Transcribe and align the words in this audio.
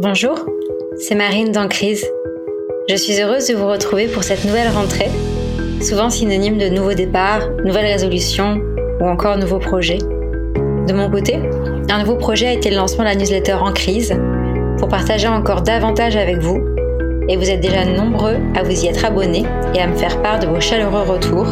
Bonjour, 0.00 0.46
c'est 0.96 1.16
Marine 1.16 1.50
dans 1.50 1.66
Crise. 1.66 2.06
Je 2.88 2.94
suis 2.94 3.20
heureuse 3.20 3.48
de 3.48 3.54
vous 3.54 3.66
retrouver 3.66 4.06
pour 4.06 4.22
cette 4.22 4.44
nouvelle 4.44 4.68
rentrée, 4.68 5.10
souvent 5.80 6.08
synonyme 6.08 6.56
de 6.56 6.68
nouveaux 6.68 6.94
départs, 6.94 7.50
nouvelles 7.64 7.90
résolutions 7.90 8.60
ou 9.00 9.08
encore 9.08 9.38
nouveaux 9.38 9.58
projets. 9.58 9.98
De 9.98 10.92
mon 10.92 11.10
côté, 11.10 11.40
un 11.90 11.98
nouveau 11.98 12.14
projet 12.14 12.46
a 12.46 12.52
été 12.52 12.70
le 12.70 12.76
lancement 12.76 13.02
de 13.02 13.08
la 13.08 13.16
newsletter 13.16 13.54
En 13.54 13.72
Crise 13.72 14.14
pour 14.78 14.86
partager 14.86 15.26
encore 15.26 15.62
davantage 15.62 16.14
avec 16.14 16.38
vous 16.38 16.64
et 17.28 17.36
vous 17.36 17.50
êtes 17.50 17.60
déjà 17.60 17.84
nombreux 17.84 18.36
à 18.54 18.62
vous 18.62 18.84
y 18.84 18.86
être 18.86 19.04
abonnés 19.04 19.46
et 19.74 19.80
à 19.80 19.88
me 19.88 19.96
faire 19.96 20.22
part 20.22 20.38
de 20.38 20.46
vos 20.46 20.60
chaleureux 20.60 21.02
retours, 21.02 21.48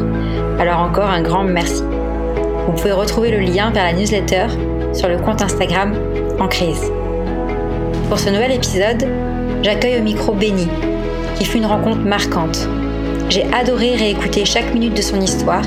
alors 0.60 0.78
encore 0.78 1.10
un 1.10 1.20
grand 1.20 1.42
merci. 1.42 1.82
Vous 2.68 2.74
pouvez 2.74 2.92
retrouver 2.92 3.32
le 3.32 3.40
lien 3.40 3.72
vers 3.72 3.82
la 3.82 3.92
newsletter 3.92 4.46
sur 4.92 5.08
le 5.08 5.18
compte 5.18 5.42
Instagram 5.42 5.94
En 6.38 6.46
Crise. 6.46 6.92
Pour 8.08 8.20
ce 8.20 8.30
nouvel 8.30 8.52
épisode, 8.52 9.04
j'accueille 9.62 9.98
au 9.98 10.02
micro 10.02 10.32
Benny, 10.32 10.68
qui 11.36 11.44
fut 11.44 11.58
une 11.58 11.66
rencontre 11.66 11.98
marquante. 11.98 12.68
J'ai 13.28 13.44
adoré 13.52 13.96
réécouter 13.96 14.44
chaque 14.44 14.72
minute 14.72 14.94
de 14.94 15.02
son 15.02 15.20
histoire, 15.20 15.64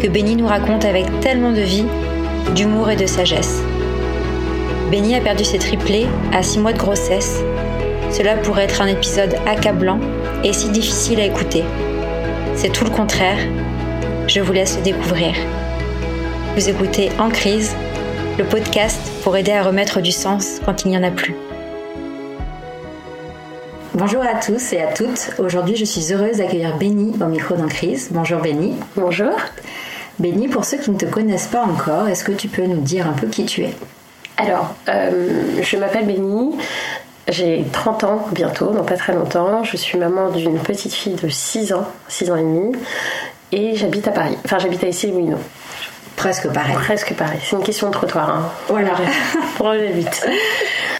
que 0.00 0.08
Benny 0.08 0.34
nous 0.34 0.48
raconte 0.48 0.84
avec 0.84 1.06
tellement 1.20 1.52
de 1.52 1.60
vie, 1.60 1.84
d'humour 2.56 2.90
et 2.90 2.96
de 2.96 3.06
sagesse. 3.06 3.62
Benny 4.90 5.14
a 5.14 5.20
perdu 5.20 5.44
ses 5.44 5.58
triplés 5.58 6.08
à 6.32 6.42
6 6.42 6.58
mois 6.58 6.72
de 6.72 6.78
grossesse. 6.78 7.40
Cela 8.10 8.36
pourrait 8.36 8.64
être 8.64 8.82
un 8.82 8.88
épisode 8.88 9.36
accablant 9.46 10.00
et 10.42 10.52
si 10.52 10.70
difficile 10.70 11.20
à 11.20 11.26
écouter. 11.26 11.62
C'est 12.56 12.72
tout 12.72 12.84
le 12.84 12.90
contraire. 12.90 13.38
Je 14.26 14.40
vous 14.40 14.52
laisse 14.52 14.76
le 14.76 14.82
découvrir. 14.82 15.34
Vous 16.56 16.68
écoutez 16.68 17.10
En 17.20 17.28
crise, 17.28 17.76
le 18.38 18.44
podcast 18.44 19.00
pour 19.22 19.36
aider 19.36 19.52
à 19.52 19.62
remettre 19.62 20.00
du 20.00 20.10
sens 20.10 20.60
quand 20.64 20.84
il 20.84 20.88
n'y 20.88 20.98
en 20.98 21.04
a 21.04 21.12
plus. 21.12 21.36
Bonjour 24.00 24.22
à 24.22 24.36
tous 24.36 24.72
et 24.72 24.80
à 24.80 24.86
toutes. 24.94 25.32
Aujourd'hui, 25.38 25.76
je 25.76 25.84
suis 25.84 26.10
heureuse 26.10 26.38
d'accueillir 26.38 26.74
Béni 26.78 27.14
au 27.20 27.26
micro 27.26 27.54
d'En 27.54 27.68
crise. 27.68 28.08
Bonjour 28.10 28.40
Béni. 28.40 28.74
Bonjour. 28.96 29.34
Béni, 30.18 30.48
pour 30.48 30.64
ceux 30.64 30.78
qui 30.78 30.90
ne 30.90 30.96
te 30.96 31.04
connaissent 31.04 31.48
pas 31.48 31.60
encore, 31.60 32.08
est-ce 32.08 32.24
que 32.24 32.32
tu 32.32 32.48
peux 32.48 32.64
nous 32.64 32.80
dire 32.80 33.06
un 33.06 33.12
peu 33.12 33.26
qui 33.26 33.44
tu 33.44 33.60
es? 33.60 33.74
Alors, 34.38 34.74
euh, 34.88 35.60
je 35.60 35.76
m'appelle 35.76 36.06
Béni. 36.06 36.56
J'ai 37.28 37.62
30 37.74 38.04
ans 38.04 38.26
bientôt, 38.32 38.72
donc 38.72 38.88
pas 38.88 38.96
très 38.96 39.12
longtemps. 39.12 39.64
Je 39.64 39.76
suis 39.76 39.98
maman 39.98 40.30
d'une 40.30 40.58
petite 40.58 40.94
fille 40.94 41.16
de 41.16 41.28
6 41.28 41.74
ans, 41.74 41.86
6 42.08 42.30
ans 42.30 42.36
et 42.36 42.42
demi. 42.42 42.72
Et 43.52 43.76
j'habite 43.76 44.08
à 44.08 44.12
Paris. 44.12 44.38
Enfin, 44.46 44.58
j'habite 44.58 44.82
à 44.82 44.86
Issy-les-Moulineaux. 44.86 45.40
Presque 46.16 46.48
pareil. 46.48 46.74
Presque 46.74 47.12
pareil. 47.12 47.40
C'est 47.42 47.54
une 47.54 47.62
question 47.62 47.88
de 47.88 47.92
trottoir. 47.92 48.30
Hein. 48.30 48.48
Voilà. 48.68 48.92
Pour 49.58 49.72
vite. 49.72 50.26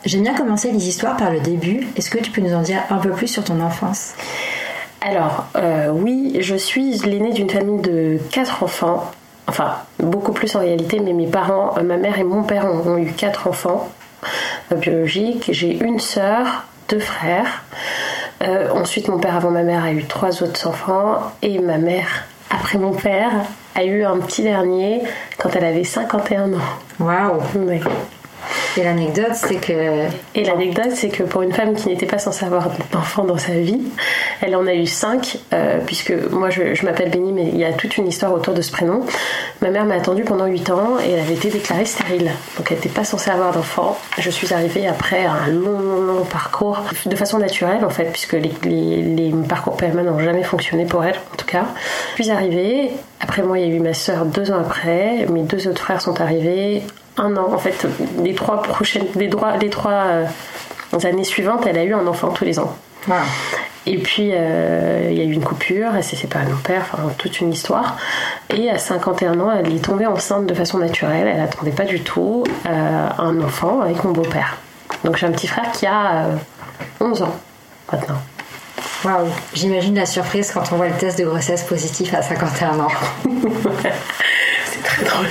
J'aime 0.06 0.23
bien 0.23 0.34
commencer 0.34 0.73
les 0.73 0.89
histoires 0.89 1.17
par 1.19 1.31
le 1.31 1.41
début. 1.41 1.87
Est-ce 1.95 2.09
que 2.09 2.19
tu 2.19 2.31
peux 2.31 2.41
nous 2.41 2.55
en 2.55 2.62
dire 2.62 2.81
un 2.89 2.97
peu 2.97 3.11
plus 3.11 3.27
sur 3.27 3.45
ton 3.45 3.61
enfance? 3.61 4.15
Alors, 5.03 5.47
euh, 5.56 5.89
oui, 5.91 6.39
je 6.41 6.55
suis 6.55 6.98
l'aînée 6.98 7.33
d'une 7.33 7.51
famille 7.51 7.83
de 7.83 8.19
4 8.31 8.62
enfants. 8.62 9.11
Enfin, 9.47 9.77
beaucoup 9.98 10.33
plus 10.33 10.56
en 10.56 10.61
réalité, 10.61 11.01
mais 11.01 11.12
mes 11.12 11.27
parents, 11.27 11.77
euh, 11.77 11.83
ma 11.83 11.98
mère 11.98 12.19
et 12.19 12.25
mon 12.25 12.43
père 12.45 12.65
ont, 12.65 12.97
eu 12.97 13.12
4 13.12 13.47
enfants 13.47 13.91
euh, 14.73 14.77
biologiques. 14.77 15.51
J'ai 15.53 15.78
une 15.83 15.98
sœur, 15.98 16.65
deux 16.89 16.98
frères. 16.98 17.62
ensuite, 18.75 19.09
mon 19.09 19.19
père 19.19 19.37
avant 19.37 19.51
ma 19.51 19.62
mère 19.62 19.84
a 19.84 19.93
eu 19.93 20.05
trois 20.05 20.43
autres 20.43 20.67
enfants. 20.67 21.19
Et 21.43 21.59
ma 21.59 21.77
mère, 21.77 22.25
après 22.48 22.78
mon 22.78 22.93
père, 22.93 23.33
a 23.75 23.84
eu 23.84 24.03
un 24.05 24.19
petit 24.19 24.43
dernier 24.43 25.03
quand 25.39 25.55
elle 25.56 25.65
avait 25.65 25.84
51 25.84 26.55
ans. 26.55 26.59
Waouh 26.98 27.41
et 28.77 28.85
l'anecdote, 28.85 29.35
c'est 29.35 29.57
que. 29.57 30.07
Et 30.35 30.45
l'anecdote, 30.45 30.93
c'est 30.95 31.09
que 31.09 31.23
pour 31.23 31.43
une 31.43 31.53
femme 31.53 31.75
qui 31.75 31.89
n'était 31.89 32.07
pas 32.07 32.19
censée 32.19 32.45
avoir 32.45 32.69
d'enfant 32.93 33.25
dans 33.25 33.39
sa 33.39 33.53
vie, 33.53 33.83
elle 34.41 34.55
en 34.55 34.67
a 34.67 34.75
eu 34.75 34.87
cinq, 34.87 35.39
euh, 35.53 35.79
puisque 35.85 36.12
moi 36.31 36.50
je, 36.50 36.84
m'appelle 36.84 37.11
Béni, 37.11 37.33
mais 37.33 37.49
il 37.49 37.59
y 37.59 37.65
a 37.65 37.72
toute 37.72 37.97
une 37.97 38.06
histoire 38.06 38.33
autour 38.33 38.55
de 38.55 38.62
ce 38.62 38.71
prénom. 38.71 39.05
Ma 39.61 39.71
mère 39.71 39.84
m'a 39.84 39.94
attendue 39.94 40.25
pendant 40.25 40.47
8 40.47 40.71
ans 40.71 40.99
et 41.05 41.11
elle 41.11 41.21
avait 41.21 41.34
été 41.34 41.50
déclarée 41.50 41.84
stérile. 41.84 42.31
Donc 42.56 42.71
elle 42.71 42.77
n'était 42.77 42.89
pas 42.89 43.05
censée 43.05 43.31
avoir 43.31 43.53
d'enfant. 43.53 43.99
Je 44.19 44.31
suis 44.31 44.53
arrivée 44.55 44.87
après 44.87 45.25
un 45.25 45.49
long, 45.49 45.81
long, 46.00 46.25
parcours, 46.25 46.78
de 47.06 47.17
façon 47.17 47.39
naturelle 47.39 47.84
en 47.84 47.91
fait, 47.91 48.05
puisque 48.05 48.34
les, 48.34 48.53
les, 48.62 49.33
parcours 49.49 49.77
PMA 49.77 50.03
n'ont 50.03 50.21
jamais 50.21 50.44
fonctionné 50.44 50.84
pour 50.84 51.05
elle, 51.05 51.17
en 51.33 51.37
tout 51.37 51.47
cas. 51.47 51.65
Je 52.17 52.23
suis 52.23 52.33
arrivée, 52.33 52.91
après 53.21 53.43
moi 53.43 53.59
il 53.59 53.69
y 53.69 53.73
a 53.73 53.75
eu 53.75 53.81
ma 53.81 53.94
soeur 53.94 54.25
deux 54.25 54.50
ans 54.53 54.61
après, 54.61 55.27
mes 55.28 55.43
deux 55.43 55.67
autres 55.67 55.83
frères 55.83 56.00
sont 56.00 56.21
arrivés 56.21 56.83
un 57.16 57.37
an. 57.37 57.53
En 57.53 57.59
fait, 57.59 57.87
les 58.22 58.34
trois 58.34 58.62
prochaines, 58.62 59.06
les 59.16 59.28
trois, 59.28 59.56
les 59.56 59.71
trois 59.71 59.93
euh, 59.93 60.26
années 61.04 61.25
suivantes, 61.25 61.66
elle 61.66 61.78
a 61.78 61.84
eu 61.84 61.94
un 61.94 62.06
enfant 62.06 62.28
tous 62.31 62.44
les 62.44 62.59
ans. 62.59 62.76
Et 63.87 63.97
puis, 63.97 64.31
euh, 64.32 65.09
il 65.10 65.16
y 65.16 65.20
a 65.20 65.25
eu 65.25 65.32
une 65.32 65.43
coupure, 65.43 65.93
elle 65.97 66.04
s'est 66.04 66.16
séparée 66.16 66.44
de 66.44 66.50
mon 66.50 66.59
père, 66.59 66.82
enfin, 66.93 67.10
toute 67.16 67.41
une 67.41 67.53
histoire. 67.53 67.97
Et 68.50 68.70
à 68.70 68.78
51 68.78 69.41
ans, 69.41 69.50
elle 69.50 69.75
est 69.75 69.84
tombée 69.84 70.06
enceinte 70.06 70.47
de 70.47 70.54
façon 70.54 70.78
naturelle, 70.78 71.26
elle 71.26 71.38
n'attendait 71.38 71.70
pas 71.70 71.87
du 71.87 72.00
tout 72.00 72.44
euh, 72.66 73.09
un 73.19 73.41
enfant 73.41 73.81
avec 73.81 74.04
mon 74.04 74.12
beau-père. 74.12 74.59
Donc 75.03 75.16
j'ai 75.16 75.26
un 75.26 75.32
petit 75.32 75.47
frère 75.47 75.72
qui 75.72 75.87
a 75.87 76.26
11 77.00 77.22
ans 77.22 77.34
maintenant. 77.91 78.19
Waouh, 79.03 79.28
j'imagine 79.54 79.94
la 79.94 80.04
surprise 80.04 80.50
quand 80.53 80.72
on 80.72 80.76
voit 80.76 80.88
le 80.88 80.94
test 80.94 81.19
de 81.19 81.25
grossesse 81.25 81.62
positif 81.62 82.12
à 82.12 82.20
51 82.20 82.81
ans. 82.81 82.88
C'est 84.66 84.82
très 84.82 85.04
drôle. 85.04 85.26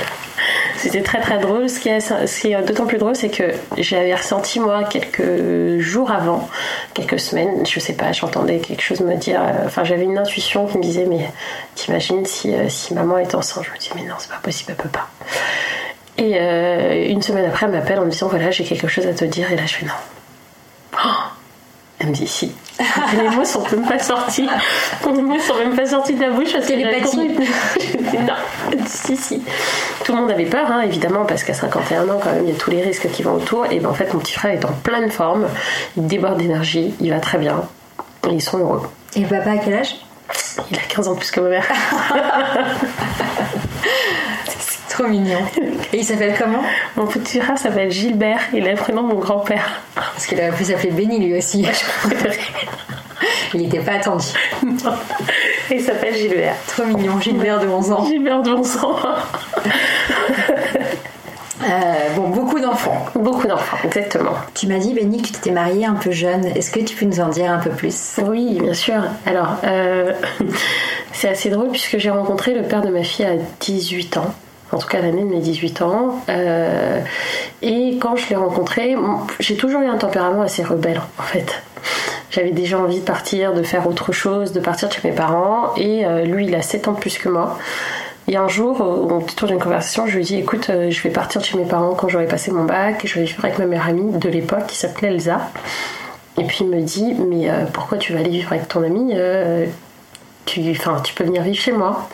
C'était 0.80 1.02
très 1.02 1.20
très 1.20 1.40
drôle. 1.40 1.70
Ce 1.70 1.78
qui 1.80 1.90
est, 1.90 2.62
d'autant 2.62 2.86
plus 2.86 2.98
drôle, 2.98 3.14
c'est 3.14 3.28
que 3.30 3.52
j'avais 3.78 4.16
ressenti 4.16 4.62
moi 4.62 4.86
quelques 4.86 5.78
jours 5.80 6.10
avant, 6.10 6.50
quelques 6.94 7.20
semaines, 7.20 7.66
je 7.66 7.80
sais 7.82 7.94
pas, 7.94 8.14
j'entendais 8.14 8.60
quelque 8.60 8.82
chose 8.82 9.02
me 9.02 9.16
dire. 9.16 9.42
Euh, 9.42 9.66
enfin, 9.66 9.84
j'avais 9.84 10.06
une 10.06 10.18
intuition 10.18 10.68
qui 10.68 10.78
me 10.78 10.84
disait 10.84 11.06
mais 11.06 11.30
t'imagines 11.76 12.26
si, 12.26 12.56
euh, 12.56 12.70
si 12.70 12.94
maman 12.94 13.18
est 13.18 13.36
enceinte? 13.36 13.66
Je 13.66 13.72
me 13.72 13.78
dis 13.78 13.90
mais 13.94 14.04
non, 14.04 14.16
c'est 14.20 14.32
pas 14.32 14.40
possible, 14.42 14.72
elle 14.72 14.82
peut 14.82 14.90
pas. 14.90 15.10
Et 16.18 16.40
euh, 16.40 17.10
une 17.10 17.22
semaine 17.22 17.46
après, 17.46 17.66
elle 17.66 17.74
m'appelle 17.74 18.00
en 18.00 18.06
me 18.06 18.12
disant 18.12 18.30
voilà, 18.30 18.50
j'ai 18.50 18.64
quelque 18.64 18.88
chose 18.88 19.06
à 19.06 19.14
te 19.14 19.26
dire. 19.26 19.52
Et 19.52 19.58
là, 19.58 19.66
je 19.66 19.76
fais 19.76 19.86
non. 19.86 19.92
Oh 20.94 21.39
elle 22.00 22.08
me 22.08 22.14
dit 22.14 22.28
si. 22.28 22.52
les 23.18 23.30
mots 23.30 23.44
sont 23.44 23.64
même 23.72 23.86
pas 23.86 24.00
sortis. 24.00 24.48
Les 25.06 25.22
mots 25.22 25.40
sont 25.40 25.56
même 25.56 25.76
pas 25.76 25.86
sortis 25.86 26.14
de 26.14 26.22
la 26.22 26.30
bouche 26.30 26.54
parce 26.54 26.66
Télépathie. 26.66 27.18
non. 28.14 28.80
Si, 28.88 29.18
si. 29.18 29.42
Tout 30.06 30.14
le 30.14 30.22
monde 30.22 30.32
avait 30.32 30.46
peur, 30.46 30.72
hein, 30.72 30.82
évidemment, 30.82 31.26
parce 31.26 31.44
qu'à 31.44 31.54
51 31.54 32.08
ans, 32.08 32.20
quand 32.24 32.32
même, 32.32 32.46
il 32.46 32.54
y 32.54 32.56
a 32.56 32.58
tous 32.58 32.72
les 32.72 32.82
risques 32.82 33.12
qui 33.12 33.22
vont 33.22 33.34
autour. 33.34 33.66
Et 33.70 33.80
ben 33.80 33.90
en 33.90 33.94
fait, 33.94 34.14
mon 34.14 34.20
petit 34.20 34.34
frère 34.34 34.54
est 34.54 34.64
en 34.64 34.72
pleine 34.72 35.12
forme. 35.12 35.48
Il 35.98 36.08
déborde 36.08 36.38
d'énergie. 36.38 36.94
Il 37.02 37.10
va 37.10 37.20
très 37.20 37.38
bien. 37.38 37.64
Et 38.30 38.34
ils 38.34 38.42
sont 38.42 38.60
heureux. 38.60 38.82
Et 39.16 39.24
papa, 39.24 39.52
à 39.52 39.58
quel 39.58 39.74
âge? 39.74 39.98
Il 40.72 40.78
a 40.78 40.82
15 40.82 41.08
ans 41.10 41.16
plus 41.16 41.32
que 41.32 41.42
ma 41.42 41.50
mère. 41.50 41.68
trop 45.00 45.08
mignon. 45.08 45.40
Et 45.94 46.00
il 46.00 46.04
s'appelle 46.04 46.36
comment? 46.38 46.62
Mon 46.98 47.08
petit 47.08 47.40
frère 47.40 47.58
s'appelle 47.58 47.90
Gilbert. 47.90 48.42
Il 48.54 48.68
est 48.68 48.72
le 48.72 48.78
prénom 48.78 49.04
de 49.04 49.08
mon 49.08 49.20
grand-père. 49.20 49.82
Parce 49.96 50.26
qu'il 50.26 50.38
aurait 50.40 50.52
pu 50.52 50.66
s'appeler 50.66 50.92
Benny 50.92 51.20
lui 51.20 51.38
aussi. 51.38 51.66
il 53.54 53.62
n'était 53.62 53.80
pas 53.80 53.94
attendu. 53.94 54.26
Non. 54.64 54.92
Il 55.72 55.82
s'appelle 55.82 56.16
Gilbert. 56.16 56.56
Trop 56.68 56.84
mignon. 56.84 57.20
Gilbert 57.22 57.60
de 57.60 57.68
11 57.68 57.92
ans. 57.92 58.06
Gilbert 58.06 58.42
de 58.42 58.52
11 58.52 58.78
ans. 58.78 58.96
Euh, 61.62 62.16
bon, 62.16 62.30
beaucoup 62.30 62.58
d'enfants. 62.58 63.06
Beaucoup 63.16 63.46
d'enfants, 63.46 63.78
exactement. 63.84 64.32
Tu 64.56 64.66
m'as 64.66 64.78
dit, 64.78 64.94
Benny, 64.94 65.22
que 65.22 65.28
tu 65.28 65.34
t'es 65.34 65.52
mariée 65.52 65.86
un 65.86 65.96
peu 65.96 66.10
jeune. 66.10 66.46
Est-ce 66.46 66.72
que 66.72 66.80
tu 66.80 66.96
peux 66.96 67.06
nous 67.06 67.20
en 67.20 67.28
dire 67.28 67.52
un 67.52 67.60
peu 67.60 67.70
plus? 67.70 68.18
Oui, 68.26 68.58
bien 68.62 68.74
sûr. 68.74 69.04
Alors, 69.26 69.58
euh, 69.66 70.14
c'est 71.12 71.28
assez 71.28 71.50
drôle 71.50 71.70
puisque 71.70 71.98
j'ai 71.98 72.12
rencontré 72.12 72.54
le 72.54 72.64
père 72.64 72.82
de 72.82 72.90
ma 72.90 73.04
fille 73.04 73.26
à 73.26 73.34
18 73.60 74.18
ans 74.18 74.34
en 74.72 74.78
tout 74.78 74.88
cas 74.88 75.02
l'année 75.02 75.24
de 75.24 75.30
mes 75.30 75.40
18 75.40 75.82
ans. 75.82 76.24
Euh, 76.30 77.00
et 77.62 77.98
quand 78.00 78.16
je 78.16 78.30
l'ai 78.30 78.36
rencontré, 78.36 78.96
j'ai 79.40 79.56
toujours 79.56 79.82
eu 79.82 79.88
un 79.88 79.98
tempérament 79.98 80.42
assez 80.42 80.64
rebelle 80.64 81.02
en 81.18 81.24
fait. 81.24 81.62
J'avais 82.32 82.52
déjà 82.52 82.78
envie 82.78 83.00
de 83.00 83.06
partir, 83.06 83.54
de 83.54 83.64
faire 83.64 83.88
autre 83.88 84.12
chose, 84.12 84.52
de 84.52 84.60
partir 84.60 84.92
chez 84.92 85.08
mes 85.08 85.16
parents. 85.16 85.74
Et 85.78 86.06
euh, 86.06 86.26
lui, 86.26 86.46
il 86.46 86.54
a 86.54 86.62
7 86.62 86.88
ans 86.88 86.94
plus 86.94 87.18
que 87.18 87.28
moi. 87.28 87.58
Et 88.28 88.38
un 88.38 88.48
jour, 88.48 88.82
au 88.82 89.20
détour 89.22 89.48
d'une 89.48 89.58
conversation, 89.58 90.06
je 90.06 90.18
lui 90.18 90.24
dit 90.24 90.36
écoute, 90.36 90.70
euh, 90.70 90.92
je 90.92 91.02
vais 91.02 91.10
partir 91.10 91.44
chez 91.44 91.58
mes 91.58 91.66
parents 91.66 91.96
quand 91.96 92.10
j'aurai 92.10 92.28
passé 92.28 92.52
mon 92.52 92.66
bac, 92.66 93.02
je 93.06 93.16
vais 93.16 93.26
vivre 93.26 93.44
avec 93.44 93.58
ma 93.58 93.66
meilleure 93.66 93.88
amie 93.88 94.12
de 94.12 94.30
l'époque 94.30 94.68
qui 94.68 94.78
s'appelait 94.78 95.08
Elsa. 95.08 95.50
Et 96.38 96.44
puis 96.44 96.60
il 96.62 96.68
me 96.68 96.82
dit 96.82 97.16
mais 97.16 97.50
pourquoi 97.74 97.98
tu 97.98 98.14
vas 98.14 98.20
aller 98.20 98.30
vivre 98.30 98.54
avec 98.54 98.68
ton 98.70 98.84
amie 98.84 99.14
tu, 100.46 100.62
tu 101.04 101.14
peux 101.14 101.24
venir 101.24 101.44
vivre 101.44 101.58
chez 101.58 101.72
moi. 101.72 102.10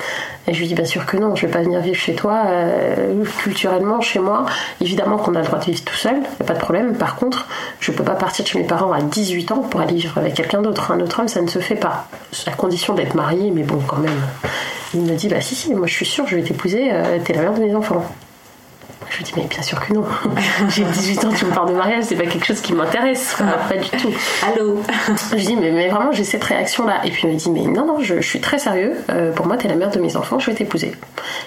Et 0.48 0.54
je 0.54 0.60
lui 0.60 0.68
dis 0.68 0.76
bien 0.76 0.86
sûr 0.86 1.06
que 1.06 1.18
non, 1.18 1.36
je 1.36 1.46
vais 1.46 1.52
pas 1.52 1.62
venir 1.62 1.80
vivre 1.80 1.98
chez 1.98 2.14
toi. 2.14 2.44
Euh, 2.46 3.24
culturellement, 3.42 4.02
chez 4.02 4.20
moi, 4.20 4.46
évidemment 4.82 5.18
qu'on 5.18 5.34
a 5.36 5.40
le 5.40 5.46
droit 5.46 5.60
de 5.60 5.66
vivre 5.66 5.84
tout 5.84 5.96
seul, 5.96 6.18
y 6.18 6.44
a 6.44 6.46
pas 6.46 6.54
de 6.54 6.60
problème. 6.60 6.96
Par 6.96 7.16
contre, 7.16 7.48
je 7.80 7.92
peux 7.92 8.04
pas 8.04 8.16
partir 8.16 8.46
chez 8.46 8.60
mes 8.60 8.68
parents 8.68 8.92
à 8.92 9.02
18 9.02 9.52
ans 9.52 9.60
pour 9.60 9.80
aller 9.80 9.96
vivre 9.96 10.18
avec 10.18 10.36
quelqu'un 10.36 10.62
d'autre. 10.62 10.92
Un 10.92 11.00
autre 11.00 11.20
homme, 11.20 11.28
ça 11.28 11.42
ne 11.42 11.48
se 11.48 11.60
fait 11.60 11.76
pas. 11.76 12.08
À 12.46 12.52
condition 12.52 12.94
d'être 12.94 13.16
marié, 13.16 13.52
mais 13.52 13.64
bon, 13.64 13.80
quand 13.88 13.98
même. 13.98 14.22
Il 14.94 15.02
me 15.02 15.16
dit 15.16 15.28
bah 15.28 15.42
si, 15.42 15.56
si, 15.56 15.74
moi 15.74 15.88
je 15.88 15.94
suis 15.94 16.06
sûre, 16.06 16.26
je 16.28 16.36
vais 16.36 16.44
t'épouser, 16.44 16.90
euh, 16.92 17.18
t'es 17.24 17.34
la 17.34 17.42
mère 17.42 17.54
de 17.54 17.62
mes 17.62 17.76
enfants. 17.76 18.06
Je 19.16 19.20
lui 19.20 19.24
dis, 19.24 19.34
mais 19.38 19.46
bien 19.46 19.62
sûr 19.62 19.80
que 19.80 19.94
non. 19.94 20.04
J'ai 20.68 20.84
18 20.84 21.24
ans, 21.24 21.30
tu 21.30 21.46
me 21.46 21.52
parles 21.52 21.70
de 21.70 21.74
mariage, 21.74 22.04
c'est 22.04 22.18
pas 22.18 22.26
quelque 22.26 22.46
chose 22.46 22.60
qui 22.60 22.74
m'intéresse. 22.74 23.38
pas 23.70 23.78
du 23.78 23.90
tout. 23.90 24.14
Allô 24.46 24.82
Je 25.32 25.36
lui 25.36 25.46
dis, 25.46 25.56
mais, 25.56 25.72
mais 25.72 25.88
vraiment, 25.88 26.12
j'ai 26.12 26.26
cette 26.26 26.44
réaction-là. 26.44 27.06
Et 27.06 27.12
puis 27.12 27.22
il 27.26 27.34
me 27.34 27.38
dit, 27.38 27.50
mais 27.50 27.62
non, 27.62 27.86
non, 27.86 28.00
je, 28.02 28.20
suis 28.20 28.42
très 28.42 28.60
sérieux. 28.60 28.94
Euh, 29.10 29.32
pour 29.32 29.46
moi, 29.46 29.56
t'es 29.56 29.70
la 29.70 29.76
mère 29.76 29.90
de 29.90 30.00
mes 30.02 30.18
enfants, 30.18 30.38
je 30.38 30.52
vais 30.52 30.58
t'épouser. 30.58 30.92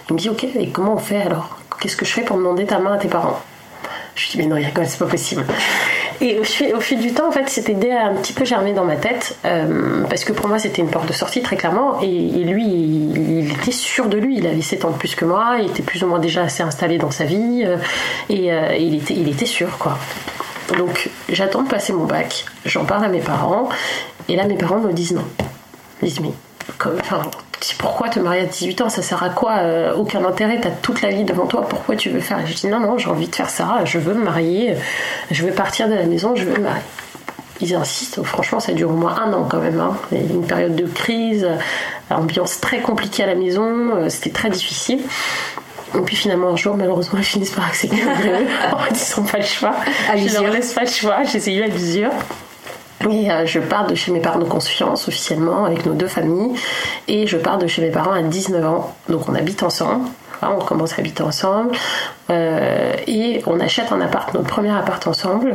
Il 0.09 0.15
me 0.15 0.19
dit, 0.19 0.31
ok, 0.31 0.45
et 0.45 0.71
comment 0.71 0.95
on 0.95 0.99
fait 0.99 1.21
alors? 1.21 1.59
Qu'est-ce 1.79 1.97
que 1.97 2.07
je 2.07 2.13
fais 2.13 2.23
pour 2.23 2.39
demander 2.39 2.65
ta 2.65 2.79
main 2.79 2.95
à 2.95 2.97
tes 2.97 3.09
parents? 3.09 3.39
Je 4.19 4.31
dis, 4.31 4.39
mais 4.39 4.47
non, 4.47 4.57
c'est 4.85 4.99
pas 4.99 5.07
possible. 5.07 5.45
Et 6.21 6.41
au 6.41 6.81
fil, 6.81 6.99
du 6.99 7.13
temps, 7.13 7.29
en 7.29 7.31
fait, 7.31 7.49
cette 7.49 7.69
idée 7.69 7.93
a 7.93 8.07
un 8.07 8.15
petit 8.15 8.33
peu 8.33 8.45
germé 8.45 8.73
dans 8.73 8.85
ma 8.85 8.97
tête, 8.97 9.39
euh, 9.45 10.03
parce 10.11 10.25
que 10.25 10.33
pour 10.33 10.49
moi, 10.49 10.59
c'était 10.59 10.83
une 10.83 10.91
porte 10.91 11.07
de 11.07 11.13
sortie, 11.13 11.41
très 11.41 11.55
clairement. 11.55 12.01
Et, 12.01 12.43
lui, 12.43 12.67
il, 12.67 13.53
était 13.53 13.71
sûr 13.71 14.07
de 14.09 14.19
lui. 14.19 14.39
Il 14.39 14.47
avait 14.49 14.61
7 14.61 14.85
ans 14.85 14.91
de 14.91 14.97
plus 14.97 15.15
que 15.15 15.25
moi, 15.25 15.59
il 15.61 15.69
était 15.69 15.85
plus 15.85 16.03
ou 16.03 16.09
moins 16.09 16.19
déjà 16.19 16.43
assez 16.43 16.65
installé 16.65 16.99
dans 16.99 17.13
sa 17.13 17.25
vie, 17.25 17.63
euh, 17.65 17.77
et, 18.29 18.53
euh, 18.53 18.75
il, 18.77 18.97
était, 18.97 19.15
il 19.15 19.47
sûr, 19.47 19.79
quoi. 19.79 19.97
Donc, 20.77 21.11
j'attends 21.29 21.63
de 21.63 21.69
passer 21.69 21.93
mon 21.93 22.05
bac, 22.05 22.45
j'en 22.65 22.85
parle 22.85 23.05
à 23.05 23.09
mes 23.09 23.21
parents, 23.21 23.69
et 24.29 24.35
là, 24.35 24.47
mes 24.47 24.57
parents 24.57 24.81
me 24.81 24.93
disent 24.93 25.13
non. 25.13 25.25
Ils 26.03 26.09
disent, 26.09 26.21
mais, 26.21 26.33
enfin, 26.85 27.23
pourquoi 27.79 28.09
te 28.09 28.19
marier 28.19 28.43
à 28.43 28.47
18 28.47 28.81
ans 28.83 28.89
Ça 28.89 29.03
sert 29.03 29.23
à 29.23 29.31
quoi 29.31 29.59
euh, 29.59 29.95
Aucun 29.95 30.25
intérêt, 30.25 30.61
t'as 30.61 30.71
toute 30.71 31.03
la 31.03 31.11
vie 31.11 31.25
devant 31.25 31.47
toi, 31.47 31.67
pourquoi 31.69 31.97
tu 31.97 32.11
veux 32.11 32.21
faire 32.21 32.41
Et 32.41 32.47
je 32.47 32.55
dis 32.55 32.67
non, 32.69 32.81
non, 32.81 32.99
j'ai 32.99 33.09
envie 33.09 33.29
de 33.29 33.35
faire 33.35 33.51
ça, 33.51 33.85
je 33.85 33.99
veux 33.99 34.15
me 34.15 34.25
marier, 34.25 34.77
je 35.31 35.45
veux 35.45 35.53
partir 35.53 35.89
de 35.89 35.95
la 35.95 36.05
maison, 36.05 36.35
je 36.37 36.45
veux 36.45 36.57
me 36.57 36.63
marier. 36.63 36.83
Ils 37.61 37.75
insistent, 37.75 38.23
franchement, 38.23 38.61
ça 38.61 38.73
dure 38.73 38.91
au 38.91 38.95
moins 38.95 39.17
un 39.21 39.33
an 39.33 39.47
quand 39.51 39.59
même. 39.59 39.81
Hein. 39.81 39.97
Une 40.13 40.47
période 40.47 40.77
de 40.77 40.87
crise, 40.87 41.49
ambiance 42.09 42.61
très 42.61 42.81
compliquée 42.81 43.25
à 43.25 43.27
la 43.27 43.35
maison, 43.35 43.97
euh, 43.97 44.09
c'était 44.09 44.31
très 44.31 44.51
difficile. 44.51 45.01
Et 45.97 46.01
puis 46.03 46.15
finalement, 46.15 46.51
un 46.51 46.57
jour, 46.57 46.77
malheureusement, 46.77 47.19
ils 47.19 47.25
finissent 47.25 47.51
par 47.51 47.67
accepter 47.67 47.97
malgré 48.07 48.43
eux. 48.43 48.47
ils 48.91 49.21
n'ont 49.21 49.27
pas 49.27 49.39
le 49.39 49.45
choix. 49.45 49.75
Je 50.17 50.35
leur 50.35 50.53
laisse 50.53 50.73
pas 50.73 50.83
le 50.83 50.91
choix, 50.91 51.25
j'ai 51.25 51.39
essayé 51.39 51.65
à 51.65 51.69
plusieurs. 51.69 52.13
Et 53.09 53.31
euh, 53.31 53.47
je 53.47 53.61
pars 53.61 53.87
de 53.87 53.95
chez 53.95 54.11
mes 54.13 54.21
parents 54.21 54.39
de 54.39 54.45
confiance 54.45 55.07
officiellement 55.09 55.65
avec 55.65 55.87
nos 55.87 55.95
deux 55.95 56.09
familles. 56.09 56.55
Et 57.07 57.27
je 57.27 57.37
pars 57.37 57.59
de 57.59 57.67
chez 57.67 57.83
mes 57.83 57.91
parents 57.91 58.13
à 58.13 58.23
19 58.23 58.65
ans. 58.67 58.95
Donc 59.09 59.29
on 59.29 59.35
habite 59.35 59.63
ensemble. 59.63 60.09
on 60.43 60.65
commence 60.65 60.95
à 60.95 61.01
habiter 61.01 61.23
ensemble. 61.23 61.73
Euh, 62.31 62.93
et 63.07 63.43
on 63.47 63.61
achète 63.61 63.93
un 63.93 64.01
appart, 64.01 64.33
notre 64.35 64.49
premier 64.49 64.71
appart 64.77 65.07
ensemble. 65.07 65.55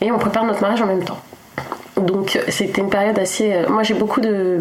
Et 0.00 0.10
on 0.10 0.18
prépare 0.18 0.44
notre 0.44 0.60
mariage 0.60 0.82
en 0.82 0.86
même 0.86 1.04
temps. 1.04 1.20
Donc 1.96 2.38
c'était 2.48 2.80
une 2.80 2.90
période 2.90 3.18
assez... 3.18 3.52
Euh, 3.52 3.68
moi 3.68 3.84
j'ai 3.84 3.94
beaucoup 3.94 4.20
de... 4.20 4.58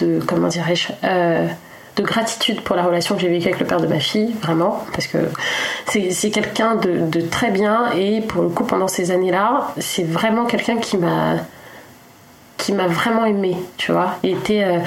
de 0.00 0.20
comment 0.24 0.48
dirais-je 0.48 0.88
de 1.98 2.04
gratitude 2.04 2.60
pour 2.62 2.76
la 2.76 2.84
relation 2.84 3.16
que 3.16 3.20
j'ai 3.20 3.28
vécue 3.28 3.48
avec 3.48 3.60
le 3.60 3.66
père 3.66 3.80
de 3.80 3.86
ma 3.86 3.98
fille, 3.98 4.34
vraiment, 4.40 4.84
parce 4.92 5.06
que 5.06 5.18
c'est 5.86 6.30
quelqu'un 6.30 6.76
de, 6.76 7.20
très 7.20 7.50
bien 7.50 7.90
et 7.92 8.20
pour 8.20 8.42
le 8.42 8.48
coup, 8.48 8.64
pendant 8.64 8.88
ces 8.88 9.10
années-là, 9.10 9.74
c'est 9.78 10.04
vraiment 10.04 10.46
quelqu'un 10.46 10.76
qui 10.76 10.96
m'a 10.96 11.36
qui 12.56 12.72
m'a 12.72 12.88
vraiment 12.88 13.24
aimé, 13.24 13.56
tu 13.76 13.92
vois. 13.92 14.16
Il 14.24 14.30
était 14.30 14.64
euh, 14.64 14.78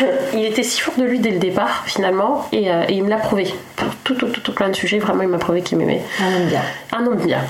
il 0.34 0.44
était 0.44 0.62
si 0.62 0.80
fort 0.80 0.94
de 0.96 1.04
lui 1.04 1.18
dès 1.18 1.30
le 1.30 1.38
départ, 1.38 1.82
finalement, 1.86 2.46
et, 2.52 2.70
euh, 2.70 2.84
il 2.88 3.02
me 3.04 3.10
l'a 3.10 3.16
prouvé. 3.16 3.52
Pour 3.76 3.88
tout, 4.04 4.14
tout, 4.14 4.28
tout, 4.28 4.40
tout, 4.40 4.52
plein 4.52 4.68
de 4.68 4.74
sujets, 4.74 4.98
vraiment, 4.98 5.22
il 5.22 5.28
m'a 5.28 5.38
prouvé 5.38 5.62
qu'il 5.62 5.78
m'aimait. 5.78 6.02
Un 6.20 6.36
homme 6.36 6.46
bien. 6.48 6.62
Un 6.92 7.06
homme 7.06 7.26
bien. 7.26 7.40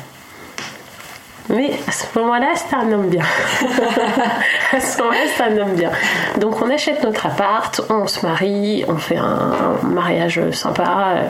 Mais 1.50 1.73
à 1.87 1.91
ce 1.91 2.19
moment-là, 2.19 2.52
c'est 2.55 2.75
un 2.76 2.93
homme 2.93 3.08
bien. 3.08 3.23
à 4.73 4.81
ce 4.81 4.99
moment-là, 4.99 5.19
c'est 5.37 5.43
un 5.43 5.58
homme 5.58 5.75
bien. 5.75 5.91
Donc 6.38 6.62
on 6.62 6.70
achète 6.70 7.02
notre 7.02 7.26
appart, 7.26 7.81
on 7.91 8.06
se 8.06 8.25
marie, 8.25 8.85
on 8.87 8.97
fait 8.97 9.17
un, 9.17 9.76
mariage 9.82 10.41
sympa, 10.52 11.14
euh, 11.17 11.29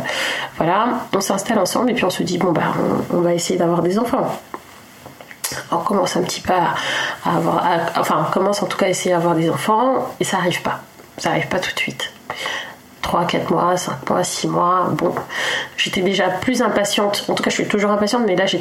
voilà, 0.58 1.00
on 1.14 1.20
s'installe 1.20 1.58
ensemble 1.58 1.90
et 1.90 1.94
puis 1.94 2.04
on 2.04 2.10
se 2.10 2.22
dit 2.22 2.36
bon 2.36 2.52
bah 2.52 2.74
on, 3.12 3.20
va 3.20 3.32
essayer 3.32 3.58
d'avoir 3.58 3.82
des 3.82 3.98
enfants. 3.98 4.30
On 5.72 5.78
commence 5.78 6.16
un 6.16 6.22
petit 6.22 6.42
peu 6.42 6.52
à, 6.52 6.74
avoir, 7.36 7.64
enfin 7.96 8.26
on 8.28 8.30
commence 8.30 8.62
en 8.62 8.66
tout 8.66 8.76
cas 8.76 8.86
à 8.86 8.90
essayer 8.90 9.14
d'avoir 9.14 9.34
des 9.34 9.48
enfants 9.48 10.06
et 10.20 10.24
ça 10.24 10.36
arrive 10.36 10.60
pas, 10.62 10.80
ça 11.16 11.30
arrive 11.30 11.48
pas 11.48 11.58
tout 11.58 11.72
de 11.72 11.78
suite. 11.78 12.12
3, 13.02 13.24
4 13.24 13.50
mois, 13.50 13.76
5 13.76 14.08
mois, 14.08 14.24
6 14.24 14.48
mois. 14.48 14.88
Bon, 14.92 15.14
j'étais 15.76 16.02
déjà 16.02 16.28
plus 16.28 16.62
impatiente. 16.62 17.24
En 17.28 17.34
tout 17.34 17.42
cas, 17.42 17.50
je 17.50 17.56
suis 17.56 17.66
toujours 17.66 17.90
impatiente, 17.90 18.22
mais 18.26 18.36
là, 18.36 18.46
je 18.46 18.58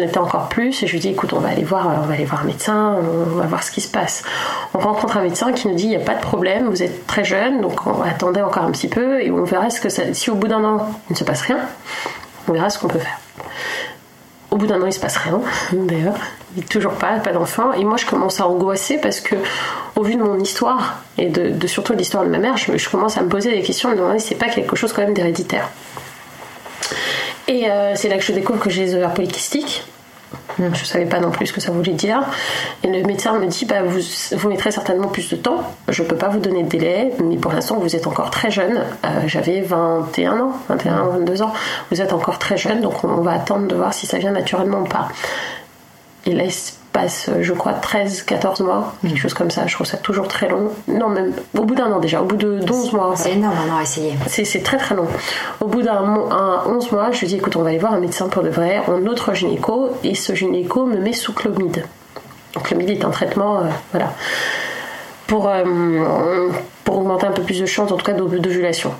l'étais 0.00 0.18
encore 0.18 0.48
plus. 0.48 0.82
Et 0.82 0.86
je 0.86 0.92
lui 0.92 1.00
dis, 1.00 1.08
écoute, 1.08 1.32
on 1.32 1.40
va 1.40 1.48
aller 1.48 1.64
voir, 1.64 1.86
on 2.02 2.06
va 2.06 2.14
aller 2.14 2.24
voir 2.24 2.42
un 2.42 2.46
médecin, 2.46 2.96
on 3.00 3.36
va 3.36 3.46
voir 3.46 3.62
ce 3.62 3.70
qui 3.70 3.80
se 3.80 3.90
passe. 3.90 4.22
On 4.74 4.78
rencontre 4.78 5.16
un 5.16 5.22
médecin 5.22 5.52
qui 5.52 5.68
nous 5.68 5.74
dit, 5.74 5.84
il 5.84 5.90
n'y 5.90 5.96
a 5.96 6.00
pas 6.00 6.14
de 6.14 6.20
problème, 6.20 6.68
vous 6.68 6.82
êtes 6.82 7.06
très 7.06 7.24
jeune, 7.24 7.60
donc 7.60 7.86
on 7.86 8.02
attendait 8.02 8.42
encore 8.42 8.64
un 8.64 8.70
petit 8.70 8.88
peu 8.88 9.22
et 9.22 9.30
on 9.30 9.44
verra 9.44 9.70
ce 9.70 9.80
que 9.80 9.88
ça. 9.88 10.02
Si 10.12 10.30
au 10.30 10.34
bout 10.34 10.48
d'un 10.48 10.64
an, 10.64 10.88
il 11.08 11.14
ne 11.14 11.18
se 11.18 11.24
passe 11.24 11.42
rien, 11.42 11.58
on 12.48 12.52
verra 12.52 12.70
ce 12.70 12.78
qu'on 12.78 12.88
peut 12.88 12.98
faire. 12.98 13.18
Au 14.50 14.56
bout 14.56 14.66
d'un 14.66 14.80
an, 14.82 14.86
il 14.86 14.92
se 14.92 15.00
passe 15.00 15.16
rien, 15.16 15.40
d'ailleurs. 15.72 16.14
Toujours 16.68 16.94
pas, 16.94 17.18
pas 17.20 17.32
d'enfant. 17.32 17.72
Et 17.72 17.84
moi, 17.84 17.96
je 17.96 18.06
commence 18.06 18.40
à 18.40 18.46
angoisser 18.46 18.98
parce 18.98 19.20
que, 19.20 19.36
au 19.96 20.02
vu 20.02 20.16
de 20.16 20.22
mon 20.22 20.38
histoire, 20.40 21.00
et 21.16 21.28
de, 21.28 21.66
surtout 21.66 21.92
l'histoire 21.92 22.24
de 22.24 22.28
ma 22.28 22.38
mère, 22.38 22.56
je, 22.56 22.88
commence 22.88 23.16
à 23.16 23.22
me 23.22 23.28
poser 23.28 23.52
des 23.52 23.62
questions, 23.62 23.90
me 23.90 23.96
demander 23.96 24.18
si 24.18 24.28
c'est 24.28 24.34
pas 24.34 24.48
quelque 24.48 24.74
chose 24.74 24.92
quand 24.92 25.02
même 25.02 25.14
d'héréditaire. 25.14 25.68
Et 27.46 27.70
euh, 27.70 27.94
c'est 27.94 28.08
là 28.08 28.16
que 28.16 28.24
je 28.24 28.32
découvre 28.32 28.60
que 28.60 28.70
j'ai 28.70 28.82
les 28.82 28.94
ovaires 28.94 29.14
polykystiques. 29.14 29.84
Je 30.58 30.84
savais 30.84 31.06
pas 31.06 31.20
non 31.20 31.30
plus 31.30 31.46
ce 31.46 31.52
que 31.52 31.60
ça 31.60 31.72
voulait 31.72 31.92
dire. 31.92 32.22
Et 32.84 32.88
le 32.88 33.02
médecin 33.04 33.38
me 33.38 33.46
dit 33.46 33.64
bah, 33.64 33.82
vous, 33.82 34.00
vous 34.32 34.48
mettrez 34.48 34.70
certainement 34.70 35.08
plus 35.08 35.30
de 35.30 35.36
temps. 35.36 35.62
Je 35.88 36.02
peux 36.02 36.16
pas 36.16 36.28
vous 36.28 36.38
donner 36.38 36.62
de 36.62 36.68
délai, 36.68 37.12
mais 37.22 37.36
pour 37.36 37.52
l'instant, 37.52 37.78
vous 37.78 37.96
êtes 37.96 38.06
encore 38.06 38.30
très 38.30 38.50
jeune. 38.50 38.84
Euh, 39.04 39.08
j'avais 39.26 39.60
21 39.60 40.40
ans, 40.40 40.52
21, 40.68 41.04
22 41.18 41.42
ans. 41.42 41.52
Vous 41.90 42.00
êtes 42.00 42.12
encore 42.12 42.38
très 42.38 42.56
jeune, 42.56 42.80
donc 42.80 43.04
on 43.04 43.22
va 43.22 43.32
attendre 43.32 43.66
de 43.68 43.74
voir 43.74 43.94
si 43.94 44.06
ça 44.06 44.18
vient 44.18 44.32
naturellement 44.32 44.80
ou 44.80 44.86
pas. 44.86 45.08
Et 46.26 46.32
là, 46.32 46.44
il 46.44 46.52
se 46.52 46.72
passe, 46.92 47.30
je 47.40 47.52
crois, 47.52 47.72
13, 47.72 48.22
14 48.22 48.60
mois, 48.60 48.94
quelque 49.02 49.18
chose 49.18 49.34
comme 49.34 49.50
ça. 49.50 49.66
Je 49.66 49.74
trouve 49.74 49.86
ça 49.86 49.96
toujours 49.96 50.28
très 50.28 50.48
long. 50.48 50.70
Non, 50.88 51.08
même 51.08 51.32
au 51.56 51.64
bout 51.64 51.74
d'un 51.74 51.90
an 51.92 52.00
déjà, 52.00 52.20
au 52.20 52.24
bout 52.24 52.36
de 52.36 52.60
11 52.68 52.92
mois. 52.92 53.12
C'est 53.16 53.32
énorme, 53.32 53.56
on 53.68 53.76
a 53.78 53.82
essayé. 53.82 54.14
C'est 54.26 54.62
très 54.62 54.76
très 54.76 54.94
long. 54.94 55.06
Au 55.60 55.66
bout 55.66 55.82
d'un 55.82 56.02
11 56.66 56.92
mois, 56.92 57.10
je 57.12 57.20
lui 57.20 57.26
dis 57.28 57.36
écoute, 57.36 57.56
on 57.56 57.62
va 57.62 57.70
aller 57.70 57.78
voir 57.78 57.92
un 57.92 58.00
médecin 58.00 58.28
pour 58.28 58.42
de 58.42 58.50
vrai, 58.50 58.82
un 58.88 59.06
autre 59.06 59.34
gynéco, 59.34 59.90
et 60.04 60.14
ce 60.14 60.34
gynéco 60.34 60.84
me 60.84 60.98
met 60.98 61.12
sous 61.12 61.32
clomide. 61.32 61.84
Donc, 62.54 62.64
clomide 62.64 62.90
est 62.90 63.04
un 63.04 63.10
traitement, 63.10 63.58
euh, 63.58 63.64
voilà, 63.92 64.12
pour, 65.28 65.48
euh, 65.48 66.48
pour 66.84 66.98
augmenter 66.98 67.26
un 67.26 67.32
peu 67.32 67.42
plus 67.42 67.60
de 67.60 67.66
chance, 67.66 67.92
en 67.92 67.96
tout 67.96 68.04
cas, 68.04 68.12
d'ovulation. 68.12 68.92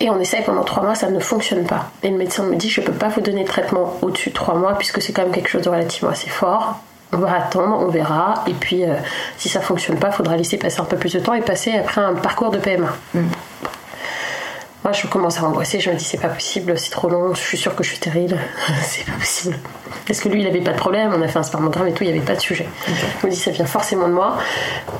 Et 0.00 0.10
on 0.10 0.18
essaye 0.20 0.42
pendant 0.42 0.64
trois 0.64 0.82
mois, 0.82 0.94
ça 0.94 1.10
ne 1.10 1.18
fonctionne 1.18 1.64
pas. 1.64 1.90
Et 2.02 2.10
le 2.10 2.16
médecin 2.16 2.44
me 2.44 2.56
dit 2.56 2.68
je 2.68 2.80
ne 2.80 2.86
peux 2.86 2.92
pas 2.92 3.08
vous 3.08 3.20
donner 3.20 3.42
de 3.42 3.48
traitement 3.48 3.96
au-dessus 4.02 4.30
de 4.30 4.34
trois 4.34 4.54
mois 4.54 4.74
puisque 4.74 5.00
c'est 5.00 5.12
quand 5.12 5.22
même 5.22 5.32
quelque 5.32 5.48
chose 5.48 5.62
de 5.62 5.68
relativement 5.68 6.10
assez 6.10 6.28
fort. 6.28 6.80
On 7.12 7.18
va 7.18 7.36
attendre, 7.36 7.78
on 7.80 7.88
verra. 7.88 8.44
Et 8.46 8.54
puis 8.54 8.84
euh, 8.84 8.94
si 9.38 9.48
ça 9.48 9.60
fonctionne 9.60 9.98
pas, 9.98 10.08
il 10.08 10.14
faudra 10.14 10.36
laisser 10.36 10.56
passer 10.56 10.80
un 10.80 10.84
peu 10.84 10.96
plus 10.96 11.12
de 11.12 11.20
temps 11.20 11.34
et 11.34 11.42
passer 11.42 11.72
après 11.72 12.00
un 12.00 12.14
parcours 12.14 12.50
de 12.50 12.58
PMA. 12.58 12.88
Mm. 13.14 13.20
Moi, 14.84 14.92
je 14.92 15.06
commence 15.06 15.38
à 15.38 15.44
angoisser. 15.44 15.80
Je 15.80 15.90
me 15.90 15.96
dis, 15.96 16.04
c'est 16.04 16.20
pas 16.20 16.28
possible, 16.28 16.78
c'est 16.78 16.90
trop 16.90 17.08
long. 17.08 17.32
Je 17.32 17.40
suis 17.40 17.56
sûre 17.56 17.74
que 17.74 17.82
je 17.82 17.88
suis 17.88 17.96
stérile. 17.96 18.38
c'est 18.82 19.06
pas 19.06 19.18
possible. 19.18 19.56
Parce 20.06 20.20
que 20.20 20.28
lui, 20.28 20.42
il 20.42 20.46
avait 20.46 20.60
pas 20.60 20.72
de 20.72 20.76
problème. 20.76 21.10
On 21.16 21.22
a 21.22 21.28
fait 21.28 21.38
un 21.38 21.42
spermogramme 21.42 21.88
et 21.88 21.92
tout, 21.92 22.04
il 22.04 22.12
n'y 22.12 22.16
avait 22.18 22.26
pas 22.26 22.34
de 22.34 22.40
sujet. 22.40 22.66
Je 23.20 23.26
me 23.26 23.32
dis, 23.32 23.38
ça 23.38 23.50
vient 23.50 23.64
forcément 23.64 24.08
de 24.08 24.12
moi. 24.12 24.36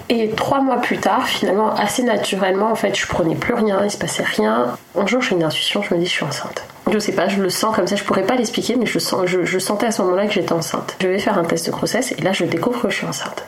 Et 0.09 0.31
trois 0.31 0.63
mois 0.63 0.79
plus 0.79 0.97
tard, 0.97 1.29
finalement, 1.29 1.75
assez 1.75 2.03
naturellement, 2.03 2.73
en 2.73 2.75
fait, 2.75 2.99
je 2.99 3.07
prenais 3.07 3.35
plus 3.35 3.53
rien, 3.53 3.85
il 3.85 3.91
se 3.91 3.99
passait 3.99 4.23
rien. 4.23 4.75
Un 4.99 5.07
jour, 5.07 5.21
j'ai 5.21 5.35
une 5.35 5.45
intuition, 5.45 5.83
je 5.83 5.93
me 5.93 6.01
dis, 6.01 6.07
je 6.07 6.13
suis 6.13 6.25
enceinte. 6.25 6.65
Je 6.91 6.99
sais 6.99 7.13
pas, 7.13 7.29
je 7.29 7.43
le 7.43 7.51
sens 7.51 7.77
comme 7.77 7.87
ça, 7.87 7.97
je 7.97 8.05
pourrais 8.05 8.25
pas 8.25 8.37
l'expliquer, 8.37 8.77
mais 8.77 8.87
je, 8.87 8.99
sens, 8.99 9.27
je 9.27 9.59
sentais 9.59 9.87
à 9.87 9.93
ce 9.93 10.01
moment-là 10.01 10.27
que 10.27 10.33
j'étais 10.33 10.53
enceinte. 10.55 10.97
Je 11.03 11.09
vais 11.09 11.19
faire 11.19 11.37
un 11.37 11.45
test 11.45 11.67
de 11.67 11.73
grossesse 11.73 12.13
et 12.13 12.23
là, 12.23 12.33
je 12.33 12.45
découvre 12.45 12.81
que 12.81 12.89
je 12.89 12.97
suis 12.97 13.07
enceinte. 13.07 13.45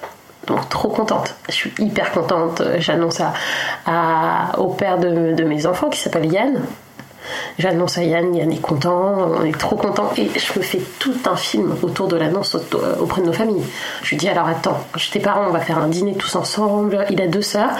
Donc 0.46 0.68
trop 0.68 0.88
contente. 0.88 1.34
Je 1.48 1.54
suis 1.54 1.74
hyper 1.78 2.12
contente. 2.12 2.62
J'annonce 2.78 3.20
à, 3.86 4.58
au 4.58 4.68
père 4.68 4.98
de, 4.98 5.32
de 5.32 5.44
mes 5.44 5.66
enfants 5.66 5.88
qui 5.90 5.98
s'appelle 5.98 6.26
Yann, 6.32 6.60
J'annonce 7.58 7.98
à 7.98 8.02
Yann, 8.02 8.34
Yann 8.34 8.52
est 8.52 8.60
content, 8.60 9.30
on 9.40 9.44
est 9.44 9.58
trop 9.58 9.76
content. 9.76 10.12
Et 10.16 10.28
je 10.38 10.58
me 10.58 10.64
fais 10.64 10.80
tout 10.98 11.16
un 11.26 11.36
film 11.36 11.74
autour 11.82 12.08
de 12.08 12.16
l'annonce 12.16 12.56
auprès 13.00 13.22
de 13.22 13.26
nos 13.26 13.32
familles. 13.32 13.64
Je 14.02 14.10
lui 14.10 14.16
dis 14.16 14.28
alors 14.28 14.46
attends, 14.46 14.78
tes 15.10 15.20
parents, 15.20 15.46
on 15.48 15.52
va 15.52 15.60
faire 15.60 15.78
un 15.78 15.88
dîner 15.88 16.14
tous 16.14 16.36
ensemble. 16.36 17.04
Il 17.10 17.20
a 17.20 17.26
deux 17.26 17.42
sœurs. 17.42 17.70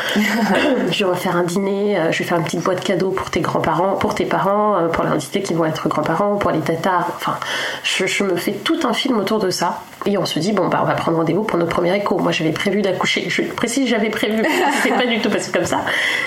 je 0.90 1.04
vais 1.04 1.16
faire 1.16 1.36
un 1.36 1.42
dîner, 1.42 1.98
euh, 1.98 2.12
je 2.12 2.18
vais 2.20 2.24
faire 2.24 2.38
une 2.38 2.44
petite 2.44 2.62
boîte 2.62 2.82
cadeau 2.82 3.10
pour 3.10 3.30
tes 3.30 3.40
grands-parents, 3.40 3.96
pour 3.96 4.14
tes 4.14 4.24
parents, 4.24 4.76
euh, 4.76 4.88
pour 4.88 5.04
l'invité 5.04 5.42
qui 5.42 5.54
vont 5.54 5.64
être 5.64 5.88
grands-parents, 5.88 6.36
pour 6.36 6.50
les 6.50 6.60
tatas. 6.60 7.06
Enfin, 7.16 7.36
je, 7.82 8.24
me 8.24 8.36
fais 8.36 8.52
tout 8.52 8.80
un 8.84 8.92
film 8.92 9.18
autour 9.18 9.38
de 9.38 9.50
ça. 9.50 9.80
Et 10.06 10.16
on 10.18 10.24
se 10.24 10.38
dit, 10.38 10.52
bon, 10.52 10.68
bah, 10.68 10.80
on 10.82 10.86
va 10.86 10.94
prendre 10.94 11.18
rendez-vous 11.18 11.42
pour 11.42 11.58
notre 11.58 11.72
premier 11.72 11.94
écho. 11.96 12.18
Moi, 12.18 12.32
j'avais 12.32 12.52
prévu 12.52 12.80
d'accoucher. 12.80 13.28
Je 13.28 13.42
précise, 13.42 13.88
j'avais 13.88 14.10
prévu, 14.10 14.42
c'est 14.82 14.90
pas 14.90 15.06
du 15.06 15.20
tout 15.20 15.30
passé 15.30 15.50
comme 15.50 15.64
ça. 15.64 15.80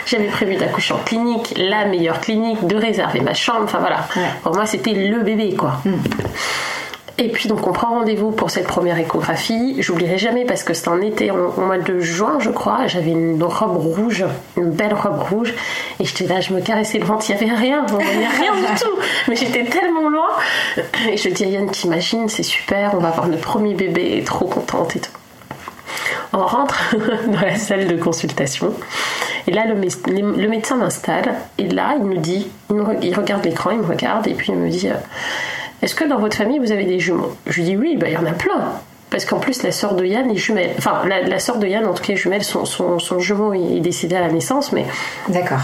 J'avais 0.06 0.28
prévu 0.28 0.56
d'accoucher 0.56 0.94
en 0.94 1.00
clinique, 1.00 1.54
la 1.58 1.86
meilleure 1.86 2.20
clinique, 2.20 2.66
de 2.68 2.76
réserver 3.10 3.22
ma 3.22 3.34
chambre. 3.34 3.64
Enfin 3.64 3.80
voilà. 3.80 4.06
Pour 4.44 4.56
moi, 4.56 4.66
c'était 4.66 4.94
le 4.94 5.22
bébé, 5.22 5.56
quoi. 5.56 5.82
Hmm. 5.86 5.96
Et 7.22 7.28
puis 7.28 7.50
donc 7.50 7.68
on 7.68 7.74
prend 7.74 7.90
rendez-vous 7.90 8.32
pour 8.32 8.50
cette 8.50 8.66
première 8.66 8.98
échographie. 8.98 9.76
J'oublierai 9.80 10.18
jamais 10.18 10.46
parce 10.46 10.64
que 10.64 10.74
c'était 10.74 10.88
en 10.88 11.02
été, 11.02 11.32
en, 11.32 11.52
mois 11.58 11.78
de 11.78 12.00
juin 12.00 12.38
je 12.40 12.50
crois. 12.50 12.88
J'avais 12.88 13.12
une 13.12 13.44
robe 13.44 13.76
rouge, 13.76 14.24
une 14.56 14.72
belle 14.72 14.94
robe 14.94 15.20
rouge. 15.30 15.54
Et 16.00 16.06
j'étais 16.06 16.28
là, 16.28 16.40
je 16.40 16.54
me 16.54 16.62
caressais 16.62 16.98
le 16.98 17.04
ventre, 17.04 17.26
il 17.30 17.36
n'y 17.36 17.44
avait 17.44 17.60
rien, 17.60 17.86
il 17.90 18.20
n'y 18.20 18.26
avait 18.26 18.38
rien 18.40 18.56
du 18.56 18.80
tout. 18.80 18.98
Mais 19.28 19.36
j'étais 19.36 19.66
tellement 19.66 20.08
loin. 20.08 20.30
Et 21.12 21.18
je 21.18 21.28
dis 21.28 21.44
à 21.44 21.48
Yann, 21.48 21.70
t'imagines, 21.70 22.30
c'est 22.30 22.42
super, 22.42 22.92
on 22.94 23.00
va 23.00 23.10
avoir 23.10 23.28
notre 23.28 23.44
premier 23.44 23.74
bébé, 23.74 24.24
trop 24.26 24.46
contente 24.46 24.96
et 24.96 25.00
tout. 25.00 25.12
On 26.34 26.46
rentre 26.46 26.96
dans 27.28 27.42
la 27.42 27.56
salle 27.56 27.88
de 27.88 27.96
consultation. 27.96 28.74
Et 29.48 29.52
là, 29.52 29.66
le, 29.66 29.76
le 29.76 30.48
médecin 30.48 30.78
m'installe. 30.78 31.34
Et 31.58 31.68
là, 31.68 31.96
il 31.98 32.06
me 32.06 32.18
dit, 32.18 32.48
il, 33.02 33.16
regarde 33.16 33.44
l'écran, 33.44 33.72
il 33.72 33.80
me 33.80 33.86
regarde. 33.86 34.28
Et 34.28 34.34
puis 34.34 34.52
il 34.52 34.58
me 34.58 34.70
dit... 34.70 34.90
Euh, 34.90 34.94
est-ce 35.82 35.96
que 35.96 36.04
dans 36.04 36.20
votre 36.20 36.36
famille 36.36 36.60
vous 36.60 36.72
avez 36.72 36.84
des 36.84 37.00
jumeaux? 37.00 37.36
Je 37.48 37.56
lui 37.56 37.64
dis 37.64 37.78
oui, 37.78 37.96
bah, 37.98 38.08
il 38.10 38.14
y 38.14 38.18
en 38.18 38.26
a 38.26 38.34
plein. 38.34 38.74
Parce 39.10 39.26
qu'en 39.26 39.40
plus, 39.40 39.64
la 39.64 39.72
sœur 39.72 39.96
de 39.96 40.06
Yann 40.06 40.30
est 40.30 40.36
jumelle. 40.36 40.72
Enfin, 40.78 41.02
la, 41.08 41.40
sœur 41.40 41.58
de 41.58 41.66
Yann, 41.66 41.86
en 41.88 41.94
tout 41.94 42.04
cas, 42.04 42.14
est 42.14 42.18
jumelle. 42.18 42.44
Son, 42.44 42.66
son, 42.66 43.00
son 43.00 43.20
jumeau 43.20 43.54
est 43.54 43.80
décédé 43.80 44.16
à 44.16 44.22
la 44.22 44.30
naissance, 44.30 44.72
mais. 44.72 44.86
D'accord 45.30 45.62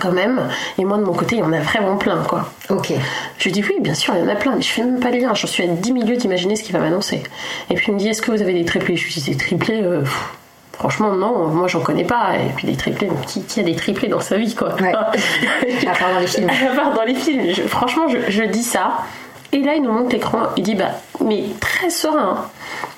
quand 0.00 0.12
même. 0.12 0.48
Et 0.78 0.84
moi, 0.84 0.98
de 0.98 1.04
mon 1.04 1.12
côté, 1.12 1.36
il 1.36 1.38
y 1.40 1.42
en 1.42 1.52
a 1.52 1.60
vraiment 1.60 1.96
plein, 1.96 2.22
quoi. 2.22 2.50
Ok. 2.70 2.92
Je 3.38 3.44
lui 3.44 3.52
dis, 3.52 3.62
oui, 3.62 3.76
bien 3.80 3.94
sûr, 3.94 4.14
il 4.14 4.20
y 4.20 4.22
en 4.22 4.28
a 4.28 4.36
plein, 4.36 4.56
mais 4.56 4.62
je 4.62 4.68
fais 4.68 4.82
même 4.82 5.00
pas 5.00 5.10
le 5.10 5.18
lien. 5.18 5.34
J'en 5.34 5.46
suis 5.46 5.62
à 5.62 5.66
10 5.66 5.92
milieux 5.92 6.16
d'imaginer 6.16 6.56
ce 6.56 6.62
qu'il 6.62 6.72
va 6.72 6.80
m'annoncer. 6.80 7.22
Et 7.70 7.74
puis, 7.74 7.86
il 7.88 7.94
me 7.94 7.98
dit, 7.98 8.08
est-ce 8.08 8.22
que 8.22 8.30
vous 8.30 8.42
avez 8.42 8.52
des 8.52 8.64
triplés? 8.64 8.96
Je 8.96 9.04
lui 9.04 9.12
dis, 9.12 9.30
des 9.30 9.36
triplés, 9.36 9.82
euh, 9.82 10.02
franchement, 10.72 11.12
non, 11.12 11.48
moi, 11.48 11.68
j'en 11.68 11.80
connais 11.80 12.04
pas. 12.04 12.36
Et 12.36 12.52
puis, 12.56 12.66
des 12.66 12.76
triplés, 12.76 13.08
qui, 13.26 13.42
qui, 13.42 13.60
a 13.60 13.62
des 13.62 13.76
triplés 13.76 14.08
dans 14.08 14.20
sa 14.20 14.36
vie, 14.36 14.54
quoi? 14.54 14.74
Ouais. 14.80 14.92
À 15.86 15.94
part 15.94 16.12
dans 16.14 16.20
les 16.20 16.26
films. 16.26 16.50
À 16.50 16.74
part 16.74 16.94
dans 16.94 17.04
les 17.04 17.14
films. 17.14 17.54
franchement, 17.68 18.08
je, 18.08 18.30
je 18.30 18.42
dis 18.44 18.62
ça. 18.62 18.98
Et 19.52 19.62
là, 19.62 19.74
il 19.74 19.82
nous 19.82 19.92
montre 19.92 20.10
l'écran. 20.12 20.42
Il 20.56 20.62
dit, 20.62 20.74
bah, 20.74 20.90
mais 21.24 21.44
très 21.60 21.90
serein. 21.90 22.46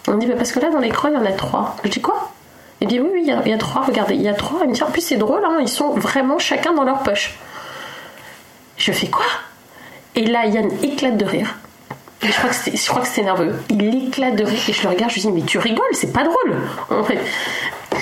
On 0.08 0.14
dit, 0.14 0.26
bah, 0.26 0.34
parce 0.36 0.52
que 0.52 0.60
là, 0.60 0.70
dans 0.70 0.80
l'écran, 0.80 1.08
il 1.08 1.14
y 1.14 1.16
en 1.16 1.24
a 1.24 1.32
trois. 1.32 1.76
Je 1.84 1.90
dis, 1.90 2.00
quoi? 2.00 2.32
Il 2.80 2.88
dit, 2.88 2.98
oui, 3.00 3.10
oui, 3.12 3.22
il 3.26 3.48
y, 3.50 3.52
a, 3.52 3.58
trois, 3.58 3.82
regardez, 3.82 4.14
il 4.14 4.22
y 4.22 4.28
a 4.28 4.34
trois. 4.34 4.60
Il 4.64 4.70
me 4.70 4.74
dit, 4.74 4.82
en 4.82 4.90
plus, 4.90 5.02
c'est 5.02 5.16
drôle, 5.16 5.44
hein, 5.44 5.58
ils 5.60 5.68
sont 5.68 5.90
vraiment 5.90 6.38
chacun 6.38 6.72
dans 6.72 6.84
leur 6.84 7.02
poche. 7.02 7.38
Je 8.78 8.92
fais 8.92 9.08
quoi? 9.08 9.26
Et 10.14 10.24
là, 10.24 10.46
Yann 10.46 10.70
éclate 10.82 11.16
de 11.16 11.24
rire. 11.24 11.54
Je 12.22 12.32
crois 12.88 13.02
que 13.02 13.08
c'est, 13.08 13.22
nerveux. 13.22 13.54
Il 13.70 14.06
éclate 14.06 14.36
de 14.36 14.44
rire 14.44 14.60
et 14.68 14.72
je 14.72 14.82
le 14.82 14.88
regarde, 14.88 15.10
je 15.10 15.16
lui 15.16 15.22
dis 15.22 15.32
mais 15.32 15.42
tu 15.42 15.58
rigoles, 15.58 15.86
c'est 15.92 16.12
pas 16.12 16.24
drôle. 16.24 16.56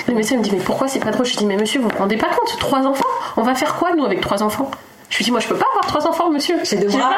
Le 0.07 0.13
médecin 0.13 0.37
me 0.37 0.43
dit 0.43 0.51
mais 0.51 0.59
pourquoi 0.59 0.87
c'est 0.87 0.99
pas 0.99 1.11
drôle? 1.11 1.25
Je 1.25 1.31
lui 1.31 1.37
dis 1.39 1.45
mais 1.45 1.55
monsieur 1.55 1.79
vous 1.79 1.87
vous 1.89 1.97
rendez 1.97 2.17
pas 2.17 2.27
compte, 2.27 2.59
trois 2.59 2.85
enfants, 2.85 3.05
on 3.37 3.43
va 3.43 3.55
faire 3.55 3.75
quoi 3.75 3.93
nous 3.95 4.05
avec 4.05 4.19
trois 4.21 4.43
enfants? 4.43 4.69
Je 5.09 5.17
lui 5.17 5.25
dis, 5.25 5.31
moi, 5.31 5.39
je 5.39 5.47
peux 5.47 5.55
pas 5.55 5.65
avoir 5.71 5.87
trois 5.87 6.07
enfants, 6.07 6.29
monsieur. 6.29 6.55
J'ai 6.63 6.77
deux 6.77 6.87
bras. 6.87 7.17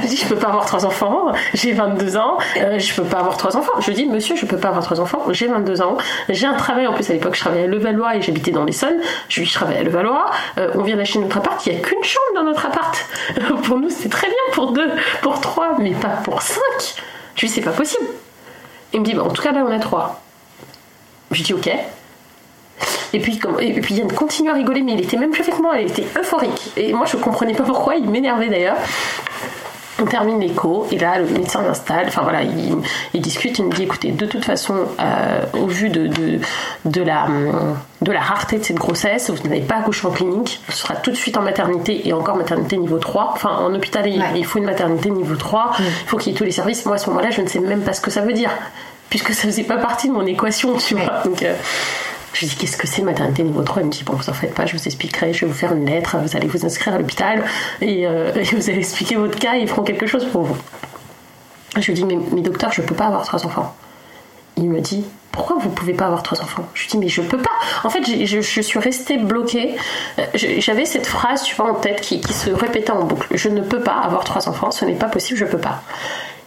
Je 0.00 0.06
dis, 0.06 0.16
je 0.16 0.26
peux 0.26 0.36
pas 0.36 0.46
avoir 0.46 0.64
trois 0.64 0.86
enfants. 0.86 1.32
J'ai 1.54 1.72
22 1.72 2.16
ans. 2.16 2.38
Euh, 2.56 2.78
je 2.78 2.94
peux 2.94 3.02
pas 3.02 3.18
avoir 3.18 3.36
trois 3.36 3.56
enfants. 3.56 3.80
Je 3.80 3.88
lui 3.88 3.94
dis, 3.94 4.06
monsieur, 4.06 4.36
je 4.36 4.46
peux 4.46 4.58
pas 4.58 4.68
avoir 4.68 4.84
trois 4.84 5.00
enfants. 5.00 5.24
J'ai 5.30 5.48
22 5.48 5.82
ans. 5.82 5.96
J'ai 6.28 6.46
un 6.46 6.54
travail. 6.54 6.86
En 6.86 6.92
plus, 6.92 7.10
à 7.10 7.14
l'époque, 7.14 7.34
je 7.34 7.40
travaillais 7.40 7.64
à 7.64 7.66
Levallois 7.66 8.14
et 8.16 8.22
j'habitais 8.22 8.52
dans 8.52 8.64
l'Essonne. 8.64 9.00
Je 9.28 9.40
lui 9.40 9.46
dis, 9.46 9.52
je 9.52 9.56
travaille 9.56 9.76
à 9.78 9.82
Levallois. 9.82 10.30
Euh, 10.58 10.70
on 10.74 10.82
vient 10.82 10.96
d'acheter 10.96 11.18
notre 11.18 11.36
appart. 11.38 11.64
Il 11.66 11.72
y 11.72 11.76
a 11.76 11.80
qu'une 11.80 12.04
chambre 12.04 12.26
dans 12.36 12.44
notre 12.44 12.64
appart. 12.64 12.96
pour 13.64 13.78
nous, 13.80 13.90
c'est 13.90 14.08
très 14.08 14.28
bien 14.28 14.36
pour 14.52 14.70
deux, 14.70 14.90
pour 15.22 15.40
trois, 15.40 15.76
mais 15.78 15.92
pas 15.92 16.20
pour 16.22 16.42
cinq. 16.42 16.62
Je 17.34 17.40
lui 17.40 17.48
dis, 17.48 17.54
c'est 17.54 17.60
pas 17.60 17.72
possible. 17.72 18.06
Il 18.92 19.00
me 19.00 19.04
dit, 19.04 19.14
bah, 19.14 19.24
en 19.24 19.30
tout 19.30 19.42
cas, 19.42 19.50
là, 19.50 19.64
on 19.66 19.72
a 19.72 19.80
trois. 19.80 20.22
Je 21.32 21.38
lui 21.38 21.42
dis, 21.42 21.54
ok. 21.54 21.70
Et 23.12 23.20
puis, 23.20 23.40
et 23.60 23.72
puis 23.80 23.94
Yann 23.94 24.12
continue 24.12 24.50
à 24.50 24.54
rigoler, 24.54 24.82
mais 24.82 24.92
il 24.92 25.00
était 25.00 25.16
même 25.16 25.30
plus 25.30 25.42
avec 25.42 25.58
moi, 25.60 25.78
il 25.78 25.88
était 25.88 26.06
euphorique. 26.18 26.72
Et 26.76 26.92
moi, 26.92 27.06
je 27.06 27.16
comprenais 27.16 27.54
pas 27.54 27.64
pourquoi, 27.64 27.96
il 27.96 28.08
m'énervait 28.10 28.48
d'ailleurs. 28.48 28.76
On 29.98 30.04
termine 30.04 30.38
l'écho 30.40 30.86
et 30.90 30.98
là 30.98 31.18
le 31.18 31.26
médecin 31.26 31.62
m'installe, 31.62 32.04
enfin 32.08 32.20
voilà, 32.20 32.42
il, 32.42 33.20
discute, 33.22 33.58
il 33.58 33.64
me 33.64 33.72
dit 33.72 33.84
écoutez, 33.84 34.10
de 34.10 34.26
toute 34.26 34.44
façon, 34.44 34.74
euh, 35.00 35.40
au 35.54 35.66
vu 35.68 35.88
de, 35.88 36.10
de, 36.84 37.02
la, 37.02 37.26
de 38.02 38.12
la 38.12 38.20
rareté 38.20 38.58
de 38.58 38.62
cette 38.62 38.76
grossesse, 38.76 39.30
vous 39.30 39.42
n'avez 39.48 39.62
pas 39.62 39.76
accouché 39.76 40.06
en 40.06 40.10
clinique, 40.10 40.60
ce 40.68 40.76
sera 40.76 40.96
tout 40.96 41.10
de 41.10 41.16
suite 41.16 41.38
en 41.38 41.42
maternité 41.42 42.06
et 42.06 42.12
encore 42.12 42.36
maternité 42.36 42.76
niveau 42.76 42.98
3. 42.98 43.30
Enfin 43.32 43.48
en 43.48 43.74
hôpital, 43.74 44.06
il, 44.06 44.44
faut 44.44 44.58
une 44.58 44.66
maternité 44.66 45.08
niveau 45.08 45.34
3, 45.34 45.76
il 45.78 45.84
faut 46.06 46.18
qu'il 46.18 46.30
y 46.30 46.34
ait 46.34 46.38
tous 46.38 46.44
les 46.44 46.50
services. 46.50 46.84
Moi 46.84 46.96
à 46.96 46.98
ce 46.98 47.08
moment-là, 47.08 47.30
je 47.30 47.40
ne 47.40 47.46
sais 47.46 47.60
même 47.60 47.80
pas 47.80 47.94
ce 47.94 48.02
que 48.02 48.10
ça 48.10 48.20
veut 48.20 48.34
dire, 48.34 48.50
puisque 49.08 49.32
ça 49.32 49.44
faisait 49.44 49.62
pas 49.62 49.78
partie 49.78 50.08
de 50.08 50.12
mon 50.12 50.26
équation, 50.26 50.74
tu 50.76 50.94
vois. 50.94 51.22
Donc, 51.24 51.42
euh, 51.42 51.54
je 52.32 52.40
lui 52.40 52.46
dis 52.48 52.56
qu'est-ce 52.56 52.76
que 52.76 52.86
c'est 52.86 53.02
maternité 53.02 53.42
niveau 53.42 53.62
3 53.62 53.82
Il 53.82 53.86
me 53.86 53.90
dit 53.90 54.02
bon 54.04 54.14
vous 54.14 54.28
en 54.28 54.34
faites 54.34 54.54
pas, 54.54 54.66
je 54.66 54.76
vous 54.76 54.84
expliquerai, 54.84 55.32
je 55.32 55.42
vais 55.42 55.46
vous 55.46 55.56
faire 55.56 55.72
une 55.72 55.86
lettre, 55.86 56.16
vous 56.18 56.36
allez 56.36 56.46
vous 56.46 56.64
inscrire 56.66 56.94
à 56.94 56.98
l'hôpital 56.98 57.44
et, 57.80 58.06
euh, 58.06 58.32
vous 58.52 58.70
allez 58.70 58.78
expliquer 58.78 59.16
votre 59.16 59.38
cas 59.38 59.56
et 59.56 59.60
ils 59.60 59.68
feront 59.68 59.82
quelque 59.82 60.06
chose 60.06 60.26
pour 60.26 60.42
vous. 60.42 60.56
Je 61.76 61.86
lui 61.86 61.94
dis 61.94 62.04
mais, 62.04 62.18
mais 62.32 62.40
docteur 62.40 62.72
je 62.72 62.82
peux 62.82 62.94
pas 62.94 63.06
avoir 63.06 63.24
trois 63.24 63.44
enfants. 63.46 63.74
Il 64.56 64.68
me 64.68 64.80
dit 64.80 65.04
pourquoi 65.32 65.56
vous 65.60 65.68
pouvez 65.68 65.92
pas 65.92 66.06
avoir 66.06 66.22
trois 66.22 66.40
enfants? 66.40 66.66
Je 66.74 66.82
lui 66.82 66.90
dis 66.90 66.98
mais 66.98 67.08
je 67.08 67.20
peux 67.20 67.38
pas. 67.38 67.50
En 67.84 67.90
fait 67.90 68.02
je, 68.26 68.40
suis 68.40 68.78
restée 68.78 69.18
bloquée. 69.18 69.76
Euh, 70.18 70.24
j'avais 70.34 70.84
cette 70.84 71.06
phrase 71.06 71.42
tu 71.42 71.54
vois 71.54 71.70
en 71.70 71.74
tête 71.74 72.00
qui, 72.00 72.20
qui 72.20 72.32
se 72.32 72.50
répétait 72.50 72.92
en 72.92 73.04
boucle. 73.04 73.28
Je 73.34 73.48
ne 73.48 73.60
peux 73.60 73.80
pas 73.80 73.94
avoir 73.94 74.24
trois 74.24 74.48
enfants, 74.48 74.70
ce 74.70 74.84
n'est 74.84 74.94
pas 74.94 75.08
possible, 75.08 75.38
je 75.38 75.44
peux 75.44 75.58
pas. 75.58 75.82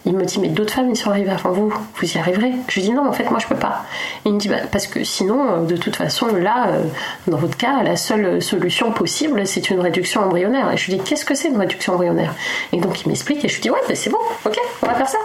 Il 0.06 0.16
me 0.16 0.24
dit, 0.24 0.40
mais 0.40 0.48
d'autres 0.48 0.72
femmes 0.72 0.90
y 0.90 0.96
sont 0.96 1.10
arrivées 1.10 1.30
avant 1.30 1.50
vous, 1.50 1.68
vous 1.68 2.12
y 2.12 2.18
arriverez 2.18 2.52
Je 2.68 2.74
lui 2.74 2.82
dis, 2.82 2.92
non, 2.92 3.06
en 3.06 3.12
fait, 3.12 3.28
moi, 3.30 3.38
je 3.38 3.46
peux 3.46 3.56
pas. 3.56 3.84
il 4.24 4.32
me 4.32 4.38
dit, 4.38 4.48
bah, 4.48 4.56
parce 4.72 4.86
que 4.86 5.04
sinon, 5.04 5.50
euh, 5.50 5.66
de 5.66 5.76
toute 5.76 5.96
façon, 5.96 6.26
là, 6.34 6.68
euh, 6.68 6.84
dans 7.26 7.36
votre 7.36 7.56
cas, 7.56 7.82
la 7.82 7.96
seule 7.96 8.40
solution 8.40 8.92
possible, 8.92 9.46
c'est 9.46 9.68
une 9.68 9.80
réduction 9.80 10.22
embryonnaire. 10.22 10.72
Et 10.72 10.78
je 10.78 10.90
lui 10.90 10.98
dis, 10.98 11.04
qu'est-ce 11.04 11.24
que 11.24 11.34
c'est 11.34 11.48
une 11.48 11.58
réduction 11.58 11.94
embryonnaire? 11.94 12.34
Et 12.72 12.78
donc, 12.78 13.02
il 13.02 13.08
m'explique, 13.08 13.44
et 13.44 13.48
je 13.48 13.54
lui 13.54 13.62
dis, 13.62 13.70
ouais, 13.70 13.80
bah, 13.86 13.94
c'est 13.94 14.10
bon, 14.10 14.18
ok, 14.46 14.58
on 14.82 14.86
va 14.86 14.94
faire 14.94 15.08
ça. 15.08 15.18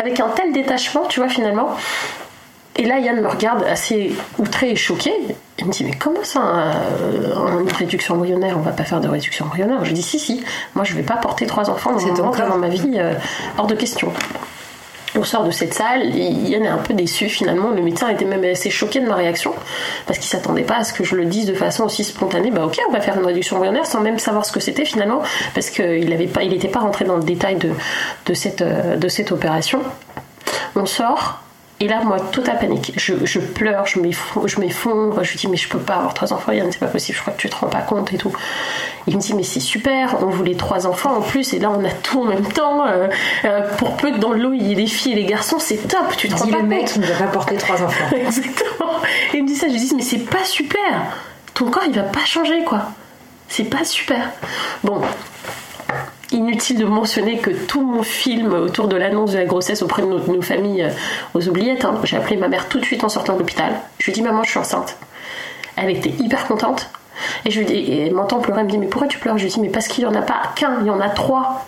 Avec 0.00 0.20
un 0.20 0.28
tel 0.28 0.52
détachement, 0.52 1.06
tu 1.08 1.20
vois, 1.20 1.28
finalement, 1.30 1.74
et 2.78 2.84
là, 2.84 3.00
Yann 3.00 3.20
me 3.20 3.26
regarde 3.28 3.64
assez 3.64 4.12
outré 4.38 4.70
et 4.70 4.76
choqué. 4.76 5.12
Il 5.58 5.66
me 5.66 5.72
dit 5.72 5.82
Mais 5.82 5.96
comment 5.98 6.22
ça, 6.22 6.40
euh, 6.40 7.60
une 7.60 7.72
réduction 7.72 8.14
embryonnaire 8.14 8.56
On 8.56 8.62
va 8.62 8.70
pas 8.70 8.84
faire 8.84 9.00
de 9.00 9.08
réduction 9.08 9.46
embryonnaire? 9.46 9.84
Je 9.84 9.92
dis 9.92 10.02
Si, 10.02 10.20
si, 10.20 10.44
moi 10.76 10.84
je 10.84 10.94
vais 10.94 11.02
pas 11.02 11.16
porter 11.16 11.46
trois 11.46 11.70
enfants 11.70 11.90
dans, 11.92 12.30
dans 12.30 12.56
ma 12.56 12.68
vie, 12.68 12.94
euh, 12.96 13.14
hors 13.58 13.66
de 13.66 13.74
question. 13.74 14.12
On 15.16 15.24
sort 15.24 15.42
de 15.42 15.50
cette 15.50 15.74
salle, 15.74 16.14
Yann 16.14 16.64
est 16.64 16.68
un 16.68 16.78
peu 16.78 16.94
déçu 16.94 17.28
finalement. 17.28 17.70
Le 17.70 17.82
médecin 17.82 18.08
était 18.10 18.24
même 18.24 18.44
assez 18.44 18.70
choqué 18.70 19.00
de 19.00 19.06
ma 19.06 19.16
réaction 19.16 19.52
parce 20.06 20.20
qu'il 20.20 20.28
s'attendait 20.28 20.62
pas 20.62 20.76
à 20.76 20.84
ce 20.84 20.92
que 20.92 21.02
je 21.02 21.16
le 21.16 21.24
dise 21.24 21.46
de 21.46 21.54
façon 21.54 21.84
aussi 21.84 22.04
spontanée. 22.04 22.52
Bah 22.52 22.64
ok, 22.64 22.78
on 22.88 22.92
va 22.92 23.00
faire 23.00 23.18
une 23.18 23.26
réduction 23.26 23.56
embryonnaire 23.56 23.86
sans 23.86 24.00
même 24.00 24.20
savoir 24.20 24.44
ce 24.44 24.52
que 24.52 24.60
c'était 24.60 24.84
finalement 24.84 25.22
parce 25.54 25.70
qu'il 25.70 26.08
n'était 26.10 26.26
pas, 26.26 26.44
il 26.44 26.70
pas 26.70 26.80
rentré 26.80 27.04
dans 27.04 27.16
le 27.16 27.24
détail 27.24 27.56
de, 27.56 27.72
de, 28.26 28.34
cette, 28.34 28.62
euh, 28.62 28.96
de 28.96 29.08
cette 29.08 29.32
opération. 29.32 29.80
On 30.76 30.86
sort, 30.86 31.42
et 31.80 31.86
là, 31.86 32.00
moi, 32.02 32.18
tout 32.32 32.42
à 32.46 32.52
panique. 32.52 32.92
Je, 32.96 33.38
pleure, 33.38 33.86
je 33.86 34.00
m'effondre, 34.00 35.22
je 35.22 35.30
lui 35.30 35.38
dis, 35.38 35.46
mais 35.46 35.56
je 35.56 35.68
peux 35.68 35.78
pas 35.78 35.94
avoir 35.94 36.12
trois 36.12 36.32
enfants, 36.32 36.50
Yann, 36.50 36.70
c'est 36.72 36.80
pas 36.80 36.86
possible, 36.86 37.16
je 37.16 37.22
crois 37.22 37.32
que 37.32 37.40
tu 37.40 37.48
te 37.48 37.54
rends 37.54 37.68
pas 37.68 37.82
compte 37.82 38.12
et 38.12 38.18
tout. 38.18 38.32
Il 39.06 39.16
me 39.16 39.20
dit, 39.20 39.32
mais 39.34 39.44
c'est 39.44 39.60
super, 39.60 40.16
on 40.20 40.26
voulait 40.26 40.56
trois 40.56 40.88
enfants 40.88 41.16
en 41.16 41.20
plus, 41.20 41.54
et 41.54 41.60
là, 41.60 41.70
on 41.70 41.84
a 41.84 41.90
tout 41.90 42.22
en 42.22 42.24
même 42.24 42.46
temps. 42.52 42.84
Euh, 42.84 43.06
euh, 43.44 43.76
pour 43.76 43.96
peu 43.96 44.10
que 44.10 44.18
dans 44.18 44.32
le 44.32 44.42
lot, 44.42 44.52
il 44.54 44.66
y 44.66 44.72
ait 44.72 44.74
les 44.74 44.86
filles 44.88 45.12
et 45.12 45.16
les 45.16 45.24
garçons, 45.24 45.60
c'est 45.60 45.88
top, 45.88 46.16
tu 46.16 46.28
te 46.28 46.34
rends 46.34 46.48
pas 46.48 46.58
le 46.58 46.64
mec 46.64 46.86
qui 46.86 46.98
ne 46.98 47.06
va 47.06 47.14
pas 47.14 47.26
porter 47.26 47.56
trois 47.56 47.80
enfants. 47.80 48.04
Exactement. 48.16 49.00
Et 49.32 49.36
il 49.36 49.44
me 49.44 49.48
dit 49.48 49.54
ça, 49.54 49.68
je 49.68 49.72
lui 49.72 49.80
dis, 49.80 49.94
mais 49.94 50.02
c'est 50.02 50.18
pas 50.18 50.44
super. 50.44 51.12
Ton 51.54 51.70
corps, 51.70 51.84
il 51.86 51.94
va 51.94 52.02
pas 52.02 52.24
changer, 52.24 52.64
quoi. 52.64 52.90
C'est 53.48 53.64
pas 53.64 53.84
super. 53.84 54.30
Bon, 54.82 55.00
Inutile 56.30 56.78
de 56.78 56.84
mentionner 56.84 57.38
que 57.38 57.50
tout 57.50 57.80
mon 57.80 58.02
film 58.02 58.52
autour 58.52 58.86
de 58.88 58.96
l'annonce 58.96 59.32
de 59.32 59.38
la 59.38 59.46
grossesse 59.46 59.82
auprès 59.82 60.02
de 60.02 60.08
nos, 60.08 60.42
familles 60.42 60.82
euh, 60.82 60.90
aux 61.32 61.48
oubliettes, 61.48 61.86
hein, 61.86 61.98
j'ai 62.04 62.18
appelé 62.18 62.36
ma 62.36 62.48
mère 62.48 62.68
tout 62.68 62.78
de 62.78 62.84
suite 62.84 63.02
en 63.02 63.08
sortant 63.08 63.32
de 63.34 63.38
l'hôpital. 63.38 63.80
Je 63.98 64.04
lui 64.06 64.12
ai 64.12 64.14
dit 64.14 64.22
maman 64.22 64.42
je 64.42 64.50
suis 64.50 64.58
enceinte. 64.58 64.96
Elle 65.76 65.90
était 65.90 66.10
hyper 66.10 66.46
contente. 66.46 66.90
Et 67.44 67.50
je 67.50 67.60
lui 67.60 67.66
dis, 67.66 67.74
et 67.74 68.06
elle 68.06 68.14
m'entend 68.14 68.40
pleurer, 68.40 68.60
elle 68.60 68.66
me 68.66 68.70
dit 68.70 68.78
mais 68.78 68.86
pourquoi 68.86 69.08
tu 69.08 69.18
pleures? 69.18 69.38
Je 69.38 69.44
lui 69.44 69.50
dis 69.50 69.60
mais 69.60 69.70
parce 69.70 69.88
qu'il 69.88 70.04
n'y 70.04 70.10
en 70.10 70.14
a 70.14 70.22
pas 70.22 70.42
qu'un, 70.54 70.78
il 70.80 70.86
y 70.86 70.90
en 70.90 71.00
a 71.00 71.08
trois. 71.08 71.66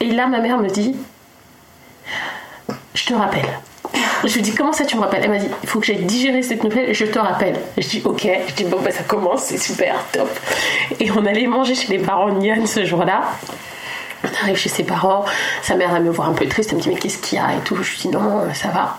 Et 0.00 0.10
là 0.10 0.26
ma 0.26 0.40
mère 0.40 0.58
me 0.58 0.68
dit 0.68 0.94
je 2.94 3.06
te 3.06 3.14
rappelle. 3.14 3.48
Je 4.24 4.34
lui 4.34 4.42
dis 4.42 4.54
comment 4.54 4.72
ça 4.72 4.84
tu 4.84 4.96
me 4.96 5.02
rappelles? 5.02 5.22
Elle 5.24 5.30
m'a 5.30 5.38
dit 5.38 5.48
il 5.62 5.68
faut 5.68 5.80
que 5.80 5.86
j'aille 5.86 6.04
digérer 6.04 6.42
cette 6.42 6.62
nouvelle 6.64 6.94
je 6.94 7.04
te 7.04 7.18
rappelle. 7.18 7.56
Je 7.78 7.86
dis 7.86 8.02
ok, 8.04 8.28
je 8.48 8.54
dis 8.54 8.64
bon 8.64 8.80
bah 8.80 8.90
ça 8.90 9.02
commence, 9.02 9.44
c'est 9.44 9.58
super, 9.58 9.96
top. 10.12 10.28
Et 11.00 11.10
on 11.10 11.24
allait 11.26 11.46
manger 11.46 11.74
chez 11.74 11.96
les 11.96 11.98
parents 11.98 12.32
de 12.32 12.44
Yann 12.44 12.66
ce 12.66 12.84
jour-là. 12.84 13.22
On 14.24 14.42
arrive 14.42 14.56
chez 14.56 14.70
ses 14.70 14.84
parents, 14.84 15.24
sa 15.62 15.76
mère 15.76 15.94
elle 15.94 16.04
me 16.04 16.10
voit 16.10 16.26
un 16.26 16.32
peu 16.32 16.46
triste, 16.46 16.70
elle 16.70 16.78
me 16.78 16.82
dit 16.82 16.88
mais 16.88 16.96
qu'est-ce 16.96 17.18
qu'il 17.18 17.38
y 17.38 17.40
a 17.40 17.52
et 17.52 17.60
tout. 17.64 17.76
Je 17.76 17.90
lui 17.90 17.98
dis 17.98 18.08
non, 18.08 18.42
ça 18.54 18.68
va. 18.68 18.98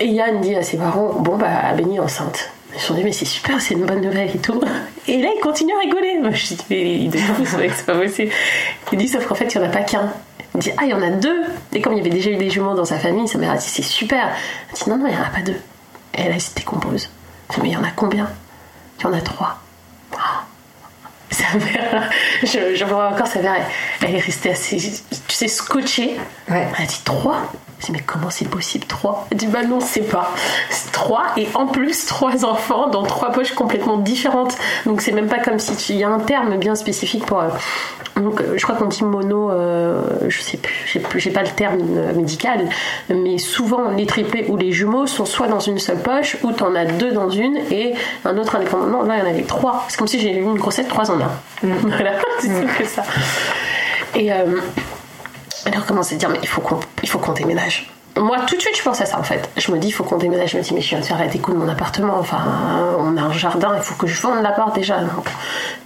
Et 0.00 0.06
Yann 0.06 0.40
dit 0.40 0.54
à 0.54 0.62
ses 0.62 0.78
parents 0.78 1.12
bon 1.14 1.36
bah 1.36 1.72
Béni 1.76 1.96
est 1.96 2.00
enceinte. 2.00 2.50
Ils 2.74 2.80
se 2.80 2.86
sont 2.86 2.94
dit 2.94 3.04
mais 3.04 3.12
c'est 3.12 3.24
super, 3.24 3.60
c'est 3.60 3.74
une 3.74 3.84
bonne 3.84 4.00
nouvelle 4.00 4.30
et 4.34 4.38
tout. 4.38 4.60
Et 5.06 5.20
là 5.20 5.28
il 5.36 5.40
continue 5.40 5.72
à 5.74 5.80
rigoler. 5.80 6.18
Moi 6.20 6.30
je 6.32 6.54
dis 6.54 6.58
mais 6.70 6.94
il 6.94 7.12
c'est 7.12 7.86
pas 7.86 7.98
possible. 7.98 8.32
Il 8.92 8.98
dit 8.98 9.08
sauf 9.08 9.26
qu'en 9.26 9.34
fait 9.34 9.54
il 9.54 9.60
n'y 9.60 9.66
en 9.66 9.68
a 9.68 9.72
pas 9.72 9.82
qu'un. 9.82 10.10
Il 10.54 10.60
dit 10.60 10.70
Ah, 10.76 10.82
il 10.84 10.90
y 10.90 10.94
en 10.94 11.02
a 11.02 11.10
deux 11.10 11.42
Et 11.72 11.80
comme 11.80 11.92
il 11.92 11.98
y 11.98 12.00
avait 12.00 12.10
déjà 12.10 12.30
eu 12.30 12.36
des 12.36 12.50
jumeaux 12.50 12.74
dans 12.74 12.84
sa 12.84 12.98
famille, 12.98 13.28
sa 13.28 13.38
mère 13.38 13.52
a 13.52 13.56
dit 13.56 13.68
C'est 13.68 13.82
super 13.82 14.30
Elle 14.68 14.74
dit 14.74 14.90
Non, 14.90 14.96
non, 14.96 15.06
il 15.06 15.14
n'y 15.14 15.18
en 15.18 15.24
a 15.24 15.30
pas 15.30 15.42
deux. 15.42 15.60
Et 16.14 16.22
elle, 16.22 16.40
se 16.40 16.54
décompose. 16.54 17.08
dit 17.50 17.60
Mais 17.62 17.68
il 17.68 17.72
y 17.72 17.76
en 17.76 17.84
a 17.84 17.90
combien? 17.90 18.28
Il 18.98 19.04
y 19.04 19.06
en 19.06 19.12
a 19.12 19.20
trois. 19.20 19.58
Ah. 20.16 20.44
sa 21.30 21.56
mère, 21.56 22.10
je, 22.42 22.74
je 22.74 22.84
vois 22.84 23.10
encore 23.10 23.26
sa 23.26 23.40
mère, 23.40 23.54
elle, 24.00 24.08
elle 24.08 24.16
est 24.16 24.20
restée 24.20 24.50
assez, 24.50 24.76
tu 24.76 25.34
sais, 25.34 25.48
scotchée. 25.48 26.16
Ouais. 26.48 26.66
Elle 26.76 26.84
a 26.84 26.86
dit 26.86 27.00
3 27.04 27.52
Je 27.80 27.86
dis 27.86 27.92
mais 27.92 28.02
comment 28.04 28.30
c'est 28.30 28.48
possible? 28.48 28.86
3 28.86 29.28
Elle 29.30 29.38
dit 29.38 29.46
bah 29.46 29.64
non 29.64 29.80
c'est 29.80 30.02
pas. 30.02 30.32
C'est 30.70 30.92
3 30.92 31.24
et 31.36 31.48
en 31.54 31.66
plus 31.66 32.06
trois 32.06 32.44
enfants 32.44 32.88
dans 32.88 33.02
trois 33.02 33.32
poches 33.32 33.52
complètement 33.52 33.96
différentes. 33.96 34.56
Donc 34.86 35.00
c'est 35.00 35.12
même 35.12 35.28
pas 35.28 35.38
comme 35.38 35.58
si 35.58 35.74
tu... 35.76 35.92
il 35.92 35.98
y 35.98 36.04
a 36.04 36.08
un 36.08 36.20
terme 36.20 36.56
bien 36.58 36.74
spécifique 36.74 37.24
pour... 37.26 37.40
euh, 37.40 37.48
donc 38.16 38.40
euh, 38.40 38.54
je 38.56 38.62
crois 38.62 38.74
qu'on 38.74 38.86
dit 38.86 39.02
mono, 39.02 39.50
euh, 39.50 40.02
je 40.28 40.40
sais 40.42 40.58
plus, 40.58 41.20
j'ai 41.20 41.30
pas 41.30 41.42
le 41.42 41.48
terme 41.48 41.78
euh, 41.96 42.12
médical, 42.12 42.68
mais 43.08 43.38
souvent 43.38 43.88
les 43.90 44.04
triplés 44.04 44.44
ou 44.48 44.56
les 44.56 44.72
jumeaux 44.72 45.06
sont 45.06 45.24
soit 45.24 45.46
dans 45.48 45.60
une 45.60 45.78
seule 45.78 46.02
poche 46.02 46.36
ou 46.42 46.52
t'en 46.52 46.74
as 46.74 46.84
deux 46.84 47.12
dans 47.12 47.30
une 47.30 47.56
et 47.70 47.94
un 48.24 48.36
autre 48.36 48.56
indépendamment. 48.56 49.02
Là 49.04 49.16
il 49.16 49.20
y 49.20 49.22
en 49.22 49.30
avait 49.30 49.42
trois. 49.42 49.86
C'est 49.88 49.96
comme 49.96 50.08
si 50.08 50.20
j'ai 50.20 50.36
eu 50.36 50.42
une 50.42 50.58
grossesse 50.58 50.88
trois 50.88 51.10
en 51.10 51.20
un. 51.20 51.30
Voilà, 51.62 52.12
c'est 52.40 52.48
tout 52.48 52.68
que 52.78 52.84
ça. 52.84 53.02
Et 54.14 54.32
euh, 54.32 54.44
alors 55.66 55.86
commence 55.86 56.12
à 56.12 56.16
dire 56.16 56.28
mais 56.28 56.38
il 56.42 56.48
faut 56.48 56.60
qu'on 56.60 56.80
il 57.02 57.08
faut 57.08 57.18
qu'on 57.18 57.32
déménage. 57.32 57.90
Moi 58.20 58.36
tout 58.46 58.54
de 58.54 58.60
suite 58.60 58.76
je 58.76 58.82
pense 58.82 59.00
à 59.00 59.06
ça 59.06 59.18
en 59.18 59.22
fait. 59.22 59.48
Je 59.56 59.72
me 59.72 59.78
dis 59.78 59.88
il 59.88 59.92
faut 59.92 60.04
qu'on 60.04 60.18
déménage. 60.18 60.50
Je 60.50 60.58
me 60.58 60.62
dis 60.62 60.74
mais 60.74 60.82
je 60.82 60.90
viens 60.90 61.00
de 61.00 61.04
faire 61.04 61.18
la 61.18 61.26
déco 61.26 61.52
de 61.52 61.56
mon 61.56 61.68
appartement. 61.68 62.18
Enfin 62.18 62.36
on 62.98 63.16
a 63.16 63.22
un 63.22 63.32
jardin. 63.32 63.72
Il 63.76 63.82
faut 63.82 63.94
que 63.94 64.06
je 64.06 64.20
vende 64.20 64.42
l'appart 64.42 64.74
déjà. 64.74 64.98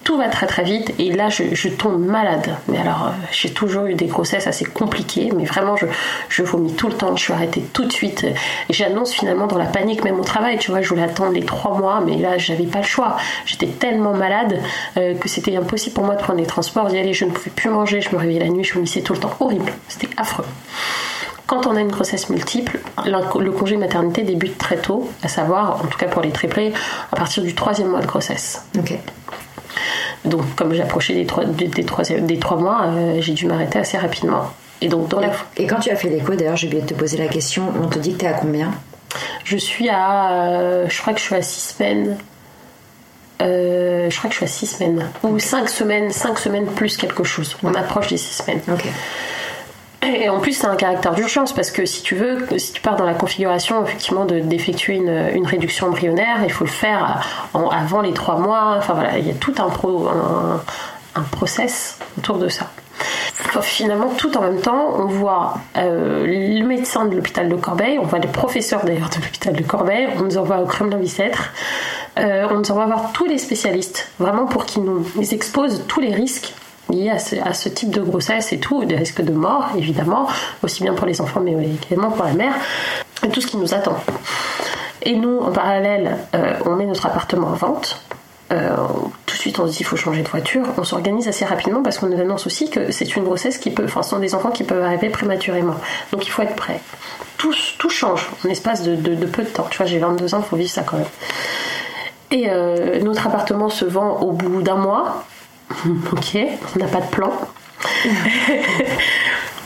Tout 0.03 0.19
va 0.19 0.29
très 0.29 0.47
très 0.47 0.65
vite 0.65 0.93
et 0.99 1.13
là 1.13 1.29
je, 1.29 1.69
tombe 1.69 2.05
malade. 2.05 2.57
Mais 2.67 2.79
alors 2.79 3.07
euh, 3.07 3.27
j'ai 3.31 3.53
toujours 3.53 3.87
eu 3.87 3.95
des 3.95 4.07
grossesses 4.07 4.49
assez 4.49 4.65
compliquées. 4.65 5.31
Mais 5.37 5.45
vraiment 5.45 5.77
je, 5.77 6.43
vomis 6.43 6.75
tout 6.75 6.89
le 6.89 6.95
temps. 6.95 7.15
Je 7.15 7.23
suis 7.23 7.33
arrêtée 7.33 7.63
tout 7.73 7.85
de 7.85 7.93
suite. 7.93 8.27
J'annonce 8.69 9.13
finalement 9.13 9.47
dans 9.47 9.59
la 9.59 9.67
panique 9.67 10.03
même 10.03 10.19
au 10.19 10.25
travail. 10.25 10.59
Tu 10.59 10.73
vois 10.73 10.83
je 10.83 10.89
voulais 10.89 11.05
attendre 11.05 11.33
les 11.33 11.45
trois 11.45 11.79
mois 11.79 12.03
mais 12.05 12.17
là 12.17 12.37
j'avais 12.37 12.67
pas 12.67 12.81
le 12.81 12.85
choix. 12.85 13.17
J'étais 13.47 13.69
tellement 13.69 14.13
malade 14.13 14.61
euh, 14.97 15.15
que 15.15 15.29
c'était 15.29 15.57
impossible 15.57 15.95
pour 15.95 16.05
moi 16.05 16.17
de 16.17 16.21
prendre 16.21 16.41
les 16.41 16.47
transports, 16.47 16.89
d'y 16.89 16.99
aller. 16.99 17.13
Je 17.13 17.27
ne 17.27 17.31
pouvais 17.31 17.53
plus 17.53 17.71
manger. 17.71 18.01
Je 18.01 18.11
me 18.11 18.17
réveillais 18.17 18.41
la 18.41 18.49
nuit. 18.49 18.65
Je 18.65 18.75
vomissais 18.75 19.03
tout 19.03 19.13
le 19.13 19.21
temps. 19.21 19.31
Horrible. 19.39 19.73
C'était 19.89 20.09
affreux. 20.17 20.45
Quand 21.47 21.67
on 21.67 21.77
a 21.77 21.81
une 21.81 21.91
grossesse 21.91 22.31
multiple, 22.31 22.81
le 23.07 23.51
congé 23.51 23.77
maternité 23.77 24.23
débute 24.23 24.57
très 24.57 24.77
tôt, 24.77 25.11
à 25.23 25.29
savoir, 25.29 25.83
en 25.83 25.87
tout 25.87 25.99
cas 25.99 26.09
pour 26.09 26.23
les 26.23 26.31
triplés, 26.31 26.73
à 27.13 27.17
partir 27.17 27.43
du 27.43 27.55
troisième 27.55 27.89
mois 27.89 28.01
de 28.01 28.07
grossesse. 28.07 28.65
Donc, 30.25 30.43
comme 30.57 30.73
j'approchais 30.73 31.13
des 31.13 31.27
trois, 31.27 31.45
des, 31.45 31.69
des 31.69 31.85
trois, 31.85 32.05
des 32.05 32.39
trois 32.39 32.57
mois, 32.57 32.87
euh, 32.87 33.21
j'ai 33.21 33.35
dû 33.35 33.47
m'arrêter 33.47 33.79
assez 33.79 33.99
rapidement. 33.99 34.51
Et 34.81 34.89
donc, 34.89 35.09
dans 35.09 35.21
la, 35.21 35.31
Et 35.59 35.67
quand 35.67 35.81
tu 35.81 35.91
as 35.91 35.97
fait 35.97 36.09
l'écho, 36.09 36.35
d'ailleurs, 36.35 36.57
j'ai 36.57 36.67
oublié 36.67 36.83
de 36.83 36.89
te 36.89 36.95
poser 36.95 37.19
la 37.19 37.29
question, 37.29 37.71
on 37.83 37.89
te 37.89 37.99
dit 37.99 38.15
que 38.15 38.21
t'es 38.21 38.27
à 38.27 38.33
combien? 38.33 38.73
Je 39.45 39.59
suis 39.59 39.91
à, 39.91 40.33
euh, 40.33 40.87
je 40.89 41.01
crois 41.01 41.13
que 41.13 41.21
je 41.21 41.25
suis 41.25 41.35
à 41.35 41.43
six 41.43 41.75
semaines. 41.75 42.17
Euh, 43.43 44.09
je 44.09 44.17
crois 44.17 44.31
que 44.31 44.35
je 44.35 44.39
suis 44.39 44.45
à 44.47 44.49
six 44.49 44.67
semaines 44.67 45.07
ou 45.23 45.39
cinq 45.39 45.69
semaines, 45.69 46.11
cinq 46.11 46.39
semaines 46.39 46.67
plus 46.67 46.97
quelque 46.97 47.25
chose. 47.25 47.57
On 47.63 47.75
approche 47.75 48.09
des 48.09 48.17
six 48.17 48.43
semaines. 48.43 48.61
Et 50.07 50.29
en 50.29 50.41
plus, 50.41 50.53
c'est 50.53 50.67
un 50.67 50.77
caractère 50.77 51.15
d'urgence 51.15 51.53
parce 51.53 51.71
que 51.71 51.87
si 51.87 52.03
tu 52.03 52.15
veux, 52.15 52.47
si 52.59 52.73
tu 52.73 52.81
pars 52.81 52.97
dans 52.97 53.05
la 53.07 53.15
configuration 53.15 53.83
effectivement 53.85 54.25
de- 54.25 54.41
d'effectuer 54.41 54.95
une, 54.97 55.31
une 55.35 55.47
réduction 55.47 55.87
embryonnaire, 55.89 56.39
il 56.45 56.53
faut 56.53 56.65
le 56.65 56.71
faire 56.71 57.23
en- 57.55 57.69
avant 57.69 58.01
les 58.03 58.13
trois 58.13 58.39
mois. 58.39 58.75
Enfin 58.79 58.95
voilà, 58.95 59.19
il 59.19 59.27
y 59.27 59.31
a 59.31 59.35
tout 59.35 59.55
un, 59.59 59.69
pro, 59.71 60.09
un, 60.09 61.23
process 61.33 61.99
autour 62.19 62.39
de 62.39 62.49
ça. 62.49 62.67
Finalement, 63.61 64.09
tout 64.17 64.37
en 64.37 64.41
même 64.41 64.61
temps, 64.61 64.95
on 64.99 65.07
voit 65.07 65.55
euh, 65.77 66.27
le 66.27 66.65
médecin 66.67 67.05
de 67.07 67.15
l'hôpital 67.15 67.49
de 67.49 67.55
Corbeil, 67.55 67.99
on 68.01 68.05
voit 68.05 68.19
les 68.19 68.29
professeurs 68.29 68.85
d'ailleurs 68.85 69.11
de 69.11 69.17
l'hôpital 69.23 69.53
de 69.55 69.63
Corbeil, 69.63 70.09
on 70.19 70.23
nous 70.23 70.39
envoie 70.39 70.59
au 70.59 70.67
Kremlin-Bicêtre, 70.67 71.53
euh, 72.19 72.47
on 72.51 72.55
nous 72.59 72.71
envoie 72.73 72.87
voir 72.87 73.13
tous 73.13 73.27
les 73.27 73.39
spécialistes, 73.39 74.09
vraiment 74.19 74.47
pour 74.47 74.65
qu'ils 74.65 74.83
nous 74.83 75.07
exposent 75.33 75.85
tous 75.87 76.01
les 76.01 76.13
risques 76.13 76.53
liés 76.91 77.11
à 77.11 77.55
ce, 77.55 77.69
type 77.69 77.91
de 77.91 78.01
grossesse 78.01 78.53
et 78.53 78.59
tout, 78.59 78.85
des 78.85 78.97
risques 78.97 79.23
de 79.23 79.33
mort 79.33 79.71
évidemment, 79.77 80.29
aussi 80.63 80.83
bien 80.83 80.95
pour 80.95 81.07
les 81.07 81.21
enfants 81.21 81.41
mais 81.41 81.53
également 81.87 82.11
pour 82.11 82.25
la 82.25 82.33
mère, 82.33 82.55
et 83.23 83.29
tout 83.29 83.41
ce 83.41 83.47
qui 83.47 83.57
nous 83.57 83.75
attend. 83.75 83.97
Et 85.03 85.17
nous, 85.17 85.39
en 85.41 85.53
parallèle, 85.53 86.17
euh, 86.35 86.55
on 86.65 86.77
met 86.77 86.87
notre 86.87 87.05
appartement 87.05 87.49
en 87.49 87.55
vente. 87.55 88.01
Euh, 88.53 88.75
tout 89.27 89.35
de 89.35 89.41
suite, 89.41 89.59
on 89.59 89.67
dit 89.67 89.77
il 89.81 89.85
faut 89.85 89.97
changer 89.97 90.23
de 90.23 90.29
voiture. 90.29 90.65
On 90.79 90.85
s'organise 90.85 91.29
assez 91.29 91.45
rapidement 91.45 91.83
parce 91.83 91.99
qu'on 91.99 92.07
nous 92.07 92.21
annonce 92.21 92.47
aussi 92.47 92.71
que 92.71 92.91
c'est 92.91 93.17
une 93.17 93.25
grossesse 93.25 93.59
qui 93.59 93.71
peut, 93.71 93.85
enfin, 93.85 94.03
ce 94.03 94.11
sont 94.11 94.19
des 94.19 94.35
enfants 94.35 94.51
qui 94.51 94.65
peuvent 94.65 94.83
arriver 94.83 95.11
prématurément. 95.11 95.75
Donc 96.13 96.27
il 96.27 96.31
faut 96.31 96.43
être 96.43 96.57
prêt. 96.57 96.81
Tout, 97.37 97.55
tout 97.79 97.91
change 97.91 98.31
en 98.47 98.49
espace 98.49 98.83
de 98.83 99.27
peu 99.27 99.43
de 99.43 99.49
temps. 99.49 99.67
Tu 99.71 99.77
vois, 99.77 99.87
j'ai 99.87 99.99
22 99.99 100.35
ans, 100.35 100.41
il 100.43 100.49
faut 100.49 100.57
vivre 100.57 100.71
ça 100.71 100.83
quand 100.83 100.97
même. 100.97 101.07
Et 102.31 102.49
euh, 102.49 103.01
notre 103.01 103.27
appartement 103.27 103.69
se 103.69 103.85
vend 103.85 104.19
au 104.21 104.33
bout 104.33 104.63
d'un 104.63 104.75
mois. 104.75 105.25
ok, 106.13 106.37
on 106.75 106.79
n'a 106.79 106.87
pas 106.87 107.01
de 107.01 107.07
plan. 107.11 107.33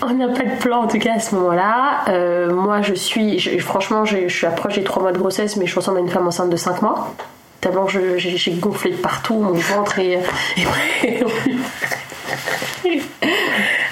On 0.00 0.10
n'a 0.14 0.28
pas 0.28 0.44
de 0.44 0.56
plan 0.60 0.82
en 0.84 0.86
tout 0.86 1.00
cas 1.00 1.14
à 1.14 1.18
ce 1.18 1.34
moment-là. 1.34 2.04
Euh, 2.08 2.52
moi 2.54 2.82
je 2.82 2.94
suis, 2.94 3.40
je- 3.40 3.58
franchement, 3.58 4.04
je, 4.04 4.28
je 4.28 4.34
suis 4.36 4.46
approche 4.46 4.76
des 4.76 4.84
3 4.84 5.02
mois 5.02 5.10
de 5.10 5.18
grossesse, 5.18 5.56
mais 5.56 5.66
je 5.66 5.74
ressemble 5.74 5.98
à 5.98 6.00
une 6.00 6.08
femme 6.08 6.26
enceinte 6.28 6.50
de 6.50 6.56
5 6.56 6.82
mois. 6.82 7.12
Tellement 7.60 7.88
j'ai 7.88 8.52
gonflé 8.52 8.92
de 8.92 8.96
partout, 8.96 9.34
mon 9.34 9.52
ventre 9.54 9.98
est. 9.98 10.20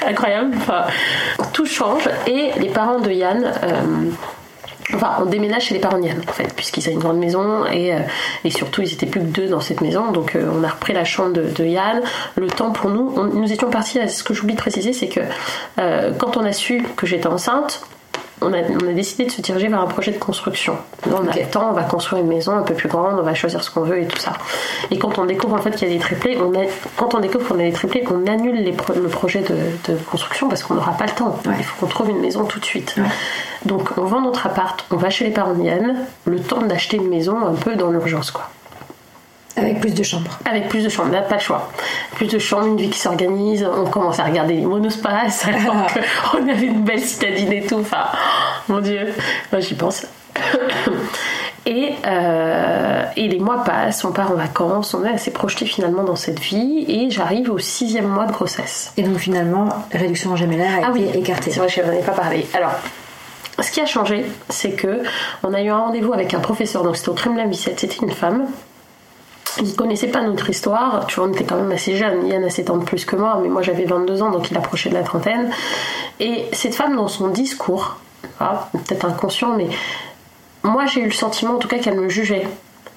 Incroyable. 0.07 0.55
Enfin, 0.59 0.85
tout 1.53 1.67
change 1.67 2.09
et 2.27 2.51
les 2.59 2.69
parents 2.69 3.01
de 3.01 3.11
Yann. 3.11 3.53
euh, 3.65 4.11
Enfin, 4.95 5.17
on 5.21 5.27
déménage 5.27 5.65
chez 5.65 5.75
les 5.75 5.81
parents 5.81 5.99
de 5.99 6.07
Yann, 6.07 6.21
en 6.29 6.33
fait, 6.33 6.53
puisqu'ils 6.55 6.85
avaient 6.85 6.93
une 6.95 7.01
grande 7.01 7.19
maison 7.19 7.67
et, 7.67 7.93
euh, 7.93 7.99
et 8.45 8.51
surtout 8.51 8.83
ils 8.83 8.93
étaient 8.93 9.07
plus 9.07 9.21
que 9.21 9.27
deux 9.27 9.49
dans 9.49 9.61
cette 9.61 9.81
maison. 9.81 10.13
Donc 10.13 10.37
euh, 10.37 10.49
on 10.55 10.63
a 10.63 10.69
repris 10.69 10.93
la 10.93 11.05
chambre 11.05 11.33
de, 11.33 11.43
de 11.43 11.65
Yann. 11.65 12.03
Le 12.37 12.47
temps 12.47 12.71
pour 12.71 12.91
nous, 12.91 13.13
on- 13.17 13.25
nous 13.25 13.53
étions 13.53 13.69
partis. 13.71 13.99
à- 13.99 14.07
Ce 14.09 14.23
que 14.23 14.33
j'oublie 14.33 14.55
de 14.55 14.61
préciser, 14.61 14.93
c'est 14.93 15.09
que 15.09 15.21
euh, 15.81 16.13
quand 16.19 16.37
on 16.37 16.45
a 16.45 16.53
su 16.53 16.85
que 16.97 17.05
j'étais 17.07 17.27
enceinte, 17.27 17.83
on 18.43 18.53
a, 18.53 18.59
on 18.59 18.89
a 18.89 18.93
décidé 18.93 19.25
de 19.25 19.31
se 19.31 19.41
diriger 19.41 19.67
vers 19.69 19.81
un 19.81 19.87
projet 19.87 20.13
de 20.13 20.19
construction. 20.19 20.77
Là, 21.11 21.17
on 21.23 21.27
a 21.27 21.35
le 21.35 21.47
temps, 21.51 21.71
on 21.71 21.73
va 21.73 21.85
construire 21.85 22.23
une 22.23 22.29
maison 22.29 22.53
un 22.55 22.63
peu 22.63 22.75
plus 22.75 22.89
grande, 22.89 23.19
on 23.19 23.23
va 23.23 23.35
choisir 23.35 23.65
ce 23.65 23.71
qu'on 23.71 23.81
veut 23.81 24.03
et 24.03 24.07
tout 24.07 24.19
ça. 24.19 24.35
Et 24.91 24.99
quand 24.99 25.19
on 25.19 25.25
découvre 25.25 25.55
en 25.55 25.63
fait 25.63 25.71
qu'il 25.71 25.89
y 25.89 25.91
a 25.91 25.95
des 25.95 26.01
triplés, 26.01 26.37
on 26.39 26.53
a, 26.55 26.65
quand 26.99 27.15
on 27.15 27.21
découvre 27.21 27.49
qu'on 27.49 27.55
a 27.59 27.63
des 27.63 27.73
triplés, 27.73 28.05
on 28.11 28.27
annule 28.31 28.63
les 28.63 28.73
pro- 28.73 28.93
le 28.93 29.09
projet 29.09 29.41
de, 29.41 29.57
de 29.91 29.99
construction 30.11 30.49
parce 30.51 30.63
qu'on 30.63 30.75
n'aura 30.75 30.93
pas 30.93 31.07
le 31.07 31.13
temps. 31.13 31.39
Ouais. 31.47 31.55
Il 31.59 31.65
faut 31.65 31.77
qu'on 31.81 31.87
trouve 31.91 32.11
une 32.11 32.21
maison 32.21 32.45
tout 32.45 32.61
de 32.61 32.65
suite. 32.67 32.95
Ouais. 32.99 33.05
Donc 33.67 33.91
on 33.99 34.05
vend 34.05 34.21
notre 34.21 34.47
appart, 34.47 34.85
on 34.91 34.97
va 34.97 35.11
chez 35.11 35.25
les 35.25 35.33
parents 35.33 35.55
de 35.55 35.63
Yann, 35.63 35.97
le 36.25 36.41
temps 36.41 36.63
d'acheter 36.63 36.97
une 36.99 37.09
maison 37.09 37.45
un 37.45 37.55
peu 37.55 37.75
dans 37.75 37.91
l'urgence 37.91 38.31
quoi. 38.31 38.49
Avec 39.57 39.81
plus 39.81 39.95
de 39.95 40.03
chambres. 40.03 40.39
Avec 40.45 40.69
plus 40.69 40.85
de 40.85 40.89
chambres, 40.91 41.13
là, 41.13 41.23
pas 41.23 41.37
le 41.37 41.41
choix. 41.41 41.71
Plus 42.15 42.27
de 42.27 42.39
chambres, 42.39 42.67
une 42.67 42.77
vie 42.77 42.91
qui 42.91 42.99
s'organise, 42.99 43.67
on 43.67 43.87
commence 43.87 44.21
à 44.21 44.25
regarder 44.25 44.55
les 44.55 44.67
monospaces, 44.67 45.47
alors 45.49 45.87
qu'on 46.31 46.47
avait 46.49 46.67
une 46.67 46.85
belle 46.85 47.01
citadine 47.01 47.53
et 47.53 47.63
tout. 47.65 47.79
Enfin, 47.81 48.05
mon 48.69 48.81
Dieu, 48.81 49.15
moi 49.51 49.61
j'y 49.61 49.75
pense. 49.75 50.07
Et, 51.69 51.95
euh, 52.07 53.03
et 53.17 53.27
les 53.27 53.41
mois 53.41 53.65
passent, 53.65 54.05
on 54.05 54.13
part 54.13 54.31
en 54.31 54.37
vacances, 54.37 54.95
on 54.95 55.05
est 55.05 55.11
assez 55.11 55.33
projeté 55.33 55.67
finalement 55.67 56.05
dans 56.05 56.15
cette 56.15 56.39
vie, 56.39 56.85
et 56.87 57.11
j'arrive 57.11 57.51
au 57.51 57.59
sixième 57.59 58.07
mois 58.07 58.27
de 58.27 58.31
grossesse. 58.31 58.93
Et 58.97 59.03
donc 59.03 59.19
finalement, 59.19 59.71
réduction 59.91 60.37
gémellaire 60.37 60.71
a 60.77 60.87
Ah 60.87 60.91
oui, 60.93 61.09
écartée. 61.13 61.51
C'est 61.51 61.59
vrai, 61.59 61.69
je 61.69 61.81
n'en 61.83 61.91
ai 61.91 62.03
pas 62.03 62.13
parlé. 62.13 62.47
Alors, 62.55 62.71
ce 63.61 63.71
qui 63.71 63.81
a 63.81 63.87
changé, 63.87 64.27
c'est 64.49 64.73
que 64.73 65.03
on 65.43 65.55
a 65.55 65.63
eu 65.63 65.69
un 65.69 65.79
rendez-vous 65.79 66.13
avec 66.13 66.35
un 66.35 66.41
professeur, 66.41 66.83
donc 66.83 66.97
c'était 66.97 67.09
au 67.09 67.15
Kremlin 67.15 67.47
Bicêtre, 67.47 67.81
c'était 67.81 68.05
une 68.05 68.11
femme. 68.11 68.47
Il 69.63 69.75
connaissait 69.75 70.09
pas 70.09 70.21
notre 70.21 70.51
histoire, 70.51 71.07
tu 71.07 71.17
vois, 71.17 71.29
on 71.29 71.33
était 71.33 71.45
quand 71.45 71.57
même 71.57 71.73
assez 71.73 71.97
jeunes. 71.97 72.27
Yann 72.27 72.45
a 72.45 72.51
7 72.51 72.69
ans 72.69 72.77
de 72.77 72.85
plus 72.85 73.07
que 73.07 73.17
moi, 73.17 73.39
mais 73.43 73.49
moi 73.49 73.63
j'avais 73.63 73.85
22 73.85 74.21
ans, 74.21 74.31
donc 74.31 74.51
il 74.51 74.57
approchait 74.57 74.91
de 74.91 74.95
la 74.95 75.03
trentaine. 75.03 75.51
Et 76.21 76.45
cette 76.53 76.75
femme, 76.75 76.97
dans 76.97 77.09
son 77.09 77.29
discours, 77.29 77.97
ah, 78.39 78.69
peut-être 78.73 79.07
inconscient, 79.07 79.57
mais 79.57 79.69
moi 80.63 80.85
j'ai 80.85 81.01
eu 81.01 81.07
le 81.07 81.13
sentiment 81.13 81.55
en 81.55 81.59
tout 81.59 81.69
cas 81.69 81.79
qu'elle 81.79 81.99
me 81.99 82.11
jugeait. 82.11 82.47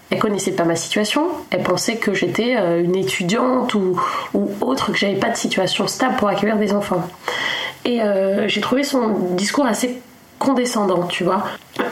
Elle 0.09 0.19
connaissait 0.19 0.51
pas 0.51 0.65
ma 0.65 0.75
situation, 0.75 1.27
elle 1.51 1.61
pensait 1.61 1.97
que 1.97 2.13
j'étais 2.13 2.55
euh, 2.57 2.83
une 2.83 2.95
étudiante 2.95 3.75
ou, 3.75 4.01
ou 4.33 4.49
autre, 4.61 4.91
que 4.91 4.97
j'avais 4.97 5.15
pas 5.15 5.29
de 5.29 5.37
situation 5.37 5.87
stable 5.87 6.15
pour 6.17 6.27
accueillir 6.27 6.57
des 6.57 6.73
enfants. 6.73 7.07
Et 7.85 8.01
euh, 8.01 8.47
j'ai 8.47 8.59
trouvé 8.59 8.83
son 8.83 9.09
discours 9.35 9.67
assez 9.67 10.01
condescendant, 10.39 11.03
tu 11.03 11.23
vois. 11.23 11.43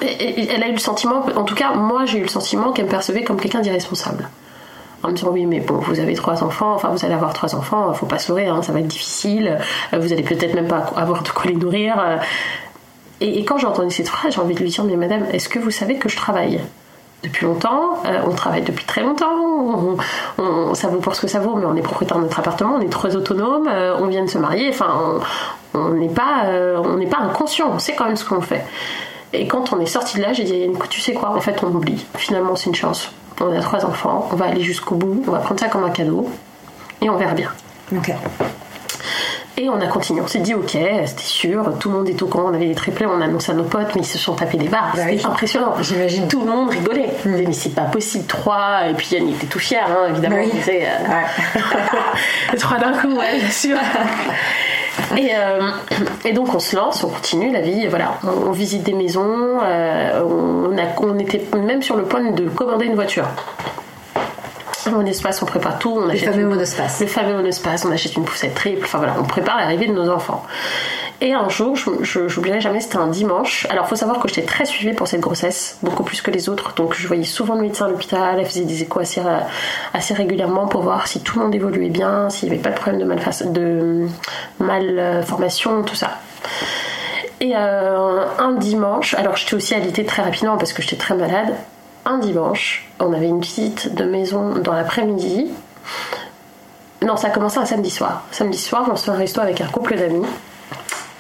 Elle 0.02 0.64
a 0.64 0.68
eu 0.68 0.74
le 0.74 0.80
sentiment, 0.80 1.26
en 1.36 1.44
tout 1.44 1.56
cas 1.56 1.74
moi 1.74 2.06
j'ai 2.06 2.20
eu 2.20 2.24
le 2.24 2.28
sentiment 2.28 2.72
qu'elle 2.72 2.86
me 2.86 2.90
percevait 2.90 3.24
comme 3.24 3.40
quelqu'un 3.40 3.60
d'irresponsable. 3.60 4.30
En 5.04 5.10
me 5.10 5.14
disant 5.14 5.30
oui 5.32 5.46
mais 5.46 5.60
bon 5.60 5.76
vous 5.76 6.00
avez 6.00 6.16
trois 6.16 6.44
enfants, 6.44 6.74
enfin 6.74 6.90
vous 6.90 7.06
allez 7.06 7.14
avoir 7.14 7.34
trois 7.34 7.54
enfants, 7.56 7.94
faut 7.94 8.08
pas 8.08 8.18
se 8.18 8.32
leurrer, 8.32 8.48
hein, 8.48 8.62
ça 8.64 8.72
va 8.72 8.80
être 8.80 8.88
difficile, 8.88 9.60
euh, 9.94 10.00
vous 10.00 10.12
allez 10.12 10.24
peut-être 10.24 10.56
même 10.56 10.68
pas 10.68 10.92
avoir 10.96 11.22
de 11.24 11.30
quoi 11.30 11.46
les 11.52 11.56
nourrir. 11.56 12.00
euh. 12.00 12.18
Et, 13.20 13.44
quand 13.46 13.58
j'ai 13.58 13.66
entendu 13.68 13.92
cette 13.92 14.10
phrase, 14.10 14.34
j'ai 14.34 14.42
envie 14.42 14.54
de 14.56 14.60
lui 14.60 14.70
dire 14.70 14.84
mais 14.84 14.96
madame, 14.96 15.26
est-ce 15.34 15.50
que 15.50 15.60
vous 15.60 15.72
savez 15.72 15.98
que 15.98 16.10
je 16.10 16.16
travaille? 16.16 16.62
Depuis 17.24 17.48
longtemps, 17.48 17.98
euh, 18.06 18.22
on 18.28 18.32
travaille 18.36 18.62
depuis 18.62 18.86
très 18.86 19.02
longtemps, 19.02 19.98
on, 20.38 20.76
ça 20.76 20.88
vaut 20.88 21.00
pour 21.00 21.16
ce 21.16 21.22
que 21.22 21.28
ça 21.28 21.40
vaut, 21.40 21.56
mais 21.56 21.66
on 21.66 21.76
est 21.76 21.82
propriétaire 21.82 22.18
de 22.18 22.24
notre 22.24 22.38
appartement, 22.40 22.76
on 22.76 22.82
est 22.82 22.92
très 22.92 23.16
autonome, 23.16 23.68
euh, 23.68 23.98
on 24.00 24.06
vient 24.06 24.24
de 24.24 24.30
se 24.30 24.38
marier, 24.38 24.70
enfin 24.70 25.20
on 25.74 25.90
n'est 25.90 26.10
pas, 26.10 26.46
euh, 26.46 26.78
on 26.84 26.98
n'est 26.98 27.08
pas 27.08 27.20
inconscient, 27.20 27.70
on 27.74 27.80
sait 27.80 27.94
quand 27.96 28.06
même 28.06 28.16
ce 28.16 28.26
qu'on 28.26 28.42
fait. 28.42 28.64
Et 29.34 29.48
quand 29.48 29.74
on 29.74 29.80
est 29.80 29.86
sorti 29.86 30.18
de 30.18 30.22
là, 30.22 30.34
j'ai 30.34 30.44
dit 30.44 30.68
tu 30.90 31.02
sais 31.02 31.14
quoi, 31.14 31.30
en 31.36 31.42
fait 31.42 31.62
on 31.64 31.68
oublie, 31.68 32.06
finalement 32.18 32.56
c'est 32.56 32.68
une 32.70 32.76
chance. 32.76 33.12
On 33.40 33.52
a 33.56 33.60
trois 33.60 33.86
enfants, 33.86 34.28
on 34.32 34.36
va 34.36 34.46
aller 34.46 34.62
jusqu'au 34.64 34.96
bout, 34.96 35.24
on 35.28 35.32
va 35.32 35.40
prendre 35.40 35.60
ça 35.60 35.68
comme 35.68 35.84
un 35.84 35.90
cadeau. 35.92 36.28
et 37.02 37.10
on 37.10 37.18
verra 37.18 37.34
bien. 37.34 37.52
Ok. 37.96 38.12
Et 39.60 39.70
on 39.70 39.82
a 39.82 39.88
continué, 39.88 40.22
on 40.22 40.28
s'est 40.28 40.40
dit 40.40 40.54
ok, 40.54 40.70
c'était 41.06 41.22
sûr, 41.24 41.78
tout 41.80 41.90
le 41.90 41.96
monde 41.98 42.10
est 42.10 42.22
au 42.22 42.28
courant, 42.28 42.46
on 42.52 42.54
avait 42.54 42.68
des 42.68 42.76
triplés, 42.76 43.08
on 43.08 43.20
a 43.22 43.26
annoncé 43.26 43.52
à 43.52 43.56
nos 43.56 43.64
potes, 43.64 43.96
mais 43.96 44.02
ils 44.02 44.06
se 44.06 44.20
sont 44.20 44.34
tapés 44.36 44.58
des 44.58 44.68
barres, 44.68 44.92
Bah 44.96 45.02
c'était 45.02 45.16
oui. 45.16 45.26
impressionnant. 45.26 45.74
J'imagine. 45.82 46.28
Tout 46.28 46.42
le 46.42 46.52
monde 46.52 46.70
rigolait. 46.70 47.10
Mm. 47.26 47.32
Disait, 47.32 47.44
mais 47.48 47.54
c'est 47.54 47.74
pas 47.76 47.82
possible, 47.86 48.26
trois, 48.28 48.88
et 48.88 48.94
puis 48.94 49.08
Yann 49.12 49.28
il 49.28 49.34
était 49.36 49.48
tout 49.48 49.58
fier, 49.60 49.84
hein, 49.90 50.10
évidemment. 50.10 50.36
Bah 50.36 50.42
oui. 50.46 50.50
Il 50.54 50.60
disait, 50.60 50.88
euh, 50.88 52.56
trois 52.60 52.78
d'un 52.78 52.94
coup, 52.94 53.16
ouais, 53.18 53.40
bien 53.40 53.50
sûr. 53.52 53.78
Et, 55.18 55.30
euh, 55.34 55.72
et 56.26 56.34
donc 56.34 56.54
on 56.54 56.60
se 56.60 56.76
lance, 56.76 57.04
on 57.04 57.10
continue 57.10 57.52
la 57.52 57.62
vie, 57.62 57.88
voilà, 57.88 58.20
on, 58.24 58.52
visite 58.52 58.84
des 58.84 58.94
maisons, 58.94 59.60
euh, 59.64 60.22
on 60.24 61.20
était 61.20 61.42
même 61.58 61.82
sur 61.82 61.96
le 61.96 62.04
point 62.04 62.32
de 62.32 62.50
commander 62.50 62.86
une 62.86 62.96
voiture. 62.96 63.28
Mon 64.92 65.06
espace, 65.06 65.42
on 65.42 65.46
prépare 65.46 65.80
tout, 65.80 65.92
on 65.98 66.08
Le 66.08 66.16
fameux 66.18 66.42
une- 66.42 66.48
monospace. 66.48 67.02
le 67.02 67.08
fameux 67.08 67.34
monospace, 67.36 67.84
on 67.86 67.92
achète 67.92 68.16
une 68.16 68.24
poussette 68.26 68.56
triple, 68.56 68.82
enfin 68.86 68.98
voilà, 69.00 69.16
on 69.20 69.24
prépare 69.24 69.58
l'arrivée 69.58 69.88
de 69.88 69.94
nos 69.94 70.10
enfants. 70.10 70.44
Et 71.20 71.34
un 71.34 71.50
jour, 71.50 71.76
j'oublierai 71.76 72.62
jamais, 72.62 72.80
c'était 72.80 72.98
un 72.98 73.08
dimanche. 73.08 73.66
Alors, 73.72 73.88
faut 73.88 73.96
savoir 73.96 74.20
que 74.20 74.28
j'étais 74.28 74.44
très 74.44 74.66
suivie 74.66 74.94
pour 74.94 75.08
cette 75.08 75.20
grossesse, 75.20 75.78
beaucoup 75.82 76.04
plus 76.04 76.22
que 76.22 76.30
les 76.32 76.48
autres. 76.48 76.74
Donc, 76.76 76.94
je 76.94 77.08
voyais 77.08 77.24
souvent 77.24 77.56
le 77.56 77.62
médecin 77.62 77.86
à 77.88 77.90
l'hôpital, 77.90 78.38
elle 78.40 78.46
faisait 78.46 78.66
des 78.66 78.84
échos 78.84 79.00
assez, 79.00 79.22
assez 79.94 80.14
régulièrement 80.14 80.68
pour 80.68 80.82
voir 80.84 81.08
si 81.08 81.20
tout 81.22 81.38
le 81.40 81.46
monde 81.46 81.56
évoluait 81.56 81.90
bien, 81.90 82.30
s'il 82.30 82.50
n'y 82.50 82.54
avait 82.56 82.64
pas 82.64 82.70
de 82.70 82.76
problème 82.80 83.00
de, 83.02 83.46
de 83.52 84.08
malformation, 84.60 85.84
tout 85.84 85.96
ça. 85.96 86.12
Et 87.42 87.54
euh, 87.56 88.26
un 88.40 88.52
dimanche, 88.54 89.14
alors 89.16 89.36
j'étais 89.36 89.56
aussi 89.56 89.74
alitée 89.76 90.06
très 90.06 90.22
rapidement 90.24 90.58
parce 90.58 90.72
que 90.74 90.82
j'étais 90.82 90.96
très 90.96 91.16
malade. 91.16 91.54
Un 92.10 92.20
dimanche, 92.20 92.88
on 93.02 93.12
avait 93.12 93.28
une 93.28 93.42
visite 93.42 93.94
de 93.94 94.06
maison 94.06 94.56
dans 94.60 94.72
l'après-midi. 94.72 95.52
Non, 97.06 97.18
ça 97.18 97.28
a 97.28 97.32
commencé 97.32 97.58
un 97.58 97.66
samedi 97.66 97.90
soir. 97.90 98.24
Samedi 98.32 98.58
soir, 98.58 98.88
on 98.90 98.96
se 98.96 99.04
fait 99.04 99.12
un 99.12 99.16
resto 99.16 99.42
avec 99.42 99.60
un 99.60 99.68
couple 99.68 99.98
d'amis. 99.98 100.26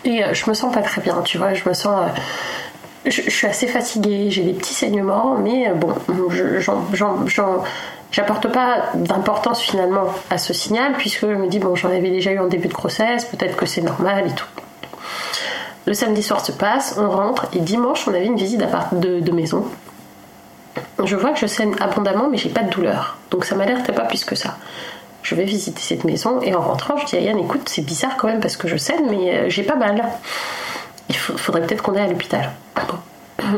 Et 0.06 0.24
euh, 0.24 0.34
je 0.34 0.50
me 0.50 0.54
sens 0.54 0.74
pas 0.74 0.82
très 0.82 1.02
bien, 1.02 1.22
tu 1.24 1.38
vois. 1.38 1.54
Je 1.54 1.68
me 1.68 1.74
sens. 1.74 2.10
euh, 3.06 3.10
je, 3.10 3.30
suis 3.30 3.48
assez 3.48 3.68
fatiguée, 3.68 4.32
j'ai 4.32 4.44
des 4.44 4.54
petits 4.54 4.74
saignements, 4.74 5.36
mais 5.36 5.68
euh, 5.68 5.74
bon, 5.74 5.94
j'apporte 8.10 8.50
pas 8.50 8.84
d'importance 8.94 9.60
finalement 9.60 10.06
à 10.30 10.38
ce 10.38 10.54
signal, 10.54 10.94
puisque 10.94 11.28
je 11.28 11.36
me 11.36 11.48
dis, 11.48 11.60
bon, 11.60 11.76
j'en 11.76 11.90
avais 11.90 12.12
déjà 12.12 12.32
eu 12.32 12.40
en 12.40 12.48
début 12.48 12.70
de 12.70 12.74
grossesse, 12.74 13.26
peut-être 13.26 13.58
que 13.58 13.66
c'est 13.66 13.82
normal 13.82 14.28
et 14.28 14.34
tout. 14.34 14.48
Le 15.86 15.94
samedi 15.94 16.24
soir 16.24 16.46
se 16.46 16.54
passe, 16.54 16.96
on 16.98 17.10
rentre, 17.10 17.48
et 17.52 17.60
dimanche, 17.60 18.08
on 18.08 18.14
avait 18.14 18.26
une 18.26 18.38
visite 18.38 18.62
de 18.94 19.32
maison. 19.34 19.66
Je 21.04 21.16
vois 21.16 21.32
que 21.32 21.40
je 21.40 21.48
saigne 21.48 21.74
abondamment, 21.80 22.30
mais 22.30 22.38
j'ai 22.38 22.50
pas 22.50 22.64
de 22.64 22.70
douleur. 22.70 23.18
Donc 23.32 23.46
ça 23.46 23.56
m'alerte 23.56 23.92
pas 23.92 24.04
plus 24.04 24.24
que 24.26 24.36
ça. 24.36 24.58
Je 25.24 25.36
vais 25.36 25.44
visiter 25.44 25.82
cette 25.82 26.04
maison, 26.04 26.42
et 26.42 26.56
en 26.56 26.62
rentrant, 26.62 26.98
je 26.98 27.06
dis 27.06 27.18
à 27.18 27.20
Yann, 27.20 27.38
écoute, 27.38 27.68
c'est 27.68 27.82
bizarre 27.82 28.16
quand 28.18 28.28
même 28.28 28.40
parce 28.40 28.56
que 28.56 28.68
je 28.68 28.78
saigne, 28.78 29.06
mais 29.10 29.36
euh, 29.36 29.50
j'ai 29.50 29.64
pas 29.64 29.76
mal. 29.76 30.04
Il 31.10 31.16
faudrait 31.16 31.62
peut-être 31.62 31.84
qu'on 31.84 31.96
aille 31.96 32.04
à 32.04 32.08
l'hôpital. 32.08 32.52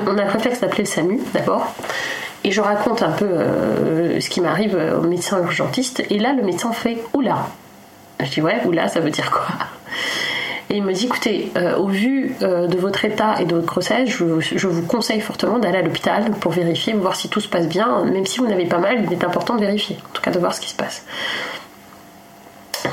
On 0.07 0.17
a 0.17 0.23
le 0.23 0.29
réflexe 0.31 0.61
d'appeler 0.61 0.83
le 0.83 0.89
SAMU 0.89 1.19
d'abord. 1.33 1.73
Et 2.43 2.51
je 2.51 2.61
raconte 2.61 3.01
un 3.01 3.11
peu 3.11 3.25
euh, 3.25 4.19
ce 4.19 4.29
qui 4.29 4.39
m'arrive 4.39 4.75
au 4.75 5.01
médecin 5.01 5.39
urgentiste. 5.39 6.03
Et 6.09 6.19
là, 6.19 6.33
le 6.33 6.43
médecin 6.43 6.71
fait 6.71 6.97
Oula. 7.13 7.47
Je 8.19 8.29
dis 8.29 8.41
Ouais, 8.41 8.61
Oula, 8.65 8.87
ça 8.87 8.99
veut 8.99 9.09
dire 9.09 9.31
quoi? 9.31 9.47
Et 10.69 10.77
il 10.77 10.83
me 10.83 10.93
dit 10.93 11.05
Écoutez, 11.05 11.51
euh, 11.57 11.77
au 11.77 11.87
vu 11.87 12.35
euh, 12.41 12.67
de 12.67 12.77
votre 12.77 13.03
état 13.03 13.41
et 13.41 13.45
de 13.45 13.55
votre 13.55 13.65
grossesse, 13.65 14.09
je, 14.09 14.67
vous 14.67 14.85
conseille 14.85 15.19
fortement 15.19 15.57
d'aller 15.57 15.79
à 15.79 15.81
l'hôpital 15.81 16.31
pour 16.39 16.51
vérifier, 16.51 16.93
voir 16.93 17.15
si 17.15 17.27
tout 17.27 17.39
se 17.39 17.47
passe 17.47 17.67
bien. 17.67 18.05
Même 18.05 18.25
si 18.25 18.39
vous 18.39 18.47
n'avez 18.47 18.65
pas 18.65 18.77
mal, 18.77 19.03
il 19.03 19.11
est 19.11 19.23
important 19.23 19.55
de 19.55 19.61
vérifier. 19.61 19.97
En 20.09 20.13
tout 20.13 20.21
cas, 20.21 20.31
de 20.31 20.39
voir 20.39 20.53
ce 20.53 20.61
qui 20.61 20.69
se 20.69 20.75
passe. 20.75 21.05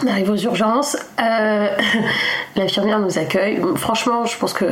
On 0.02 0.08
arrive 0.08 0.30
aux 0.30 0.36
urgences. 0.36 0.96
Euh, 1.20 1.68
L'infirmière 2.56 2.98
nous 2.98 3.18
accueille. 3.18 3.60
Franchement, 3.76 4.24
je 4.24 4.36
pense 4.38 4.54
que 4.54 4.64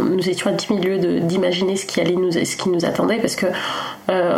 nous 0.00 0.28
étions 0.30 0.48
à 0.48 0.52
10 0.52 0.66
000 0.68 0.78
lieues 0.80 0.98
de- 0.98 1.18
d'imaginer 1.18 1.76
ce 1.76 1.84
qui 1.84 2.00
nous, 2.14 2.30
ce 2.30 2.56
qui 2.56 2.68
nous 2.70 2.84
attendait 2.84 3.18
parce 3.18 3.34
que 3.36 3.46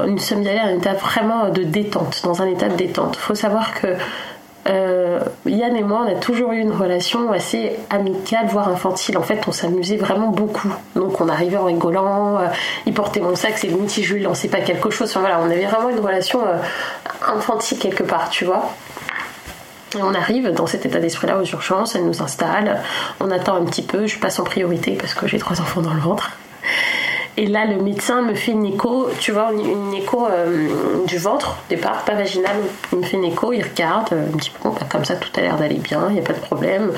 nous 0.08 0.18
sommes 0.18 0.40
allés 0.40 0.58
à 0.58 0.66
un 0.66 0.76
état 0.76 0.94
vraiment 0.94 1.50
de 1.50 1.62
détente, 1.62 2.22
dans 2.24 2.40
un 2.42 2.46
état 2.46 2.68
de 2.68 2.76
détente. 2.76 3.16
Faut 3.16 3.34
savoir 3.34 3.74
que 3.80 3.88
euh, 4.66 5.20
Yann 5.46 5.76
et 5.76 5.82
moi, 5.82 6.06
on 6.06 6.10
a 6.10 6.18
toujours 6.18 6.52
eu 6.52 6.58
une 6.58 6.72
relation 6.72 7.30
assez 7.32 7.76
amicale, 7.90 8.46
voire 8.46 8.68
infantile. 8.68 9.18
En 9.18 9.22
fait, 9.22 9.40
on 9.46 9.52
s'amusait 9.52 9.96
vraiment 9.96 10.28
beaucoup. 10.28 10.72
Donc, 10.96 11.20
on 11.20 11.28
arrivait 11.28 11.56
en 11.56 11.64
rigolant. 11.64 12.38
euh, 12.38 12.46
il 12.86 12.94
portait 12.94 13.20
mon 13.20 13.36
sac, 13.36 13.54
c'est 13.56 13.68
limite 13.68 14.00
je 14.02 14.14
lui 14.14 14.22
lançais 14.22 14.48
pas 14.48 14.60
quelque 14.60 14.90
chose. 14.90 15.10
Enfin, 15.10 15.20
voilà, 15.20 15.40
on 15.40 15.50
avait 15.50 15.66
vraiment 15.66 15.90
une 15.90 16.00
relation 16.00 16.46
euh, 16.46 16.56
infantile 17.26 17.78
quelque 17.78 18.02
part, 18.02 18.30
tu 18.30 18.44
vois. 18.44 18.70
Et 19.96 20.02
on 20.02 20.14
arrive 20.14 20.50
dans 20.50 20.66
cet 20.66 20.86
état 20.86 20.98
d'esprit-là 20.98 21.38
aux 21.38 21.44
urgences, 21.44 21.94
elle 21.94 22.04
nous 22.04 22.20
installe, 22.20 22.80
on 23.20 23.30
attend 23.30 23.54
un 23.54 23.64
petit 23.64 23.82
peu, 23.82 24.06
je 24.06 24.18
passe 24.18 24.40
en 24.40 24.44
priorité 24.44 24.96
parce 25.00 25.14
que 25.14 25.28
j'ai 25.28 25.38
trois 25.38 25.60
enfants 25.60 25.82
dans 25.82 25.94
le 25.94 26.00
ventre. 26.00 26.32
Et 27.36 27.46
là, 27.46 27.66
le 27.66 27.82
médecin 27.82 28.22
me 28.22 28.34
fait 28.34 28.52
une 28.52 28.64
écho, 28.64 29.08
tu 29.18 29.32
vois, 29.32 29.50
une, 29.52 29.92
écho 29.92 30.24
euh, 30.24 30.68
du 31.04 31.18
ventre, 31.18 31.56
au 31.66 31.68
départ, 31.68 32.04
pas 32.04 32.14
vaginale. 32.14 32.58
Il 32.92 32.98
me 32.98 33.02
fait 33.02 33.16
une 33.16 33.24
écho, 33.24 33.52
il 33.52 33.62
regarde 33.62 34.12
euh, 34.12 34.28
un 34.32 34.36
petit 34.36 34.50
peu, 34.50 34.68
bon, 34.68 34.74
bah, 34.74 34.86
comme 34.88 35.04
ça, 35.04 35.16
tout 35.16 35.30
a 35.36 35.40
l'air 35.40 35.56
d'aller 35.56 35.78
bien, 35.78 36.06
il 36.10 36.14
n'y 36.14 36.20
a 36.20 36.22
pas 36.22 36.32
de 36.32 36.38
problème. 36.38 36.92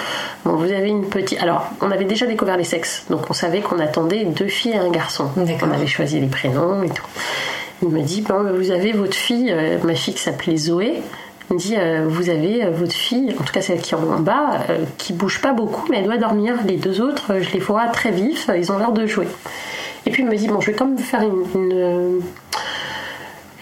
Bon, 0.44 0.56
vous 0.56 0.70
avez 0.70 0.88
une 0.88 1.08
petite. 1.08 1.40
Alors, 1.40 1.70
on 1.80 1.90
avait 1.90 2.04
déjà 2.04 2.26
découvert 2.26 2.58
les 2.58 2.64
sexes, 2.64 3.06
donc 3.08 3.30
on 3.30 3.32
savait 3.32 3.60
qu'on 3.60 3.78
attendait 3.78 4.24
deux 4.24 4.48
filles 4.48 4.72
et 4.72 4.78
un 4.78 4.90
garçon. 4.90 5.30
On 5.36 5.70
avait 5.72 5.86
choisi 5.86 6.20
les 6.20 6.26
prénoms 6.26 6.82
et 6.82 6.90
tout. 6.90 7.06
Il 7.82 7.88
me 7.88 8.02
dit, 8.02 8.20
bon, 8.20 8.52
vous 8.54 8.70
avez 8.70 8.92
votre 8.92 9.16
fille, 9.16 9.50
euh, 9.50 9.78
ma 9.84 9.94
fille 9.94 10.12
qui 10.12 10.20
s'appelait 10.20 10.56
Zoé. 10.56 11.00
Il 11.48 11.54
me 11.54 11.58
dit, 11.58 11.76
euh, 11.78 12.04
vous 12.06 12.28
avez 12.28 12.66
votre 12.66 12.92
fille, 12.92 13.34
en 13.40 13.42
tout 13.42 13.54
cas 13.54 13.62
celle 13.62 13.80
qui 13.80 13.94
est 13.94 13.96
en 13.96 14.18
bas, 14.18 14.66
qui 14.98 15.14
bouge 15.14 15.40
pas 15.40 15.52
beaucoup, 15.52 15.86
mais 15.90 15.98
elle 15.98 16.04
doit 16.04 16.18
dormir. 16.18 16.56
Les 16.66 16.76
deux 16.76 17.00
autres, 17.00 17.40
je 17.40 17.50
les 17.52 17.60
vois 17.60 17.86
très 17.86 18.10
vifs, 18.10 18.50
ils 18.54 18.70
ont 18.70 18.76
l'air 18.78 18.92
de 18.92 19.06
jouer. 19.06 19.28
Et 20.06 20.10
puis 20.10 20.22
il 20.22 20.28
me 20.28 20.36
dit, 20.36 20.48
bon, 20.48 20.60
je 20.60 20.70
vais 20.70 20.76
quand 20.76 20.86
même 20.86 20.98
faire 20.98 21.22
une, 21.22 21.72
euh, 21.72 22.20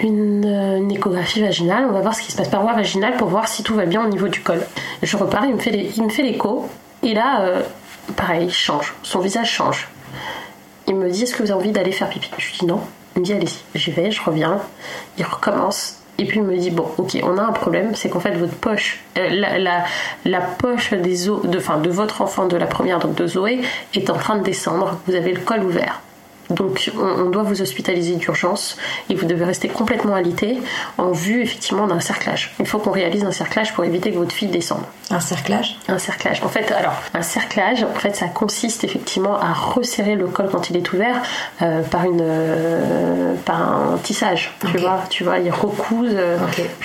une 0.00 0.90
échographie 0.92 1.40
vaginale, 1.40 1.86
on 1.88 1.92
va 1.92 2.00
voir 2.00 2.14
ce 2.14 2.22
qui 2.22 2.30
se 2.30 2.36
passe 2.36 2.48
par 2.48 2.62
voie 2.62 2.74
vaginale 2.74 3.16
pour 3.16 3.28
voir 3.28 3.48
si 3.48 3.62
tout 3.62 3.74
va 3.74 3.86
bien 3.86 4.04
au 4.04 4.08
niveau 4.08 4.28
du 4.28 4.40
col. 4.40 4.60
Je 5.02 5.16
repars, 5.16 5.44
il 5.46 5.54
me 5.54 5.58
fait 5.58 5.90
il 5.96 6.02
me 6.02 6.10
fait 6.10 6.22
l'écho, 6.22 6.68
et 7.02 7.14
là, 7.14 7.42
euh, 7.42 7.62
pareil, 8.16 8.46
il 8.46 8.52
change, 8.52 8.94
son 9.02 9.20
visage 9.20 9.50
change. 9.50 9.88
Il 10.86 10.96
me 10.96 11.10
dit 11.10 11.22
Est-ce 11.22 11.34
que 11.34 11.42
vous 11.42 11.50
avez 11.50 11.60
envie 11.60 11.72
d'aller 11.72 11.92
faire 11.92 12.08
pipi? 12.08 12.30
Je 12.38 12.46
lui 12.46 12.58
dis 12.60 12.66
non. 12.66 12.80
Il 13.16 13.20
me 13.20 13.24
dit 13.24 13.32
Allez-y. 13.32 13.78
J'y 13.78 13.90
vais, 13.90 14.10
je 14.10 14.22
reviens. 14.22 14.60
Il 15.18 15.24
recommence. 15.24 16.00
Et 16.18 16.26
puis 16.26 16.38
il 16.38 16.44
me 16.44 16.56
dit 16.56 16.70
Bon, 16.70 16.86
ok, 16.98 17.18
on 17.22 17.38
a 17.38 17.42
un 17.42 17.52
problème, 17.52 17.94
c'est 17.94 18.08
qu'en 18.08 18.20
fait, 18.20 18.32
votre 18.32 18.54
poche, 18.54 19.00
euh, 19.18 19.28
la, 19.30 19.84
la, 20.24 20.40
poche 20.40 20.92
des 20.92 21.28
os, 21.28 21.42
de, 21.42 21.58
de 21.58 21.90
votre 21.90 22.20
enfant, 22.22 22.46
de 22.46 22.56
la 22.56 22.66
première, 22.66 22.98
donc 22.98 23.14
de 23.14 23.26
Zoé, 23.26 23.60
est 23.94 24.10
en 24.10 24.16
train 24.16 24.36
de 24.36 24.42
descendre. 24.42 24.98
Vous 25.06 25.14
avez 25.14 25.32
le 25.32 25.40
col 25.40 25.64
ouvert. 25.64 26.00
Donc 26.50 26.90
on, 26.98 27.02
on 27.26 27.30
doit 27.30 27.42
vous 27.42 27.62
hospitaliser 27.62 28.16
d'urgence 28.16 28.76
et 29.10 29.14
vous 29.14 29.26
devez 29.26 29.44
rester 29.44 29.68
complètement 29.68 30.14
alité 30.14 30.58
en 30.98 31.10
vue 31.12 31.42
effectivement 31.42 31.86
d'un 31.86 32.00
cerclage. 32.00 32.54
Il 32.60 32.66
faut 32.66 32.78
qu'on 32.78 32.90
réalise 32.90 33.24
un 33.24 33.32
cerclage 33.32 33.72
pour 33.74 33.84
éviter 33.84 34.10
que 34.12 34.18
votre 34.18 34.32
fille 34.32 34.48
descende. 34.48 34.82
Un 35.10 35.20
cerclage 35.20 35.76
Un 35.88 35.98
cerclage. 35.98 36.42
En 36.42 36.48
fait, 36.48 36.70
alors, 36.72 36.94
un 37.12 37.22
cerclage, 37.22 37.82
en 37.84 37.98
fait, 37.98 38.14
ça 38.16 38.26
consiste 38.26 38.84
effectivement 38.84 39.36
à 39.38 39.52
resserrer 39.52 40.14
le 40.16 40.26
col 40.26 40.48
quand 40.50 40.70
il 40.70 40.76
est 40.76 40.92
ouvert 40.92 41.22
euh, 41.62 41.82
par 41.82 42.04
une, 42.04 42.20
euh, 42.22 43.34
par 43.44 43.60
un 43.60 43.98
tissage. 44.02 44.52
Tu 44.70 44.78
vois, 44.78 45.02
tu 45.10 45.24
vois, 45.24 45.38
ils 45.38 45.50
recousent. 45.50 46.08
euh. 46.14 46.38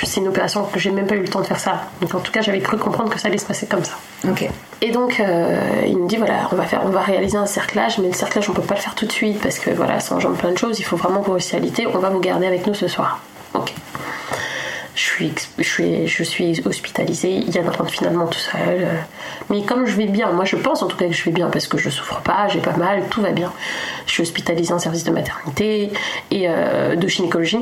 C'est 0.03 0.19
une 0.21 0.27
opération 0.27 0.63
que 0.63 0.79
j'ai 0.79 0.91
même 0.91 1.07
pas 1.07 1.15
eu 1.15 1.21
le 1.21 1.27
temps 1.29 1.41
de 1.41 1.45
faire 1.45 1.59
ça. 1.59 1.83
Donc, 2.01 2.13
en 2.15 2.19
tout 2.19 2.31
cas, 2.31 2.41
j'avais 2.41 2.59
cru 2.59 2.77
comprendre 2.77 3.09
que 3.09 3.19
ça 3.19 3.27
allait 3.27 3.37
se 3.37 3.45
passer 3.45 3.67
comme 3.67 3.83
ça. 3.83 3.93
Ok. 4.27 4.49
Et 4.81 4.91
donc, 4.91 5.19
euh, 5.19 5.83
il 5.87 5.97
me 5.97 6.07
dit 6.07 6.15
voilà, 6.15 6.47
on 6.51 6.55
va 6.55 6.63
faire, 6.63 6.81
on 6.85 6.89
va 6.89 7.01
réaliser 7.01 7.37
un 7.37 7.45
cerclage, 7.45 7.97
mais 7.97 8.07
le 8.07 8.13
cerclage, 8.13 8.49
on 8.49 8.53
peut 8.53 8.61
pas 8.61 8.75
le 8.75 8.79
faire 8.79 8.95
tout 8.95 9.05
de 9.05 9.11
suite 9.11 9.41
parce 9.41 9.59
que 9.59 9.69
voilà, 9.71 9.99
ça 9.99 10.15
engendre 10.15 10.37
plein 10.37 10.51
de 10.51 10.57
choses. 10.57 10.79
Il 10.79 10.83
faut 10.83 10.95
vraiment 10.95 11.21
vous 11.21 11.33
restiez 11.33 11.57
alité. 11.57 11.85
On 11.87 11.99
va 11.99 12.09
vous 12.09 12.19
garder 12.21 12.47
avec 12.47 12.65
nous 12.65 12.73
ce 12.73 12.87
soir. 12.87 13.19
Ok. 13.53 13.73
Je 14.95 15.01
suis, 15.01 15.33
je 15.57 15.63
suis, 15.63 16.07
je 16.07 16.23
suis 16.23 16.61
hospitalisée. 16.65 17.29
Yann 17.53 17.67
rentre 17.69 17.89
finalement 17.89 18.27
tout 18.27 18.39
seul. 18.39 18.59
euh, 18.67 18.93
Mais 19.49 19.61
comme 19.63 19.85
je 19.85 19.95
vais 19.95 20.07
bien, 20.07 20.31
moi 20.31 20.43
je 20.45 20.55
pense 20.57 20.81
en 20.81 20.87
tout 20.87 20.97
cas 20.97 21.07
que 21.07 21.13
je 21.13 21.23
vais 21.23 21.31
bien 21.31 21.49
parce 21.49 21.67
que 21.67 21.77
je 21.77 21.89
souffre 21.89 22.19
pas, 22.21 22.47
j'ai 22.49 22.59
pas 22.59 22.75
mal, 22.75 23.03
tout 23.09 23.21
va 23.21 23.31
bien. 23.31 23.51
Je 24.07 24.11
suis 24.13 24.23
hospitalisée 24.23 24.73
en 24.73 24.79
service 24.79 25.03
de 25.05 25.11
maternité 25.11 25.91
et 26.31 26.49
euh, 26.49 26.95
de 26.95 27.07
gynécologie. 27.07 27.59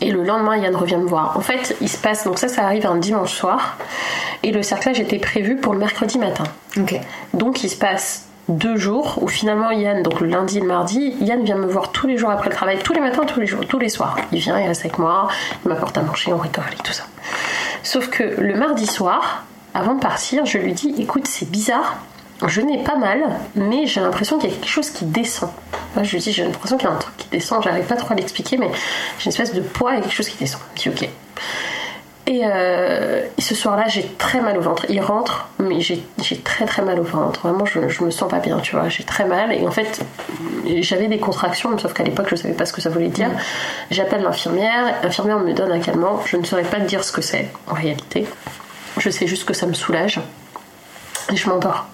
Et 0.00 0.10
le 0.10 0.22
lendemain, 0.22 0.56
Yann 0.56 0.74
revient 0.74 0.96
me 0.96 1.06
voir. 1.06 1.36
En 1.36 1.40
fait, 1.40 1.76
il 1.80 1.88
se 1.88 1.98
passe, 1.98 2.24
donc 2.24 2.38
ça, 2.38 2.48
ça 2.48 2.64
arrive 2.64 2.86
un 2.86 2.96
dimanche 2.96 3.32
soir. 3.32 3.76
Et 4.42 4.52
le 4.52 4.62
cerclage 4.62 5.00
était 5.00 5.18
prévu 5.18 5.56
pour 5.56 5.72
le 5.72 5.78
mercredi 5.78 6.18
matin. 6.18 6.44
Donc 7.32 7.62
il 7.62 7.70
se 7.70 7.76
passe 7.76 8.26
deux 8.48 8.76
jours 8.76 9.18
où 9.22 9.28
finalement 9.28 9.70
Yann, 9.70 10.02
donc 10.02 10.20
le 10.20 10.26
lundi 10.26 10.58
et 10.58 10.60
le 10.60 10.66
mardi, 10.66 11.16
Yann 11.20 11.42
vient 11.44 11.56
me 11.56 11.66
voir 11.66 11.92
tous 11.92 12.06
les 12.06 12.18
jours 12.18 12.30
après 12.30 12.50
le 12.50 12.54
travail, 12.54 12.78
tous 12.82 12.92
les 12.92 13.00
matins, 13.00 13.24
tous 13.24 13.40
les 13.40 13.46
jours, 13.46 13.66
tous 13.66 13.78
les 13.78 13.88
soirs. 13.88 14.16
Il 14.32 14.38
vient, 14.38 14.58
il 14.58 14.66
reste 14.66 14.82
avec 14.82 14.98
moi, 14.98 15.28
il 15.64 15.68
m'apporte 15.68 15.96
à 15.96 16.02
manger, 16.02 16.32
on 16.32 16.38
rigole 16.38 16.64
et 16.72 16.82
tout 16.82 16.92
ça. 16.92 17.04
Sauf 17.82 18.08
que 18.08 18.22
le 18.22 18.54
mardi 18.54 18.86
soir, 18.86 19.44
avant 19.72 19.94
de 19.94 20.00
partir, 20.00 20.44
je 20.44 20.58
lui 20.58 20.72
dis 20.72 20.94
écoute, 20.98 21.26
c'est 21.26 21.50
bizarre, 21.50 21.96
je 22.46 22.60
n'ai 22.60 22.82
pas 22.82 22.96
mal, 22.96 23.20
mais 23.54 23.86
j'ai 23.86 24.00
l'impression 24.00 24.38
qu'il 24.38 24.50
y 24.50 24.52
a 24.52 24.56
quelque 24.56 24.68
chose 24.68 24.90
qui 24.90 25.04
descend. 25.04 25.50
Moi, 25.94 26.04
je 26.04 26.12
lui 26.12 26.18
dis 26.18 26.32
j'ai 26.32 26.44
l'impression 26.44 26.76
qu'il 26.76 26.88
y 26.88 26.90
a 26.92 26.94
un 26.94 26.98
truc 26.98 27.16
qui 27.16 27.28
descend, 27.28 27.62
j'arrive 27.62 27.84
pas 27.84 27.96
trop 27.96 28.12
à 28.12 28.16
l'expliquer, 28.16 28.56
mais 28.56 28.70
j'ai 29.18 29.26
une 29.26 29.30
espèce 29.30 29.52
de 29.52 29.60
poids 29.60 29.96
et 29.96 30.00
quelque 30.00 30.14
chose 30.14 30.28
qui 30.28 30.38
descend. 30.38 30.60
Il 30.84 30.90
me 30.90 30.96
dit 30.96 31.04
ok. 31.04 31.10
euh, 32.30 33.22
et, 33.36 33.40
ce 33.40 33.54
soir-là, 33.54 33.86
j'ai 33.88 34.06
très 34.18 34.40
mal 34.40 34.56
au 34.56 34.60
ventre. 34.60 34.86
Il 34.88 35.00
rentre, 35.00 35.48
mais 35.58 35.80
j'ai 35.80 36.02
très 36.42 36.64
très 36.64 36.82
mal 36.82 36.98
au 36.98 37.02
ventre. 37.02 37.40
Vraiment, 37.40 37.66
je, 37.66 37.88
je 37.88 38.02
me 38.02 38.10
sens 38.10 38.30
pas 38.30 38.38
bien, 38.38 38.58
tu 38.60 38.76
vois. 38.76 38.88
J'ai 38.88 39.04
très 39.04 39.26
mal. 39.26 39.52
Et 39.52 39.66
en 39.66 39.70
fait, 39.70 40.04
j'avais 40.80 41.08
des 41.08 41.18
contractions, 41.18 41.76
sauf 41.78 41.92
qu'à 41.92 42.02
l'époque, 42.02 42.28
je 42.30 42.36
savais 42.36 42.54
pas 42.54 42.66
ce 42.66 42.72
que 42.72 42.80
ça 42.80 42.88
voulait 42.88 43.08
dire. 43.08 43.30
J'appelle 43.90 44.22
l'infirmière. 44.22 44.94
L'infirmière 45.02 45.38
me 45.38 45.52
donne 45.52 45.70
un 45.70 45.80
calmant. 45.80 46.20
Je 46.24 46.36
ne 46.36 46.44
saurais 46.44 46.62
pas 46.62 46.78
te 46.78 46.86
dire 46.86 47.04
ce 47.04 47.12
que 47.12 47.20
c'est 47.20 47.50
en 47.68 47.74
réalité. 47.74 48.26
Je 48.98 49.10
sais 49.10 49.26
juste 49.26 49.44
que 49.44 49.54
ça 49.54 49.66
me 49.66 49.74
soulage. 49.74 50.20
Et 51.32 51.36
je 51.36 51.48
m'endors. 51.48 51.86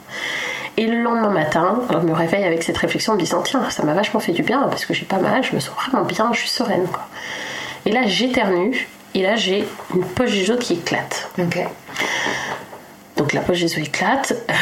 Et 0.77 0.87
le 0.87 1.03
lendemain 1.03 1.31
matin, 1.31 1.81
je 1.91 1.97
me 1.99 2.13
réveille 2.13 2.45
avec 2.45 2.63
cette 2.63 2.79
réflexion 2.79 3.13
en 3.13 3.17
me 3.17 3.21
disant 3.21 3.43
Tiens, 3.43 3.69
ça 3.71 3.83
m'a 3.83 3.95
vachement 3.95 4.21
fait 4.21 4.33
du 4.33 4.43
bien 4.43 4.63
parce 4.69 4.85
que 4.85 4.95
j'ai 4.95 5.05
pas 5.05 5.19
mal, 5.19 5.43
je 5.43 5.55
me 5.55 5.61
sens 5.61 5.75
vraiment 5.75 6.05
bien, 6.05 6.31
je 6.33 6.39
suis 6.39 6.49
sereine. 6.49 6.87
Quoi. 6.87 7.07
Et 7.87 7.93
là, 7.93 8.07
j'éternue 8.07 8.89
et 9.15 9.23
là, 9.23 9.37
j'ai 9.37 9.67
une 9.95 10.05
poche 10.05 10.33
des 10.33 10.51
os 10.51 10.59
qui 10.59 10.75
éclate. 10.75 11.31
Donc 13.17 13.33
la 13.33 13.41
poche 13.41 13.61
des 13.61 13.67
os 13.67 13.79
éclate. 13.79 14.35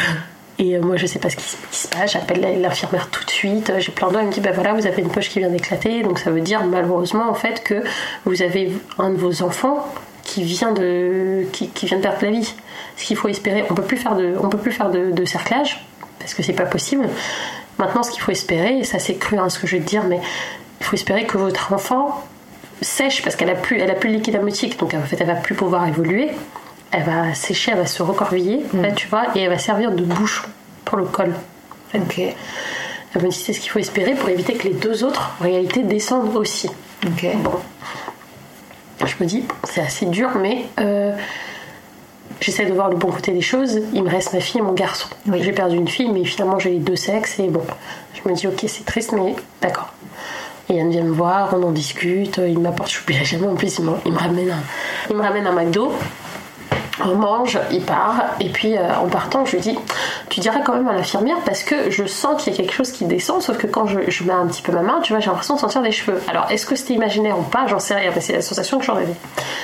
Et 0.61 0.75
euh, 0.75 0.81
moi, 0.81 0.97
je 0.97 1.05
sais 1.05 1.19
pas 1.19 1.29
ce 1.29 1.37
qui, 1.37 1.43
se 1.71 1.87
passe. 1.87 2.11
J'appelle 2.11 2.61
l'infirmière 2.61 3.09
tout 3.09 3.23
de 3.23 3.29
suite. 3.29 3.71
J'ai 3.79 3.93
plein 3.93 4.09
d'eau. 4.09 4.19
Elle 4.19 4.25
me 4.25 4.31
dit, 4.31 4.41
ben 4.41 4.53
voilà, 4.53 4.73
vous 4.73 4.85
avez 4.85 5.01
une 5.01 5.09
poche 5.09 5.29
qui 5.29 5.39
vient 5.39 5.49
d'éclater. 5.49 6.03
Donc 6.03 6.19
ça 6.19 6.31
veut 6.31 6.41
dire 6.41 6.65
malheureusement 6.65 7.29
en 7.29 7.33
fait 7.33 7.63
que 7.63 7.81
vous 8.25 8.41
avez 8.41 8.73
un 8.97 9.11
de 9.11 9.15
vos 9.15 9.41
enfants 9.41 9.87
qui 10.23 10.43
vient 10.43 10.71
de 10.71 11.45
qui, 11.51 11.85
vient 11.85 11.97
de 11.97 12.01
perdre 12.01 12.19
la 12.21 12.31
vie. 12.31 12.53
Ce 12.97 13.05
qu'il 13.05 13.17
faut 13.17 13.27
espérer, 13.27 13.63
on 13.69 13.73
peut 13.73 13.83
plus 13.83 13.97
faire 13.97 14.15
de 14.15 14.35
on 14.41 14.49
peut 14.49 14.57
plus 14.57 14.71
faire 14.71 14.89
de, 14.89 15.25
cerclage 15.25 15.85
parce 16.19 16.33
que 16.33 16.43
c'est 16.43 16.53
pas 16.53 16.65
possible. 16.65 17.07
Maintenant, 17.77 18.03
ce 18.03 18.11
qu'il 18.11 18.21
faut 18.21 18.31
espérer, 18.31 18.79
et 18.79 18.83
ça 18.83 18.99
c'est 18.99 19.15
cru 19.15 19.37
hein, 19.37 19.49
ce 19.49 19.57
que 19.57 19.67
je 19.67 19.77
vais 19.77 19.81
te 19.81 19.87
dire, 19.87 20.03
mais 20.03 20.19
il 20.81 20.85
faut 20.85 20.95
espérer 20.95 21.25
que 21.25 21.37
votre 21.37 21.73
enfant 21.73 22.25
sèche 22.81 23.21
parce 23.21 23.35
qu'elle 23.35 23.49
a 23.49 23.55
plus, 23.55 23.79
elle 23.79 23.91
a 23.91 23.95
plus 23.95 24.09
de 24.09 24.15
liquide 24.15 24.35
amniotique, 24.35 24.77
donc 24.79 24.93
en 24.93 25.01
fait 25.01 25.17
elle 25.19 25.27
va 25.27 25.35
plus 25.35 25.55
pouvoir 25.55 25.87
évoluer. 25.87 26.29
Elle 26.91 27.03
va 27.03 27.33
sécher, 27.35 27.71
elle 27.71 27.77
va 27.77 27.85
se 27.85 28.01
recorviller, 28.01 28.65
mm. 28.73 28.95
tu 28.95 29.07
vois, 29.07 29.25
et 29.35 29.41
elle 29.41 29.49
va 29.49 29.59
servir 29.59 29.91
de 29.91 30.03
bouchon 30.03 30.47
pour 30.85 30.97
le 30.97 31.05
col. 31.05 31.33
Ok. 31.93 32.21
C'est 33.31 33.53
ce 33.53 33.59
qu'il 33.59 33.71
faut 33.71 33.79
espérer 33.79 34.13
pour 34.13 34.29
éviter 34.29 34.53
que 34.53 34.67
les 34.67 34.73
deux 34.73 35.03
autres, 35.03 35.31
en 35.39 35.43
réalité, 35.43 35.83
descendent 35.83 36.35
aussi. 36.35 36.69
Ok. 37.05 37.25
Bon. 37.37 37.53
Je 39.05 39.15
me 39.21 39.25
dis, 39.25 39.43
c'est 39.63 39.81
assez 39.81 40.05
dur, 40.05 40.31
mais 40.39 40.65
euh, 40.79 41.13
j'essaie 42.41 42.65
de 42.65 42.73
voir 42.73 42.89
le 42.89 42.97
bon 42.97 43.11
côté 43.11 43.31
des 43.31 43.41
choses. 43.41 43.79
Il 43.93 44.03
me 44.03 44.09
reste 44.09 44.33
ma 44.33 44.39
fille 44.39 44.59
et 44.59 44.63
mon 44.63 44.73
garçon. 44.73 45.07
J'ai 45.33 45.51
perdu 45.51 45.77
une 45.77 45.87
fille, 45.87 46.09
mais 46.09 46.25
finalement 46.25 46.59
j'ai 46.59 46.71
les 46.71 46.79
deux 46.79 46.95
sexes, 46.95 47.39
et 47.39 47.47
bon. 47.47 47.63
Je 48.13 48.29
me 48.29 48.35
dis, 48.35 48.47
ok, 48.47 48.65
c'est 48.67 48.85
triste, 48.85 49.13
mais 49.13 49.35
d'accord. 49.61 49.93
Et 50.69 50.75
Yann 50.75 50.91
vient 50.91 51.03
me 51.03 51.11
voir, 51.11 51.53
on 51.53 51.63
en 51.63 51.71
discute, 51.71 52.39
il 52.45 52.59
m'apporte, 52.59 52.91
je 52.91 52.99
n'oublierai 52.99 53.25
jamais 53.25 53.47
en 53.47 53.55
plus, 53.55 53.79
il 53.79 53.85
me, 53.85 54.17
ramène 54.17 54.51
un, 54.51 54.61
il 55.09 55.15
me 55.15 55.21
ramène 55.21 55.47
un 55.47 55.53
McDo. 55.53 55.91
On 57.05 57.15
mange, 57.15 57.57
il 57.71 57.81
part, 57.81 58.25
et 58.39 58.49
puis 58.49 58.77
euh, 58.77 58.95
en 59.01 59.07
partant, 59.07 59.45
je 59.45 59.55
lui 59.55 59.61
dis 59.61 59.77
Tu 60.29 60.39
diras 60.39 60.59
quand 60.59 60.73
même 60.73 60.87
à 60.87 60.93
l'infirmière 60.93 61.37
parce 61.45 61.63
que 61.63 61.89
je 61.89 62.05
sens 62.05 62.41
qu'il 62.41 62.51
y 62.51 62.55
a 62.55 62.57
quelque 62.57 62.73
chose 62.73 62.91
qui 62.91 63.05
descend, 63.05 63.41
sauf 63.41 63.57
que 63.57 63.67
quand 63.67 63.87
je, 63.87 64.23
mets 64.23 64.33
un 64.33 64.47
petit 64.47 64.61
peu 64.61 64.71
ma 64.71 64.81
main, 64.81 64.99
tu 65.01 65.13
vois, 65.13 65.19
j'ai 65.19 65.27
l'impression 65.27 65.55
de 65.55 65.59
sentir 65.59 65.81
des 65.81 65.91
cheveux. 65.91 66.21
Alors, 66.27 66.51
est-ce 66.51 66.65
que 66.65 66.75
c'était 66.75 66.93
imaginaire 66.93 67.39
ou 67.39 67.43
pas? 67.43 67.67
J'en 67.67 67.79
sais 67.79 67.95
rien, 67.95 68.11
mais 68.13 68.21
c'est 68.21 68.33
la 68.33 68.41
sensation 68.41 68.79
que 68.79 68.85
j'en 68.85 68.95
avais. 68.95 69.15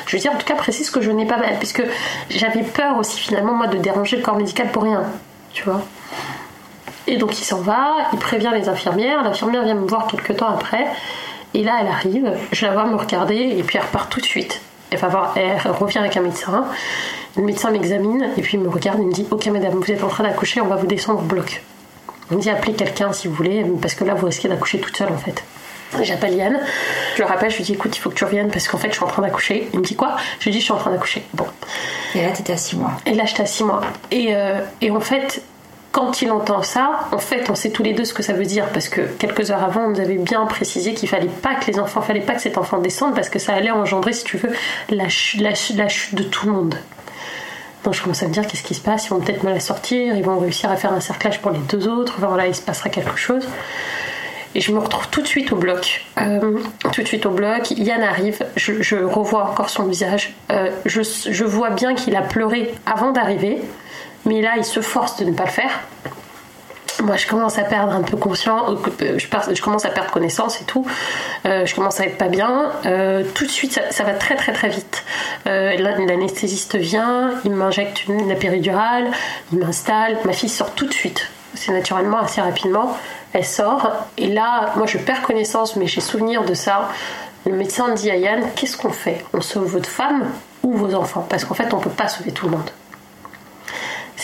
Je 0.06 0.12
lui 0.12 0.20
dis 0.20 0.30
en 0.30 0.36
tout 0.36 0.46
cas, 0.46 0.56
précise 0.56 0.90
que 0.90 1.02
je 1.02 1.12
n'ai 1.12 1.26
pas 1.26 1.38
mal, 1.38 1.56
puisque 1.60 1.84
j'avais 2.30 2.64
peur 2.64 2.98
aussi 2.98 3.20
finalement, 3.20 3.54
moi, 3.54 3.68
de 3.68 3.78
déranger 3.78 4.18
le 4.18 4.24
corps 4.24 4.38
médical 4.38 4.72
pour 4.72 4.84
rien, 4.84 5.04
tu 5.54 5.64
vois. 5.64 5.82
Et 7.08 7.18
donc 7.18 7.40
il 7.40 7.44
s'en 7.44 7.60
va, 7.60 7.92
il 8.14 8.20
prévient 8.20 8.52
les 8.54 8.68
infirmières, 8.68 9.24
l'infirmière 9.24 9.64
vient 9.64 9.76
me 9.76 9.88
voir 9.88 10.08
quelques 10.08 10.38
temps 10.38 10.50
après, 10.50 10.88
et 11.54 11.64
là 11.64 11.78
elle 11.82 11.88
arrive, 11.88 12.34
je 12.52 12.66
la 12.66 12.74
vois 12.74 12.86
me 12.86 12.96
regarder, 12.96 13.36
et 13.36 13.64
puis 13.64 13.78
elle 13.78 13.84
repart 13.84 14.10
tout 14.10 14.20
de 14.20 14.26
suite. 14.26 14.62
Elle, 14.90 15.00
va 15.00 15.08
voir, 15.08 15.34
elle 15.36 15.72
revient 15.72 16.00
avec 16.00 16.18
un 16.18 16.22
médecin, 16.22 16.66
le 17.38 17.44
médecin 17.44 17.72
m'examine, 17.72 18.30
et 18.38 18.42
puis 18.42 18.58
il 18.58 18.64
me 18.64 18.70
regarde 18.70 19.00
et 19.00 19.04
me 19.04 19.12
dit 19.12 19.28
Ok 19.32 19.48
madame, 19.48 19.74
vous 19.74 19.92
êtes 19.92 20.04
en 20.04 20.08
train 20.08 20.24
d'accoucher, 20.24 20.62
on 20.62 20.68
va 20.68 20.76
vous 20.76 20.88
descendre 20.88 21.20
au 21.20 21.24
bloc. 21.24 21.62
Il 22.32 22.38
me 22.38 22.42
dit 22.42 22.50
Appelez 22.50 22.74
quelqu'un 22.74 23.12
si 23.14 23.28
vous 23.28 23.34
voulez, 23.34 23.66
parce 23.82 23.96
que 23.96 24.04
là 24.04 24.14
vous 24.14 24.26
risquez 24.26 24.48
d'accoucher 24.48 24.80
toute 24.80 24.96
seule 24.96 25.12
en 25.12 25.18
fait. 25.18 25.44
J'appelle 26.02 26.36
Yann, 26.36 26.60
je 27.16 27.22
le 27.22 27.28
rappelle, 27.28 27.50
je 27.50 27.58
lui 27.58 27.64
dis 27.64 27.74
écoute, 27.74 27.96
il 27.96 28.00
faut 28.00 28.10
que 28.10 28.16
tu 28.16 28.26
reviennes 28.26 28.50
parce 28.50 28.68
qu'en 28.68 28.78
fait 28.78 28.90
je 28.90 28.96
suis 28.96 29.04
en 29.04 29.08
train 29.08 29.22
d'accoucher. 29.22 29.70
Il 29.74 29.80
me 29.80 29.86
dit 29.86 29.96
quoi? 29.96 30.18
Je 30.40 30.46
lui 30.46 30.52
dis 30.52 30.60
je 30.60 30.66
suis 30.66 30.74
en 30.74 30.78
train 30.78 30.92
d'accoucher. 30.92 31.24
Bon. 31.34 31.46
Et 32.16 32.22
là 32.22 32.32
t'étais 32.32 32.54
à 32.54 32.58
6 32.58 32.78
mois. 32.78 32.92
Et 33.06 33.14
là 33.14 33.26
j'étais 33.26 33.44
à 33.44 33.46
6 33.46 33.64
mois. 33.64 33.82
Et, 34.12 34.36
euh, 34.36 34.60
et 34.82 34.92
en 34.92 35.00
fait, 35.00 35.42
quand 35.96 36.22
il 36.22 36.30
entend 36.30 36.62
ça, 36.62 37.08
en 37.14 37.20
fait, 37.20 37.50
on 37.50 37.56
sait 37.56 37.70
tous 37.70 37.82
les 37.82 37.94
deux 37.94 38.04
ce 38.04 38.14
que 38.14 38.22
ça 38.22 38.34
veut 38.34 38.44
dire 38.44 38.68
parce 38.74 38.90
que 38.90 39.00
quelques 39.00 39.50
heures 39.50 39.64
avant, 39.64 39.86
on 39.86 39.90
nous 39.92 40.02
avait 40.02 40.18
bien 40.18 40.46
précisé 40.46 40.94
qu'il 40.94 41.08
fallait 41.08 41.28
pas 41.28 41.56
que 41.56 41.72
les 41.72 41.80
enfants, 41.80 42.02
fallait 42.02 42.20
pas 42.20 42.34
que 42.34 42.42
cet 42.42 42.58
enfant 42.58 42.80
descende 42.80 43.16
parce 43.16 43.30
que 43.30 43.40
ça 43.40 43.54
allait 43.54 43.72
engendrer, 43.72 44.12
si 44.12 44.26
tu 44.26 44.36
veux, 44.36 44.52
la, 44.90 45.08
chute 45.08 46.16
de 46.16 46.24
tout 46.24 46.48
le 46.48 46.52
monde. 46.52 46.76
Je 47.92 48.02
commence 48.02 48.24
à 48.24 48.28
me 48.28 48.34
dire 48.34 48.48
qu'est-ce 48.48 48.64
qui 48.64 48.74
se 48.74 48.82
passe, 48.82 49.06
ils 49.06 49.10
vont 49.10 49.20
peut-être 49.20 49.44
mal 49.44 49.54
à 49.54 49.60
sortir, 49.60 50.16
ils 50.16 50.24
vont 50.24 50.40
réussir 50.40 50.70
à 50.72 50.76
faire 50.76 50.94
un 50.94 51.00
cerclage 51.00 51.42
pour 51.42 51.52
les 51.52 51.60
deux 51.60 51.88
autres, 51.88 52.16
enfin 52.18 52.28
voilà, 52.28 52.48
il 52.48 52.56
se 52.56 52.62
passera 52.62 52.90
quelque 52.90 53.18
chose. 53.18 53.48
Et 54.56 54.62
je 54.62 54.72
me 54.72 54.80
retrouve 54.80 55.10
tout 55.10 55.22
de 55.22 55.28
suite 55.28 55.52
au 55.52 55.58
bloc. 55.58 56.06
Euh, 56.22 56.60
tout 56.94 57.02
de 57.02 57.08
suite 57.08 57.26
au 57.26 57.32
bloc. 57.32 57.72
Yann 57.72 58.02
arrive, 58.02 58.40
je, 58.56 59.04
revois 59.04 59.50
encore 59.50 59.70
son 59.70 59.84
visage. 59.84 60.34
Euh, 60.50 60.72
je, 60.86 61.02
je 61.02 61.44
vois 61.44 61.72
bien 61.72 61.94
qu'il 61.94 62.16
a 62.16 62.22
pleuré 62.22 62.74
avant 62.86 63.12
d'arriver. 63.12 63.62
Mais 64.26 64.42
là, 64.42 64.54
il 64.58 64.64
se 64.64 64.80
force 64.80 65.18
de 65.18 65.26
ne 65.26 65.34
pas 65.34 65.44
le 65.44 65.50
faire. 65.50 65.82
Moi, 67.04 67.18
je 67.18 67.28
commence 67.28 67.58
à 67.58 67.64
perdre 67.64 67.94
un 67.94 68.02
peu 68.02 68.16
conscience, 68.16 68.78
euh, 69.02 69.20
je, 69.20 69.62
commence 69.62 69.86
à 69.86 69.90
perdre 69.90 70.12
connaissance 70.12 70.62
et 70.62 70.64
tout. 70.64 70.86
Euh, 71.46 71.66
je 71.66 71.76
commence 71.76 72.00
à 72.00 72.06
être 72.06 72.18
pas 72.18 72.30
bien. 72.30 72.72
Euh, 72.86 73.24
tout 73.34 73.46
de 73.46 73.52
suite, 73.52 73.80
ça, 73.90 74.04
va 74.04 74.14
très 74.14 74.36
très 74.36 74.54
très 74.54 74.70
vite. 74.70 75.04
L'anesthésiste 75.46 76.78
vient, 76.78 77.34
il 77.44 77.52
m'injecte 77.52 78.06
une, 78.08 78.30
la 78.30 78.36
péridurale, 78.36 79.12
il 79.52 79.60
m'installe. 79.60 80.18
Ma 80.26 80.34
fille 80.34 80.50
sort 80.50 80.72
tout 80.72 80.86
de 80.86 80.94
suite. 80.94 81.30
C'est 81.54 81.72
naturellement 81.72 82.20
assez 82.20 82.42
rapidement. 82.42 82.98
Elle 83.34 83.46
sort 83.46 83.92
et 84.18 84.28
là, 84.28 84.74
moi, 84.78 84.86
je 84.86 84.98
perds 84.98 85.22
connaissance, 85.22 85.76
mais 85.76 85.88
j'ai 85.88 86.02
souvenir 86.02 86.44
de 86.44 86.54
ça. 86.54 86.90
Le 87.46 87.54
médecin 87.54 87.94
dit 87.94 88.10
à 88.10 88.16
Yann, 88.16 88.42
qu'est-ce 88.56 88.78
qu'on 88.78 88.92
fait? 88.92 89.24
On 89.34 89.42
sauve 89.42 89.66
votre 89.66 89.90
femme 89.90 90.26
ou 90.64 90.74
vos 90.74 90.96
enfants? 90.96 91.26
Parce 91.30 91.46
qu'en 91.46 91.54
fait, 91.54 91.74
on 91.74 91.80
peut 91.80 91.90
pas 91.90 92.08
sauver 92.08 92.32
tout 92.32 92.46
le 92.46 92.54
monde. 92.54 92.70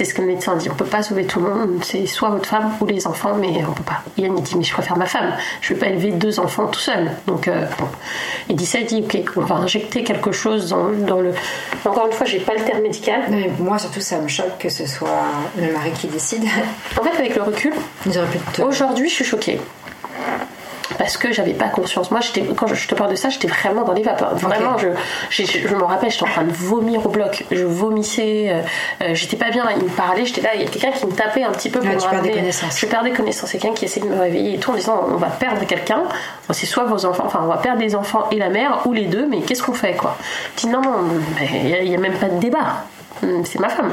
C'est 0.02 0.06
ce 0.06 0.14
que 0.16 0.22
le 0.22 0.30
médecin 0.30 0.56
dit. 0.56 0.68
On 0.68 0.74
peut 0.74 0.84
pas 0.84 1.04
sauver 1.04 1.26
tout 1.26 1.40
le 1.40 1.48
monde. 1.48 1.84
C'est 1.84 2.08
soit 2.08 2.30
votre 2.30 2.50
femme 2.50 2.72
ou 2.82 2.88
les 2.88 3.06
enfants, 3.06 3.36
mais 3.40 3.64
on 3.70 3.72
peut 3.72 3.84
pas. 3.84 4.02
Yann 4.18 4.36
il 4.36 4.42
dit 4.42 4.58
mais 4.58 4.64
je 4.64 4.74
préfère 4.74 4.98
ma 4.98 5.06
femme. 5.06 5.36
Je 5.62 5.76
vais 5.76 5.80
pas 5.80 5.86
élever 5.90 6.10
deux 6.10 6.40
enfants 6.40 6.66
tout 6.66 6.80
seul. 6.80 7.12
Donc 7.28 7.48
euh, 7.48 7.68
bon. 7.78 7.86
Il 8.50 8.56
dit 8.56 8.66
ça. 8.66 8.80
Il 8.80 8.88
dit 8.88 9.04
ok, 9.04 9.22
on 9.36 9.42
va 9.42 9.58
injecter 9.58 10.04
quelque 10.04 10.32
chose 10.32 10.70
dans, 10.70 10.88
le. 11.20 11.36
Encore 11.86 12.08
une 12.08 12.14
fois, 12.14 12.26
j'ai 12.26 12.40
pas 12.40 12.56
le 12.56 12.64
terme 12.64 12.82
médical. 12.82 13.26
Mais 13.30 13.52
moi 13.60 13.78
surtout 13.78 14.02
ça 14.02 14.18
me 14.18 14.28
choque 14.28 14.58
que 14.58 14.70
ce 14.70 14.88
soit 14.88 15.22
le 15.56 15.72
mari 15.72 15.92
qui 15.92 16.08
décide. 16.08 16.46
En 17.00 17.04
fait, 17.04 17.20
avec 17.20 17.36
le 17.36 17.44
recul, 17.44 17.74
aujourd'hui, 18.60 19.08
je 19.08 19.14
suis 19.14 19.26
choquée 19.26 19.60
parce 20.98 21.18
que 21.18 21.32
j'avais 21.32 21.54
pas 21.54 21.68
conscience. 21.68 22.12
Moi, 22.12 22.22
quand 22.56 22.68
je 22.68 22.88
te 22.88 22.96
parle 22.96 23.12
de 23.12 23.16
ça, 23.16 23.30
j'étais 23.30 23.48
vraiment 23.48 23.84
dans 23.84 23.94
les 23.94 24.04
vapeurs. 24.04 24.36
Vraiment, 24.36 24.78
je, 24.78 24.90
je, 25.30 25.76
me 25.76 25.84
rappelle, 25.84 26.12
j'étais 26.12 26.24
en 26.24 26.28
train 26.28 26.44
de 26.44 26.52
vomir 26.52 27.06
au 27.06 27.10
bloc. 27.10 27.46
Je 27.52 27.64
vomissais, 27.64 28.48
euh, 28.50 28.62
euh, 29.04 29.16
j'étais 29.16 29.38
pas 29.38 29.50
bien. 29.50 29.66
Il 29.78 29.84
me 29.84 29.90
parlait, 29.90 30.26
j'étais 30.26 30.42
là, 30.42 30.56
il 30.56 30.62
y 30.62 30.66
a 30.66 30.70
quelqu'un 30.70 30.92
qui 30.92 31.06
me 31.06 31.12
tapait 31.12 31.44
un 31.44 31.52
petit 31.52 31.70
peu 31.70 31.80
pour 31.80 31.90
me 31.90 32.00
ramener. 32.00 32.52
Je 32.52 32.86
perdais 32.86 33.12
connaissance. 33.12 33.52
Quelqu'un 33.52 33.74
qui 33.74 33.86
essayait 33.86 34.06
de 34.06 34.12
me 34.12 34.20
réveiller 34.20 34.56
et 34.56 34.58
tout 34.58 34.72
en 34.72 34.76
disant 34.76 35.08
on 35.10 35.16
va 35.16 35.28
perdre 35.28 35.66
quelqu'un. 35.66 36.04
C'est 36.52 36.66
soit 36.66 36.84
vos 36.84 37.06
enfants, 37.06 37.24
enfin, 37.26 37.40
on 37.44 37.48
va 37.48 37.58
perdre 37.58 37.82
les 37.82 37.96
enfants 37.96 38.28
et 38.32 38.38
la 38.38 38.50
mère 38.50 38.82
ou 38.86 38.94
les 38.94 39.06
deux, 39.06 39.26
mais 39.26 39.42
qu'est-ce 39.42 39.64
qu'on 39.64 39.74
fait 39.74 39.94
quoi? 39.96 40.18
Je 40.56 40.62
dis 40.62 40.68
non, 40.68 40.82
non, 40.82 40.98
il 41.40 41.90
n'y 41.90 41.96
a, 41.96 41.98
a 41.98 42.02
même 42.02 42.18
pas 42.18 42.28
de 42.28 42.40
débat. 42.40 42.84
C'est 43.46 43.60
ma 43.60 43.70
femme. 43.70 43.92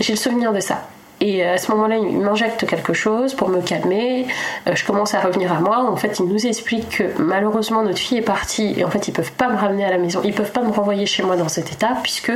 J'ai 0.00 0.12
le 0.12 0.18
souvenir 0.18 0.52
de 0.52 0.60
ça. 0.60 0.82
Et 1.20 1.44
euh, 1.44 1.54
à 1.54 1.58
ce 1.58 1.70
moment-là, 1.72 1.96
il 1.96 2.18
m'injecte 2.18 2.66
quelque 2.66 2.92
chose 2.92 3.34
pour 3.34 3.48
me 3.48 3.60
calmer. 3.60 4.26
Euh, 4.66 4.74
je 4.74 4.84
commence 4.84 5.14
à 5.14 5.20
revenir 5.20 5.52
à 5.52 5.60
moi. 5.60 5.78
En 5.88 5.96
fait, 5.96 6.18
il 6.18 6.26
nous 6.26 6.46
explique 6.46 6.98
que 6.98 7.04
malheureusement 7.18 7.82
notre 7.82 7.98
fille 7.98 8.18
est 8.18 8.22
partie 8.22 8.74
et 8.78 8.84
en 8.84 8.90
fait 8.90 9.08
ils 9.08 9.12
peuvent 9.12 9.32
pas 9.32 9.48
me 9.48 9.56
ramener 9.56 9.84
à 9.84 9.90
la 9.90 9.98
maison. 9.98 10.20
Ils 10.24 10.34
peuvent 10.34 10.52
pas 10.52 10.62
me 10.62 10.70
renvoyer 10.70 11.06
chez 11.06 11.22
moi 11.22 11.36
dans 11.36 11.48
cet 11.48 11.72
état 11.72 11.96
puisque 12.02 12.32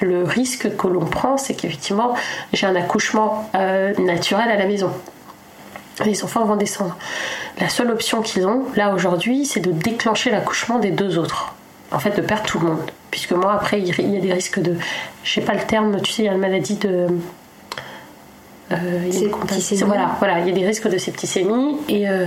le 0.00 0.24
risque 0.24 0.76
que 0.76 0.86
l'on 0.86 1.06
prend, 1.06 1.36
c'est 1.36 1.54
qu'effectivement 1.54 2.14
j'ai 2.52 2.66
un 2.66 2.76
accouchement 2.76 3.50
euh, 3.54 3.94
naturel 3.98 4.50
à 4.50 4.56
la 4.56 4.66
maison. 4.66 4.92
Les 6.04 6.22
enfants 6.22 6.44
vont 6.44 6.56
descendre. 6.56 6.96
La 7.60 7.68
seule 7.68 7.90
option 7.90 8.22
qu'ils 8.22 8.46
ont 8.46 8.66
là 8.76 8.94
aujourd'hui, 8.94 9.46
c'est 9.46 9.60
de 9.60 9.72
déclencher 9.72 10.30
l'accouchement 10.30 10.78
des 10.78 10.90
deux 10.90 11.18
autres. 11.18 11.54
En 11.90 11.98
fait, 11.98 12.14
de 12.14 12.20
perdre 12.20 12.44
tout 12.44 12.58
le 12.58 12.66
monde. 12.68 12.90
Puisque 13.10 13.32
moi, 13.32 13.54
après, 13.54 13.80
il 13.80 13.88
y 13.88 14.16
a 14.16 14.20
des 14.20 14.32
risques 14.32 14.60
de. 14.60 14.76
Je 15.24 15.32
sais 15.32 15.40
pas 15.40 15.54
le 15.54 15.62
terme, 15.62 15.98
tu 16.02 16.12
sais, 16.12 16.22
il 16.22 16.26
y 16.26 16.28
a 16.28 16.32
une 16.32 16.38
maladie 16.38 16.76
de 16.76 17.08
il 18.70 19.84
voilà, 19.84 20.10
voilà, 20.18 20.40
il 20.40 20.48
y 20.48 20.50
a 20.50 20.54
des 20.54 20.66
risques 20.66 20.88
de 20.88 20.98
septicémie 20.98 21.78
et, 21.88 22.08
euh, 22.08 22.26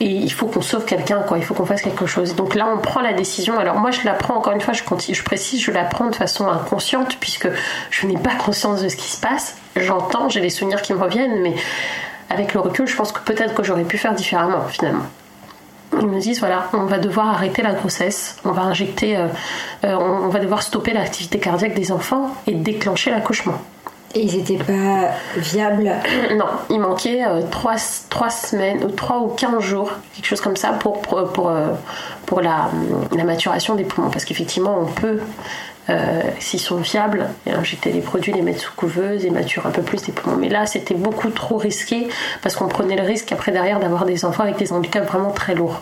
et 0.00 0.06
il 0.06 0.32
faut 0.32 0.46
qu'on 0.46 0.62
sauve 0.62 0.84
quelqu'un, 0.84 1.20
quoi. 1.22 1.38
Il 1.38 1.44
faut 1.44 1.54
qu'on 1.54 1.66
fasse 1.66 1.82
quelque 1.82 2.06
chose. 2.06 2.34
Donc 2.34 2.54
là, 2.54 2.66
on 2.74 2.78
prend 2.78 3.00
la 3.00 3.12
décision. 3.12 3.58
Alors 3.58 3.76
moi, 3.76 3.92
je 3.92 4.04
la 4.04 4.14
prends 4.14 4.36
encore 4.36 4.52
une 4.52 4.60
fois, 4.60 4.74
je, 4.74 4.82
continue, 4.82 5.16
je 5.16 5.22
précise, 5.22 5.60
je 5.62 5.70
la 5.70 5.84
prends 5.84 6.10
de 6.10 6.16
façon 6.16 6.48
inconsciente 6.48 7.16
puisque 7.20 7.48
je 7.90 8.06
n'ai 8.06 8.18
pas 8.18 8.34
conscience 8.34 8.82
de 8.82 8.88
ce 8.88 8.96
qui 8.96 9.08
se 9.08 9.20
passe. 9.20 9.56
J'entends, 9.76 10.28
j'ai 10.28 10.40
des 10.40 10.50
souvenirs 10.50 10.82
qui 10.82 10.92
me 10.92 10.98
reviennent, 10.98 11.40
mais 11.40 11.54
avec 12.30 12.54
le 12.54 12.60
recul, 12.60 12.86
je 12.88 12.96
pense 12.96 13.12
que 13.12 13.20
peut-être 13.20 13.54
que 13.54 13.62
j'aurais 13.62 13.84
pu 13.84 13.98
faire 13.98 14.14
différemment 14.14 14.64
finalement. 14.68 15.04
ils 15.92 16.06
nous 16.06 16.18
disent 16.18 16.40
voilà, 16.40 16.68
on 16.72 16.86
va 16.86 16.98
devoir 16.98 17.28
arrêter 17.28 17.62
la 17.62 17.72
grossesse, 17.72 18.38
on 18.44 18.50
va 18.50 18.62
injecter, 18.62 19.16
euh, 19.16 19.28
euh, 19.84 19.94
on, 19.94 20.28
va 20.28 20.40
devoir 20.40 20.62
stopper 20.62 20.92
l'activité 20.92 21.38
cardiaque 21.38 21.74
des 21.74 21.92
enfants 21.92 22.34
et 22.48 22.52
déclencher 22.54 23.10
l'accouchement. 23.12 23.60
Et 24.16 24.20
ils 24.22 24.36
n'étaient 24.38 24.56
pas 24.56 25.10
viables 25.36 25.92
Non, 26.36 26.46
il 26.70 26.80
manquait 26.80 27.22
3, 27.50 27.74
euh, 27.74 28.28
semaines, 28.28 28.82
ou 28.82 28.88
3 28.88 29.18
ou 29.18 29.28
15 29.28 29.60
jours, 29.60 29.92
quelque 30.14 30.26
chose 30.26 30.40
comme 30.40 30.56
ça, 30.56 30.70
pour, 30.70 31.02
pour, 31.02 31.22
pour, 32.24 32.40
la, 32.40 32.70
la, 33.14 33.24
maturation 33.24 33.74
des 33.74 33.84
poumons. 33.84 34.08
Parce 34.08 34.24
qu'effectivement, 34.24 34.78
on 34.80 34.86
peut 34.86 35.20
euh, 35.88 36.20
s'ils 36.40 36.60
sont 36.60 36.78
viables, 36.78 37.28
injecter 37.46 37.92
les 37.92 38.00
produits, 38.00 38.32
les 38.32 38.42
mettre 38.42 38.60
sous 38.60 38.72
couveuse 38.74 39.24
et 39.24 39.30
maturer 39.30 39.68
un 39.68 39.72
peu 39.72 39.82
plus 39.82 40.02
des 40.02 40.12
poumons. 40.12 40.36
Mais 40.36 40.48
là, 40.48 40.66
c'était 40.66 40.94
beaucoup 40.94 41.28
trop 41.28 41.58
risqué 41.58 42.08
parce 42.42 42.56
qu'on 42.56 42.66
prenait 42.66 42.96
le 42.96 43.02
risque 43.02 43.30
après 43.30 43.52
derrière 43.52 43.78
d'avoir 43.78 44.04
des 44.04 44.24
enfants 44.24 44.42
avec 44.42 44.56
des 44.56 44.72
handicaps 44.72 45.06
vraiment 45.06 45.30
très 45.30 45.54
lourds. 45.54 45.80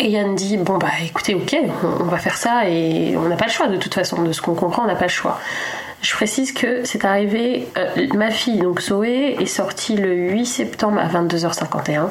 Et 0.00 0.08
Yann 0.08 0.34
dit 0.34 0.56
bon 0.56 0.76
bah 0.76 0.88
écoutez 1.04 1.34
ok 1.34 1.56
on, 2.00 2.04
va 2.04 2.18
faire 2.18 2.36
ça 2.36 2.68
et 2.68 3.16
on 3.16 3.28
n'a 3.28 3.36
pas 3.36 3.46
le 3.46 3.50
choix 3.52 3.68
de 3.68 3.76
toute 3.76 3.94
façon 3.94 4.22
de 4.22 4.32
ce 4.32 4.42
qu'on 4.42 4.54
comprend 4.54 4.82
on 4.82 4.86
n'a 4.86 4.96
pas 4.96 5.04
le 5.04 5.10
choix. 5.10 5.38
Je 6.04 6.12
précise 6.12 6.52
que 6.52 6.84
c'est 6.84 7.06
arrivé 7.06 7.66
euh, 7.78 8.06
ma 8.14 8.30
fille 8.30 8.58
donc 8.58 8.82
Zoé 8.82 9.36
est 9.40 9.46
sortie 9.46 9.96
le 9.96 10.14
8 10.14 10.44
septembre 10.44 10.98
à 10.98 11.08
22h51 11.08 12.10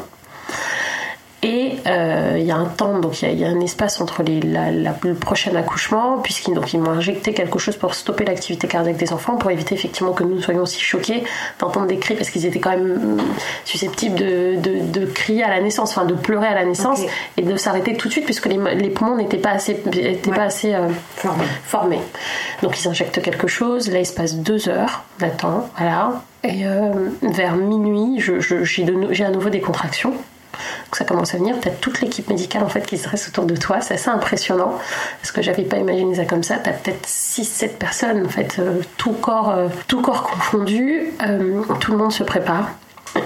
et 1.44 1.76
euh, 1.88 2.38
il 2.40 2.46
y 2.46 2.52
a 2.52 2.56
un 2.56 2.66
temps, 2.66 3.00
donc 3.00 3.22
il 3.22 3.38
y, 3.38 3.44
a 3.44 3.50
un 3.50 3.60
espace 3.60 4.00
entre 4.00 4.24
les, 4.24 4.40
le 4.40 5.14
prochain 5.14 5.54
accouchement, 5.56 6.20
puisqu'ils 6.20 6.54
m'ont 6.80 6.92
injecté 6.92 7.34
quelque 7.34 7.60
chose 7.60 7.76
pour 7.76 7.96
stopper 7.96 8.24
l'activité 8.24 8.70
cardiaque 8.70 8.96
des 8.96 9.12
enfants, 9.12 9.36
pour 9.36 9.52
éviter 9.52 9.76
effectivement 9.76 10.14
que 10.14 10.24
nous 10.24 10.42
soyons 10.42 10.62
aussi 10.62 10.80
choqués 10.80 11.26
d'entendre 11.60 11.88
des 11.88 11.98
cris, 11.98 12.16
parce 12.16 12.30
qu'ils 12.30 12.46
étaient 12.46 12.62
quand 12.62 12.70
même 12.70 13.22
susceptibles 13.66 14.16
de, 14.16 14.56
de, 14.58 15.06
crier 15.06 15.44
à 15.44 15.50
la 15.50 15.60
naissance, 15.60 15.92
enfin 15.92 16.06
de 16.06 16.14
pleurer 16.14 16.48
à 16.48 16.54
la 16.54 16.64
naissance, 16.64 17.02
et 17.36 17.42
de 17.42 17.58
s'arrêter 17.58 17.98
tout 17.98 18.08
de 18.08 18.14
suite, 18.14 18.26
puisque 18.26 18.46
les, 18.46 18.90
poumons 18.90 19.18
n'étaient 19.18 19.36
pas 19.36 19.52
assez, 19.52 19.74
pas 19.74 20.44
assez 20.44 20.74
euh, 20.74 20.88
formés. 21.66 22.00
Donc 22.62 22.80
ils 22.80 22.88
injectent 22.88 23.22
quelque 23.22 23.48
chose, 23.48 23.92
là 23.92 24.00
il 24.00 24.06
se 24.06 24.14
passe 24.14 24.36
deux 24.36 24.70
heures 24.70 25.04
d'attente, 25.20 25.70
voilà. 25.78 26.22
Et 26.46 26.66
euh, 26.66 27.10
vers 27.22 27.58
minuit, 27.58 28.22
j'ai 28.22 29.26
à 29.26 29.30
nouveau 29.30 29.50
des 29.50 29.62
contractions 29.62 30.14
ça 30.92 31.06
commence 31.06 31.34
à 31.34 31.38
venir, 31.38 31.56
tu 31.62 31.68
as 31.68 31.72
toute 31.72 32.02
l'équipe 32.02 32.30
médicale 32.30 32.64
en 32.64 32.70
fait 32.70 32.86
qui 32.86 32.98
se 32.98 33.08
reste 33.08 33.28
autour 33.30 33.46
de 33.46 33.56
toi, 33.56 33.82
c'est 33.82 33.96
assez 33.96 34.10
impressionnant 34.10 34.78
parce 35.22 35.32
que 35.32 35.42
j'avais 35.42 35.64
pas 35.64 35.78
imaginé 35.78 36.16
ça 36.16 36.26
comme 36.26 36.44
ça, 36.44 36.58
tu 36.58 36.70
as 36.70 36.74
peut-être 36.74 37.08
6-7 37.08 37.78
personnes 37.78 38.26
en 38.26 38.30
fait, 38.30 38.58
euh, 38.60 38.82
tout, 38.98 39.14
corps, 39.14 39.50
euh, 39.50 39.68
tout 39.88 40.02
corps 40.02 40.24
confondu, 40.24 41.12
euh, 41.28 41.62
tout 41.80 41.92
le 41.92 41.98
monde 41.98 42.12
se 42.12 42.24
prépare. 42.24 42.70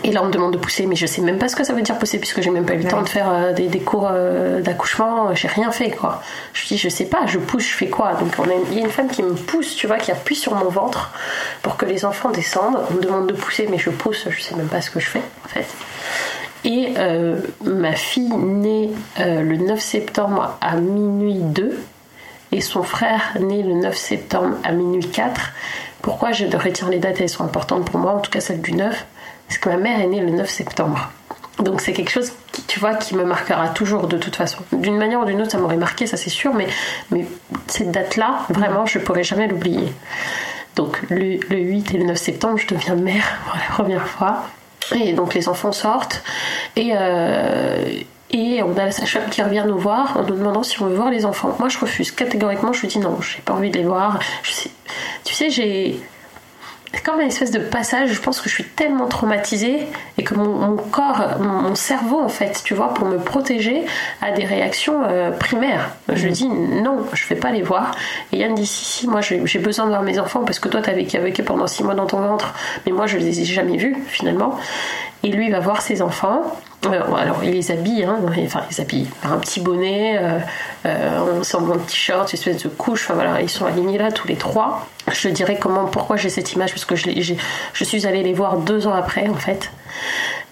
Et 0.03 0.11
là, 0.11 0.21
on 0.21 0.25
me 0.25 0.31
demande 0.31 0.51
de 0.51 0.57
pousser, 0.57 0.85
mais 0.85 0.97
je 0.97 1.05
sais 1.05 1.21
même 1.21 1.37
pas 1.37 1.47
ce 1.47 1.55
que 1.55 1.63
ça 1.63 1.71
veut 1.71 1.81
dire 1.81 1.97
pousser, 1.97 2.19
puisque 2.19 2.41
j'ai 2.41 2.49
même 2.49 2.65
pas 2.65 2.73
eu 2.73 2.79
le 2.79 2.89
temps 2.89 3.01
de 3.01 3.07
faire 3.07 3.53
des, 3.53 3.79
cours 3.79 4.11
d'accouchement. 4.59 5.33
J'ai 5.33 5.47
rien 5.47 5.71
fait, 5.71 5.91
quoi. 5.91 6.21
Je 6.51 6.67
dis, 6.67 6.77
je 6.77 6.89
sais 6.89 7.05
pas, 7.05 7.25
je 7.25 7.39
pousse, 7.39 7.63
je 7.63 7.73
fais 7.73 7.87
quoi? 7.87 8.11
Donc, 8.15 8.35
il 8.69 8.77
y 8.77 8.81
a 8.81 8.83
une 8.83 8.91
femme 8.91 9.07
qui 9.07 9.23
me 9.23 9.33
pousse, 9.33 9.77
tu 9.77 9.87
vois, 9.87 9.95
qui 9.95 10.11
appuie 10.11 10.35
sur 10.35 10.55
mon 10.55 10.67
ventre 10.67 11.13
pour 11.61 11.77
que 11.77 11.85
les 11.85 12.03
enfants 12.03 12.31
descendent. 12.31 12.79
On 12.91 12.95
me 12.95 13.01
demande 13.01 13.27
de 13.27 13.33
pousser, 13.33 13.65
mais 13.71 13.77
je 13.77 13.89
pousse, 13.89 14.27
je 14.29 14.41
sais 14.41 14.55
même 14.55 14.67
pas 14.67 14.81
ce 14.81 14.91
que 14.91 14.99
je 14.99 15.07
fais, 15.07 15.21
en 15.45 15.47
fait. 15.47 15.65
Et 16.63 16.93
euh, 16.97 17.39
ma 17.63 17.93
fille 17.93 18.29
naît 18.29 18.89
euh, 19.19 19.41
le 19.41 19.57
9 19.57 19.79
septembre 19.79 20.57
à 20.61 20.75
minuit 20.75 21.39
2 21.39 21.79
et 22.51 22.61
son 22.61 22.83
frère 22.83 23.37
naît 23.39 23.61
le 23.61 23.73
9 23.73 23.95
septembre 23.95 24.55
à 24.63 24.71
minuit 24.71 25.07
4. 25.07 25.51
Pourquoi 26.01 26.31
je 26.31 26.45
retiens 26.45 26.89
les 26.89 26.99
dates 26.99 27.21
Elles 27.21 27.29
sont 27.29 27.43
importantes 27.43 27.89
pour 27.89 27.99
moi, 27.99 28.13
en 28.13 28.19
tout 28.19 28.31
cas 28.31 28.39
celle 28.39 28.61
du 28.61 28.73
9. 28.73 29.05
Parce 29.47 29.59
que 29.59 29.69
ma 29.69 29.77
mère 29.77 29.99
est 29.99 30.07
née 30.07 30.21
le 30.21 30.31
9 30.31 30.49
septembre. 30.49 31.11
Donc 31.59 31.81
c'est 31.81 31.93
quelque 31.93 32.11
chose 32.11 32.33
qui, 32.51 32.61
tu 32.63 32.79
vois, 32.79 32.93
qui 32.95 33.15
me 33.15 33.23
marquera 33.23 33.69
toujours 33.69 34.07
de 34.07 34.17
toute 34.17 34.35
façon. 34.35 34.59
D'une 34.71 34.97
manière 34.97 35.21
ou 35.21 35.25
d'une 35.25 35.41
autre, 35.41 35.51
ça 35.51 35.57
m'aurait 35.57 35.77
marqué, 35.77 36.05
ça 36.05 36.17
c'est 36.17 36.29
sûr, 36.29 36.53
mais, 36.53 36.67
mais 37.11 37.25
cette 37.67 37.91
date-là, 37.91 38.45
vraiment, 38.49 38.85
je 38.85 38.99
ne 38.99 39.03
pourrai 39.03 39.23
jamais 39.23 39.47
l'oublier. 39.47 39.91
Donc 40.75 41.01
le, 41.09 41.37
le, 41.49 41.57
8 41.57 41.95
et 41.95 41.97
le 41.97 42.05
9 42.05 42.17
septembre, 42.17 42.57
je 42.57 42.67
deviens 42.67 42.95
mère 42.95 43.39
pour 43.45 43.55
la 43.55 43.73
première 43.73 44.07
fois. 44.07 44.43
Et 44.95 45.13
donc 45.13 45.33
les 45.33 45.49
enfants 45.49 45.71
sortent 45.71 46.23
et, 46.75 46.91
euh, 46.93 47.85
et 48.29 48.61
on 48.63 48.77
a 48.77 48.85
la 48.85 48.91
sage-femme 48.91 49.29
qui 49.29 49.41
revient 49.41 49.63
nous 49.67 49.77
voir 49.77 50.17
en 50.17 50.23
nous 50.23 50.35
demandant 50.35 50.63
si 50.63 50.81
on 50.81 50.85
veut 50.85 50.95
voir 50.95 51.11
les 51.11 51.25
enfants. 51.25 51.55
Moi 51.59 51.69
je 51.69 51.77
refuse 51.77 52.11
catégoriquement, 52.11 52.73
je 52.73 52.81
lui 52.81 52.87
dis 52.87 52.99
non, 52.99 53.19
j'ai 53.21 53.41
pas 53.41 53.53
envie 53.53 53.71
de 53.71 53.77
les 53.77 53.85
voir. 53.85 54.19
Tu 55.23 55.33
sais, 55.33 55.49
j'ai 55.49 55.99
c'est 56.97 57.03
comme 57.03 57.21
une 57.21 57.27
espèce 57.27 57.51
de 57.51 57.59
passage, 57.59 58.11
je 58.11 58.19
pense 58.19 58.41
que 58.41 58.49
je 58.49 58.55
suis 58.55 58.63
tellement 58.63 59.05
traumatisée 59.05 59.85
et 60.17 60.23
que 60.23 60.33
mon, 60.33 60.77
corps, 60.77 61.37
mon, 61.39 61.75
cerveau 61.75 62.19
en 62.19 62.27
fait, 62.27 62.61
tu 62.63 62.73
vois, 62.73 62.91
pour 62.95 63.07
me 63.07 63.17
protéger, 63.17 63.85
a 64.23 64.31
des 64.31 64.45
réactions 64.45 65.03
euh, 65.03 65.29
primaires. 65.29 65.91
Je 66.11 66.27
mm. 66.27 66.31
dis 66.31 66.47
non, 66.47 67.05
je 67.13 67.27
vais 67.27 67.35
pas 67.35 67.51
les 67.51 67.61
voir. 67.61 67.91
Et 68.31 68.37
Yann 68.37 68.55
dit 68.55 68.65
si, 68.65 68.83
si, 68.83 69.07
moi 69.07 69.21
j'ai 69.21 69.59
besoin 69.59 69.85
de 69.85 69.91
voir 69.91 70.01
mes 70.01 70.17
enfants 70.17 70.43
parce 70.43 70.57
que 70.57 70.69
toi 70.69 70.81
t'as 70.81 70.93
vécu 70.93 71.17
avec 71.17 71.39
eux 71.39 71.43
pendant 71.43 71.67
six 71.67 71.83
mois 71.83 71.93
dans 71.93 72.07
ton 72.07 72.19
ventre, 72.19 72.55
mais 72.87 72.91
moi 72.91 73.05
je 73.05 73.17
les 73.17 73.41
ai 73.41 73.45
jamais 73.45 73.77
vus 73.77 73.95
finalement. 74.07 74.57
Et 75.21 75.29
lui 75.29 75.51
va 75.51 75.59
voir 75.59 75.83
ses 75.83 76.01
enfants 76.01 76.51
euh, 76.85 77.15
alors, 77.15 77.43
il 77.43 77.51
les 77.51 77.71
habille, 77.71 78.03
hein, 78.03 78.19
enfin, 78.23 78.61
il 78.69 78.75
les 78.75 78.81
habille 78.81 79.07
par 79.21 79.33
un 79.33 79.39
petit 79.39 79.59
bonnet, 79.59 80.17
euh, 80.19 80.39
euh, 80.85 81.41
un 81.41 81.77
t-shirt, 81.79 82.31
une 82.31 82.37
espèce 82.37 82.63
de 82.63 82.69
couche. 82.69 83.05
Enfin, 83.05 83.15
voilà, 83.15 83.41
ils 83.41 83.49
sont 83.49 83.65
alignés 83.65 83.97
là 83.97 84.11
tous 84.11 84.27
les 84.27 84.35
trois. 84.35 84.87
Je 85.11 85.29
dirais 85.29 85.57
comment, 85.59 85.85
pourquoi 85.85 86.17
j'ai 86.17 86.29
cette 86.29 86.53
image, 86.53 86.71
parce 86.71 86.85
que 86.85 86.95
je, 86.95 87.83
suis 87.83 88.05
allée 88.05 88.23
les 88.23 88.33
voir 88.33 88.57
deux 88.57 88.87
ans 88.87 88.93
après, 88.93 89.27
en 89.27 89.35
fait. 89.35 89.71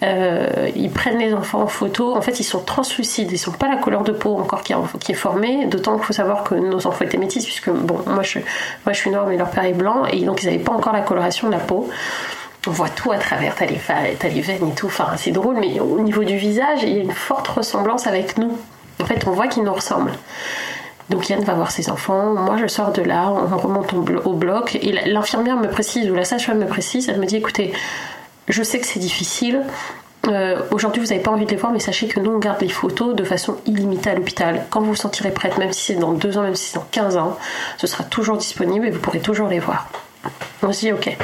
ils 0.01 0.91
prennent 0.91 1.19
les 1.19 1.33
enfants 1.33 1.61
en 1.61 1.67
photo. 1.67 2.15
En 2.15 2.21
fait, 2.21 2.39
ils 2.39 2.45
sont 2.45 2.61
translucides. 2.61 3.31
Ils 3.31 3.37
sont 3.37 3.51
pas 3.51 3.67
la 3.67 3.75
couleur 3.75 4.03
de 4.03 4.11
peau 4.11 4.37
encore 4.37 4.63
qui, 4.63 4.73
est 5.11 5.15
formée. 5.15 5.65
D'autant 5.65 5.95
qu'il 5.97 6.05
faut 6.05 6.13
savoir 6.13 6.43
que 6.43 6.55
nos 6.55 6.87
enfants 6.87 7.05
étaient 7.05 7.17
métis, 7.17 7.43
puisque 7.45 7.69
bon, 7.69 7.99
moi 8.07 8.23
je, 8.23 8.39
moi 8.85 8.93
je 8.93 8.97
suis 8.97 9.11
noire, 9.11 9.27
mais 9.27 9.37
leur 9.37 9.51
père 9.51 9.65
est 9.65 9.73
blanc, 9.73 10.05
et 10.05 10.21
donc 10.21 10.41
ils 10.41 10.47
n'avaient 10.47 10.57
pas 10.57 10.73
encore 10.73 10.93
la 10.93 11.01
coloration 11.01 11.47
de 11.47 11.53
la 11.53 11.59
peau 11.59 11.89
on 12.67 12.71
voit 12.71 12.89
tout 12.89 13.11
à 13.11 13.17
travers, 13.17 13.55
t'as 13.55 13.65
les, 13.65 13.79
les 14.29 14.41
veines 14.41 14.69
et 14.69 14.75
tout, 14.75 14.87
enfin 14.87 15.13
c'est 15.17 15.31
drôle, 15.31 15.57
mais 15.59 15.79
au 15.79 15.99
niveau 16.01 16.23
du 16.23 16.37
visage, 16.37 16.83
il 16.83 16.89
y 16.89 16.97
a 16.97 17.01
une 17.01 17.11
forte 17.11 17.47
ressemblance 17.47 18.07
avec 18.07 18.37
nous. 18.37 18.57
En 19.01 19.05
fait, 19.05 19.25
on 19.27 19.31
voit 19.31 19.47
qu'ils 19.47 19.63
nous 19.63 19.73
ressemblent. 19.73 20.13
Donc 21.09 21.29
Yann 21.29 21.43
va 21.43 21.53
voir 21.53 21.69
ses 21.69 21.89
enfants, 21.89 22.33
moi 22.33 22.57
je 22.57 22.65
sors 22.65 22.91
de 22.91 23.03
là, 23.03 23.29
on 23.29 23.57
remonte 23.57 23.93
au 23.93 24.33
bloc, 24.33 24.75
et 24.75 24.91
l'infirmière 25.05 25.57
me 25.57 25.67
précise, 25.67 26.09
ou 26.09 26.15
la 26.15 26.25
sage-femme 26.25 26.59
me 26.59 26.65
précise, 26.65 27.09
elle 27.09 27.19
me 27.19 27.25
dit 27.25 27.35
écoutez, 27.35 27.73
je 28.47 28.63
sais 28.63 28.79
que 28.79 28.87
c'est 28.87 28.99
difficile, 28.99 29.61
euh, 30.27 30.61
aujourd'hui 30.71 31.01
vous 31.01 31.09
n'avez 31.09 31.21
pas 31.21 31.31
envie 31.31 31.45
de 31.45 31.51
les 31.51 31.57
voir, 31.57 31.71
mais 31.71 31.79
sachez 31.79 32.07
que 32.07 32.19
nous 32.19 32.31
on 32.31 32.39
garde 32.39 32.61
les 32.61 32.69
photos 32.69 33.15
de 33.15 33.23
façon 33.23 33.57
illimitée 33.65 34.09
à 34.09 34.15
l'hôpital. 34.15 34.65
Quand 34.69 34.81
vous 34.81 34.87
vous 34.87 34.95
sentirez 34.95 35.31
prête, 35.31 35.57
même 35.57 35.71
si 35.71 35.93
c'est 35.93 35.99
dans 35.99 36.13
deux 36.13 36.37
ans, 36.37 36.41
même 36.41 36.55
si 36.55 36.71
c'est 36.71 36.79
dans 36.79 36.87
15 36.91 37.17
ans, 37.17 37.37
ce 37.77 37.87
sera 37.87 38.03
toujours 38.03 38.37
disponible 38.37 38.87
et 38.87 38.91
vous 38.91 38.99
pourrez 38.99 39.19
toujours 39.19 39.47
les 39.47 39.59
voir. 39.59 39.87
On 40.63 40.71
se 40.71 40.79
dit 40.79 40.91
ok 40.91 41.15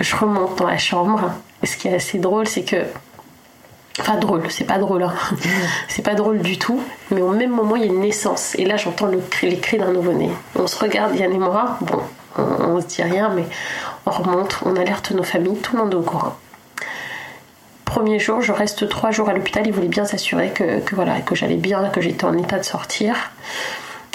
je 0.00 0.16
remonte 0.16 0.58
dans 0.58 0.66
la 0.66 0.78
chambre. 0.78 1.32
Et 1.62 1.66
ce 1.66 1.76
qui 1.76 1.88
est 1.88 1.94
assez 1.94 2.18
drôle, 2.18 2.46
c'est 2.46 2.62
que. 2.62 2.84
Enfin, 4.00 4.16
drôle, 4.16 4.50
c'est 4.50 4.64
pas 4.64 4.78
drôle, 4.78 5.04
hein. 5.04 5.14
c'est 5.88 6.02
pas 6.02 6.14
drôle 6.14 6.40
du 6.40 6.58
tout, 6.58 6.82
mais 7.12 7.22
au 7.22 7.30
même 7.30 7.50
moment, 7.50 7.76
il 7.76 7.82
y 7.82 7.84
a 7.84 7.92
une 7.92 8.00
naissance. 8.00 8.56
Et 8.56 8.64
là, 8.64 8.76
j'entends 8.76 9.06
le 9.06 9.22
les 9.42 9.58
cris 9.58 9.78
d'un 9.78 9.92
nouveau-né. 9.92 10.30
On 10.56 10.66
se 10.66 10.78
regarde, 10.78 11.14
Yann 11.14 11.32
et 11.32 11.38
moi, 11.38 11.78
bon, 11.80 12.00
on, 12.36 12.80
se 12.80 12.86
dit 12.86 13.02
rien, 13.02 13.28
mais 13.28 13.44
on 14.04 14.10
remonte, 14.10 14.58
on 14.64 14.74
alerte 14.74 15.12
nos 15.12 15.22
familles, 15.22 15.58
tout 15.58 15.76
le 15.76 15.82
monde 15.82 15.92
est 15.92 15.96
au 15.96 16.02
courant. 16.02 16.34
Premier 17.84 18.18
jour, 18.18 18.40
je 18.40 18.50
reste 18.50 18.88
trois 18.88 19.12
jours 19.12 19.28
à 19.28 19.32
l'hôpital, 19.32 19.64
ils 19.64 19.72
voulaient 19.72 19.86
bien 19.86 20.04
s'assurer 20.04 20.50
que, 20.50 20.80
que, 20.80 20.96
voilà, 20.96 21.20
que 21.20 21.36
j'allais 21.36 21.54
bien, 21.54 21.88
que 21.90 22.00
j'étais 22.00 22.24
en 22.24 22.36
état 22.36 22.58
de 22.58 22.64
sortir 22.64 23.14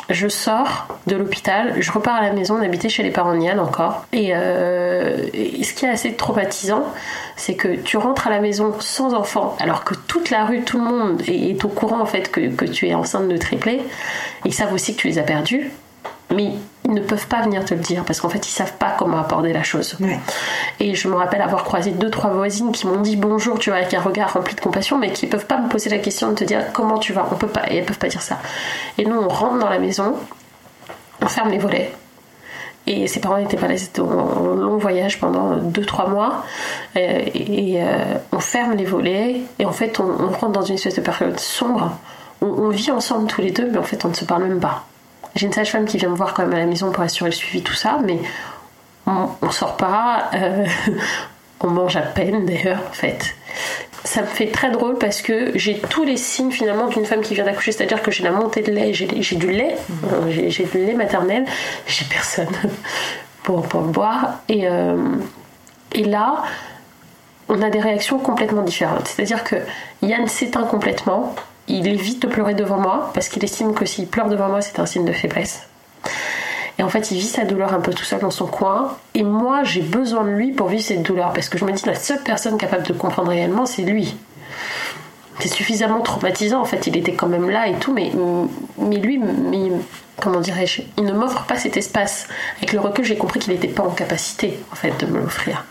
je 0.10 0.28
sors 0.28 0.88
de 1.08 1.16
l'hôpital, 1.16 1.76
je 1.80 1.92
repars 1.92 2.16
à 2.16 2.22
la 2.22 2.34
maison, 2.34 2.58
on 2.60 2.62
habitait 2.62 2.90
chez 2.90 3.04
les 3.04 3.12
parents 3.12 3.34
de 3.34 3.60
encore. 3.60 4.06
Euh, 4.14 5.28
et, 5.34 5.64
ce 5.64 5.74
qui 5.74 5.86
est 5.86 5.90
assez 5.90 6.14
traumatisant, 6.14 6.84
c'est 7.36 7.56
que 7.56 7.76
tu 7.76 7.98
rentres 7.98 8.28
à 8.28 8.30
la 8.30 8.40
maison 8.40 8.74
sans 8.80 9.14
enfant, 9.14 9.56
alors 9.60 9.84
que 9.84 9.94
toute 10.08 10.30
la 10.30 10.46
rue, 10.46 10.62
tout 10.62 10.78
le 10.78 10.84
monde 10.84 11.22
est, 11.28 11.64
au 11.64 11.70
courant 11.70 12.02
en 12.02 12.06
fait 12.06 12.32
que, 12.32 12.66
tu 12.66 12.88
es 12.88 12.94
enceinte 12.94 13.28
de 13.28 13.38
triplé, 13.38 13.82
ils 14.46 14.54
savent 14.54 14.74
aussi 14.74 14.96
que 14.96 15.02
tu 15.02 15.08
les 15.08 15.20
as 15.20 15.24
perdus 15.24 15.72
mais 16.36 16.52
ne 16.94 17.02
peuvent 17.02 17.28
pas 17.28 17.42
venir 17.42 17.66
te 17.66 17.74
le 17.74 17.80
dire 17.80 18.04
parce 18.04 18.22
qu'en 18.22 18.30
fait 18.30 18.48
ils 18.48 18.52
savent 18.52 18.74
pas 18.74 18.96
comment 18.98 19.20
aborder 19.20 19.54
la 19.54 19.64
chose. 19.64 19.98
Et 20.80 20.96
je 20.96 21.08
me 21.08 21.16
rappelle 21.16 21.42
avoir 21.42 21.64
croisé 21.64 21.92
deux 21.92 22.10
trois 22.10 22.32
voisines 22.32 22.72
qui 22.72 22.88
m'ont 22.88 23.02
dit 23.02 23.16
bonjour, 23.16 23.60
tu 23.60 23.70
vois, 23.70 23.80
avec 23.80 23.94
un 23.94 24.02
regard 24.02 24.34
rempli 24.34 24.56
de 24.56 24.62
compassion, 24.62 24.98
mais 24.98 25.12
qui 25.12 25.28
peuvent 25.28 25.46
pas 25.46 25.60
me 25.60 25.70
poser 25.70 25.90
la 25.90 26.00
question 26.00 26.30
de 26.30 26.36
te 26.36 26.44
dire 26.44 26.72
comment 26.74 26.98
tu 26.98 27.14
vas? 27.14 27.28
On 27.32 27.36
peut 27.36 27.48
pas, 27.48 27.70
et 27.70 27.78
elles 27.78 27.86
peuvent 27.86 28.00
pas 28.00 28.08
dire 28.08 28.22
ça. 28.22 28.40
Et 28.98 29.06
nous 29.06 29.18
on 29.18 29.28
rentre 29.28 29.60
dans 29.60 29.70
la 29.70 29.80
maison, 29.80 30.16
on 31.22 31.28
ferme 31.28 31.50
les 31.50 31.58
volets. 31.58 31.92
Et 32.88 33.08
ses 33.08 33.20
parents 33.20 33.38
n'étaient 33.38 33.58
pas 33.58 33.68
là, 33.68 33.78
c'était 33.78 34.02
en 34.02 34.56
long 34.56 34.78
voyage 34.78 35.20
pendant 35.20 35.58
2-3 35.58 36.10
mois. 36.10 36.44
Euh, 36.96 37.22
et, 37.36 37.76
euh, 37.84 38.16
on 38.32 38.40
ferme 38.40 38.74
les 38.74 38.86
volets, 38.86 39.42
et 39.60 39.66
en 39.66 39.72
fait 39.72 40.00
on, 40.00 40.30
rentre 40.30 40.50
dans 40.50 40.64
une 40.64 40.76
espèce 40.76 40.96
de 40.96 41.02
période 41.02 41.40
sombre. 41.40 41.92
on 42.42 42.70
vit 42.70 42.92
ensemble 42.92 43.28
tous 43.28 43.42
les 43.42 43.52
deux, 43.52 43.70
mais 43.70 43.78
en 43.78 43.84
fait 43.84 44.04
on 44.06 44.10
ne 44.10 44.14
se 44.16 44.26
parle 44.26 44.46
même 44.46 44.60
pas. 44.60 44.86
J'ai 45.36 45.46
une 45.46 45.54
sage-femme 45.54 45.86
qui 45.86 45.98
vient 45.98 46.10
me 46.10 46.16
voir 46.16 46.34
quand 46.34 46.44
même 46.44 46.54
à 46.54 46.60
la 46.60 46.66
maison 46.66 46.92
pour 46.92 47.04
assurer 47.04 47.30
le 47.30 47.36
suivi, 47.36 47.62
tout 47.62 47.74
ça, 47.74 48.00
mais 48.04 48.20
on, 49.06 49.52
sort 49.52 49.78
pas, 49.78 50.30
euh, 50.36 50.66
on 51.62 51.68
mange 51.68 51.96
à 51.96 52.02
peine 52.02 52.46
d'ailleurs, 52.46 52.82
en 52.90 52.94
fait. 52.94 53.36
ça 54.04 54.22
me 54.22 54.28
fait 54.28 54.48
très 54.48 54.72
drôle 54.72 54.98
parce 54.98 55.22
que 55.22 55.52
j'ai 55.56 55.80
tous 55.80 56.04
les 56.04 56.18
signes 56.18 56.52
finalement 56.52 56.88
d'une 56.88 57.06
femme 57.06 57.22
qui 57.22 57.34
vient 57.34 57.46
d'accoucher, 57.46 57.72
c'est-à-dire 57.72 58.02
que 58.02 58.12
j'ai 58.12 58.24
la 58.24 58.32
montée 58.32 58.62
de 58.62 58.72
lait, 58.72 58.94
j'ai 58.94 59.36
du 59.36 59.52
lait, 59.52 59.76
euh, 60.12 60.30
j'ai 60.30 60.64
du 60.66 60.78
lait 60.78 60.94
maternel, 60.94 61.46
j'ai 61.88 62.06
personne 62.06 62.48
pour, 63.44 63.64
pour, 63.64 63.82
le 63.82 63.88
boire. 63.88 64.40
Et, 64.48 64.68
euh, 64.68 64.98
et 65.94 66.04
là, 66.04 66.44
on 67.50 67.62
a 67.62 67.70
des 67.70 67.80
réactions 67.80 68.20
complètement 68.20 68.62
différentes. 68.62 69.08
C'est-à-dire 69.08 69.44
que 69.44 69.56
Yann 70.04 70.28
s'éteint 70.28 70.64
complètement, 70.64 71.36
il 71.70 71.88
évite 71.88 72.22
de 72.22 72.28
pleurer 72.28 72.54
devant 72.54 72.78
moi 72.78 73.12
parce 73.14 73.30
qu'il 73.30 73.44
estime 73.44 73.74
que 73.74 73.86
s'il 73.86 74.08
pleure 74.08 74.28
devant 74.28 74.50
moi, 74.50 74.62
c'est 74.62 74.80
un 74.80 74.86
signe 74.86 75.06
de 75.06 75.14
faiblesse. 75.14 75.68
Et 76.80 76.84
en 76.84 76.90
fait, 76.90 77.12
il 77.12 77.18
vit 77.18 77.28
sa 77.28 77.44
douleur 77.44 77.74
un 77.74 77.82
peu 77.82 77.94
tout 77.94 78.06
seul 78.06 78.22
dans 78.22 78.32
son 78.32 78.48
coin. 78.48 78.98
Et 79.14 79.24
moi, 79.24 79.64
j'ai 79.64 79.82
besoin 79.82 80.24
de 80.24 80.30
lui 80.30 80.54
pour 80.54 80.70
vivre 80.70 80.82
cette 80.82 81.04
douleur. 81.04 81.34
Parce 81.34 81.50
que 81.50 81.58
je 81.58 81.66
me 81.66 81.74
dis, 81.74 81.86
la 81.86 81.96
seule 81.96 82.24
personne 82.24 82.58
capable 82.58 82.84
de 82.88 82.94
comprendre 82.94 83.30
réellement, 83.30 83.66
c'est 83.66 83.82
lui. 83.82 84.16
C'est 85.40 85.50
suffisamment 85.50 86.00
traumatisant. 86.00 86.62
En 86.62 86.66
fait, 86.66 86.88
il 86.88 86.96
était 86.96 87.14
quand 87.14 87.28
même 87.28 87.50
là 87.50 87.68
et 87.68 87.74
tout. 87.76 87.94
Mais, 87.94 88.12
lui, 88.80 89.22
comment 90.22 90.40
dirais-je, 90.40 90.84
il 90.98 91.04
ne 91.04 91.12
m'offre 91.12 91.46
pas 91.46 91.58
cet 91.58 91.76
espace. 91.76 92.30
Avec 92.58 92.72
le 92.72 92.80
recul, 92.80 93.04
j'ai 93.04 93.18
compris 93.18 93.40
qu'il 93.40 93.52
n'était 93.52 93.68
pas 93.68 93.84
en 93.84 93.92
capacité, 93.92 94.58
en 94.72 94.76
fait, 94.76 94.98
de 95.02 95.06
me 95.06 95.20
l'offrir. 95.20 95.66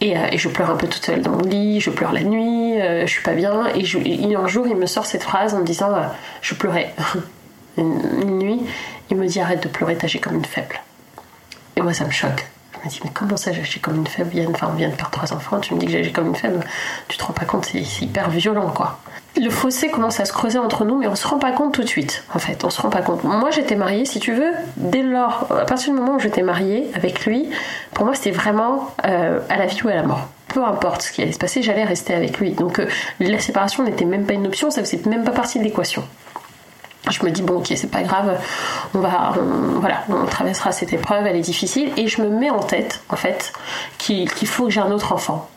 Et, 0.00 0.16
euh, 0.16 0.28
je 0.32 0.48
pleure 0.48 0.70
un 0.70 0.76
peu 0.76 0.86
toute 0.86 1.04
seule 1.04 1.22
dans 1.22 1.32
mon 1.32 1.42
lit, 1.42 1.80
je 1.80 1.90
pleure 1.90 2.12
la 2.12 2.22
nuit, 2.22 2.59
euh, 2.80 3.06
je 3.06 3.10
suis 3.10 3.22
pas 3.22 3.34
bien. 3.34 3.66
Et, 3.74 3.84
je, 3.84 3.98
un 4.36 4.46
jour, 4.46 4.66
il 4.66 4.76
me 4.76 4.86
sort 4.86 5.06
cette 5.06 5.22
phrase 5.22 5.54
en 5.54 5.60
me 5.60 5.64
disant 5.64 5.94
euh, 5.94 6.02
Je 6.42 6.54
pleurais 6.54 6.94
une 7.76 8.38
nuit 8.38 8.62
il 9.10 9.16
me 9.16 9.26
dit 9.26 9.40
arrête 9.40 9.62
de 9.62 9.68
pleurer, 9.68 9.96
t'agis 9.96 10.20
comme 10.20 10.36
une 10.36 10.44
faible. 10.44 10.80
Et 11.76 11.82
moi 11.82 11.92
ça 11.92 12.04
me 12.04 12.10
choque. 12.10 12.46
Je 12.72 12.86
me 12.86 12.90
dis 12.90 13.00
mais 13.04 13.10
comment 13.12 13.36
ça 13.36 13.52
j'agis 13.52 13.80
comme 13.80 13.96
une 13.96 14.06
faible? 14.06 14.30
Enfin, 14.50 14.68
On 14.72 14.76
vient 14.76 14.88
de 14.88 14.94
perdre 14.94 15.10
trois 15.10 15.32
enfants, 15.32 15.58
tu 15.60 15.74
me 15.74 15.80
dis 15.80 15.86
que 15.86 15.92
j'agis 15.92 16.12
comme 16.12 16.28
une 16.28 16.36
faible. 16.36 16.60
Tu 17.08 17.18
te 17.18 17.24
rends 17.24 17.32
pas 17.32 17.44
compte, 17.44 17.66
c'est 17.66 17.80
hyper 18.02 18.30
violent 18.30 18.70
quoi. 18.70 19.00
Le 19.36 19.50
fossé 19.50 19.90
commence 19.90 20.18
à 20.18 20.24
se 20.24 20.32
creuser 20.32 20.58
entre 20.58 20.84
nous, 20.84 20.98
mais 20.98 21.06
on 21.06 21.14
se 21.14 21.26
rend 21.26 21.38
pas 21.38 21.52
compte 21.52 21.72
tout 21.72 21.82
de 21.82 21.88
suite. 21.88 22.24
En 22.34 22.40
fait, 22.40 22.64
on 22.64 22.70
se 22.70 22.82
rend 22.82 22.90
pas 22.90 23.00
compte. 23.00 23.22
Moi, 23.22 23.50
j'étais 23.52 23.76
mariée, 23.76 24.04
si 24.04 24.18
tu 24.18 24.32
veux, 24.32 24.52
dès 24.76 25.02
lors, 25.02 25.46
à 25.52 25.66
partir 25.66 25.92
du 25.92 26.00
moment 26.00 26.16
où 26.16 26.18
j'étais 26.18 26.42
mariée 26.42 26.90
avec 26.94 27.24
lui, 27.26 27.48
pour 27.94 28.06
moi, 28.06 28.16
c'était 28.16 28.32
vraiment 28.32 28.92
euh, 29.06 29.38
à 29.48 29.56
la 29.56 29.66
vie 29.66 29.80
ou 29.84 29.88
à 29.88 29.94
la 29.94 30.02
mort 30.02 30.26
peu 30.52 30.64
importe 30.64 31.02
ce 31.02 31.12
qui 31.12 31.22
allait 31.22 31.32
se 31.32 31.38
passer, 31.38 31.62
j'allais 31.62 31.84
rester 31.84 32.14
avec 32.14 32.38
lui. 32.38 32.52
Donc 32.52 32.78
euh, 32.78 32.86
la 33.20 33.38
séparation 33.38 33.82
n'était 33.84 34.04
même 34.04 34.26
pas 34.26 34.34
une 34.34 34.46
option, 34.46 34.70
ça 34.70 34.82
faisait 34.82 35.00
même 35.06 35.24
pas 35.24 35.32
partie 35.32 35.58
de 35.58 35.64
l'équation. 35.64 36.04
Je 37.10 37.24
me 37.24 37.30
dis 37.30 37.42
bon 37.42 37.54
ok 37.54 37.72
c'est 37.76 37.90
pas 37.90 38.02
grave 38.02 38.38
on 38.94 38.98
va 38.98 39.32
voilà 39.80 40.04
on 40.10 40.26
traversera 40.26 40.70
cette 40.70 40.92
épreuve 40.92 41.26
elle 41.26 41.36
est 41.36 41.40
difficile. 41.40 41.90
Et 41.96 42.08
je 42.08 42.20
me 42.20 42.28
mets 42.28 42.50
en 42.50 42.60
tête 42.60 43.02
en 43.08 43.16
fait 43.16 43.52
qu'il 43.98 44.28
faut 44.28 44.66
que 44.66 44.70
j'ai 44.70 44.80
un 44.80 44.90
autre 44.90 45.12
enfant. 45.12 45.48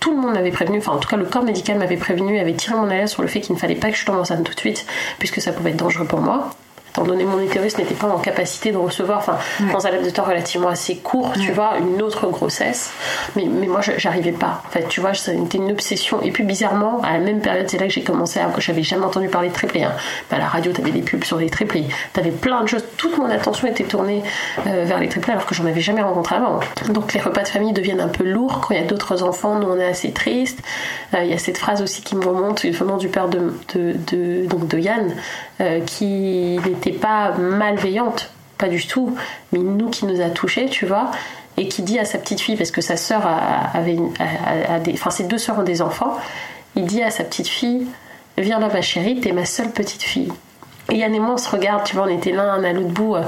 Tout 0.00 0.12
le 0.12 0.16
monde 0.16 0.32
m'avait 0.32 0.50
prévenu, 0.50 0.78
enfin 0.78 0.92
en 0.92 0.98
tout 0.98 1.08
cas 1.08 1.16
le 1.16 1.26
corps 1.26 1.42
médical 1.42 1.78
m'avait 1.78 1.96
prévenu, 1.96 2.38
avait 2.38 2.54
tiré 2.54 2.74
mon 2.74 2.88
alerte 2.88 3.08
sur 3.08 3.22
le 3.22 3.28
fait 3.28 3.40
qu'il 3.40 3.54
ne 3.54 3.60
fallait 3.60 3.74
pas 3.74 3.90
que 3.90 3.96
je 3.96 4.06
tombe 4.06 4.18
enceinte 4.18 4.44
tout 4.44 4.54
de 4.54 4.60
suite, 4.60 4.86
puisque 5.18 5.42
ça 5.42 5.52
pouvait 5.52 5.70
être 5.70 5.76
dangereux 5.76 6.06
pour 6.06 6.20
moi 6.20 6.50
étant 6.90 7.04
donné 7.04 7.24
mon 7.24 7.40
utérus 7.40 7.76
n'était 7.78 7.94
pas 7.94 8.08
en 8.08 8.18
capacité 8.18 8.72
de 8.72 8.76
recevoir, 8.76 9.18
enfin, 9.18 9.38
dans 9.72 9.86
un 9.86 9.90
laps 9.90 10.06
de 10.06 10.14
temps 10.14 10.24
relativement 10.24 10.68
assez 10.68 10.96
court, 10.96 11.32
tu 11.40 11.52
vois, 11.52 11.74
une 11.78 12.02
autre 12.02 12.28
grossesse. 12.28 12.90
Mais, 13.36 13.44
mais 13.44 13.66
moi, 13.66 13.80
j'arrivais 13.96 14.32
pas. 14.32 14.62
En 14.66 14.70
fait, 14.70 14.88
tu 14.88 15.00
vois, 15.00 15.14
c'était 15.14 15.58
une 15.58 15.70
obsession. 15.70 16.20
Et 16.22 16.30
puis, 16.30 16.44
bizarrement, 16.44 17.00
à 17.02 17.12
la 17.12 17.18
même 17.18 17.40
période, 17.40 17.68
c'est 17.68 17.78
là 17.78 17.86
que 17.86 17.92
j'ai 17.92 18.02
commencé 18.02 18.40
à. 18.40 18.48
J'avais 18.58 18.82
jamais 18.82 19.04
entendu 19.04 19.28
parler 19.28 19.48
de 19.48 19.54
triplé. 19.54 19.84
Hein. 19.84 19.92
Bah, 20.30 20.36
à 20.36 20.38
la 20.40 20.48
radio, 20.48 20.72
t'avais 20.72 20.90
des 20.90 21.02
pubs 21.02 21.24
sur 21.24 21.38
les 21.38 21.48
triplés. 21.48 21.86
T'avais 22.12 22.30
plein 22.30 22.62
de 22.62 22.68
choses. 22.68 22.84
Toute 22.96 23.16
mon 23.18 23.30
attention 23.30 23.68
était 23.68 23.84
tournée 23.84 24.22
euh, 24.66 24.84
vers 24.84 24.98
les 24.98 25.08
triplés 25.08 25.32
alors 25.32 25.46
que 25.46 25.54
j'en 25.54 25.66
avais 25.66 25.80
jamais 25.80 26.02
rencontré 26.02 26.36
avant. 26.36 26.60
Donc, 26.88 27.14
les 27.14 27.20
repas 27.20 27.42
de 27.42 27.48
famille 27.48 27.72
deviennent 27.72 28.00
un 28.00 28.08
peu 28.08 28.24
lourds 28.24 28.60
quand 28.60 28.74
il 28.74 28.80
y 28.80 28.84
a 28.84 28.86
d'autres 28.86 29.22
enfants. 29.22 29.56
Nous, 29.56 29.68
on 29.68 29.78
est 29.78 29.86
assez 29.86 30.12
tristes. 30.12 30.60
Euh, 31.14 31.22
il 31.22 31.30
y 31.30 31.34
a 31.34 31.38
cette 31.38 31.58
phrase 31.58 31.82
aussi 31.82 32.02
qui 32.02 32.16
me 32.16 32.24
remonte 32.24 32.64
venant 32.64 32.96
du 32.96 33.08
père 33.08 33.28
de, 33.28 33.52
de, 33.74 33.94
de, 34.10 34.46
donc 34.46 34.66
de 34.66 34.78
Yann, 34.78 35.14
euh, 35.60 35.80
qui 35.80 36.58
n'était 36.64 36.92
pas 36.92 37.32
malveillante, 37.32 38.30
pas 38.58 38.68
du 38.68 38.86
tout, 38.86 39.16
mais 39.52 39.58
nous 39.58 39.90
qui 39.90 40.06
nous 40.06 40.20
a 40.20 40.30
touchés, 40.30 40.66
tu 40.66 40.86
vois, 40.86 41.10
et 41.56 41.68
qui 41.68 41.82
dit 41.82 41.98
à 41.98 42.04
sa 42.04 42.18
petite 42.18 42.40
fille, 42.40 42.56
parce 42.56 42.70
que 42.70 42.80
sa 42.80 42.96
sœur 42.96 43.22
avait, 43.74 43.98
des, 44.84 44.92
enfin 44.92 45.10
ses 45.10 45.24
deux 45.24 45.38
sœurs 45.38 45.58
ont 45.58 45.64
des 45.64 45.82
enfants, 45.82 46.16
il 46.76 46.84
dit 46.84 47.02
à 47.02 47.10
sa 47.10 47.24
petite 47.24 47.48
fille, 47.48 47.86
viens 48.36 48.60
là 48.60 48.68
ma 48.68 48.82
chérie, 48.82 49.20
t'es 49.20 49.32
ma 49.32 49.44
seule 49.44 49.70
petite 49.70 50.02
fille. 50.02 50.32
Et 50.90 50.98
Yann 50.98 51.14
et 51.14 51.20
moi, 51.20 51.34
on 51.34 51.38
se 51.38 51.50
regarde, 51.50 51.84
tu 51.84 51.96
vois, 51.96 52.06
on 52.06 52.08
était 52.08 52.32
l'un 52.32 52.62
à 52.62 52.72
l'autre 52.72 52.88
bout 52.88 53.16
euh, 53.16 53.22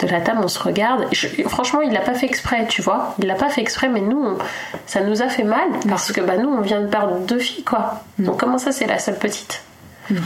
de 0.00 0.06
la 0.08 0.20
table, 0.20 0.40
on 0.42 0.48
se 0.48 0.58
regarde. 0.58 1.06
franchement, 1.46 1.80
il 1.82 1.92
l'a 1.92 2.00
pas 2.00 2.14
fait 2.14 2.26
exprès, 2.26 2.66
tu 2.66 2.82
vois. 2.82 3.14
Il 3.20 3.26
l'a 3.26 3.36
pas 3.36 3.50
fait 3.50 3.60
exprès, 3.60 3.88
mais 3.88 4.00
nous, 4.00 4.36
ça 4.86 5.00
nous 5.00 5.22
a 5.22 5.28
fait 5.28 5.44
mal 5.44 5.68
parce 5.88 6.10
que 6.10 6.20
bah, 6.20 6.38
nous, 6.38 6.48
on 6.48 6.60
vient 6.60 6.80
de 6.80 6.88
perdre 6.88 7.18
deux 7.20 7.38
filles, 7.38 7.62
quoi. 7.62 8.02
Mm. 8.18 8.24
Donc, 8.24 8.40
comment 8.40 8.58
ça, 8.58 8.72
c'est 8.72 8.86
la 8.86 8.98
seule 8.98 9.18
petite? 9.18 9.62
Mm 10.10 10.16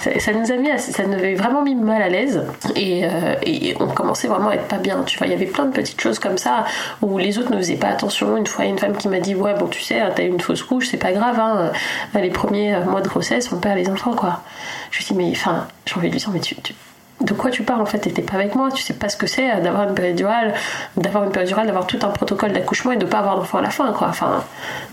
ça, 0.00 0.32
nous 0.32 0.50
a 0.50 0.56
mis, 0.56 0.78
ça 0.78 1.04
nous 1.04 1.12
avait 1.12 1.34
vraiment 1.34 1.62
mis 1.62 1.74
mal 1.74 2.02
à 2.02 2.08
l'aise 2.08 2.42
euh, 2.76 3.34
et, 3.42 3.74
on 3.80 3.86
commençait 3.86 4.28
vraiment 4.28 4.50
à 4.50 4.54
être 4.54 4.68
pas 4.68 4.78
bien. 4.78 5.02
Tu 5.04 5.18
vois, 5.18 5.26
il 5.26 5.30
y 5.30 5.34
avait 5.34 5.46
plein 5.46 5.66
de 5.66 5.72
petites 5.72 6.00
choses 6.00 6.18
comme 6.18 6.38
ça 6.38 6.64
où 7.02 7.18
les 7.18 7.38
autres 7.38 7.52
ne 7.52 7.58
faisaient 7.58 7.76
pas 7.76 7.88
attention. 7.88 8.36
Une 8.36 8.46
fois, 8.46 8.64
il 8.64 8.68
y 8.68 8.70
a 8.70 8.72
une 8.72 8.78
femme 8.78 8.96
qui 8.96 9.08
m'a 9.08 9.20
dit 9.20 9.34
ouais 9.34 9.54
bon 9.54 9.66
tu 9.66 9.82
sais, 9.82 10.00
t'as 10.14 10.22
eu 10.22 10.28
une 10.28 10.40
fausse 10.40 10.62
couche, 10.62 10.88
c'est 10.88 10.96
pas 10.96 11.12
grave. 11.12 11.38
Hein. 11.38 11.72
Les 12.14 12.30
premiers 12.30 12.78
mois 12.80 13.00
de 13.00 13.08
grossesse, 13.08 13.50
on 13.52 13.58
perd 13.58 13.76
les 13.76 13.88
enfants 13.88 14.14
quoi. 14.14 14.42
Je 14.90 14.98
lui 14.98 15.04
dis 15.04 15.14
mais 15.14 15.30
enfin, 15.30 15.66
j'ai 15.86 15.96
envie 15.96 16.08
de 16.08 16.12
lui 16.12 16.20
dire 16.20 16.30
mais 16.32 16.40
tu 16.40 16.56
de 17.20 17.34
quoi 17.34 17.50
tu 17.50 17.62
parles 17.62 17.80
en 17.80 17.86
fait 17.86 17.98
T'étais 17.98 18.22
pas 18.22 18.34
avec 18.34 18.54
moi, 18.54 18.70
tu 18.70 18.82
sais 18.82 18.94
pas 18.94 19.08
ce 19.08 19.16
que 19.16 19.26
c'est 19.26 19.50
euh, 19.50 19.60
d'avoir 19.60 19.88
une 19.88 19.94
péridurale, 19.94 20.54
d'avoir 20.96 21.24
une 21.24 21.30
d'avoir 21.30 21.86
tout 21.86 21.98
un 22.02 22.08
protocole 22.08 22.52
d'accouchement 22.52 22.92
et 22.92 22.96
de 22.96 23.04
pas 23.04 23.18
avoir 23.18 23.36
d'enfant 23.36 23.58
à 23.58 23.62
la 23.62 23.70
fin 23.70 23.92
quoi. 23.92 24.08
Enfin, 24.08 24.44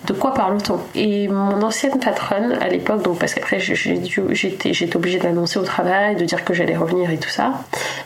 de 0.05 0.13
quoi 0.13 0.34
parle-t-on? 0.34 0.80
Et 0.95 1.28
mon 1.28 1.61
ancienne 1.61 1.99
patronne 1.99 2.57
à 2.61 2.67
l'époque, 2.67 3.01
donc 3.01 3.19
parce 3.19 3.34
qu'après 3.34 3.59
j'étais 3.59 4.73
j'étais 4.73 4.95
obligée 4.97 5.19
de 5.19 5.23
l'annoncer 5.23 5.59
au 5.59 5.63
travail, 5.63 6.15
de 6.15 6.25
dire 6.25 6.43
que 6.43 6.53
j'allais 6.53 6.75
revenir 6.75 7.09
et 7.09 7.17
tout 7.17 7.30
ça, 7.30 7.53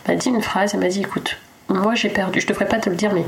m'a 0.07 0.15
dit 0.15 0.29
une 0.29 0.41
phrase, 0.41 0.73
elle 0.73 0.81
m'a 0.81 0.87
dit 0.87 1.01
écoute, 1.01 1.37
moi 1.69 1.95
j'ai 1.95 2.09
perdu, 2.09 2.41
je 2.41 2.47
devrais 2.47 2.67
pas 2.67 2.77
te 2.77 2.89
le 2.89 2.95
dire, 2.95 3.11
mais 3.13 3.25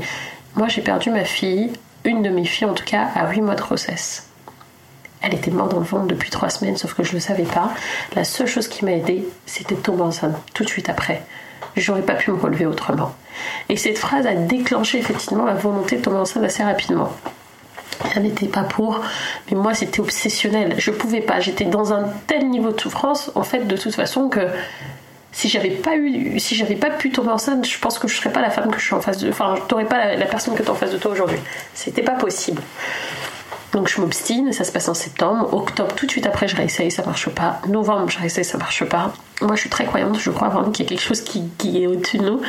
moi 0.54 0.68
j'ai 0.68 0.80
perdu 0.82 1.10
ma 1.10 1.24
fille, 1.24 1.72
une 2.04 2.22
de 2.22 2.28
mes 2.28 2.44
filles 2.44 2.68
en 2.68 2.74
tout 2.74 2.84
cas, 2.84 3.08
à 3.14 3.28
8 3.30 3.40
mois 3.40 3.54
de 3.56 3.60
grossesse. 3.62 4.28
Elle 5.24 5.34
était 5.34 5.50
morte 5.50 5.70
dans 5.70 5.78
le 5.78 5.86
ventre 5.86 6.06
depuis 6.06 6.28
trois 6.28 6.50
semaines, 6.50 6.76
sauf 6.76 6.92
que 6.92 7.02
je 7.02 7.10
ne 7.10 7.14
le 7.14 7.20
savais 7.20 7.44
pas. 7.44 7.70
La 8.14 8.24
seule 8.24 8.46
chose 8.46 8.68
qui 8.68 8.84
m'a 8.84 8.92
aidée, 8.92 9.26
c'était 9.46 9.74
de 9.74 9.80
tomber 9.80 10.02
enceinte 10.02 10.36
tout 10.52 10.64
de 10.64 10.68
suite 10.68 10.90
après. 10.90 11.22
J'aurais 11.76 12.02
pas 12.02 12.14
pu 12.14 12.30
me 12.30 12.36
relever 12.36 12.66
autrement. 12.66 13.14
Et 13.70 13.76
cette 13.78 13.96
phrase 13.96 14.26
a 14.26 14.34
déclenché 14.34 14.98
effectivement 14.98 15.44
ma 15.44 15.54
volonté 15.54 15.96
de 15.96 16.02
tomber 16.02 16.18
enceinte 16.18 16.44
assez 16.44 16.62
rapidement. 16.62 17.10
Elle 18.14 18.24
n'était 18.24 18.48
pas 18.48 18.64
pour, 18.64 19.00
mais 19.50 19.56
moi 19.56 19.72
c'était 19.72 20.00
obsessionnel. 20.00 20.74
Je 20.76 20.90
pouvais 20.90 21.22
pas. 21.22 21.40
J'étais 21.40 21.64
dans 21.64 21.94
un 21.94 22.04
tel 22.26 22.48
niveau 22.50 22.72
de 22.72 22.80
souffrance, 22.80 23.32
en 23.34 23.44
fait, 23.44 23.66
de 23.66 23.76
toute 23.78 23.94
façon 23.94 24.28
que 24.28 24.46
si 25.32 25.48
j'avais 25.48 25.70
pas 25.70 25.96
eu, 25.96 26.38
si 26.38 26.54
j'avais 26.54 26.76
pas 26.76 26.90
pu 26.90 27.10
tomber 27.10 27.30
enceinte, 27.30 27.66
je 27.66 27.78
pense 27.78 27.98
que 27.98 28.08
je 28.08 28.16
serais 28.16 28.30
pas 28.30 28.42
la 28.42 28.50
femme 28.50 28.70
que 28.70 28.78
je 28.78 28.84
suis 28.84 28.94
en 28.94 29.00
face 29.00 29.18
de, 29.18 29.30
enfin, 29.30 29.54
t'aurais 29.68 29.86
pas 29.86 29.98
la, 29.98 30.16
la 30.16 30.26
personne 30.26 30.54
que 30.54 30.62
tu 30.62 30.68
es 30.68 30.70
en 30.70 30.74
face 30.74 30.92
de 30.92 30.98
toi 30.98 31.12
aujourd'hui. 31.12 31.38
C'était 31.72 32.02
pas 32.02 32.12
possible. 32.12 32.62
Donc 33.74 33.88
je 33.88 34.00
m'obstine, 34.00 34.52
ça 34.52 34.62
se 34.62 34.70
passe 34.70 34.88
en 34.88 34.94
septembre. 34.94 35.52
Octobre, 35.52 35.92
tout 35.96 36.06
de 36.06 36.10
suite 36.10 36.26
après, 36.26 36.46
je 36.46 36.54
réessaye, 36.54 36.92
ça 36.92 37.04
marche 37.04 37.28
pas. 37.28 37.60
Novembre, 37.68 38.08
je 38.08 38.20
réessaye, 38.20 38.44
ça 38.44 38.56
marche 38.56 38.84
pas. 38.84 39.12
Moi, 39.42 39.56
je 39.56 39.62
suis 39.62 39.68
très 39.68 39.84
croyante, 39.84 40.16
je 40.16 40.30
crois 40.30 40.48
vraiment 40.48 40.70
qu'il 40.70 40.84
y 40.84 40.86
a 40.86 40.90
quelque 40.90 41.02
chose 41.02 41.22
qui, 41.22 41.82
est 41.82 41.88
au-dessus 41.88 42.18
de 42.18 42.24
nous. 42.24 42.40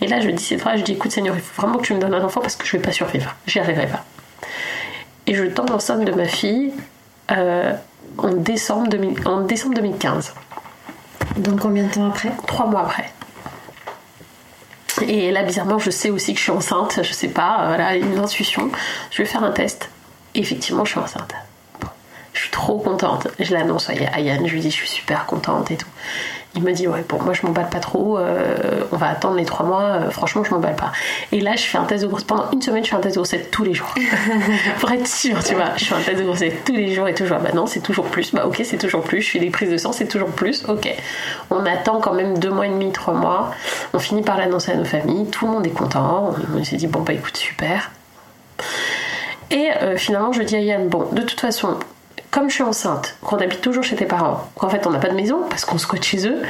Et 0.00 0.08
là, 0.08 0.20
je 0.20 0.28
dis 0.28 0.42
cette 0.42 0.60
phrase, 0.60 0.80
je 0.80 0.84
dis 0.84 0.92
écoute 0.92 1.12
Seigneur, 1.12 1.36
il 1.36 1.40
faut 1.40 1.62
vraiment 1.62 1.78
que 1.78 1.86
tu 1.86 1.94
me 1.94 2.00
donnes 2.00 2.14
un 2.14 2.24
enfant 2.24 2.40
parce 2.40 2.56
que 2.56 2.66
je 2.66 2.72
vais 2.72 2.82
pas 2.82 2.90
survivre. 2.90 3.32
J'y 3.46 3.60
arriverai 3.60 3.86
pas. 3.86 4.04
Et 5.28 5.34
je 5.34 5.44
tombe 5.44 5.70
enceinte 5.70 6.04
de 6.04 6.10
ma 6.10 6.24
fille 6.24 6.72
euh, 7.30 7.72
en, 8.18 8.32
décembre 8.32 8.88
en 9.24 9.42
décembre 9.42 9.76
2015. 9.76 10.34
Donc 11.36 11.60
combien 11.60 11.84
de 11.84 11.92
temps 11.92 12.08
après? 12.08 12.32
Trois 12.48 12.66
mois 12.66 12.80
après. 12.80 13.08
Et 15.06 15.30
là, 15.30 15.44
bizarrement, 15.44 15.78
je 15.78 15.90
sais 15.90 16.10
aussi 16.10 16.32
que 16.32 16.38
je 16.38 16.42
suis 16.42 16.52
enceinte, 16.52 16.98
je 17.04 17.12
sais 17.12 17.28
pas, 17.28 17.66
voilà, 17.68 17.94
une 17.94 18.18
intuition. 18.18 18.68
Je 19.12 19.18
vais 19.18 19.28
faire 19.28 19.44
un 19.44 19.52
test 19.52 19.91
effectivement, 20.34 20.84
je 20.84 20.92
suis 20.92 21.00
enceinte. 21.00 21.34
Je 22.32 22.40
suis 22.40 22.50
trop 22.50 22.78
contente. 22.78 23.28
Je 23.38 23.52
l'annonce 23.52 23.90
à 23.90 24.20
Yann, 24.20 24.46
je 24.46 24.52
lui 24.52 24.60
dis 24.60 24.70
je 24.70 24.76
suis 24.76 24.88
super 24.88 25.26
contente 25.26 25.70
et 25.70 25.76
tout. 25.76 25.88
Il 26.54 26.62
me 26.62 26.72
dit 26.72 26.86
ouais 26.86 27.02
bon 27.08 27.18
moi 27.22 27.32
je 27.32 27.46
m'emballe 27.46 27.70
pas 27.70 27.80
trop, 27.80 28.18
euh, 28.18 28.84
on 28.92 28.96
va 28.98 29.08
attendre 29.08 29.36
les 29.36 29.46
trois 29.46 29.64
mois, 29.64 29.82
euh, 29.82 30.10
franchement 30.10 30.44
je 30.44 30.50
m'emballe 30.50 30.76
pas. 30.76 30.92
Et 31.30 31.40
là 31.40 31.56
je 31.56 31.62
fais 31.62 31.78
un 31.78 31.84
test 31.84 32.02
de 32.02 32.08
grossesse, 32.08 32.26
pendant 32.26 32.50
une 32.50 32.60
semaine 32.60 32.84
je 32.84 32.90
fais 32.90 32.96
un 32.96 33.00
test 33.00 33.14
de 33.14 33.20
grossesse 33.20 33.46
tous 33.50 33.64
les 33.64 33.72
jours. 33.72 33.94
Pour 34.80 34.90
être 34.90 35.06
sûr 35.06 35.42
tu 35.42 35.54
vois, 35.54 35.70
je 35.76 35.86
fais 35.86 35.94
un 35.94 36.02
test 36.02 36.18
de 36.18 36.24
grossesse 36.24 36.52
tous 36.66 36.74
les 36.74 36.92
jours 36.92 37.08
et 37.08 37.14
toujours, 37.14 37.38
bah 37.38 37.52
non 37.54 37.66
c'est 37.66 37.80
toujours 37.80 38.04
plus, 38.04 38.34
bah 38.34 38.46
ok 38.46 38.60
c'est 38.64 38.76
toujours 38.76 39.02
plus, 39.02 39.22
je 39.22 39.30
fais 39.30 39.38
des 39.38 39.48
prises 39.48 39.70
de 39.70 39.78
sang 39.78 39.92
c'est 39.92 40.08
toujours 40.08 40.28
plus, 40.28 40.66
ok. 40.68 40.94
On 41.50 41.64
attend 41.64 42.00
quand 42.00 42.12
même 42.12 42.38
deux 42.38 42.50
mois 42.50 42.66
et 42.66 42.70
demi, 42.70 42.92
trois 42.92 43.14
mois, 43.14 43.50
on 43.94 43.98
finit 43.98 44.22
par 44.22 44.36
l'annoncer 44.36 44.72
à 44.72 44.76
nos 44.76 44.84
familles, 44.84 45.28
tout 45.30 45.46
le 45.46 45.52
monde 45.52 45.66
est 45.66 45.70
content, 45.70 46.34
on 46.54 46.62
s'est 46.64 46.76
dit 46.76 46.86
bon 46.86 47.00
bah 47.00 47.14
écoute 47.14 47.36
super. 47.38 47.90
Et 49.52 49.70
euh, 49.82 49.96
finalement, 49.96 50.32
je 50.32 50.42
dis 50.42 50.56
à 50.56 50.60
Yann, 50.60 50.88
bon, 50.88 51.06
de 51.12 51.22
toute 51.22 51.40
façon, 51.40 51.76
comme 52.30 52.48
je 52.48 52.54
suis 52.54 52.62
enceinte, 52.62 53.16
qu'on 53.22 53.36
habite 53.36 53.60
toujours 53.60 53.84
chez 53.84 53.94
tes 53.94 54.06
parents, 54.06 54.48
qu'en 54.56 54.70
fait 54.70 54.86
on 54.86 54.90
n'a 54.90 54.98
pas 54.98 55.10
de 55.10 55.14
maison 55.14 55.42
parce 55.50 55.66
qu'on 55.66 55.76
squatte 55.76 56.02
chez 56.02 56.26
eux, 56.26 56.40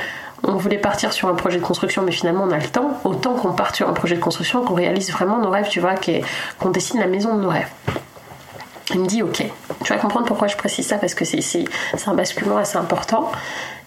on 0.44 0.52
voulait 0.52 0.78
partir 0.78 1.12
sur 1.12 1.28
un 1.28 1.34
projet 1.34 1.58
de 1.58 1.64
construction, 1.64 2.02
mais 2.02 2.12
finalement 2.12 2.44
on 2.44 2.52
a 2.52 2.58
le 2.58 2.68
temps, 2.68 3.00
autant 3.04 3.34
qu'on 3.34 3.52
parte 3.52 3.74
sur 3.74 3.88
un 3.88 3.92
projet 3.92 4.14
de 4.14 4.20
construction, 4.20 4.64
qu'on 4.64 4.74
réalise 4.74 5.10
vraiment 5.10 5.38
nos 5.38 5.50
rêves, 5.50 5.68
tu 5.68 5.80
vois, 5.80 5.94
qu'on 6.60 6.70
dessine 6.70 7.00
la 7.00 7.08
maison 7.08 7.34
de 7.34 7.42
nos 7.42 7.48
rêves. 7.48 7.68
Il 8.94 9.00
me 9.00 9.06
dit 9.06 9.22
ok. 9.22 9.42
Tu 9.84 9.92
vas 9.92 9.98
comprendre 9.98 10.26
pourquoi 10.26 10.46
je 10.46 10.56
précise 10.56 10.86
ça 10.86 10.98
parce 10.98 11.14
que 11.14 11.24
c'est 11.24 11.64
un 12.06 12.14
basculement 12.14 12.58
assez 12.58 12.76
important. 12.76 13.32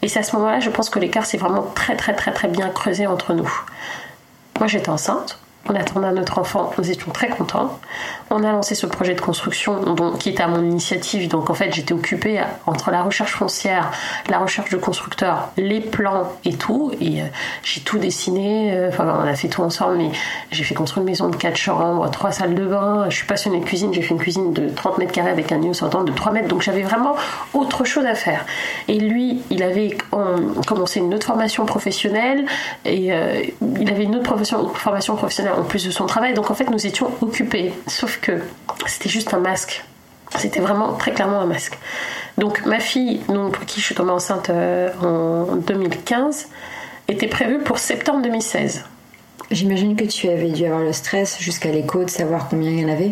Et 0.01 0.09
c'est 0.09 0.19
à 0.19 0.23
ce 0.23 0.35
moment-là, 0.35 0.59
je 0.59 0.69
pense 0.69 0.89
que 0.89 0.99
l'écart 0.99 1.25
s'est 1.25 1.37
vraiment 1.37 1.63
très 1.75 1.95
très 1.95 2.13
très 2.13 2.33
très 2.33 2.47
bien 2.47 2.69
creusé 2.69 3.07
entre 3.07 3.33
nous. 3.33 3.49
Moi 4.59 4.67
j'étais 4.67 4.89
enceinte, 4.89 5.39
on 5.69 5.75
attendait 5.75 6.11
notre 6.11 6.39
enfant, 6.39 6.71
nous 6.77 6.89
étions 6.89 7.11
très 7.11 7.29
contents. 7.29 7.79
On 8.31 8.43
a 8.43 8.51
lancé 8.51 8.73
ce 8.73 8.87
projet 8.87 9.13
de 9.13 9.21
construction 9.21 9.95
qui 10.19 10.29
était 10.29 10.43
à 10.43 10.47
mon 10.47 10.63
initiative. 10.63 11.29
Donc 11.29 11.49
en 11.49 11.53
fait, 11.53 11.73
j'étais 11.73 11.93
occupée 11.93 12.41
entre 12.65 12.89
la 12.89 13.03
recherche 13.03 13.33
foncière, 13.33 13.91
la 14.29 14.39
recherche 14.39 14.71
de 14.71 14.77
constructeurs, 14.77 15.49
les 15.57 15.79
plans 15.79 16.31
et 16.43 16.53
tout. 16.53 16.91
Et 16.99 17.21
euh, 17.21 17.25
j'ai 17.63 17.81
tout 17.81 17.99
dessiné. 17.99 18.73
Euh, 18.73 18.89
enfin, 18.89 19.21
on 19.23 19.27
a 19.27 19.35
fait 19.35 19.47
tout 19.47 19.61
ensemble, 19.61 19.97
mais 19.97 20.11
j'ai 20.51 20.63
fait 20.63 20.73
construire 20.73 21.03
une 21.03 21.09
maison 21.09 21.29
de 21.29 21.35
4 21.35 21.55
chambres, 21.55 22.09
3 22.09 22.31
salles 22.31 22.55
de 22.55 22.65
bain. 22.65 23.05
Je 23.09 23.15
suis 23.15 23.27
passionnée 23.27 23.59
de 23.59 23.65
cuisine. 23.65 23.93
J'ai 23.93 24.01
fait 24.01 24.13
une 24.13 24.19
cuisine 24.19 24.53
de 24.53 24.69
30 24.69 24.97
mètres 24.97 25.11
carrés 25.11 25.31
avec 25.31 25.51
un 25.51 25.57
niveau 25.57 25.73
sortant 25.73 26.03
de 26.03 26.11
3 26.11 26.31
mètres. 26.31 26.47
Donc 26.47 26.63
j'avais 26.63 26.83
vraiment 26.83 27.15
autre 27.53 27.85
chose 27.85 28.05
à 28.05 28.15
faire. 28.15 28.45
Et 28.87 28.99
lui, 28.99 29.43
il 29.51 29.61
avait 29.61 29.97
commencé 30.65 30.99
une 30.99 31.13
autre 31.13 31.27
formation 31.27 31.65
professionnelle 31.65 32.45
et 32.85 33.13
euh, 33.13 33.41
il 33.79 33.89
avait 33.91 34.03
une 34.03 34.15
autre 34.15 34.35
formation 34.73 35.15
professionnelle 35.15 35.53
en 35.57 35.63
plus 35.63 35.85
de 35.85 35.91
son 35.91 36.05
travail. 36.05 36.33
Donc 36.33 36.49
en 36.49 36.55
fait, 36.55 36.69
nous 36.69 36.85
étions 36.85 37.11
occupés. 37.21 37.73
Sauf 37.87 38.14
que 38.19 38.41
c'était 38.87 39.09
juste 39.09 39.33
un 39.33 39.39
masque. 39.39 39.83
C'était 40.37 40.59
vraiment 40.59 40.93
très 40.93 41.11
clairement 41.11 41.39
un 41.39 41.45
masque. 41.45 41.77
Donc 42.37 42.65
ma 42.65 42.79
fille, 42.79 43.21
donc, 43.29 43.53
pour 43.53 43.65
qui 43.65 43.79
je 43.79 43.85
suis 43.85 43.95
tombée 43.95 44.11
enceinte 44.11 44.49
euh, 44.49 44.89
en 45.01 45.55
2015, 45.55 46.49
était 47.07 47.27
prévue 47.27 47.59
pour 47.59 47.77
septembre 47.77 48.21
2016. 48.23 48.83
J'imagine 49.51 49.95
que 49.95 50.05
tu 50.05 50.27
avais 50.27 50.49
dû 50.49 50.65
avoir 50.65 50.81
le 50.81 50.91
stress 50.91 51.39
jusqu'à 51.39 51.71
l'écho 51.71 52.03
de 52.03 52.09
savoir 52.09 52.47
combien 52.49 52.71
il 52.71 52.79
y 52.79 52.85
en 52.85 52.89
avait. 52.89 53.11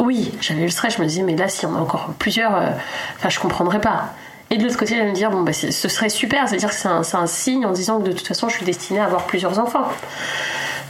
Oui, 0.00 0.32
j'avais 0.40 0.62
le 0.62 0.68
stress. 0.68 0.96
Je 0.96 1.02
me 1.02 1.06
disais, 1.06 1.22
mais 1.22 1.36
là, 1.36 1.48
si 1.48 1.66
on 1.66 1.74
a 1.74 1.78
encore 1.78 2.12
plusieurs, 2.18 2.54
euh, 2.54 2.70
enfin, 3.16 3.28
je 3.28 3.38
comprendrais 3.38 3.80
pas. 3.80 4.14
Et 4.50 4.56
de 4.56 4.64
l'autre 4.64 4.78
côté, 4.78 4.96
j'allais 4.96 5.10
me 5.10 5.14
dire, 5.14 5.30
bon, 5.30 5.42
bah, 5.42 5.52
ce 5.52 5.70
serait 5.70 6.08
super, 6.08 6.48
c'est-à-dire 6.48 6.70
que 6.70 6.74
c'est 6.74 6.88
un, 6.88 7.02
un, 7.12 7.26
signe 7.26 7.66
en 7.66 7.72
disant 7.72 8.00
que 8.00 8.08
de 8.08 8.12
toute 8.12 8.26
façon, 8.26 8.48
je 8.48 8.56
suis 8.56 8.64
destinée 8.64 9.00
à 9.00 9.04
avoir 9.04 9.26
plusieurs 9.26 9.58
enfants. 9.58 9.88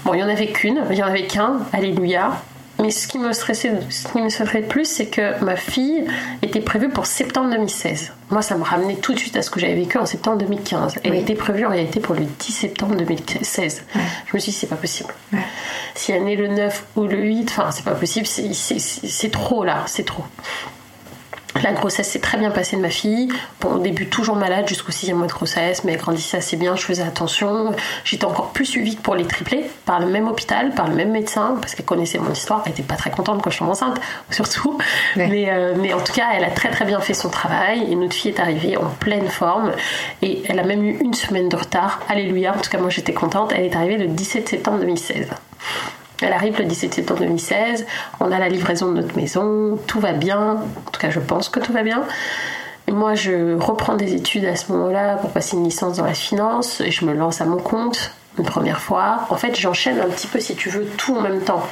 Bon, 0.05 0.15
il 0.15 0.19
n'y 0.19 0.23
en 0.23 0.29
avait 0.29 0.49
qu'une, 0.49 0.85
il 0.91 0.95
n'y 0.95 1.03
en 1.03 1.09
avait 1.09 1.27
qu'un, 1.27 1.59
alléluia. 1.73 2.41
Mais 2.81 2.91
ce 2.91 3.09
qui 3.09 3.19
me 3.19 3.33
stressait, 3.33 3.73
ce 3.91 4.07
qui 4.07 4.21
me 4.21 4.29
stressait 4.29 4.63
plus, 4.63 4.85
c'est 4.85 5.07
que 5.07 5.43
ma 5.45 5.57
fille 5.57 6.05
était 6.43 6.61
prévue 6.61 6.89
pour 6.89 7.07
septembre 7.07 7.51
2016. 7.51 8.13
Moi, 8.31 8.41
ça 8.41 8.57
me 8.57 8.63
ramenait 8.63 8.95
tout 8.97 9.15
de 9.15 9.19
suite 9.19 9.37
à 9.37 9.43
ce 9.43 9.51
que 9.51 9.59
j'avais 9.59 9.75
vécu 9.75 9.99
en 9.99 10.07
septembre 10.07 10.39
2015. 10.39 10.97
Elle 11.03 11.17
était 11.17 11.35
prévue 11.35 11.67
en 11.67 11.71
réalité 11.71 11.99
pour 11.99 12.15
le 12.15 12.23
10 12.25 12.53
septembre 12.53 12.95
2016. 12.95 13.85
Je 14.27 14.35
me 14.35 14.39
suis 14.39 14.53
dit, 14.53 14.57
c'est 14.57 14.69
pas 14.69 14.77
possible. 14.77 15.13
Si 15.95 16.13
elle 16.13 16.29
est 16.29 16.37
le 16.37 16.49
9 16.49 16.85
ou 16.97 17.05
le 17.07 17.19
8, 17.19 17.49
enfin, 17.51 17.71
c'est 17.73 17.85
pas 17.85 17.95
possible, 17.95 18.27
c'est 18.27 19.31
trop 19.33 19.65
là, 19.65 19.83
c'est 19.87 20.05
trop. 20.05 20.25
La 21.63 21.73
grossesse 21.73 22.09
s'est 22.09 22.21
très 22.21 22.39
bien 22.39 22.51
passée 22.51 22.77
de 22.77 22.83
ma 22.83 22.91
fille. 22.91 23.29
Bon, 23.61 23.75
au 23.75 23.79
début, 23.79 24.09
toujours 24.09 24.37
malade 24.37 24.69
jusqu'au 24.69 24.93
sixième 24.93 25.19
mois 25.19 25.27
de 25.27 25.33
grossesse, 25.33 25.85
mais 25.85 25.93
elle 25.93 25.99
grandissait 25.99 26.37
assez 26.37 26.57
bien, 26.57 26.77
je 26.77 26.83
faisais 26.83 27.03
attention. 27.03 27.75
J'étais 28.05 28.25
encore 28.25 28.53
plus 28.53 28.67
suivie 28.67 28.97
que 28.97 29.03
pour 29.03 29.15
les 29.15 29.25
triplés, 29.25 29.65
par 29.85 30.01
le 30.01 30.07
même 30.07 30.29
hôpital, 30.29 30.71
par 30.75 30.89
le 30.89 30.95
même 30.95 31.11
médecin, 31.11 31.57
parce 31.61 31.75
qu'elle 31.75 31.87
connaissait 31.87 32.19
mon 32.19 32.33
histoire. 32.33 32.63
Elle 32.67 32.73
était 32.73 32.83
pas 32.83 32.97
très 32.97 33.11
contente 33.11 33.43
quand 33.43 33.51
je 33.51 33.57
suis 33.57 33.65
enceinte, 33.65 34.01
surtout. 34.31 34.79
Mais, 35.17 35.47
euh, 35.49 35.75
mais 35.77 35.93
en 35.93 36.01
tout 36.01 36.13
cas, 36.13 36.29
elle 36.35 36.45
a 36.45 36.51
très 36.51 36.71
très 36.71 36.85
bien 36.85 37.01
fait 37.01 37.15
son 37.15 37.29
travail 37.29 37.91
et 37.91 37.97
notre 37.97 38.15
fille 38.15 38.31
est 38.31 38.41
arrivée 38.41 38.77
en 38.77 38.87
pleine 38.87 39.29
forme. 39.29 39.73
Et 40.23 40.43
elle 40.49 40.59
a 40.59 40.65
même 40.65 40.85
eu 40.85 40.99
une 41.01 41.15
semaine 41.15 41.49
de 41.49 41.57
retard. 41.57 42.01
Alléluia, 42.09 42.55
en 42.55 42.61
tout 42.61 42.71
cas, 42.71 42.79
moi 42.79 42.91
j'étais 42.91 43.13
contente. 43.13 43.53
Elle 43.55 43.65
est 43.65 43.77
arrivée 43.77 43.99
le 43.99 44.07
17 44.07 44.49
septembre 44.49 44.79
2016. 44.79 45.29
Elle 46.21 46.33
arrive 46.33 46.59
le 46.59 46.65
17 46.65 46.95
septembre 46.95 47.21
2016, 47.21 47.87
on 48.21 48.33
a 48.33 48.39
la 48.39 48.49
livraison 48.49 48.91
de 48.91 49.01
notre 49.01 49.17
maison, 49.17 49.79
tout 49.87 50.01
va 50.01 50.13
bien, 50.13 50.63
en 50.87 50.91
tout 50.91 51.01
cas 51.01 51.11
je 51.11 51.21
pense 51.21 51.49
que 51.49 51.61
tout 51.61 51.73
va 51.73 51.83
bien. 51.83 52.03
Moi 52.91 53.15
je 53.15 53.55
reprends 53.55 53.95
des 53.95 54.15
études 54.15 54.45
à 54.47 54.57
ce 54.57 54.73
moment-là 54.73 55.17
pour 55.17 55.31
passer 55.31 55.57
une 55.57 55.65
licence 55.65 55.99
dans 55.99 56.05
la 56.05 56.15
finance 56.15 56.81
et 56.81 56.91
je 56.91 57.05
me 57.05 57.13
lance 57.13 57.41
à 57.41 57.45
mon 57.45 57.59
compte 57.59 58.13
une 58.39 58.45
première 58.45 58.81
fois. 58.81 59.27
En 59.31 59.37
fait, 59.37 59.59
j'enchaîne 59.59 60.01
un 60.01 60.09
petit 60.09 60.27
peu, 60.27 60.41
si 60.41 60.55
tu 60.55 60.71
veux, 60.71 60.85
tout 60.85 61.17
en 61.17 61.21
même 61.21 61.41
temps. 61.41 61.67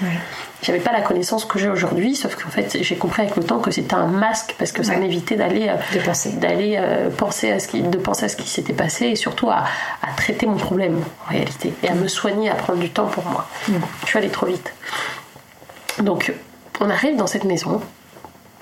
J'avais 0.63 0.81
pas 0.81 0.93
la 0.93 1.01
connaissance 1.01 1.45
que 1.45 1.59
j'ai 1.59 1.69
aujourd'hui, 1.69 2.17
sauf 2.17 2.35
qu'en 2.35 2.51
fait, 2.51 2.79
j'ai 2.81 2.97
compris 2.97 3.23
avec 3.23 3.37
le 3.37 3.45
temps 3.45 3.59
que 3.59 3.71
c'était 3.71 3.95
un 3.95 4.07
masque 4.07 4.55
parce 4.59 4.73
que 4.73 4.83
ça 4.83 4.97
m'évitait 4.97 5.37
d'aller 5.37 5.69
euh, 5.69 6.33
d'aller 6.41 6.77
euh, 6.79 7.11
penser 7.11 7.53
à 7.53 7.61
ce 7.61 7.69
qui, 7.69 7.83
de 7.83 7.99
penser 7.99 8.25
à 8.25 8.29
ce 8.29 8.37
qui 8.37 8.49
s'était 8.49 8.73
passé 8.73 9.07
et 9.07 9.17
surtout 9.17 9.51
à, 9.51 9.65
traiter 10.17 10.47
mon 10.47 10.57
problème 10.57 10.99
en 11.27 11.31
réalité 11.31 11.73
et 11.83 11.89
à 11.89 11.95
me 11.95 12.09
soigner, 12.09 12.51
à 12.51 12.55
prendre 12.55 12.79
du 12.81 12.91
temps 12.91 13.07
pour 13.07 13.25
moi. 13.27 13.47
Mm. 13.69 13.75
Je 14.03 14.07
suis 14.07 14.19
allée 14.19 14.31
trop 14.31 14.47
vite. 14.47 14.73
Donc, 16.01 16.33
on 16.81 16.91
arrive 16.91 17.17
dans 17.17 17.27
cette 17.27 17.45
maison 17.45 17.81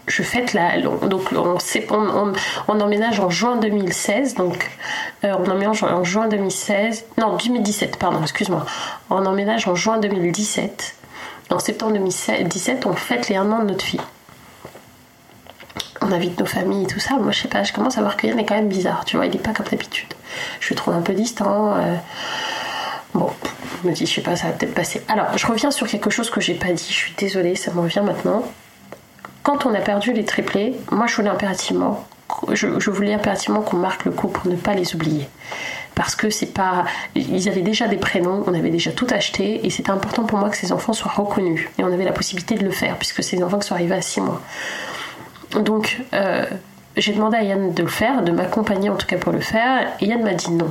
je 0.07 0.23
fête 0.23 0.53
la. 0.53 0.81
Donc, 0.81 1.33
on, 1.33 1.57
on, 1.91 2.33
on, 2.69 2.81
emménage 2.81 3.21
en 3.21 3.31
juin 3.31 3.57
2016. 3.57 4.35
Donc, 4.35 4.71
euh, 5.25 5.35
on 5.39 5.51
emménage 5.51 5.83
en 5.83 6.05
juin 6.05 6.29
2016. 6.29 7.07
Non, 7.19 7.37
2017, 7.37 7.97
pardon, 7.97 8.21
excuse-moi. 8.23 8.65
On 9.11 9.25
emménage 9.25 9.67
en 9.67 9.75
juin 9.75 9.99
2017. 9.99 10.97
En 11.51 11.59
septembre 11.59 11.93
2017, 11.95 12.87
on 12.87 12.95
fête 12.95 13.29
les 13.29 13.37
un 13.37 13.51
an 13.53 13.61
de 13.61 13.71
notre 13.71 13.85
fille. 13.85 14.01
On 16.01 16.13
invite 16.13 16.39
nos 16.39 16.47
familles 16.47 16.85
et 16.85 16.87
tout 16.87 17.01
ça. 17.01 17.15
Moi, 17.15 17.33
je 17.33 17.43
sais 17.43 17.49
pas, 17.49 17.63
je 17.63 17.73
commence 17.73 17.97
à 17.97 18.03
voir 18.03 18.17
qu'il 18.17 18.39
est 18.39 18.45
quand 18.45 18.55
même 18.55 18.69
bizarre. 18.69 19.05
Tu 19.05 19.17
vois, 19.17 19.27
il 19.27 19.35
est 19.35 19.39
pas 19.39 19.53
comme 19.53 19.67
d'habitude. 19.67 20.13
Je 20.61 20.71
le 20.71 20.77
trouve 20.77 20.95
un 20.95 21.01
peu 21.01 21.15
distant. 21.15 21.75
Euh. 21.77 21.97
Bon, 23.15 23.31
je 23.83 23.89
me 23.89 23.95
dis, 23.95 24.07
je 24.07 24.15
sais 24.15 24.21
pas, 24.21 24.37
ça 24.37 24.49
va 24.49 24.53
peut-être 24.53 24.75
passer. 24.75 25.03
Alors, 25.09 25.39
je 25.39 25.47
reviens 25.47 25.71
sur 25.71 25.87
quelque 25.87 26.11
chose 26.11 26.31
que 26.31 26.41
j'ai 26.41 26.55
pas 26.55 26.73
dit. 26.73 26.87
Je 26.89 26.95
suis 26.95 27.15
désolée, 27.17 27.55
ça 27.55 27.73
me 27.73 27.81
revient 27.81 28.03
maintenant 28.05 28.43
quand 29.45 29.66
on 29.66 29.74
a 29.74 29.80
perdu 29.80 30.12
les 30.12 30.24
triplés, 30.24 30.74
moi 30.90 31.07
je 31.07 31.14
voulais 31.14 31.28
impérativement, 31.28 32.03
je, 32.53 32.90
voulais 32.90 33.12
impérativement 33.12 33.61
qu'on 33.61 33.76
marque 33.76 34.07
le 34.07 34.11
coup 34.11 34.26
pour 34.28 34.51
ne 34.51 34.57
pas 34.57 34.72
les 34.74 34.95
oublier. 34.97 35.28
Parce 35.95 36.16
que 36.16 36.30
c'est 36.30 36.53
pas. 36.53 36.86
Ils 37.14 37.49
avaient 37.49 37.61
déjà 37.61 37.86
des 37.86 37.99
prénoms, 37.99 38.42
on 38.49 38.55
avait 38.55 38.70
déjà 38.70 38.90
tout 38.90 39.07
acheté, 39.11 39.64
et 39.64 39.70
c'était 39.70 39.90
important 39.90 40.24
pour 40.24 40.38
moi 40.38 40.49
que 40.49 40.57
ces 40.57 40.72
enfants 40.72 40.92
soient 40.92 41.12
reconnus. 41.12 41.68
Et 41.78 41.84
on 41.84 41.92
avait 41.92 42.05
la 42.05 42.12
possibilité 42.12 42.57
de 42.57 42.64
le 42.64 42.72
faire, 42.72 42.97
puisque 42.97 43.22
ces 43.22 43.45
enfants 43.45 43.61
sont 43.61 43.74
arrivés 43.74 43.95
à 43.95 44.03
6 44.03 44.22
mois. 44.22 44.40
Donc, 45.61 46.01
euh, 46.14 46.47
j'ai 46.97 47.12
demandé 47.12 47.36
à 47.36 47.42
Yann 47.42 47.72
de 47.72 47.82
le 47.82 47.88
faire, 47.88 48.22
de 48.22 48.32
m'accompagner 48.32 48.88
en 48.88 48.97
tout 48.97 49.07
cas 49.07 49.18
pour 49.18 49.30
le 49.30 49.40
faire, 49.40 49.86
et 50.01 50.07
Yann 50.07 50.22
m'a 50.22 50.34
dit 50.34 50.51
non. 50.51 50.70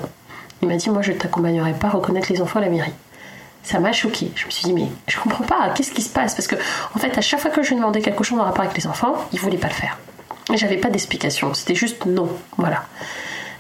Il 0.62 0.68
m'a 0.68 0.76
dit 0.76 0.90
Moi, 0.90 1.04
je 1.04 1.12
ne 1.12 1.18
t'accompagnerai 1.18 1.74
pas 1.74 1.88
à 1.88 1.92
reconnaître 1.92 2.32
les 2.32 2.42
enfants 2.42 2.60
à 2.60 2.64
la 2.64 2.70
mairie 2.70 2.94
ça 3.64 3.80
m'a 3.80 3.92
choqué. 3.92 4.32
Je 4.36 4.46
me 4.46 4.52
suis 4.52 4.66
dit, 4.66 4.74
mais 4.74 4.88
je 5.08 5.18
comprends 5.20 5.46
pas, 5.46 5.70
qu'est-ce 5.76 5.92
qui 5.92 6.02
se 6.02 6.10
passe? 6.10 6.36
Parce 6.36 6.48
que, 6.48 6.56
en 6.96 7.00
fait, 7.00 7.18
à 7.18 7.22
chaque 7.22 7.40
fois 7.40 7.50
que 7.50 7.64
je 7.64 7.70
lui 7.70 7.78
demandais 7.78 8.02
quelque 8.02 8.24
chose 8.24 8.40
en 8.40 8.44
rapport 8.44 8.64
avec 8.66 8.78
les 8.78 8.88
enfants, 8.88 9.16
il 9.32 9.40
voulait 9.40 9.58
pas 9.58 9.70
le 9.70 9.74
faire. 9.74 9.98
J'avais 10.54 10.78
pas 10.78 10.90
d'explication, 10.90 11.54
c'était 11.54 11.76
juste 11.76 12.06
non. 12.06 12.30
Voilà. 12.58 12.84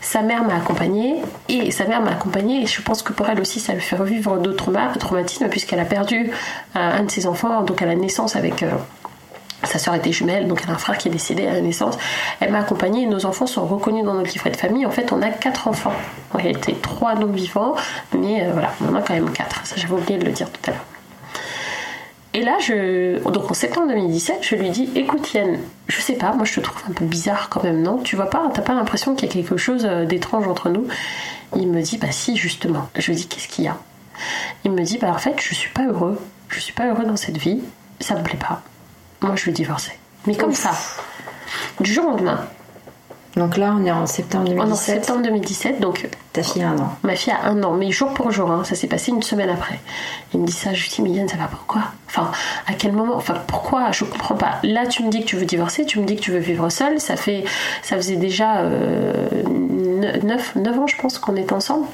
Sa 0.02 0.22
mère 0.22 0.44
m'a 0.44 0.56
accompagnée, 0.56 1.22
et 1.48 1.72
sa 1.72 1.86
mère 1.86 2.02
m'a 2.02 2.12
accompagnée, 2.12 2.64
et 2.64 2.68
je 2.68 2.82
pense 2.82 3.02
que 3.02 3.14
pour 3.14 3.30
elle 3.30 3.40
aussi, 3.40 3.62
ça 3.62 3.74
lui 3.74 3.82
fait 3.82 3.96
revivre 3.96 4.38
d'autres 4.38 4.70
traumatismes, 5.00 5.48
puisqu'elle 5.48 5.80
a 5.80 5.86
perdu 5.86 6.30
euh, 6.30 6.30
un 6.76 7.04
de 7.04 7.10
ses 7.12 7.26
enfants, 7.26 7.62
donc 7.64 7.82
à 7.82 7.86
la 7.86 7.96
naissance 7.96 8.36
avec. 8.36 8.64
Euh, 8.64 8.72
sa 9.64 9.80
sœur 9.80 9.96
était 9.96 10.12
jumelle, 10.12 10.48
donc 10.48 10.62
elle 10.64 10.70
a 10.70 10.74
un 10.74 10.78
frère 10.78 10.98
qui 10.98 11.08
est 11.08 11.12
décédé 11.12 11.48
à 11.48 11.54
la 11.54 11.62
naissance. 11.62 11.98
Elle 12.40 12.52
m'a 12.52 12.60
accompagnée 12.60 13.04
et 13.04 13.06
nos 13.06 13.26
enfants 13.26 13.48
sont 13.48 13.66
reconnus 13.66 14.04
dans 14.04 14.14
notre 14.14 14.32
livret 14.32 14.52
de 14.52 14.58
famille. 14.58 14.86
En 14.86 14.92
fait, 14.92 15.12
on 15.12 15.22
a 15.22 15.30
quatre 15.30 15.68
enfants. 15.68 15.94
En 16.34 16.38
réalité, 16.38 16.76
trois 16.82 17.16
non 17.16 17.28
vivants, 17.28 17.76
mais 18.18 18.44
euh, 18.44 18.52
voilà, 18.52 18.74
on 18.82 18.94
en 18.94 18.96
a 18.96 19.02
quand 19.02 19.14
même 19.14 19.32
quatre. 19.32 19.66
Ça, 19.66 19.76
j'avais 19.78 19.94
oublié 19.94 20.18
de 20.18 20.26
le 20.26 20.32
dire 20.32 20.50
tout 20.50 20.62
à 20.70 20.72
l'heure. 20.72 20.86
Et 22.36 22.42
là, 22.42 22.58
donc 23.30 23.52
en 23.52 23.54
septembre 23.54 23.90
2017, 23.90 24.40
je 24.42 24.56
lui 24.56 24.72
dis 24.72 24.90
Écoute, 24.96 25.32
Yann, 25.34 25.60
je 25.88 26.02
sais 26.02 26.16
pas, 26.16 26.34
moi 26.34 26.46
je 26.46 26.56
te 26.56 26.60
trouve 26.62 26.82
un 26.90 26.94
peu 26.94 27.06
bizarre 27.06 27.48
quand 27.50 27.64
même, 27.64 27.84
non? 27.84 28.00
Tu 28.00 28.16
vois 28.16 28.30
pas 28.30 28.50
T'as 28.52 28.64
pas 28.64 28.74
l'impression 28.74 29.14
qu'il 29.14 29.30
y 29.30 29.32
a 29.32 29.34
quelque 29.34 29.56
chose 29.56 29.86
euh, 29.86 30.06
d'étrange 30.06 30.48
entre 30.48 30.70
nous? 30.70 30.88
Il 31.56 31.68
me 31.68 31.82
dit 31.82 32.00
Bah 32.00 32.12
si, 32.12 32.36
justement. 32.36 32.90
Je 32.96 33.12
lui 33.12 33.18
dis 33.18 33.28
Qu'est-ce 33.28 33.48
qu'il 33.48 33.66
y 33.66 33.68
a? 33.68 33.78
Il 34.66 34.72
me 34.72 34.82
dit 34.82 34.98
Bah 34.98 35.12
en 35.12 35.20
fait, 35.20 35.36
je 35.40 35.54
suis 35.54 35.70
pas 35.70 35.86
heureux. 35.86 36.20
Je 36.50 36.60
suis 36.60 36.74
pas 36.74 36.88
heureux 36.88 37.06
dans 37.06 37.18
cette 37.18 37.38
vie. 37.38 37.62
Ça 38.00 38.16
me 38.16 38.24
plaît 38.24 38.40
pas 38.40 38.64
moi 39.24 39.36
je 39.36 39.46
veux 39.46 39.52
divorcer. 39.52 39.94
Mais 40.28 40.36
comme 40.36 40.54
ça, 40.54 40.72
du 41.80 41.92
jour 41.92 42.06
au 42.06 42.10
lendemain. 42.12 42.40
Donc 43.36 43.58
là, 43.58 43.76
on 43.76 43.84
est 43.84 43.92
en 43.92 44.06
septembre 44.06 44.46
2017. 44.46 44.72
En 44.72 44.76
septembre 44.76 45.24
2017, 45.24 45.80
donc. 45.80 46.08
Ta 46.34 46.44
fille 46.44 46.62
a 46.62 46.70
un 46.70 46.78
an. 46.78 46.96
Ma 47.04 47.16
fille 47.16 47.34
a 47.34 47.48
un 47.48 47.64
an, 47.64 47.74
mais 47.74 47.92
jour 47.92 48.14
pour 48.14 48.32
jour, 48.32 48.50
hein, 48.52 48.64
ça 48.64 48.76
s'est 48.76 48.88
passé 48.88 49.12
une 49.12 49.24
semaine 49.24 49.50
après. 49.50 49.80
Il 50.34 50.40
me 50.40 50.46
dit 50.46 50.52
ça, 50.52 50.74
je 50.74 50.84
lui 50.84 50.90
dis, 50.90 51.02
mais 51.02 51.28
ça 51.28 51.38
va 51.38 51.46
pourquoi? 51.46 51.82
Enfin, 52.08 52.32
à 52.68 52.74
quel 52.74 52.92
moment? 52.92 53.16
Enfin, 53.16 53.36
pourquoi? 53.48 53.92
Je 53.92 54.04
comprends 54.04 54.36
pas. 54.36 54.60
Là, 54.64 54.86
tu 54.86 55.04
me 55.04 55.10
dis 55.10 55.22
que 55.22 55.26
tu 55.26 55.36
veux 55.36 55.46
divorcer, 55.46 55.86
tu 55.86 56.00
me 56.00 56.06
dis 56.06 56.16
que 56.16 56.22
tu 56.22 56.32
veux 56.32 56.40
vivre 56.40 56.70
seule. 56.70 57.00
Ça 57.00 57.16
fait, 57.16 57.44
ça 57.82 57.96
faisait 57.96 58.18
déjà 58.18 58.58
euh, 58.58 59.28
9, 59.46 60.56
9 60.56 60.80
ans, 60.80 60.88
je 60.88 60.98
pense, 60.98 61.18
qu'on 61.18 61.36
est 61.36 61.52
ensemble. 61.52 61.88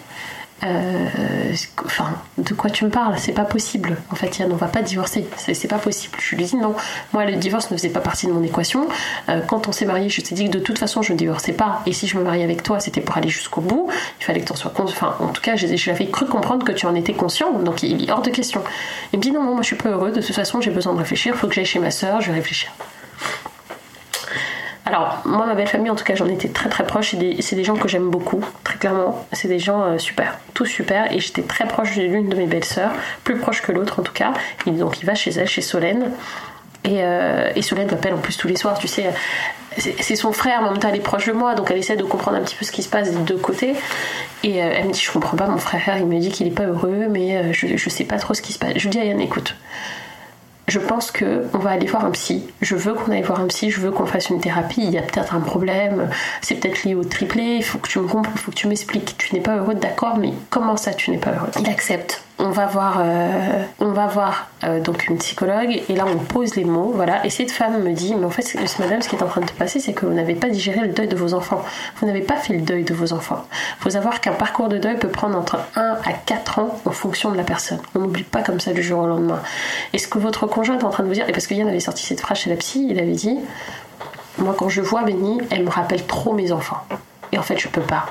Euh, 0.64 1.56
enfin, 1.86 2.16
de 2.38 2.54
quoi 2.54 2.70
tu 2.70 2.86
me 2.86 2.90
parles? 2.90 3.16
C'est 3.18 3.34
pas 3.34 3.46
possible. 3.46 3.98
En 4.12 4.16
fait, 4.16 4.38
Yann, 4.38 4.52
on 4.52 4.56
va 4.56 4.68
pas 4.68 4.82
divorcer. 4.82 5.28
C'est 5.38 5.68
pas 5.68 5.78
possible. 5.78 6.18
Je 6.20 6.36
lui 6.36 6.44
dis 6.44 6.56
non. 6.56 6.76
Moi, 7.14 7.26
le 7.26 7.36
divorce 7.36 7.72
ne 7.72 7.78
faisait 7.78 7.90
pas 7.90 8.02
partie 8.02 8.28
de 8.28 8.32
mon 8.32 8.44
équation. 8.44 8.88
Euh, 9.30 9.42
quand 9.42 9.68
on 9.68 9.72
s'est 9.72 9.86
marié, 9.86 10.10
je 10.10 10.22
t'ai 10.22 10.36
dit 10.36 10.46
que 10.46 10.52
de 10.52 10.60
toute 10.60 10.78
façon, 10.78 11.02
je 11.02 11.14
ne 11.14 11.18
divorçais 11.18 11.54
pas. 11.54 11.82
Et 11.86 11.94
si 11.94 12.08
je 12.08 12.18
me 12.18 12.24
mariais 12.24 12.44
avec 12.44 12.64
toi, 12.64 12.80
c'était 12.80 13.02
pour 13.02 13.18
aller 13.18 13.30
jusqu'au 13.30 13.62
bout. 13.62 13.90
Il 14.20 14.26
fallait 14.26 14.42
que 14.42 14.48
tu 14.48 14.52
en 14.54 14.56
sois 14.56 14.72
conscient. 14.72 14.96
Enfin, 14.96 15.16
en 15.20 15.30
tout 15.30 15.42
cas, 15.42 15.56
j'avais 15.56 16.08
cru 16.08 16.26
comprendre 16.26 16.66
que 16.66 16.72
tu 16.72 16.86
en 16.86 16.96
étais 16.96 17.14
conscient. 17.14 17.52
Donc, 17.60 17.84
il 17.84 18.08
est 18.08 18.12
hors 18.12 18.22
de 18.22 18.30
question. 18.30 18.64
Il 19.14 19.20
me 19.20 19.24
dit 19.24 19.32
non, 19.32 19.44
non, 19.44 19.54
moi, 19.54 19.62
je 19.62 19.68
suis 19.68 19.76
pas 19.76 19.90
heureux. 19.90 20.12
De 20.12 20.22
toute 20.22 20.36
façon, 20.36 20.62
j'ai 20.62 20.72
besoin 20.72 20.94
de 20.94 21.00
réfléchir. 21.00 21.36
Faut 21.36 21.48
que 21.48 21.54
j'aille 21.54 21.66
chez 21.66 21.80
ma 21.80 21.92
soeur. 21.92 22.22
Je 22.22 22.32
vais 22.32 22.38
réfléchir. 22.38 22.72
Alors, 24.86 25.22
moi, 25.26 25.46
ma 25.46 25.54
belle 25.54 25.68
famille, 25.68 25.90
en 25.90 25.96
tout 25.96 26.04
cas, 26.04 26.16
j'en 26.16 26.28
étais 26.28 26.48
très 26.48 26.70
très 26.70 26.86
proche. 26.86 27.16
C'est 27.42 27.56
des, 27.56 27.64
gens 27.64 27.76
que 27.76 27.88
j'aime 27.88 28.10
beaucoup, 28.10 28.44
très 28.64 28.78
clairement. 28.78 29.26
C'est 29.34 29.48
des 29.48 29.60
gens 29.60 29.84
euh, 29.84 29.98
super, 29.98 30.40
tous 30.54 30.66
super. 30.66 31.12
Et 31.12 31.20
j'étais 31.20 31.44
très 31.44 31.68
proche 31.68 31.96
de 31.96 32.04
l'une 32.04 32.30
de 32.30 32.36
mes 32.36 32.48
belles 32.48 32.66
sœurs, 32.66 32.92
plus 33.24 33.38
proche 33.38 33.62
que 33.62 33.72
l'autre 33.72 34.00
en 34.00 34.04
tout 34.04 34.14
cas. 34.14 34.34
Et 34.66 34.72
donc, 34.72 35.00
il 35.02 35.06
va 35.06 35.16
chez 35.16 35.32
elle, 35.32 35.48
chez 35.48 35.62
Solène. 35.62 36.12
Et, 36.86 37.04
euh, 37.04 37.62
Solène 37.62 37.90
m'appelle 37.92 38.14
en 38.14 38.20
plus 38.20 38.38
tous 38.38 38.48
les 38.48 38.56
soirs, 38.56 38.80
tu 38.80 38.88
sais. 38.88 39.14
C'est 39.78 40.16
son 40.16 40.32
frère, 40.32 40.62
mais 40.62 40.70
en 40.70 40.72
même 40.72 40.80
temps, 40.80 40.90
elle 40.90 40.96
est 40.96 41.00
proche 41.00 41.28
de 41.28 41.32
moi, 41.32 41.54
donc 41.54 41.70
elle 41.70 41.78
essaie 41.78 41.96
de 41.96 42.04
comprendre 42.04 42.38
un 42.38 42.42
petit 42.42 42.56
peu 42.56 42.66
ce 42.66 42.72
qui 42.72 42.82
se 42.82 42.90
passe 42.90 43.12
des 43.12 43.20
deux 43.20 43.38
côtés. 43.38 43.76
Et 44.44 44.62
euh, 44.62 44.74
elle 44.76 44.88
me 44.88 44.92
dit 44.92 45.00
Je 45.00 45.12
comprends 45.12 45.38
pas, 45.38 45.48
mon 45.48 45.60
frère, 45.60 45.98
il 45.98 46.06
me 46.06 46.20
dit 46.20 46.30
qu'il 46.30 46.48
est 46.48 46.52
pas 46.52 46.66
heureux, 46.66 47.08
mais 47.10 47.54
je, 47.54 47.78
je 47.78 47.90
sais 47.90 48.06
pas 48.06 48.18
trop 48.18 48.34
ce 48.34 48.42
qui 48.42 48.54
se 48.54 48.60
passe. 48.60 48.74
Je 48.76 48.84
lui 48.84 48.90
dis 48.90 49.00
à 49.00 49.06
Yann 49.06 49.22
Écoute, 49.22 49.56
je 50.70 50.80
pense 50.80 51.12
que 51.12 51.46
on 51.54 51.60
va 51.60 51.72
aller 51.72 51.88
voir 51.88 52.06
un 52.06 52.12
psy. 52.12 52.44
Je 52.62 52.76
veux 52.76 52.94
qu'on 52.94 53.12
aille 53.12 53.22
voir 53.22 53.40
un 53.40 53.48
psy, 53.48 53.72
je 53.72 53.80
veux 53.80 53.92
qu'on 53.92 54.06
fasse 54.06 54.30
une 54.30 54.40
thérapie. 54.40 54.82
Il 54.84 54.92
y 54.92 54.98
a 54.98 55.02
peut-être 55.02 55.36
un 55.36 55.40
problème, 55.40 56.10
c'est 56.42 56.56
peut-être 56.56 56.84
lié 56.84 56.96
au 56.96 57.04
triplé. 57.04 57.56
Il 57.58 57.64
faut 57.64 57.78
que 57.78 57.90
tu 57.90 58.00
me 58.00 58.08
compres, 58.08 58.30
il 58.34 58.40
faut 58.40 58.52
que 58.52 58.58
tu 58.58 58.68
m'expliques. 58.68 59.16
Tu 59.18 59.34
n'es 59.36 59.42
pas 59.42 59.58
heureux, 59.58 59.76
d'accord, 59.76 60.18
mais 60.18 60.34
comment 60.50 60.78
ça 60.78 60.94
tu 60.94 61.12
n'es 61.12 61.18
pas 61.18 61.32
heureux? 61.32 61.50
Il 61.60 61.70
accepte 61.70 62.24
on 62.40 62.52
va 62.52 62.68
voir, 62.68 63.00
euh, 63.02 63.64
on 63.80 63.92
va 63.92 64.08
voir 64.08 64.48
euh, 64.64 64.80
donc 64.80 65.08
une 65.08 65.18
psychologue 65.18 65.82
et 65.90 65.94
là 65.94 66.06
on 66.08 66.18
pose 66.18 66.56
les 66.56 66.64
mots, 66.64 66.94
voilà. 66.96 67.26
Et 67.26 67.30
cette 67.30 67.52
femme 67.52 67.84
me 67.84 67.92
dit, 67.92 68.16
mais 68.16 68.26
en 68.26 68.30
fait, 68.30 68.56
madame, 68.80 69.02
ce 69.02 69.10
qui 69.10 69.18
est 69.18 69.24
en 69.24 69.28
train 69.28 69.42
de 69.42 69.50
se 69.50 69.54
passer, 69.54 69.82
c'est 69.82 69.92
que 69.92 70.06
vous 70.06 70.14
n'avez 70.14 70.36
pas 70.36 70.48
digéré 70.48 70.80
le 70.80 70.94
deuil 70.94 71.10
de 71.10 71.18
vos 71.18 71.34
enfants. 71.34 71.62
Vous 71.98 72.08
n'avez 72.08 72.22
pas 72.22 72.38
fait 72.38 72.54
le 72.54 72.62
deuil 72.62 72.86
de 72.86 72.94
vos 72.94 73.12
enfants. 73.12 73.46
Il 73.52 73.84
faut 73.84 73.90
savoir 73.90 74.22
qu'un 74.22 74.32
parcours 74.32 74.70
de 74.70 74.78
deuil 74.78 74.98
peut 74.98 75.10
prendre 75.10 75.38
entre 75.38 75.60
1 75.76 75.82
à 75.82 76.14
4 76.26 76.60
ans 76.60 76.80
en 76.86 76.92
fonction 76.92 77.30
de 77.32 77.36
la 77.36 77.44
personne. 77.44 77.80
On 77.94 78.00
n'oublie 78.00 78.24
pas 78.24 78.42
comme 78.42 78.62
ça 78.62 78.72
du 78.72 78.82
jour 78.82 79.02
au 79.02 79.08
lendemain. 79.08 79.42
Et 79.92 79.98
ce 79.98 80.08
que 80.08 80.18
votre 80.18 80.48
conjoint 80.48 80.80
est 80.80 80.84
en 80.86 80.90
train 80.92 81.04
de 81.04 81.10
vous 81.10 81.16
dire, 81.16 81.28
et 81.28 81.34
parce 81.34 81.46
que 81.46 81.54
Yann 81.54 81.68
avait 81.68 81.82
sorti 81.82 82.06
cette 82.06 82.22
phrase 82.22 82.38
chez 82.38 82.50
la 82.50 82.56
psy, 82.56 82.88
il 82.90 83.00
avait 83.00 83.12
dit, 83.12 83.38
moi 84.38 84.56
quand 84.58 84.70
je 84.70 84.80
vois 84.80 85.04
Benny, 85.04 85.42
elle 85.52 85.66
me 85.66 85.70
rappelle 85.70 86.06
trop 86.06 86.34
mes 86.34 86.54
enfants. 86.54 86.86
Et 87.32 87.38
en 87.38 87.44
fait, 87.44 87.60
je 87.60 87.68
peux 87.68 87.82
pas. 87.82 88.08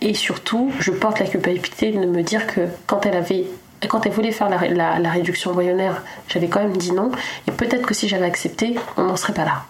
Et 0.00 0.14
surtout, 0.14 0.70
je 0.78 0.92
porte 0.92 1.18
la 1.18 1.26
culpabilité 1.26 1.90
de 1.90 2.06
me 2.06 2.22
dire 2.22 2.46
que 2.46 2.68
quand 2.86 3.06
elle 3.06 3.16
avait 3.16 3.46
et 3.82 3.88
quand 3.88 4.06
elle 4.06 4.12
voulait 4.12 4.32
faire 4.32 4.48
la, 4.48 5.10
réduction 5.10 5.50
embryonnaire, 5.50 6.02
j'avais 6.28 6.48
quand 6.48 6.60
même 6.60 6.76
dit 6.76 6.92
non. 6.92 7.10
Et 7.48 7.52
peut-être 7.52 7.86
que 7.86 7.94
si 7.94 8.08
j'avais 8.08 8.26
accepté, 8.26 8.76
on 8.96 9.04
n'en 9.04 9.16
serait 9.16 9.34
pas 9.34 9.44
là. 9.44 9.64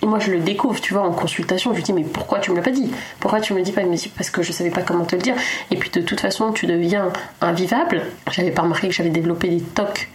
Et 0.00 0.06
moi, 0.06 0.20
je 0.20 0.30
le 0.30 0.38
découvre, 0.38 0.80
tu 0.80 0.94
vois, 0.94 1.02
en 1.02 1.10
consultation. 1.10 1.72
Je 1.72 1.76
lui 1.76 1.82
dis, 1.82 1.92
mais 1.92 2.04
pourquoi 2.04 2.38
tu 2.38 2.52
me 2.52 2.56
l'as 2.56 2.62
pas 2.62 2.70
dit? 2.70 2.88
Pourquoi 3.18 3.40
tu 3.40 3.52
me 3.52 3.58
le 3.58 3.64
dis 3.64 3.72
pas? 3.72 3.82
Parce 4.16 4.30
que 4.30 4.42
je 4.42 4.52
savais 4.52 4.70
pas 4.70 4.82
comment 4.82 5.04
te 5.04 5.16
le 5.16 5.22
dire. 5.22 5.34
Et 5.72 5.76
puis, 5.76 5.90
de 5.90 6.00
toute 6.02 6.20
façon, 6.20 6.52
tu 6.52 6.66
deviens 6.66 7.12
invivable. 7.40 8.02
J'avais 8.30 8.52
pas 8.52 8.62
remarqué 8.62 8.86
que 8.86 8.94
j'avais 8.94 9.10
développé 9.10 9.48
des 9.48 9.60
tocs 9.60 10.08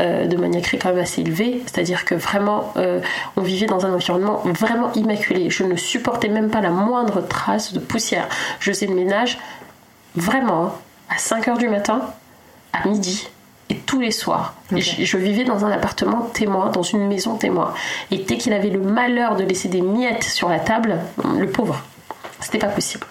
euh, 0.00 0.26
de 0.26 0.36
maniaquerie 0.36 0.78
quand 0.78 0.88
même 0.88 0.98
assez 0.98 1.20
élevés. 1.20 1.62
C'est-à-dire 1.66 2.04
que 2.04 2.16
vraiment, 2.16 2.72
euh, 2.76 3.00
on 3.36 3.42
vivait 3.42 3.66
dans 3.66 3.86
un 3.86 3.92
environnement 3.92 4.42
vraiment 4.44 4.92
immaculé. 4.94 5.50
Je 5.50 5.62
ne 5.62 5.76
supportais 5.76 6.28
même 6.28 6.50
pas 6.50 6.60
la 6.60 6.70
moindre 6.70 7.20
trace 7.20 7.72
de 7.72 7.78
poussière. 7.78 8.28
Je 8.58 8.72
faisais 8.72 8.86
le 8.86 8.94
ménage, 8.96 9.38
vraiment, 10.16 10.64
hein, 10.64 10.72
à 11.10 11.18
5 11.18 11.46
h 11.46 11.58
du 11.58 11.68
matin 11.68 12.02
à 12.82 12.88
midi 12.88 13.28
et 13.70 13.76
tous 13.76 14.00
les 14.00 14.10
soirs. 14.10 14.54
Je, 14.72 15.16
vivais 15.18 15.44
dans 15.44 15.64
un 15.64 15.70
appartement 15.70 16.22
témoin, 16.32 16.70
dans 16.70 16.82
une 16.82 17.06
maison 17.06 17.36
témoin. 17.36 17.74
Et 18.10 18.18
dès 18.18 18.38
qu'il 18.38 18.52
avait 18.52 18.70
le 18.70 18.80
malheur 18.80 19.36
de 19.36 19.44
laisser 19.44 19.68
des 19.68 19.82
miettes 19.82 20.24
sur 20.24 20.48
la 20.48 20.58
table, 20.58 20.98
le 21.38 21.46
pauvre, 21.46 21.82
c'était 22.40 22.58
pas 22.58 22.68
possible. 22.68 23.06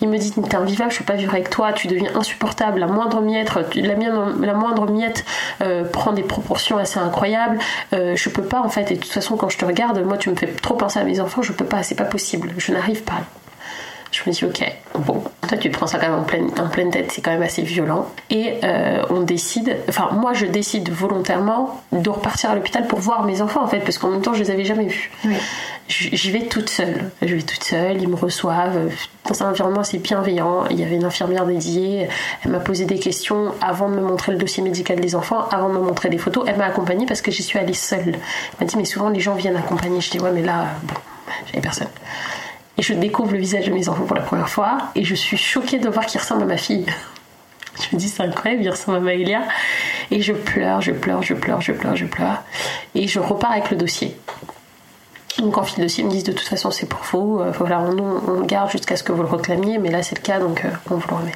Il 0.00 0.08
me 0.08 0.16
dit 0.16 0.32
T'es 0.32 0.56
invivable, 0.56 0.90
je 0.90 0.98
peux 0.98 1.04
pas 1.04 1.14
vivre 1.14 1.34
avec 1.34 1.50
toi, 1.50 1.72
tu 1.74 1.86
deviens 1.86 2.10
insupportable. 2.16 2.80
La 2.80 2.86
moindre 2.86 3.20
miette, 3.20 3.52
la, 3.74 3.94
la 3.94 4.54
moindre 4.54 4.90
miette 4.90 5.24
euh, 5.60 5.84
prend 5.84 6.12
des 6.12 6.22
proportions 6.22 6.78
assez 6.78 6.98
incroyables. 6.98 7.58
Euh, 7.92 8.16
je 8.16 8.28
peux 8.30 8.42
pas 8.42 8.60
en 8.60 8.70
fait. 8.70 8.90
Et 8.90 8.94
de 8.94 9.00
toute 9.00 9.12
façon, 9.12 9.36
quand 9.36 9.50
je 9.50 9.58
te 9.58 9.64
regarde, 9.66 9.98
moi, 10.02 10.16
tu 10.16 10.30
me 10.30 10.36
fais 10.36 10.46
trop 10.46 10.74
penser 10.74 10.98
à 10.98 11.04
mes 11.04 11.20
enfants, 11.20 11.42
je 11.42 11.52
peux 11.52 11.66
pas, 11.66 11.82
c'est 11.82 11.94
pas 11.94 12.04
possible, 12.04 12.54
je 12.56 12.72
n'arrive 12.72 13.02
pas. 13.02 13.20
Je 14.12 14.22
me 14.26 14.32
dis, 14.32 14.44
ok, 14.44 14.64
bon, 14.98 15.22
toi 15.48 15.56
tu 15.56 15.70
prends 15.70 15.86
ça 15.86 15.98
quand 15.98 16.08
même 16.08 16.18
en 16.18 16.24
pleine, 16.24 16.50
en 16.58 16.68
pleine 16.68 16.90
tête, 16.90 17.12
c'est 17.12 17.22
quand 17.22 17.30
même 17.30 17.42
assez 17.42 17.62
violent. 17.62 18.08
Et 18.28 18.54
euh, 18.64 19.04
on 19.08 19.20
décide, 19.20 19.76
enfin, 19.88 20.10
moi 20.12 20.32
je 20.32 20.46
décide 20.46 20.90
volontairement 20.90 21.80
de 21.92 22.10
repartir 22.10 22.50
à 22.50 22.54
l'hôpital 22.56 22.86
pour 22.88 22.98
voir 22.98 23.24
mes 23.24 23.40
enfants 23.40 23.62
en 23.62 23.68
fait, 23.68 23.80
parce 23.80 23.98
qu'en 23.98 24.08
même 24.08 24.22
temps 24.22 24.34
je 24.34 24.42
les 24.42 24.50
avais 24.50 24.64
jamais 24.64 24.86
vus. 24.86 25.12
J'y 25.88 26.30
vais 26.30 26.46
toute 26.46 26.70
seule. 26.70 27.10
Je 27.22 27.34
vais 27.34 27.42
toute 27.42 27.62
seule, 27.62 28.00
ils 28.00 28.08
me 28.08 28.16
reçoivent 28.16 28.90
dans 29.28 29.42
un 29.42 29.50
environnement 29.50 29.80
assez 29.80 29.98
bienveillant. 29.98 30.64
Il 30.70 30.78
y 30.78 30.84
avait 30.84 30.96
une 30.96 31.04
infirmière 31.04 31.46
dédiée, 31.46 32.08
elle 32.44 32.50
m'a 32.50 32.60
posé 32.60 32.84
des 32.84 32.98
questions 32.98 33.54
avant 33.60 33.88
de 33.88 33.94
me 33.94 34.02
montrer 34.02 34.32
le 34.32 34.38
dossier 34.38 34.62
médical 34.62 35.00
des 35.00 35.14
enfants, 35.14 35.48
avant 35.50 35.68
de 35.68 35.74
me 35.74 35.80
montrer 35.80 36.08
des 36.08 36.18
photos. 36.18 36.44
Elle 36.48 36.56
m'a 36.56 36.66
accompagnée 36.66 37.06
parce 37.06 37.22
que 37.22 37.30
j'y 37.30 37.42
suis 37.42 37.58
allée 37.58 37.74
seule. 37.74 38.08
Elle 38.08 38.16
m'a 38.60 38.66
dit, 38.66 38.76
mais 38.76 38.84
souvent 38.84 39.08
les 39.08 39.20
gens 39.20 39.34
viennent 39.34 39.56
accompagner. 39.56 40.00
Je 40.00 40.10
dis, 40.10 40.18
ouais, 40.20 40.32
mais 40.32 40.42
là, 40.42 40.66
bon, 40.82 40.94
j'avais 41.46 41.60
personne 41.60 41.88
et 42.80 42.82
je 42.82 42.94
découvre 42.94 43.32
le 43.32 43.38
visage 43.38 43.66
de 43.66 43.72
mes 43.72 43.90
enfants 43.90 44.04
pour 44.04 44.16
la 44.16 44.22
première 44.22 44.48
fois 44.48 44.78
et 44.94 45.04
je 45.04 45.14
suis 45.14 45.36
choquée 45.36 45.78
de 45.78 45.90
voir 45.90 46.06
qu'il 46.06 46.18
ressemble 46.18 46.44
à 46.44 46.46
ma 46.46 46.56
fille. 46.56 46.86
Je 47.76 47.94
me 47.94 48.00
dis 48.00 48.08
c'est 48.08 48.22
incroyable, 48.22 48.62
il 48.62 48.70
ressemble 48.70 48.96
à 48.96 49.00
Maëlia 49.00 49.42
et 50.10 50.20
je 50.20 50.32
pleure, 50.32 50.80
je 50.80 50.92
pleure, 50.92 51.22
je 51.22 51.34
pleure, 51.34 51.60
je 51.60 51.72
pleure, 51.72 51.94
je 51.94 52.04
pleure 52.06 52.42
et 52.94 53.06
je 53.06 53.20
repars 53.20 53.52
avec 53.52 53.70
le 53.70 53.76
dossier. 53.76 54.16
Donc 55.38 55.56
en 55.56 55.62
fil 55.62 55.76
de 55.78 55.82
dossier, 55.82 56.02
ils 56.02 56.06
me 56.06 56.10
disent 56.10 56.24
de 56.24 56.32
toute 56.32 56.48
façon 56.48 56.70
c'est 56.70 56.86
pour 56.86 57.00
vous, 57.12 57.38
euh, 57.38 57.52
voilà, 57.52 57.80
on, 57.80 58.20
on, 58.28 58.40
garde 58.40 58.70
jusqu'à 58.70 58.96
ce 58.96 59.02
que 59.02 59.12
vous 59.12 59.22
le 59.22 59.28
réclamiez, 59.28 59.78
mais 59.78 59.90
là 59.90 60.02
c'est 60.02 60.16
le 60.16 60.22
cas 60.22 60.40
donc 60.40 60.64
euh, 60.64 60.70
on 60.90 60.96
vous 60.96 61.08
le 61.08 61.14
remet. 61.16 61.34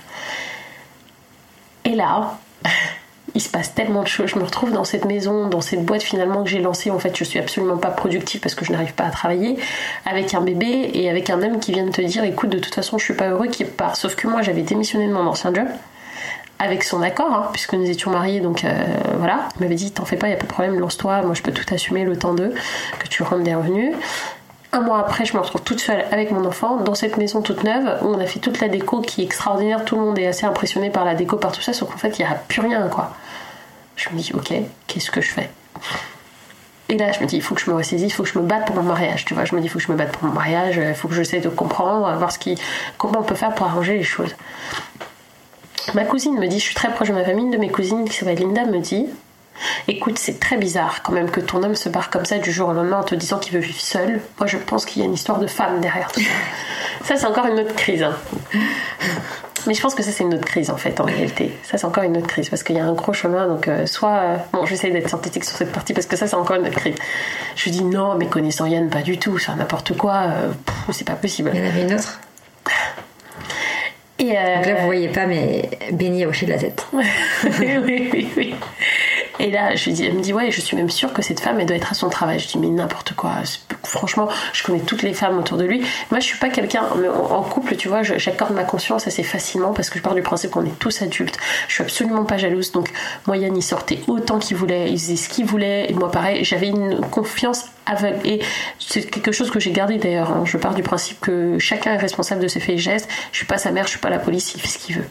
Et 1.85 1.95
là, 1.95 2.39
il 3.35 3.41
se 3.41 3.49
passe 3.49 3.75
tellement 3.75 4.03
de 4.03 4.09
choses. 4.09 4.31
Je 4.31 4.39
me 4.39 4.45
retrouve 4.45 4.73
dans 4.73 4.85
cette 4.85 5.05
maison, 5.05 5.49
dans 5.49 5.61
cette 5.61 5.85
boîte 5.85 6.03
finalement 6.03 6.45
que 6.45 6.51
j'ai 6.51 6.61
lancée. 6.61 6.91
En 6.91 6.99
fait, 6.99 7.17
je 7.17 7.25
suis 7.25 7.39
absolument 7.39 7.77
pas 7.77 7.91
productive 7.91 8.41
parce 8.41 8.55
que 8.55 8.65
je 8.65 8.73
n'arrive 8.73 8.95
pas 8.95 9.05
à 9.05 9.11
travailler 9.11 9.59
avec 10.07 10.35
un 10.35 10.41
bébé 10.41 10.91
et 10.95 11.11
avec 11.11 11.31
un 11.31 11.43
homme 11.43 11.59
qui 11.59 11.73
vient 11.73 11.85
de 11.85 11.91
te 11.91 12.01
dire 12.01 12.25
écoute, 12.25 12.51
de 12.51 12.59
toute 12.59 12.75
façon, 12.75 12.99
je 12.99 13.05
suis 13.05 13.15
pas 13.15 13.29
heureux, 13.29 13.49
qui 13.49 13.65
part. 13.65 13.97
Sauf 13.97 14.15
que 14.15 14.29
moi, 14.29 14.43
j'avais 14.43 14.63
démissionné 14.63 15.09
de 15.09 15.13
mon 15.13 15.27
ancien 15.27 15.53
job 15.53 15.67
avec 16.61 16.85
son 16.85 17.03
accord, 17.03 17.33
hein, 17.33 17.49
puisque 17.53 17.75
nous 17.75 17.91
étions 17.91 18.11
mariés, 18.11 18.41
donc 18.41 18.65
euh, 18.65 18.73
voilà. 19.19 19.49
Il 19.57 19.63
m'avait 19.63 19.75
dit 19.75 19.91
T'en 19.91 20.05
fais 20.05 20.17
pas, 20.17 20.29
y 20.29 20.33
a 20.33 20.37
pas 20.37 20.47
de 20.47 20.53
problème, 20.53 20.79
lance-toi, 20.79 21.23
moi 21.23 21.35
je 21.35 21.43
peux 21.43 21.53
tout 21.53 21.67
assumer 21.75 22.05
le 22.05 22.17
temps 22.17 22.35
d'eux, 22.35 22.55
que 22.99 23.09
tu 23.09 23.23
rentres 23.23 23.43
des 23.43 23.55
revenus. 23.55 23.95
Un 24.75 24.81
mois 24.81 24.99
après, 24.99 25.25
je 25.25 25.35
me 25.35 25.41
retrouve 25.41 25.63
toute 25.63 25.79
seule 25.79 26.05
avec 26.11 26.33
mon 26.33 26.45
enfant 26.45 26.79
dans 26.79 26.97
cette 26.97 27.17
maison 27.17 27.43
toute 27.43 27.63
neuve 27.63 27.97
où 28.03 28.07
on 28.07 28.19
a 28.19 28.27
fait 28.27 28.41
toute 28.41 28.61
la 28.61 28.67
déco 28.67 29.03
qui 29.03 29.23
est 29.23 29.25
extraordinaire. 29.25 29.85
Tout 29.85 29.95
le 29.95 30.01
monde 30.01 30.19
est 30.19 30.27
assez 30.27 30.47
impressionné 30.47 30.91
par 30.91 31.05
la 31.05 31.15
déco, 31.15 31.37
par 31.37 31.53
tout 31.53 31.61
ça, 31.61 31.73
sauf 31.73 31.89
qu'en 31.93 31.97
fait, 31.97 32.19
il 32.19 32.25
n'y 32.25 32.29
a 32.29 32.35
plus 32.35 32.61
rien 32.61 32.89
quoi. 32.89 33.15
Je 33.95 34.09
me 34.11 34.19
dis, 34.19 34.33
ok, 34.35 34.53
qu'est-ce 34.89 35.13
que 35.13 35.21
je 35.21 35.31
fais? 35.31 35.49
Et 36.89 36.99
là, 36.99 37.13
je 37.13 37.21
me 37.21 37.27
dis, 37.27 37.37
il 37.37 37.43
faut 37.43 37.55
que 37.55 37.61
je 37.61 37.71
me 37.71 37.77
ressaisisse, 37.77 38.13
il 38.13 38.15
faut 38.15 38.25
que 38.25 38.29
je 38.29 38.37
me 38.37 38.45
batte 38.45 38.67
pour 38.67 38.75
mon 38.75 38.83
mariage. 38.83 39.25
Tu 39.25 39.35
vois, 39.35 39.45
je 39.45 39.55
me 39.55 39.61
dis, 39.61 39.69
il 39.69 39.71
faut 39.71 39.79
que 39.79 39.85
je 39.85 39.93
me 39.93 39.97
batte 39.97 40.11
pour 40.11 40.25
mon 40.25 40.35
mariage, 40.35 40.75
il 40.77 40.95
faut 40.95 41.07
que 41.07 41.15
j'essaie 41.15 41.39
de 41.39 41.49
comprendre, 41.49 42.13
voir 42.19 42.33
ce 42.33 42.41
qui, 42.41 42.59
comment 42.99 43.21
on 43.21 43.23
peut 43.23 43.37
faire 43.37 43.55
pour 43.55 43.67
arranger 43.67 43.97
les 43.97 44.03
choses. 44.03 44.35
Ma 45.95 46.03
cousine 46.03 46.37
me 46.37 46.49
dit, 46.49 46.59
je 46.59 46.65
suis 46.65 46.75
très 46.75 46.91
proche 46.91 47.11
de 47.11 47.15
ma 47.15 47.23
famille, 47.23 47.45
une 47.45 47.53
de 47.53 47.59
mes 47.59 47.71
cousines 47.71 48.09
qui 48.09 48.17
s'appelle 48.17 48.41
Linda 48.41 48.65
me 48.65 48.81
dit, 48.81 49.07
écoute, 49.89 50.19
c'est 50.19 50.41
très 50.41 50.57
bizarre 50.57 51.03
quand 51.03 51.13
même 51.13 51.31
que 51.31 51.41
ton 51.41 51.63
homme 51.63 51.75
se 51.75 51.89
barre 51.89 52.11
comme 52.11 52.25
ça 52.25 52.39
du 52.39 52.53
jour 52.53 52.69
au 52.69 52.73
lendemain 52.73 52.99
en 52.99 53.05
te 53.05 53.15
disant 53.15 53.39
qu'il 53.39 53.53
veut 53.53 53.61
vivre 53.61 53.81
seul. 53.81 54.21
Moi, 54.39 54.47
je 54.47 54.57
pense 54.57 54.85
qu'il 54.85 55.01
y 55.01 55.05
a 55.05 55.07
une 55.07 55.15
histoire 55.15 55.39
de 55.39 55.47
femme 55.47 55.81
derrière 55.81 56.11
tout 56.11 56.21
ça. 56.21 56.27
Ça, 57.05 57.17
c'est 57.17 57.27
encore 57.27 57.47
une 57.47 57.59
autre 57.59 57.75
crise. 57.75 58.03
Hein. 58.03 58.15
Mais 59.67 59.75
je 59.75 59.81
pense 59.81 59.95
que 59.95 60.03
ça, 60.03 60.11
c'est 60.11 60.25
une 60.25 60.35
autre 60.35 60.45
crise 60.45 60.71
en 60.71 60.77
fait, 60.77 61.01
en 61.01 61.05
réalité. 61.05 61.53
Ça, 61.63 61.79
c'est 61.79 61.87
encore 61.87 62.05
une 62.05 62.17
autre 62.17 62.27
crise 62.27 62.49
parce 62.49 62.63
qu'il 62.63 62.77
y 62.77 62.81
a 62.81 62.85
un 62.85 62.93
gros 62.93 63.13
chemin. 63.13 63.47
Donc, 63.47 63.69
euh, 63.69 63.87
soit. 63.87 64.17
Euh, 64.17 64.37
bon, 64.53 64.67
j'essaie 64.67 64.91
d'être 64.91 65.09
synthétique 65.09 65.45
sur 65.45 65.57
cette 65.57 65.73
partie 65.73 65.93
parce 65.95 66.07
que 66.07 66.17
ça, 66.17 66.27
c'est 66.27 66.37
encore 66.37 66.57
une 66.57 66.67
autre 66.67 66.77
crise. 66.77 66.95
Je 67.57 67.71
dis 67.71 67.85
non, 67.85 68.15
mais 68.17 68.27
connaissant 68.27 68.67
Yann, 68.67 68.89
pas 68.91 69.03
du 69.03 69.19
tout. 69.19 69.39
Ça, 69.39 69.55
n'importe 69.55 69.97
quoi. 69.97 70.25
Euh, 70.29 70.53
c'est 70.93 71.07
pas 71.07 71.15
possible. 71.15 71.51
Il 71.55 71.61
y 71.61 71.63
en 71.63 71.69
avait 71.69 71.83
une 71.83 71.95
autre? 71.95 72.21
Et 74.19 74.25
Donc 74.25 74.67
là, 74.67 74.75
vous 74.81 74.87
voyez 74.87 75.09
pas, 75.09 75.27
mais 75.27 75.69
Benny 75.93 76.25
a 76.25 76.29
hoché 76.29 76.47
de 76.47 76.53
la 76.53 76.59
tête. 76.59 76.87
oui, 76.93 77.79
oui, 77.83 78.29
oui. 78.37 78.55
Et 79.41 79.51
là, 79.51 79.75
je 79.75 79.91
dis, 79.91 80.05
elle 80.05 80.15
me 80.15 80.21
dit, 80.21 80.33
ouais, 80.33 80.51
je 80.51 80.61
suis 80.61 80.77
même 80.77 80.91
sûre 80.91 81.13
que 81.13 81.21
cette 81.21 81.41
femme, 81.41 81.59
elle 81.59 81.67
doit 81.67 81.77
être 81.77 81.91
à 81.91 81.95
son 81.95 82.09
travail. 82.09 82.39
Je 82.39 82.47
dis, 82.47 82.59
mais 82.59 82.69
n'importe 82.69 83.15
quoi. 83.15 83.33
Franchement, 83.83 84.29
je 84.53 84.63
connais 84.63 84.81
toutes 84.81 85.03
les 85.03 85.13
femmes 85.13 85.39
autour 85.39 85.59
de 85.59 85.65
lui. 85.65 85.85
Moi, 86.11 86.21
je 86.21 86.25
suis 86.25 86.39
pas 86.39 86.49
quelqu'un, 86.51 86.85
en 87.31 87.43
couple, 87.43 87.75
tu 87.77 87.89
vois, 87.89 88.03
j'accorde 88.03 88.53
ma 88.55 88.65
conscience 88.65 89.07
assez 89.09 89.25
facilement 89.25 89.73
parce 89.73 89.91
que 89.91 89.99
je 89.99 90.05
pars 90.05 90.15
du 90.15 90.23
principe 90.23 90.53
qu'on 90.53 90.65
est 90.65 90.79
tous 90.79 91.03
adultes. 91.03 91.37
Je 91.67 91.75
suis 91.75 91.83
absolument 91.83 92.25
pas 92.25 92.37
jalouse. 92.37 92.71
Donc, 92.71 92.91
moi, 93.27 93.37
Yann, 93.37 93.57
il 93.57 93.63
sortait 93.63 94.01
autant 94.07 94.39
qu'il 94.39 94.57
voulait, 94.57 94.91
il 94.91 94.99
faisait 94.99 95.17
ce 95.17 95.29
qu'il 95.29 95.47
voulait. 95.47 95.91
Et 95.91 95.95
moi, 95.95 96.11
pareil, 96.11 96.45
j'avais 96.45 96.69
une 96.69 97.01
confiance 97.01 97.65
aveugle. 97.87 98.21
Et 98.25 98.41
c'est 98.79 99.03
quelque 99.03 99.33
chose 99.33 99.51
que 99.51 99.59
j'ai 99.59 99.73
gardé 99.73 99.99
d'ailleurs. 99.99 100.31
Hein. 100.31 100.45
Je 100.45 100.57
pars 100.57 100.75
du 100.75 100.83
principe 100.83 101.21
que 101.21 101.59
chacun 101.59 101.95
est 101.95 101.99
responsable 101.99 102.41
de 102.41 102.49
ses 102.49 102.61
faits 102.61 102.77
et 102.77 102.79
gestes. 102.79 103.09
Je 103.33 103.39
suis 103.39 103.47
pas 103.47 103.59
sa 103.59 103.73
mère, 103.73 103.85
je 103.87 103.91
suis 103.91 103.99
pas 103.99 104.11
la 104.11 104.21
police, 104.21 104.55
il 104.55 104.61
fait 104.61 104.69
ce 104.69 104.79
qu'il 104.79 104.97
veut. 104.97 105.07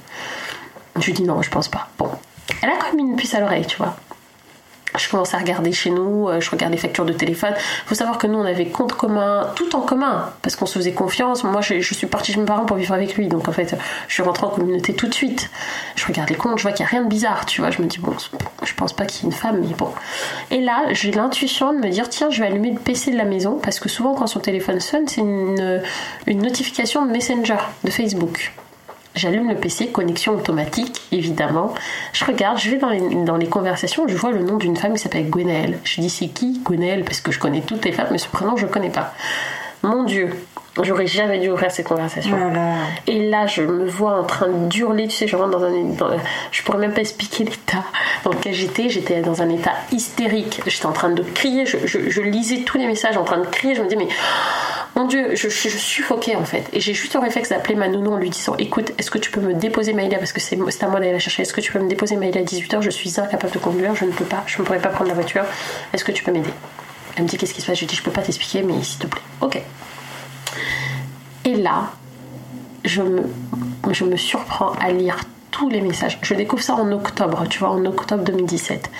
Je 0.99 1.05
lui 1.05 1.13
dis 1.13 1.23
non, 1.23 1.41
je 1.41 1.49
pense 1.49 1.67
pas. 1.67 1.89
Bon. 1.97 2.09
Elle 2.61 2.69
a 2.69 2.73
même 2.95 2.99
une 2.99 3.15
puce 3.15 3.33
à 3.33 3.39
l'oreille, 3.39 3.65
tu 3.65 3.77
vois. 3.77 3.95
Je 4.97 5.09
commence 5.09 5.33
à 5.33 5.37
regarder 5.37 5.71
chez 5.71 5.89
nous, 5.89 6.27
euh, 6.29 6.39
je 6.39 6.49
regarde 6.49 6.71
les 6.71 6.77
factures 6.77 7.05
de 7.05 7.13
téléphone. 7.13 7.53
Il 7.57 7.87
faut 7.87 7.95
savoir 7.95 8.17
que 8.17 8.27
nous, 8.27 8.37
on 8.37 8.45
avait 8.45 8.67
compte 8.67 8.93
commun, 8.93 9.47
tout 9.55 9.75
en 9.75 9.81
commun, 9.81 10.29
parce 10.41 10.55
qu'on 10.55 10.65
se 10.65 10.77
faisait 10.77 10.91
confiance. 10.91 11.43
Moi, 11.43 11.61
je, 11.61 11.81
suis 11.81 12.07
partie 12.07 12.33
chez 12.33 12.39
mes 12.39 12.45
parents 12.45 12.65
pour 12.65 12.77
vivre 12.77 12.93
avec 12.93 13.15
lui, 13.15 13.27
donc 13.27 13.47
en 13.47 13.51
fait, 13.51 13.75
je 14.07 14.13
suis 14.13 14.23
rentrée 14.23 14.45
en 14.45 14.49
communauté 14.49 14.93
tout 14.93 15.07
de 15.07 15.13
suite. 15.13 15.49
Je 15.95 16.05
regarde 16.05 16.29
les 16.29 16.35
comptes, 16.35 16.57
je 16.57 16.63
vois 16.63 16.71
qu'il 16.71 16.85
n'y 16.85 16.89
a 16.89 16.91
rien 16.91 17.03
de 17.03 17.09
bizarre, 17.09 17.45
tu 17.45 17.61
vois. 17.61 17.71
Je 17.71 17.81
me 17.81 17.87
dis, 17.87 17.99
bon, 17.99 18.13
je 18.63 18.73
pense 18.73 18.93
pas 18.93 19.05
qu'il 19.05 19.23
y 19.23 19.23
ait 19.23 19.31
une 19.31 19.37
femme, 19.37 19.59
mais 19.61 19.73
bon. 19.75 19.89
Et 20.51 20.61
là, 20.61 20.85
j'ai 20.91 21.11
l'intuition 21.11 21.73
de 21.73 21.79
me 21.79 21.89
dire, 21.89 22.09
tiens, 22.09 22.29
je 22.29 22.41
vais 22.41 22.47
allumer 22.47 22.71
le 22.71 22.79
PC 22.79 23.11
de 23.11 23.17
la 23.17 23.25
maison, 23.25 23.59
parce 23.61 23.79
que 23.79 23.89
souvent, 23.89 24.13
quand 24.13 24.27
son 24.27 24.39
téléphone 24.39 24.79
sonne, 24.79 25.07
c'est 25.07 25.21
une, 25.21 25.81
une 26.27 26.41
notification 26.41 27.05
de 27.05 27.11
Messenger, 27.11 27.57
de 27.83 27.89
Facebook. 27.89 28.53
J'allume 29.15 29.49
le 29.49 29.55
PC, 29.55 29.89
connexion 29.89 30.33
automatique, 30.33 31.01
évidemment. 31.11 31.73
Je 32.13 32.25
regarde, 32.25 32.57
je 32.57 32.71
vais 32.71 32.77
dans 32.77 32.89
les, 32.89 32.99
dans 33.23 33.37
les 33.37 33.47
conversations, 33.47 34.07
je 34.07 34.17
vois 34.17 34.31
le 34.31 34.43
nom 34.43 34.57
d'une 34.57 34.75
femme 34.75 34.93
qui 34.93 34.99
s'appelle 34.99 35.29
Gwenaëlle. 35.29 35.77
Je 35.83 36.01
dis 36.01 36.09
c'est 36.09 36.27
qui 36.27 36.61
Gwenaëlle? 36.63 37.03
Parce 37.03 37.21
que 37.21 37.31
je 37.31 37.39
connais 37.39 37.61
toutes 37.61 37.85
les 37.85 37.91
femmes, 37.91 38.07
mais 38.11 38.17
ce 38.17 38.27
prénom 38.27 38.57
je 38.57 38.65
connais 38.65 38.89
pas. 38.89 39.13
Mon 39.83 40.03
Dieu, 40.03 40.29
J'aurais 40.81 41.05
jamais 41.05 41.37
dû 41.37 41.51
ouvrir 41.51 41.69
cette 41.69 41.87
conversation. 41.87 42.35
Et 43.05 43.29
là, 43.29 43.45
je 43.45 43.61
me 43.61 43.85
vois 43.85 44.19
en 44.19 44.23
train 44.23 44.49
d'hurler, 44.49 45.07
tu 45.07 45.15
sais, 45.15 45.27
je 45.27 45.35
rentre 45.35 45.51
dans 45.51 45.63
un. 45.63 45.71
je 46.51 46.63
pourrais 46.63 46.79
même 46.79 46.93
pas 46.93 47.01
expliquer 47.01 47.43
l'état 47.43 47.83
dans 48.23 48.31
lequel 48.31 48.55
j'étais. 48.55 48.89
J'étais 48.89 49.21
dans 49.21 49.43
un 49.43 49.49
état 49.49 49.73
hystérique. 49.91 50.61
J'étais 50.65 50.87
en 50.87 50.91
train 50.91 51.11
de 51.11 51.21
crier. 51.21 51.67
Je, 51.67 51.77
je, 51.85 52.21
lisais 52.21 52.61
tous 52.65 52.79
les 52.79 52.87
messages 52.87 53.17
en 53.17 53.23
train 53.23 53.37
de 53.37 53.45
crier. 53.45 53.75
Je 53.75 53.83
me 53.83 53.87
dis, 53.87 53.95
mais 53.95 54.07
mon 54.95 55.07
Dieu, 55.07 55.35
je, 55.35 55.49
je, 55.49 55.69
suffoquais 55.69 56.35
en 56.35 56.45
fait. 56.45 56.69
Et 56.71 56.79
j'ai 56.79 56.93
juste 56.93 57.15
le 57.15 57.19
réflexe 57.19 57.49
d'appeler 57.49 57.75
ma 57.75 57.87
nounou 57.87 58.11
en 58.11 58.17
lui 58.17 58.29
disant 58.29 58.55
Écoute, 58.59 58.91
est-ce 58.99 59.09
que 59.09 59.17
tu 59.17 59.31
peux 59.31 59.41
me 59.41 59.53
déposer 59.53 59.93
Maïla 59.93 60.19
Parce 60.19 60.33
que 60.33 60.39
c'est 60.39 60.55
à 60.55 60.87
moi 60.87 60.99
d'aller 60.99 61.11
la 61.11 61.19
chercher. 61.19 61.41
Est-ce 61.41 61.53
que 61.53 61.61
tu 61.61 61.71
peux 61.71 61.79
me 61.79 61.89
déposer 61.89 62.15
Maïla 62.15 62.41
à 62.41 62.43
18h 62.43 62.81
Je 62.81 62.91
suis 62.91 63.19
incapable 63.19 63.53
de 63.53 63.59
conduire. 63.59 63.95
Je 63.95 64.05
ne 64.05 64.11
peux 64.11 64.25
pas. 64.25 64.43
Je 64.45 64.59
ne 64.59 64.63
pourrais 64.63 64.79
pas 64.79 64.89
prendre 64.89 65.07
la 65.07 65.15
voiture. 65.15 65.43
Est-ce 65.93 66.03
que 66.03 66.11
tu 66.11 66.23
peux 66.23 66.31
m'aider? 66.31 66.51
Elle 67.15 67.23
me 67.23 67.27
dit 67.27 67.37
Qu'est-ce 67.37 67.55
qui 67.55 67.61
se 67.61 67.67
passe? 67.67 67.79
Je 67.79 67.85
dis 67.85 67.95
Je 67.95 68.03
peux 68.03 68.11
pas 68.11 68.21
t'expliquer, 68.21 68.61
mais 68.61 68.83
s'il 68.83 68.99
te 68.99 69.07
plaît. 69.07 69.21
Ok. 69.41 69.59
Et 71.45 71.55
là, 71.55 71.91
je 72.85 73.01
me, 73.01 73.23
je 73.91 74.03
me 74.05 74.15
surprends 74.15 74.73
à 74.73 74.91
lire 74.91 75.17
tous 75.49 75.69
les 75.69 75.81
messages. 75.81 76.19
Je 76.21 76.33
découvre 76.35 76.61
ça 76.61 76.75
en 76.75 76.91
octobre, 76.91 77.45
tu 77.49 77.59
vois, 77.59 77.69
en 77.69 77.83
octobre 77.85 78.23
2017. 78.23 78.91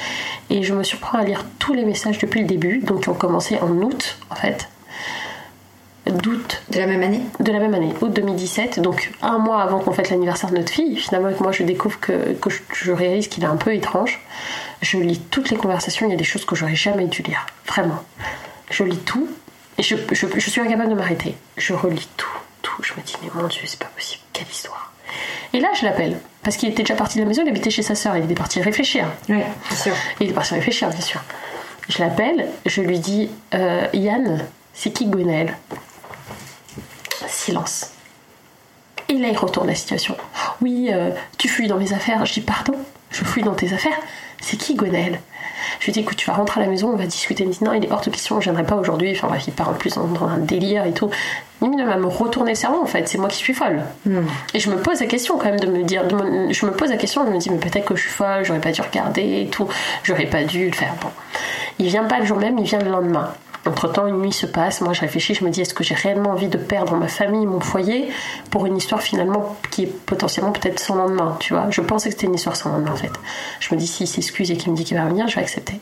Et 0.49 0.63
je 0.63 0.73
me 0.73 0.83
surprends 0.83 1.19
à 1.19 1.23
lire 1.23 1.45
tous 1.59 1.73
les 1.73 1.85
messages 1.85 2.17
depuis 2.17 2.41
le 2.41 2.47
début, 2.47 2.79
donc 2.79 3.03
qui 3.03 3.09
ont 3.09 3.13
commencé 3.13 3.57
en 3.59 3.69
août, 3.69 4.17
en 4.29 4.35
fait. 4.35 4.69
D'août. 6.05 6.63
De 6.69 6.79
la 6.79 6.85
même 6.85 7.01
année 7.01 7.21
De 7.39 7.51
la 7.51 7.59
même 7.59 7.73
année, 7.73 7.93
août 8.01 8.11
2017. 8.11 8.81
Donc 8.81 9.11
un 9.21 9.37
mois 9.37 9.61
avant 9.61 9.79
qu'on 9.79 9.93
fête 9.93 10.09
l'anniversaire 10.09 10.49
de 10.49 10.57
notre 10.57 10.71
fille, 10.71 10.97
finalement, 10.97 11.27
avec 11.27 11.39
moi, 11.39 11.51
je 11.51 11.63
découvre 11.63 11.99
que, 11.99 12.33
que 12.33 12.49
je, 12.49 12.91
réalise 12.91 13.27
qu'il 13.29 13.43
est 13.43 13.47
un 13.47 13.55
peu 13.55 13.73
étrange. 13.73 14.19
Je 14.81 14.97
lis 14.97 15.19
toutes 15.31 15.49
les 15.49 15.55
conversations, 15.57 16.05
il 16.07 16.11
y 16.11 16.13
a 16.13 16.17
des 16.17 16.25
choses 16.25 16.43
que 16.43 16.55
j'aurais 16.55 16.75
jamais 16.75 17.05
dû 17.05 17.21
lire. 17.21 17.45
Vraiment. 17.67 18.03
Je 18.69 18.83
lis 18.83 18.97
tout, 18.97 19.29
et 19.77 19.83
je, 19.83 19.95
je, 20.11 20.49
suis 20.49 20.61
incapable 20.61 20.89
de 20.89 20.95
m'arrêter. 20.95 21.35
Je 21.57 21.73
relis 21.73 22.07
tout, 22.17 22.27
tout. 22.61 22.83
Je 22.83 22.93
me 22.93 23.01
dis, 23.01 23.15
mais 23.23 23.29
mon 23.33 23.47
Dieu, 23.47 23.61
c'est 23.65 23.79
pas 23.79 23.89
possible. 23.95 24.23
Quelle 24.33 24.47
histoire. 24.47 24.91
Et 25.53 25.59
là, 25.59 25.69
je 25.79 25.85
l'appelle. 25.85 26.17
Parce 26.43 26.57
qu'il 26.57 26.69
était 26.69 26.83
déjà 26.83 26.95
parti 26.95 27.17
de 27.17 27.23
la 27.23 27.29
maison, 27.29 27.43
il 27.45 27.49
habitait 27.49 27.69
chez 27.69 27.81
sa 27.81 27.95
sœur. 27.95 28.17
Il 28.17 28.25
était 28.25 28.35
parti 28.35 28.61
réfléchir. 28.61 29.07
Oui, 29.29 29.37
bien 29.37 29.77
sûr. 29.77 29.93
Il 30.19 30.29
est 30.29 30.33
parti 30.33 30.53
réfléchir, 30.53 30.89
bien 30.89 31.01
sûr. 31.01 31.21
Je 31.89 31.99
l'appelle, 31.99 32.47
je 32.65 32.81
lui 32.81 32.99
dis, 32.99 33.29
euh, 33.53 33.87
Yann, 33.93 34.43
c'est 34.73 34.91
qui 34.91 35.05
Gwenaël 35.07 35.55
Silence. 37.27 37.91
Et 39.09 39.17
là, 39.17 39.27
il 39.29 39.37
retourne 39.37 39.67
la 39.67 39.75
situation. 39.75 40.15
Oui, 40.61 40.89
euh, 40.91 41.11
tu 41.37 41.47
fuis 41.47 41.67
dans 41.67 41.77
mes 41.77 41.93
affaires. 41.93 42.25
Je 42.25 42.33
dis, 42.33 42.41
pardon, 42.41 42.73
je 43.11 43.23
fuis 43.23 43.43
dans 43.43 43.53
tes 43.53 43.73
affaires. 43.73 43.97
C'est 44.41 44.57
qui 44.57 44.75
Gwenaël 44.75 45.19
je 45.79 45.85
lui 45.85 45.93
dis 45.93 45.99
écoute, 45.99 46.17
tu 46.17 46.27
vas 46.27 46.33
rentrer 46.33 46.61
à 46.61 46.63
la 46.63 46.69
maison, 46.69 46.91
on 46.93 46.95
va 46.95 47.05
discuter. 47.05 47.43
Il 47.43 47.47
me 47.47 47.53
dit 47.53 47.63
non, 47.63 47.73
il 47.73 47.83
est 47.83 47.91
hors 47.91 48.01
de 48.01 48.09
question, 48.09 48.39
je 48.39 48.45
viendrai 48.45 48.63
pas 48.63 48.75
aujourd'hui. 48.75 49.11
Enfin 49.11 49.27
bref, 49.27 49.43
il 49.47 49.53
part 49.53 49.69
en 49.69 49.73
plus 49.73 49.95
dans, 49.95 50.25
un 50.25 50.37
délire 50.37 50.85
et 50.85 50.93
tout. 50.93 51.09
Il 51.61 51.85
va 51.85 51.97
me 51.97 52.07
retourner 52.07 52.51
le 52.51 52.55
cerveau 52.55 52.81
en 52.81 52.85
fait, 52.85 53.07
c'est 53.07 53.17
moi 53.17 53.29
qui 53.29 53.37
suis 53.37 53.53
folle. 53.53 53.81
Hmm. 54.05 54.21
Et 54.53 54.59
je 54.59 54.69
me 54.69 54.77
pose 54.77 54.99
la 54.99 55.07
question 55.07 55.37
quand 55.37 55.45
même 55.45 55.59
de 55.59 55.67
me 55.67 55.83
dire, 55.83 56.03
je 56.09 56.65
me 56.65 56.71
pose 56.71 56.89
la 56.89 56.97
question, 56.97 57.25
je 57.25 57.31
me 57.31 57.37
dis 57.37 57.49
mais 57.49 57.57
peut-être 57.57 57.85
que 57.85 57.95
je 57.95 58.01
suis 58.01 58.11
folle, 58.11 58.43
j'aurais 58.43 58.59
pas 58.59 58.71
dû 58.71 58.81
regarder 58.81 59.41
et 59.41 59.47
tout, 59.47 59.67
j'aurais 60.03 60.25
pas 60.25 60.43
dû 60.43 60.67
le 60.67 60.73
faire. 60.73 60.93
Bon, 61.01 61.09
il 61.79 61.87
vient 61.87 62.03
pas 62.03 62.19
le 62.19 62.25
jour 62.25 62.37
même, 62.37 62.57
il 62.57 62.65
vient 62.65 62.79
le 62.79 62.89
lendemain. 62.89 63.33
Entre-temps, 63.65 64.07
une 64.07 64.19
nuit 64.19 64.33
se 64.33 64.45
passe, 64.45 64.81
moi 64.81 64.91
je 64.91 65.01
réfléchis, 65.01 65.35
je 65.35 65.43
me 65.45 65.49
dis 65.49 65.61
est-ce 65.61 65.73
que 65.73 65.83
j'ai 65.83 65.95
réellement 65.95 66.31
envie 66.31 66.49
de 66.49 66.57
perdre 66.57 66.95
ma 66.95 67.07
famille, 67.07 67.45
mon 67.45 67.61
foyer, 67.61 68.09
pour 68.49 68.65
une 68.65 68.75
histoire 68.75 69.01
finalement 69.01 69.57
qui 69.71 69.83
est 69.83 69.87
potentiellement 70.05 70.51
peut-être 70.51 70.79
sans 70.79 70.95
lendemain, 70.95 71.37
tu 71.39 71.53
vois? 71.53 71.67
Je 71.69 71.79
pensais 71.79 72.09
que 72.09 72.15
c'était 72.15 72.27
une 72.27 72.35
histoire 72.35 72.57
sans 72.57 72.71
lendemain 72.71 72.91
en 72.91 72.97
fait. 72.97 73.13
Je 73.61 73.73
me 73.73 73.79
dis 73.79 73.87
s'il 73.87 74.07
s'excuse 74.07 74.51
et 74.51 74.57
qu'il 74.57 74.71
me 74.71 74.77
dit 74.77 74.83
qu'il 74.83 74.97
va 74.97 75.05
revenir, 75.05 75.27
je 75.29 75.35
vais 75.35 75.41
accepter. 75.41 75.79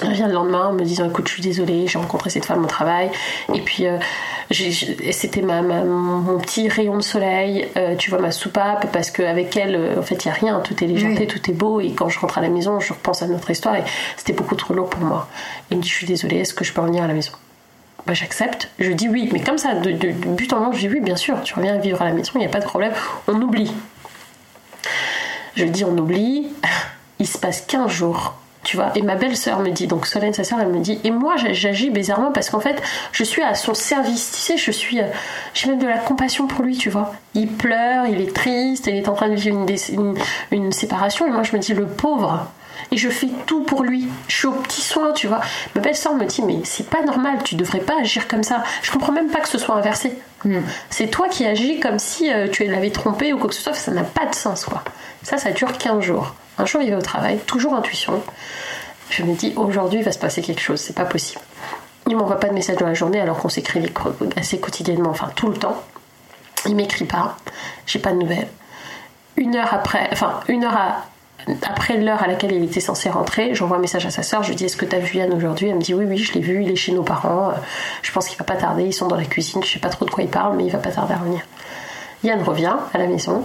Je 0.00 0.06
reviens 0.06 0.26
le 0.26 0.34
lendemain 0.34 0.66
en 0.66 0.72
me 0.72 0.82
disant 0.82 1.08
écoute 1.08 1.26
je 1.26 1.32
suis 1.32 1.42
désolée 1.42 1.86
j'ai 1.86 1.98
rencontré 1.98 2.28
cette 2.28 2.44
femme 2.44 2.62
au 2.62 2.68
travail. 2.68 3.10
Et 3.54 3.60
puis 3.60 3.86
euh, 3.86 3.98
c'était 4.50 5.40
ma, 5.40 5.62
mon 5.62 6.38
petit 6.38 6.68
rayon 6.68 6.96
de 6.96 7.02
soleil 7.02 7.68
euh, 7.76 7.96
tu 7.96 8.10
vois 8.10 8.18
ma 8.18 8.30
soupape 8.30 8.92
parce 8.92 9.10
qu'avec 9.10 9.56
elle 9.56 9.74
euh, 9.74 9.98
en 9.98 10.02
fait 10.02 10.24
il 10.24 10.28
n'y 10.28 10.32
a 10.32 10.34
rien. 10.34 10.60
Tout 10.60 10.84
est 10.84 10.86
légenté 10.86 11.26
tout 11.26 11.50
est 11.50 11.54
beau. 11.54 11.80
Et 11.80 11.92
quand 11.92 12.08
je 12.08 12.18
rentre 12.18 12.36
à 12.38 12.42
la 12.42 12.50
maison 12.50 12.78
je 12.78 12.92
repense 12.92 13.22
à 13.22 13.26
notre 13.26 13.50
histoire. 13.50 13.76
Et 13.76 13.82
c'était 14.16 14.34
beaucoup 14.34 14.54
trop 14.54 14.74
lourd 14.74 14.90
pour 14.90 15.00
moi. 15.00 15.28
Il 15.70 15.78
me 15.78 15.82
dit 15.82 15.88
je 15.88 15.94
suis 15.94 16.06
désolée 16.06 16.38
est-ce 16.38 16.54
que 16.54 16.64
je 16.64 16.72
peux 16.72 16.82
revenir 16.82 17.02
à 17.02 17.06
la 17.06 17.14
maison? 17.14 17.32
Bah, 18.06 18.14
j'accepte, 18.14 18.70
je 18.78 18.92
dis 18.92 19.08
oui, 19.08 19.30
mais 19.32 19.40
comme 19.40 19.58
ça, 19.58 19.74
de, 19.74 19.90
de, 19.90 20.12
but 20.12 20.52
en 20.52 20.60
blanc, 20.60 20.70
je 20.70 20.78
dis 20.78 20.88
oui, 20.88 21.00
bien 21.00 21.16
sûr, 21.16 21.42
tu 21.42 21.54
reviens 21.54 21.76
vivre 21.78 22.00
à 22.00 22.04
la 22.04 22.12
maison, 22.12 22.30
il 22.36 22.38
n'y 22.38 22.46
a 22.46 22.48
pas 22.48 22.60
de 22.60 22.64
problème, 22.64 22.92
on 23.26 23.42
oublie. 23.42 23.72
Je 25.56 25.64
dis 25.64 25.84
on 25.84 25.98
oublie, 25.98 26.46
il 27.18 27.26
se 27.26 27.36
passe 27.36 27.62
15 27.62 27.90
jours 27.90 28.36
tu 28.66 28.76
vois. 28.76 28.90
Et 28.96 29.02
ma 29.02 29.14
belle-sœur 29.14 29.60
me 29.60 29.70
dit, 29.70 29.86
donc 29.86 30.06
Solène, 30.06 30.34
sa 30.34 30.42
sœur, 30.42 30.58
elle 30.60 30.68
me 30.68 30.80
dit, 30.80 30.98
et 31.04 31.12
moi 31.12 31.36
j'agis 31.36 31.90
bizarrement 31.90 32.32
parce 32.32 32.50
qu'en 32.50 32.58
fait, 32.58 32.82
je 33.12 33.22
suis 33.22 33.42
à 33.42 33.54
son 33.54 33.74
service, 33.74 34.32
tu 34.32 34.40
sais, 34.40 34.56
je 34.56 34.72
suis, 34.72 35.00
euh, 35.00 35.06
j'ai 35.54 35.70
même 35.70 35.78
de 35.78 35.86
la 35.86 35.98
compassion 35.98 36.48
pour 36.48 36.64
lui, 36.64 36.76
tu 36.76 36.90
vois. 36.90 37.14
Il 37.34 37.46
pleure, 37.46 38.06
il 38.06 38.20
est 38.20 38.34
triste, 38.34 38.88
il 38.88 38.96
est 38.96 39.08
en 39.08 39.14
train 39.14 39.28
de 39.28 39.36
vivre 39.36 39.56
une, 39.92 40.14
une, 40.50 40.72
séparation, 40.72 41.28
et 41.28 41.30
moi 41.30 41.44
je 41.44 41.54
me 41.54 41.60
dis, 41.60 41.74
le 41.74 41.86
pauvre. 41.86 42.48
Et 42.90 42.96
je 42.96 43.08
fais 43.08 43.28
tout 43.46 43.62
pour 43.62 43.84
lui. 43.84 44.08
Je 44.28 44.36
suis 44.36 44.46
au 44.48 44.52
petit 44.52 44.82
soin, 44.82 45.12
tu 45.12 45.28
vois. 45.28 45.40
Ma 45.74 45.80
belle-sœur 45.80 46.14
me 46.14 46.24
dit, 46.24 46.42
mais 46.42 46.58
c'est 46.64 46.90
pas 46.90 47.02
normal, 47.02 47.38
tu 47.44 47.54
devrais 47.54 47.80
pas 47.80 48.00
agir 48.00 48.26
comme 48.26 48.42
ça. 48.42 48.64
Je 48.82 48.90
comprends 48.90 49.12
même 49.12 49.30
pas 49.30 49.40
que 49.40 49.48
ce 49.48 49.58
soit 49.58 49.76
inversé. 49.76 50.12
Hmm. 50.44 50.60
C'est 50.90 51.06
toi 51.06 51.28
qui 51.28 51.46
agis 51.46 51.78
comme 51.78 52.00
si 52.00 52.32
euh, 52.32 52.48
tu 52.48 52.64
l'avais 52.64 52.90
trompé 52.90 53.32
ou 53.32 53.38
quoi 53.38 53.48
que 53.48 53.54
ce 53.54 53.62
soit, 53.62 53.74
ça 53.74 53.92
n'a 53.92 54.04
pas 54.04 54.26
de 54.26 54.34
sens, 54.34 54.64
quoi. 54.64 54.82
Ça, 55.22 55.38
ça 55.38 55.52
dure 55.52 55.76
15 55.78 56.02
jours. 56.02 56.34
Un 56.58 56.66
jour, 56.66 56.82
il 56.82 56.90
va 56.90 56.98
au 56.98 57.02
travail, 57.02 57.38
toujours 57.46 57.74
intuition. 57.74 58.22
Je 59.10 59.22
me 59.22 59.34
dis, 59.34 59.52
aujourd'hui, 59.56 60.00
il 60.00 60.04
va 60.04 60.12
se 60.12 60.18
passer 60.18 60.42
quelque 60.42 60.60
chose, 60.60 60.80
c'est 60.80 60.94
pas 60.94 61.04
possible. 61.04 61.40
Il 62.08 62.16
m'envoie 62.16 62.38
pas 62.38 62.48
de 62.48 62.54
message 62.54 62.76
dans 62.76 62.86
la 62.86 62.94
journée 62.94 63.20
alors 63.20 63.38
qu'on 63.38 63.48
s'écrit 63.48 63.92
assez 64.36 64.60
quotidiennement, 64.60 65.10
enfin 65.10 65.30
tout 65.34 65.48
le 65.48 65.56
temps. 65.56 65.82
Il 66.66 66.76
m'écrit 66.76 67.04
pas, 67.04 67.36
j'ai 67.84 67.98
pas 67.98 68.12
de 68.12 68.18
nouvelles. 68.18 68.48
Une 69.36 69.56
heure 69.56 69.74
après, 69.74 70.08
enfin 70.12 70.40
une 70.48 70.64
heure 70.64 70.78
après 71.62 71.96
l'heure 71.96 72.22
à 72.22 72.26
laquelle 72.26 72.52
il 72.52 72.64
était 72.64 72.80
censé 72.80 73.10
rentrer, 73.10 73.54
j'envoie 73.54 73.76
un 73.76 73.80
message 73.80 74.06
à 74.06 74.10
sa 74.10 74.22
soeur, 74.22 74.42
je 74.42 74.48
lui 74.48 74.56
dis 74.56 74.64
est-ce 74.64 74.76
que 74.76 74.84
tu 74.84 74.96
as 74.96 74.98
vu 74.98 75.18
Yann 75.18 75.32
aujourd'hui? 75.32 75.68
Elle 75.68 75.76
me 75.76 75.80
dit 75.80 75.94
oui 75.94 76.04
oui 76.06 76.18
je 76.18 76.32
l'ai 76.32 76.40
vu, 76.40 76.62
il 76.62 76.70
est 76.70 76.76
chez 76.76 76.92
nos 76.92 77.02
parents, 77.02 77.52
je 78.02 78.12
pense 78.12 78.28
qu'il 78.28 78.38
va 78.38 78.44
pas 78.44 78.56
tarder, 78.56 78.84
ils 78.84 78.92
sont 78.92 79.08
dans 79.08 79.16
la 79.16 79.24
cuisine, 79.24 79.62
je 79.62 79.72
sais 79.72 79.78
pas 79.78 79.90
trop 79.90 80.04
de 80.04 80.10
quoi 80.10 80.24
il 80.24 80.30
parle 80.30 80.56
mais 80.56 80.64
il 80.64 80.70
va 80.70 80.78
pas 80.78 80.90
tarder 80.90 81.14
à 81.14 81.18
revenir. 81.18 81.42
Yann 82.24 82.42
revient 82.42 82.76
à 82.94 82.98
la 82.98 83.06
maison 83.06 83.44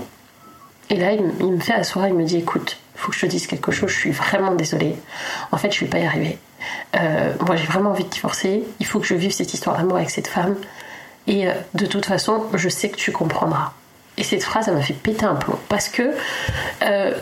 et 0.90 0.96
là 0.96 1.12
il 1.14 1.52
me 1.52 1.60
fait 1.60 1.74
asseoir, 1.74 2.08
il 2.08 2.14
me 2.14 2.24
dit 2.24 2.38
écoute, 2.38 2.78
faut 3.02 3.12
que 3.12 3.18
je 3.18 3.22
te 3.22 3.32
dise 3.32 3.48
quelque 3.48 3.72
chose, 3.72 3.90
je 3.90 3.98
suis 3.98 4.12
vraiment 4.12 4.54
désolée. 4.54 4.96
En 5.52 5.58
fait, 5.58 5.72
je 5.72 5.80
vais 5.82 5.88
pas 5.88 5.98
y 5.98 6.06
arriver. 6.06 6.38
Euh, 6.96 7.34
moi, 7.48 7.56
j'ai 7.56 7.66
vraiment 7.66 7.90
envie 7.90 8.04
de 8.04 8.10
divorcer. 8.10 8.64
Il 8.80 8.86
faut 8.86 9.00
que 9.00 9.08
je 9.08 9.16
vive 9.16 9.32
cette 9.32 9.54
histoire 9.54 9.76
d'amour 9.78 9.98
avec 9.98 10.12
cette 10.12 10.28
femme. 10.28 10.56
Et 11.26 11.48
euh, 11.48 11.54
de 11.74 11.88
toute 11.88 12.06
façon, 12.06 12.46
je 12.54 12.70
sais 12.70 12.90
que 12.90 12.98
tu 12.98 13.12
comprendras. 13.12 13.74
Et 14.18 14.24
cette 14.24 14.44
phrase, 14.44 14.68
elle 14.68 14.76
m'a 14.76 14.84
fait 14.84 14.94
péter 14.94 15.26
un 15.26 15.34
plomb. 15.34 15.58
Parce 15.68 15.90
que, 15.90 16.14
euh, 16.84 17.14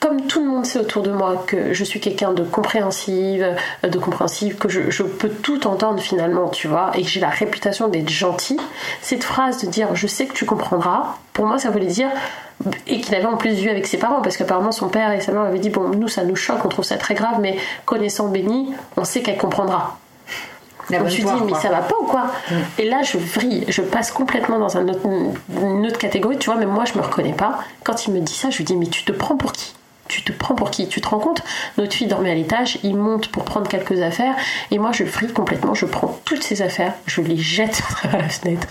comme 0.00 0.26
tout 0.26 0.40
le 0.40 0.50
monde 0.50 0.64
sait 0.64 0.78
autour 0.78 1.02
de 1.02 1.12
moi 1.12 1.44
que 1.46 1.74
je 1.74 1.84
suis 1.84 2.00
quelqu'un 2.00 2.32
de 2.32 2.42
compréhensive, 2.42 3.46
de 3.82 3.98
compréhensive, 3.98 4.56
que 4.56 4.68
je, 4.68 4.90
je, 4.90 5.02
peux 5.02 5.28
tout 5.28 5.66
entendre 5.66 6.00
finalement, 6.00 6.48
tu 6.48 6.68
vois, 6.68 6.90
et 6.94 7.02
que 7.02 7.08
j'ai 7.08 7.20
la 7.20 7.28
réputation 7.28 7.88
d'être 7.88 8.08
gentil, 8.08 8.58
cette 9.02 9.24
phrase 9.24 9.62
de 9.62 9.70
dire 9.70 9.94
je 9.94 10.06
sais 10.06 10.26
que 10.26 10.32
tu 10.32 10.46
comprendras, 10.46 11.16
pour 11.34 11.46
moi, 11.46 11.58
ça 11.58 11.70
voulait 11.70 11.86
dire 11.86 12.08
et 12.86 13.00
qu'il 13.00 13.14
avait 13.14 13.26
en 13.26 13.36
plus 13.36 13.54
vu 13.54 13.70
avec 13.70 13.86
ses 13.86 13.98
parents 13.98 14.20
parce 14.20 14.36
qu'apparemment 14.36 14.72
son 14.72 14.88
père 14.88 15.12
et 15.12 15.20
sa 15.20 15.32
mère 15.32 15.42
avaient 15.42 15.58
dit 15.58 15.70
bon 15.70 15.88
nous 15.88 16.08
ça 16.08 16.24
nous 16.24 16.36
choque 16.36 16.62
on 16.64 16.68
trouve 16.68 16.84
ça 16.84 16.96
très 16.98 17.14
grave 17.14 17.38
mais 17.40 17.56
connaissant 17.86 18.28
Béni 18.28 18.74
on 18.96 19.04
sait 19.04 19.22
qu'elle 19.22 19.38
comprendra. 19.38 19.98
Je 20.90 20.96
me 20.96 21.08
suis 21.08 21.22
dit 21.22 21.30
mais 21.46 21.54
ça 21.54 21.70
va 21.70 21.80
pas 21.80 21.94
ou 22.00 22.04
quoi 22.04 22.26
mm. 22.50 22.54
et 22.78 22.84
là 22.84 23.02
je 23.02 23.16
vrille 23.16 23.64
je 23.68 23.80
passe 23.80 24.10
complètement 24.10 24.58
dans 24.58 24.76
un 24.76 24.88
autre, 24.88 25.00
une 25.06 25.86
autre 25.86 25.98
catégorie 25.98 26.36
tu 26.36 26.50
vois 26.50 26.58
mais 26.58 26.66
moi 26.66 26.84
je 26.84 26.98
me 26.98 27.02
reconnais 27.02 27.32
pas. 27.32 27.60
Quand 27.82 28.06
il 28.06 28.12
me 28.12 28.20
dit 28.20 28.34
ça 28.34 28.50
je 28.50 28.58
lui 28.58 28.64
dis 28.64 28.76
mais 28.76 28.86
tu 28.86 29.04
te 29.04 29.12
prends 29.12 29.36
pour 29.36 29.52
qui? 29.52 29.74
Tu 30.10 30.22
te 30.22 30.32
prends 30.32 30.54
pour 30.54 30.70
qui? 30.70 30.88
Tu 30.88 31.00
te 31.00 31.08
rends 31.08 31.20
compte? 31.20 31.42
Notre 31.78 31.94
fille 31.94 32.08
dormait 32.08 32.32
à 32.32 32.34
l'étage, 32.34 32.78
il 32.82 32.96
monte 32.96 33.28
pour 33.28 33.44
prendre 33.44 33.68
quelques 33.68 34.02
affaires, 34.02 34.34
et 34.70 34.78
moi 34.78 34.90
je 34.92 35.04
frise 35.04 35.32
complètement, 35.32 35.72
je 35.72 35.86
prends 35.86 36.20
toutes 36.24 36.42
ses 36.42 36.62
affaires, 36.62 36.94
je 37.06 37.20
les 37.20 37.36
jette 37.36 37.82
à 38.12 38.18
la 38.18 38.28
fenêtre. 38.28 38.66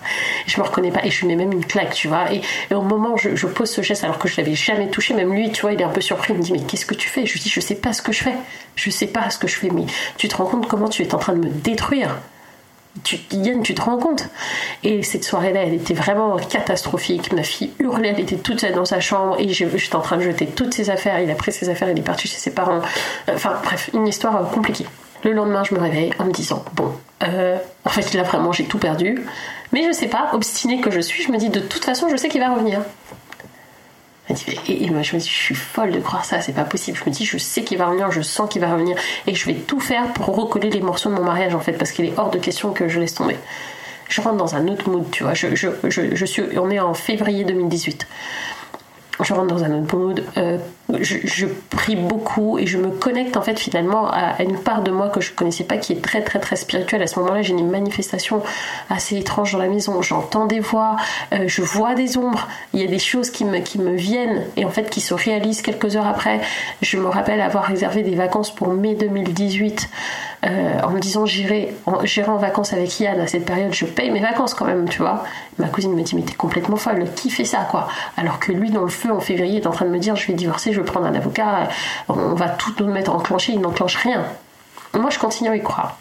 Je 0.46 0.60
me 0.60 0.66
reconnais 0.66 0.92
pas, 0.92 1.06
et 1.06 1.10
je 1.10 1.22
lui 1.22 1.28
mets 1.28 1.38
même 1.38 1.54
une 1.54 1.66
claque, 1.66 1.94
tu 1.94 2.10
vois. 2.10 2.32
Et, 2.34 2.42
au 2.74 2.82
moment 2.82 3.14
où 3.14 3.18
je, 3.18 3.48
pose 3.48 3.70
ce 3.70 3.82
geste, 3.82 4.04
alors 4.04 4.20
que 4.20 4.28
je 4.28 4.36
l'avais 4.38 4.56
jamais 4.56 4.90
touché, 4.90 5.14
même 5.14 5.34
lui, 5.34 5.52
tu 5.52 5.62
vois, 5.62 5.74
il 5.74 5.82
est 5.82 5.86
un 5.86 5.90
peu 5.90 6.02
surpris, 6.02 6.34
il 6.34 6.40
me 6.40 6.44
dit 6.44 6.52
Mais 6.52 6.62
qu'est-ce 6.62 6.86
que 6.86 6.96
tu 6.96 7.08
fais? 7.08 7.26
Je 7.26 7.34
lui 7.34 7.40
dis 7.40 7.50
Je 7.50 7.62
sais 7.62 7.76
pas 7.76 7.94
ce 7.94 8.02
que 8.02 8.12
je 8.12 8.24
fais, 8.24 8.36
je 8.76 8.90
sais 8.90 9.08
pas 9.08 9.30
ce 9.30 9.38
que 9.38 9.48
je 9.48 9.56
fais, 9.56 9.70
mais 9.70 9.86
tu 10.18 10.28
te 10.28 10.36
rends 10.36 10.46
compte 10.46 10.68
comment 10.68 10.90
tu 10.90 11.04
es 11.04 11.16
en 11.16 11.20
train 11.20 11.34
de 11.34 11.40
me 11.40 11.50
détruire? 11.50 12.18
Tu, 13.04 13.18
Yann, 13.32 13.62
tu 13.62 13.74
te 13.74 13.82
rends 13.82 13.98
compte 13.98 14.30
Et 14.84 15.04
cette 15.04 15.24
soirée-là, 15.24 15.64
elle 15.64 15.74
était 15.74 15.94
vraiment 15.94 16.38
catastrophique. 16.38 17.32
Ma 17.34 17.44
fille 17.44 17.72
hurlait, 17.80 18.10
elle 18.10 18.20
était 18.20 18.38
toute 18.38 18.62
seule 18.62 18.74
dans 18.74 18.86
sa 18.86 19.00
chambre 19.00 19.36
et 19.40 19.50
j'étais 19.50 19.96
en 19.96 20.02
train 20.02 20.18
de 20.18 20.24
jeter 20.24 20.46
toutes 20.46 20.74
ses 20.74 20.90
affaires. 20.90 21.20
Il 21.20 21.30
a 21.32 21.36
pris 21.36 21.52
ses 21.52 21.70
affaires, 21.70 21.90
il 21.90 21.98
est 21.98 22.04
parti 22.04 22.28
chez 22.28 22.38
ses 22.38 22.52
parents. 22.52 22.82
Enfin, 23.32 23.60
bref, 23.64 23.90
une 23.94 24.08
histoire 24.08 24.36
euh, 24.38 24.44
compliquée. 24.46 24.86
Le 25.24 25.34
lendemain, 25.34 25.64
je 25.64 25.74
me 25.74 25.80
réveille 25.80 26.14
en 26.20 26.26
me 26.26 26.32
disant 26.32 26.64
Bon, 26.76 26.92
euh, 27.24 27.58
en 27.84 27.90
fait, 27.90 28.14
là, 28.14 28.24
vraiment, 28.24 28.52
j'ai 28.52 28.66
tout 28.66 28.80
perdu. 28.80 29.24
Mais 29.72 29.84
je 29.86 29.92
sais 29.92 30.08
pas, 30.08 30.30
obstinée 30.34 30.82
que 30.82 30.92
je 30.92 31.00
suis, 31.00 31.24
je 31.24 31.32
me 31.32 31.38
dis 31.38 31.50
De 31.50 31.60
toute 31.60 31.84
façon, 31.84 32.08
je 32.10 32.16
sais 32.16 32.30
qu'il 32.30 32.42
va 32.42 32.54
revenir. 32.54 32.82
Et, 34.68 34.90
moi, 34.92 35.02
je 35.02 35.16
me 35.16 35.20
dis, 35.22 35.28
je 35.28 35.34
suis 35.34 35.56
folle 35.56 35.92
de 35.92 36.00
croire 36.00 36.24
ça, 36.24 36.40
c'est 36.42 36.54
pas 36.54 36.64
possible. 36.64 36.98
Je 36.98 37.10
me 37.10 37.14
dis, 37.14 37.26
je 37.26 37.38
sais 37.38 37.64
qu'il 37.64 37.78
va 37.78 37.88
revenir, 37.88 38.12
je 38.12 38.22
sens 38.22 38.50
qu'il 38.50 38.62
va 38.62 38.72
revenir, 38.72 38.96
et 39.26 39.34
je 39.34 39.46
vais 39.46 39.56
tout 39.56 39.80
faire 39.80 40.14
pour 40.14 40.36
recoller 40.36 40.70
les 40.70 40.82
morceaux 40.82 41.10
de 41.10 41.16
mon 41.16 41.24
mariage, 41.24 41.56
en 41.56 41.60
fait, 41.60 41.74
parce 41.74 41.92
qu'il 41.92 42.06
est 42.06 42.14
hors 42.18 42.30
de 42.30 42.38
question 42.38 42.72
que 42.72 42.88
je 42.88 43.00
laisse 43.00 43.16
tomber. 43.16 43.38
Je 44.08 44.22
rentre 44.22 44.38
dans 44.38 44.56
un 44.56 44.68
autre 44.68 44.90
mood, 44.90 45.10
tu 45.12 45.24
vois. 45.24 45.34
Je, 45.34 45.56
je, 45.56 45.70
je 45.84 46.26
suis, 46.26 46.44
on 46.58 46.70
est 46.70 46.80
en 46.80 46.94
février 46.94 47.44
2018 47.44 48.08
je 49.22 49.34
rentre 49.34 49.48
dans 49.48 49.64
un 49.64 49.82
autre 49.82 49.98
mood, 49.98 50.24
euh, 50.38 50.58
je, 51.02 51.46
prie 51.70 51.96
beaucoup 51.96 52.58
et 52.58 52.66
je 52.66 52.78
me 52.78 52.90
connecte 52.90 53.38
en 53.38 53.42
fait 53.42 53.60
finalement 53.60 54.10
à, 54.10 54.42
une 54.42 54.58
part 54.58 54.82
de 54.82 54.92
moi 54.92 55.10
que 55.10 55.22
je 55.22 55.34
connaissais 55.34 55.64
pas 55.64 55.78
qui 55.78 55.94
est 55.94 56.02
très 56.02 56.22
très 56.22 56.40
très 56.40 56.56
spirituelle. 56.56 57.02
À 57.02 57.08
ce 57.08 57.20
moment-là, 57.20 57.42
j'ai 57.42 57.54
une 57.54 57.70
manifestation 57.70 58.42
assez 58.90 59.18
étrange 59.18 59.52
dans 59.52 59.60
la 59.60 59.68
maison. 59.68 60.02
J'entends 60.02 60.46
des 60.46 60.60
voix, 60.60 60.96
euh, 61.34 61.44
je 61.48 61.62
vois 61.62 61.96
des 61.96 62.18
ombres, 62.18 62.48
il 62.74 62.80
y 62.80 62.84
a 62.84 62.88
des 62.88 63.00
choses 63.00 63.30
qui 63.30 63.46
me, 63.46 63.60
qui 63.60 63.80
me 63.80 63.96
viennent 63.96 64.44
et 64.56 64.66
en 64.66 64.70
fait 64.70 64.90
qui 64.90 65.02
se 65.02 65.14
réalisent 65.14 65.62
quelques 65.62 65.96
heures 65.96 66.08
après. 66.08 66.40
Je 66.82 66.98
me 66.98 67.08
rappelle 67.08 67.42
avoir 67.42 67.66
réservé 67.66 68.04
des 68.04 68.16
vacances 68.16 68.54
pour 68.54 68.70
mai 68.70 68.96
2018 68.96 69.90
euh, 70.46 70.82
en 70.82 70.90
me 70.92 71.00
disant 71.00 71.26
j'irai 71.26 71.74
en, 71.86 71.94
en 72.28 72.38
vacances 72.38 72.74
avec 72.74 73.00
Yann 73.00 73.20
à 73.20 73.28
cette 73.28 73.46
période, 73.46 73.74
je 73.74 73.86
paye 73.86 74.10
mes 74.10 74.22
vacances 74.22 74.54
quand 74.54 74.66
même, 74.66 74.88
tu 74.88 75.00
vois. 75.00 75.24
Ma 75.58 75.68
cousine 75.68 75.94
me 75.94 76.02
dit 76.02 76.16
mais 76.16 76.22
t'es 76.22 76.34
complètement 76.34 76.78
folle, 76.78 77.06
qui 77.16 77.30
fait 77.30 77.46
ça 77.46 77.68
quoi? 77.70 77.88
Alors 78.18 78.40
que 78.40 78.52
lui 78.52 78.70
dans 78.72 78.84
le 78.84 78.90
feu 78.90 79.12
en 79.12 79.20
février 79.20 79.58
est 79.58 79.68
en 79.68 79.72
train 79.72 79.86
de 79.86 79.92
me 79.92 80.00
dire 80.00 80.16
je 80.16 80.28
vais 80.28 80.34
divorcer, 80.34 80.72
je 80.72 80.80
vais 80.80 80.86
prendre 80.86 81.06
un 81.06 81.16
avocat, 81.16 81.68
on 82.08 82.34
va 82.36 82.50
tout 82.50 82.74
nous 82.80 82.92
mettre 82.92 83.14
enclenché, 83.14 83.54
il 83.54 83.62
n'enclenche 83.62 83.96
rien. 83.96 84.24
Moi 84.94 85.10
je 85.10 85.20
continue 85.20 85.50
à 85.50 85.56
y 85.56 85.62
croire. 85.62 85.98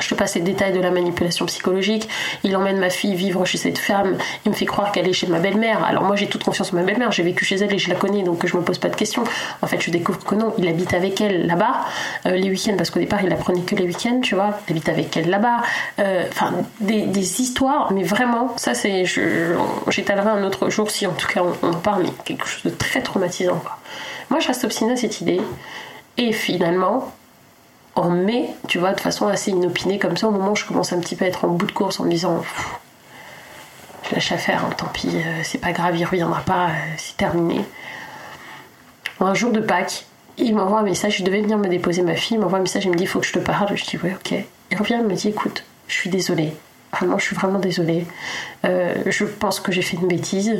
Je 0.00 0.08
te 0.08 0.14
passe 0.14 0.34
les 0.34 0.40
détails 0.40 0.72
de 0.72 0.80
la 0.80 0.90
manipulation 0.90 1.46
psychologique. 1.46 2.08
Il 2.44 2.56
emmène 2.56 2.78
ma 2.78 2.90
fille 2.90 3.14
vivre 3.14 3.44
chez 3.44 3.58
cette 3.58 3.78
femme. 3.78 4.16
Il 4.44 4.50
me 4.50 4.56
fait 4.56 4.66
croire 4.66 4.92
qu'elle 4.92 5.08
est 5.08 5.12
chez 5.12 5.26
ma 5.26 5.38
belle-mère. 5.38 5.84
Alors 5.84 6.04
moi, 6.04 6.16
j'ai 6.16 6.26
toute 6.26 6.44
confiance 6.44 6.72
en 6.72 6.76
ma 6.76 6.82
belle-mère. 6.82 7.12
J'ai 7.12 7.22
vécu 7.22 7.44
chez 7.44 7.56
elle 7.56 7.72
et 7.72 7.78
je 7.78 7.88
la 7.88 7.94
connais, 7.94 8.22
donc 8.22 8.46
je 8.46 8.56
me 8.56 8.62
pose 8.62 8.78
pas 8.78 8.88
de 8.88 8.96
questions. 8.96 9.24
En 9.62 9.66
fait, 9.66 9.80
je 9.80 9.90
découvre 9.90 10.24
que 10.24 10.34
non, 10.34 10.54
il 10.58 10.68
habite 10.68 10.94
avec 10.94 11.20
elle 11.20 11.46
là-bas 11.46 11.84
euh, 12.26 12.30
les 12.30 12.50
week-ends 12.50 12.76
parce 12.76 12.90
qu'au 12.90 13.00
départ, 13.00 13.22
il 13.22 13.28
la 13.28 13.36
prenait 13.36 13.62
que 13.62 13.74
les 13.74 13.84
week-ends, 13.84 14.20
tu 14.22 14.34
vois. 14.34 14.58
Il 14.68 14.72
habite 14.72 14.88
avec 14.88 15.16
elle 15.16 15.30
là-bas. 15.30 15.62
Euh, 15.98 16.24
enfin, 16.28 16.52
des, 16.80 17.18
histoires, 17.40 17.92
mais 17.92 18.04
vraiment, 18.04 18.56
ça 18.56 18.74
c'est, 18.74 19.04
j'étalerai 19.04 20.30
un 20.30 20.44
autre 20.44 20.70
jour 20.70 20.90
si 20.90 21.06
en 21.06 21.12
tout 21.12 21.26
cas 21.26 21.42
on, 21.62 21.68
en 21.68 21.74
parle, 21.74 22.04
mais 22.04 22.10
quelque 22.24 22.46
chose 22.46 22.62
de 22.62 22.70
très 22.70 23.02
traumatisant. 23.02 23.62
Moi, 24.30 24.40
je 24.40 24.48
reste 24.48 24.64
obstinée 24.64 24.92
à 24.92 24.96
cette 24.96 25.20
idée. 25.20 25.40
Et 26.16 26.32
finalement, 26.32 27.12
en 27.98 28.26
tu 28.68 28.78
vois, 28.78 28.92
de 28.92 29.00
façon 29.00 29.26
assez 29.26 29.50
inopinée 29.50 29.98
comme 29.98 30.16
ça, 30.16 30.28
au 30.28 30.30
moment 30.30 30.52
où 30.52 30.56
je 30.56 30.64
commence 30.64 30.92
un 30.92 31.00
petit 31.00 31.16
peu 31.16 31.24
à 31.24 31.28
être 31.28 31.44
en 31.44 31.48
bout 31.48 31.66
de 31.66 31.72
course 31.72 32.00
en 32.00 32.04
me 32.04 32.10
disant 32.10 32.42
je 34.08 34.14
lâche 34.14 34.32
à 34.32 34.38
faire, 34.38 34.64
hein, 34.64 34.70
tant 34.76 34.86
pis, 34.86 35.08
euh, 35.08 35.40
c'est 35.42 35.58
pas 35.58 35.72
grave, 35.72 35.96
il 35.96 36.04
reviendra 36.04 36.40
pas, 36.40 36.68
euh, 36.68 36.94
c'est 36.96 37.16
terminé. 37.16 37.60
Un 39.20 39.34
jour 39.34 39.50
de 39.50 39.60
Pâques, 39.60 40.06
il 40.38 40.54
m'envoie 40.54 40.80
un 40.80 40.84
message, 40.84 41.18
je 41.18 41.24
devais 41.24 41.42
venir 41.42 41.58
me 41.58 41.68
déposer 41.68 42.02
ma 42.02 42.14
fille, 42.14 42.36
il 42.36 42.40
m'envoie 42.40 42.58
un 42.58 42.62
message, 42.62 42.84
il 42.84 42.90
me 42.90 42.96
dit 42.96 43.06
faut 43.06 43.20
que 43.20 43.26
je 43.26 43.32
te 43.32 43.38
parle. 43.38 43.76
Je 43.76 43.84
dis 43.84 43.98
ouais, 43.98 44.14
ok. 44.14 44.38
Il 44.70 44.78
revient, 44.78 44.98
il 45.00 45.06
me 45.06 45.14
dit 45.14 45.28
écoute, 45.28 45.64
je 45.88 45.94
suis 45.94 46.10
désolée, 46.10 46.54
vraiment, 46.92 47.18
je 47.18 47.24
suis 47.24 47.36
vraiment 47.36 47.58
désolée. 47.58 48.06
Euh, 48.64 48.94
je 49.06 49.24
pense 49.24 49.60
que 49.60 49.72
j'ai 49.72 49.82
fait 49.82 49.96
une 49.96 50.08
bêtise, 50.08 50.54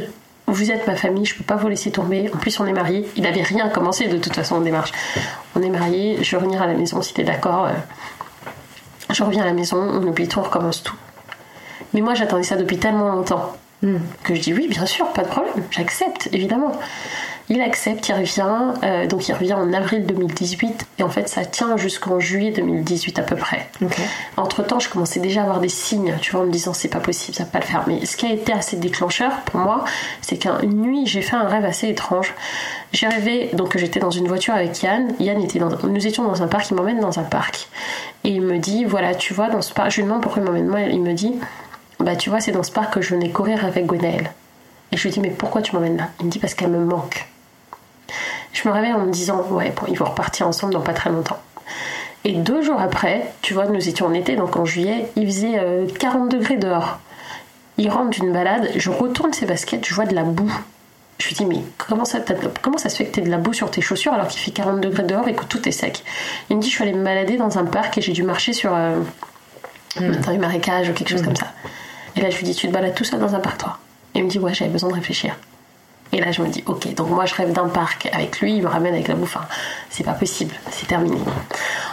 vous 0.53 0.71
êtes 0.71 0.87
ma 0.87 0.97
famille, 0.97 1.25
je 1.25 1.35
peux 1.35 1.45
pas 1.45 1.57
vous 1.57 1.69
laisser 1.69 1.91
tomber. 1.91 2.31
En 2.35 2.39
plus, 2.39 2.59
on 2.61 2.67
est 2.67 2.73
mariés. 2.73 3.07
Il 3.17 3.23
n'avait 3.23 3.43
rien 3.43 3.69
commencé 3.69 4.09
de 4.09 4.19
toute 4.19 4.35
façon 4.35 4.57
en 4.57 4.61
démarche. 4.61 4.93
On 5.55 5.63
est 5.63 5.71
mariés, 5.71 6.19
je 6.23 6.31
vais 6.31 6.37
revenir 6.39 6.63
à 6.63 6.67
la 6.67 6.75
maison 6.75 7.03
si 7.03 7.15
tu 7.15 7.21
es 7.21 7.25
d'accord. 7.25 7.67
Euh, 7.67 7.73
je 9.11 9.23
reviens 9.23 9.43
à 9.43 9.47
la 9.47 9.53
maison, 9.53 9.79
on 9.79 10.07
oublie 10.07 10.29
tout, 10.29 10.41
on 10.41 10.43
recommence 10.43 10.83
tout. 10.83 10.97
Mais 11.95 12.01
moi, 12.01 12.15
j'attendais 12.15 12.43
ça 12.43 12.57
depuis 12.57 12.79
tellement 12.79 13.09
longtemps 13.09 13.57
hmm. 13.83 13.97
que 14.23 14.35
je 14.35 14.41
dis 14.41 14.53
oui, 14.53 14.69
bien 14.69 14.87
sûr, 14.87 15.07
pas 15.13 15.23
de 15.23 15.29
problème, 15.29 15.65
j'accepte, 15.71 16.29
évidemment. 16.33 16.73
Il 17.51 17.63
accepte, 17.63 18.07
il 18.09 18.13
revient, 18.13 18.75
euh, 18.85 19.07
donc 19.07 19.29
il 19.29 19.33
revient 19.33 19.55
en 19.55 19.73
avril 19.73 20.05
2018 20.05 20.87
et 20.99 21.03
en 21.03 21.09
fait 21.09 21.29
ça 21.29 21.47
tient 21.47 21.79
jusqu'en 21.79 22.21
juillet 22.21 22.51
2018 22.51 23.19
à 23.19 23.23
peu 23.23 23.37
près. 23.37 23.71
Entre 24.37 24.63
temps, 24.63 24.79
je 24.79 24.91
commençais 24.91 25.21
déjà 25.21 25.41
à 25.41 25.45
avoir 25.45 25.61
des 25.61 25.71
signes, 25.71 26.15
tu 26.21 26.33
vois, 26.33 26.43
en 26.43 26.45
me 26.45 26.51
disant 26.51 26.75
c'est 26.75 26.89
pas 26.89 27.01
possible, 27.01 27.35
ça 27.35 27.45
va 27.45 27.51
pas 27.51 27.61
le 27.61 27.65
faire. 27.65 27.85
Mais 27.87 28.05
ce 28.05 28.19
qui 28.19 28.27
a 28.27 28.33
été 28.33 28.53
assez 28.53 28.77
déclencheur 28.77 29.33
pour 29.47 29.61
moi, 29.61 29.85
c'est 30.21 30.37
qu'une 30.37 30.83
nuit 30.83 31.07
j'ai 31.07 31.23
fait 31.23 31.37
un 31.37 31.49
rêve 31.49 31.65
assez 31.65 31.89
étrange. 31.89 32.35
J'ai 32.93 33.09
rêvé 33.09 33.49
donc 33.55 33.71
que 33.71 33.79
j'étais 33.79 34.01
dans 34.01 34.11
une 34.11 34.29
voiture 34.29 34.53
avec 34.53 34.83
Yann. 34.83 35.15
Yann 35.19 35.43
était 35.43 35.59
dans, 35.59 35.71
nous 35.85 36.07
étions 36.07 36.25
dans 36.25 36.43
un 36.43 36.49
parc, 36.49 36.71
il 36.71 36.75
m'emmène 36.75 37.01
dans 37.01 37.19
un 37.19 37.25
parc 37.25 37.69
et 38.25 38.31
il 38.31 38.43
me 38.43 38.59
dit 38.59 38.85
voilà 38.85 39.15
tu 39.15 39.33
vois 39.33 39.49
dans 39.49 39.63
ce 39.63 39.73
parc, 39.73 39.91
je 39.91 39.97
lui 39.97 40.03
demande 40.05 40.21
pourquoi 40.21 40.43
il 40.43 40.45
m'emmène 40.45 40.67
moi, 40.67 40.81
il 40.81 41.01
me 41.01 41.15
dit 41.15 41.35
bah 41.99 42.15
tu 42.15 42.29
vois 42.29 42.41
c'est 42.41 42.53
dans 42.53 42.63
ce 42.63 42.73
parc 42.73 42.93
que 42.93 43.01
je 43.01 43.15
venais 43.15 43.31
courir 43.31 43.65
avec 43.65 43.87
Gwenaël. 43.87 44.33
Et 44.93 44.97
je 44.97 45.03
lui 45.03 45.11
dis 45.11 45.21
mais 45.21 45.31
pourquoi 45.31 45.63
tu 45.63 45.75
m'emmènes 45.75 45.97
là? 45.97 46.09
Il 46.21 46.27
me 46.27 46.31
dit 46.31 46.39
parce 46.39 46.55
qu'elle 46.55 46.71
me 46.71 46.85
manque. 46.85 47.27
Je 48.53 48.69
me 48.69 48.73
réveille 48.73 48.93
en 48.93 49.01
me 49.01 49.11
disant, 49.11 49.43
ouais, 49.51 49.73
bon, 49.77 49.87
ils 49.89 49.99
vont 49.99 50.07
repartir 50.07 50.47
ensemble 50.47 50.73
dans 50.73 50.81
pas 50.81 50.95
très 50.95 51.11
longtemps. 51.11 51.39
Et 52.25 52.33
deux 52.33 52.63
jours 52.63 52.81
après, 52.81 53.33
tu 53.43 53.55
vois, 53.55 53.67
nous 53.67 53.89
étions 53.89 54.07
en 54.07 54.15
été, 54.15 54.37
donc 54.37 54.57
en 54.57 54.65
juillet, 54.65 55.11
il 55.17 55.27
faisait 55.27 55.61
40 55.99 56.33
euh, 56.35 56.39
degrés 56.39 56.57
dehors. 56.57 56.99
Il 57.77 57.89
rentre 57.91 58.11
d'une 58.11 58.33
balade, 58.33 58.71
je 58.75 58.91
retourne 58.91 59.33
ses 59.33 59.47
baskets, 59.47 59.87
je 59.87 59.95
vois 59.95 60.05
de 60.05 60.15
la 60.15 60.25
boue. 60.25 60.53
Je 61.19 61.29
lui 61.29 61.35
dis, 61.35 61.47
mais 61.47 61.63
comment 61.79 62.05
ça, 62.05 62.19
comment 62.63 62.79
ça 62.79 62.89
se 62.89 62.97
fait 62.97 63.07
que 63.07 63.15
tu 63.15 63.21
de 63.23 63.31
la 63.31 63.39
boue 63.39 63.53
sur 63.53 63.71
tes 63.71 63.81
chaussures 63.81 64.13
alors 64.13 64.29
qu'il 64.29 64.41
fait 64.41 64.51
40 64.51 64.81
degrés 64.81 65.03
dehors 65.03 65.27
et 65.29 65.35
que 65.35 65.45
tout 65.45 65.69
est 65.69 65.73
sec? 65.73 66.05
Il 66.51 66.57
me 66.57 66.63
dit, 66.63 66.69
je 66.69 66.75
suis 66.75 66.83
allée 66.83 66.93
me 66.93 67.05
balader 67.05 67.37
dans 67.37 67.59
un 67.59 67.65
parc 67.65 67.99
et 67.99 68.03
j'ai 68.03 68.13
dû 68.13 68.23
marcher 68.23 68.53
sur 68.53 68.73
euh, 68.75 69.01
mmh. 70.01 70.13
un 70.29 70.39
marécage 70.39 70.91
ou 70.91 70.93
quelque 70.93 71.11
chose 71.11 71.23
hmm. 71.23 71.27
comme 71.27 71.37
ça. 71.37 71.47
Et 72.17 72.21
là, 72.21 72.31
je 72.31 72.37
lui 72.37 72.45
dis, 72.45 72.55
tu 72.55 72.69
te 72.69 72.73
balades 72.73 72.95
tout 72.95 73.05
seul 73.05 73.21
dans 73.21 73.35
un 73.35 73.41
parc, 73.41 73.59
toi? 73.59 73.79
Et 74.15 74.19
il 74.19 74.25
me 74.25 74.31
dit, 74.31 74.39
ouais, 74.39 74.55
j'avais 74.55 74.71
besoin 74.71 74.91
de 74.91 74.95
réfléchir. 74.95 75.37
Et 76.13 76.21
là, 76.21 76.33
je 76.33 76.41
me 76.43 76.49
dis, 76.49 76.65
ok, 76.67 76.95
donc 76.95 77.11
moi 77.11 77.27
je 77.27 77.35
rêve 77.35 77.53
d'un 77.53 77.69
parc 77.69 78.09
avec 78.13 78.41
lui, 78.41 78.57
il 78.57 78.63
me 78.63 78.69
ramène 78.69 78.95
avec 78.95 79.09
la 79.09 79.15
bouffe. 79.15 79.37
Enfin, 79.37 79.47
c'est 79.91 80.05
pas 80.05 80.13
possible, 80.13 80.55
c'est 80.71 80.87
terminé. 80.87 81.19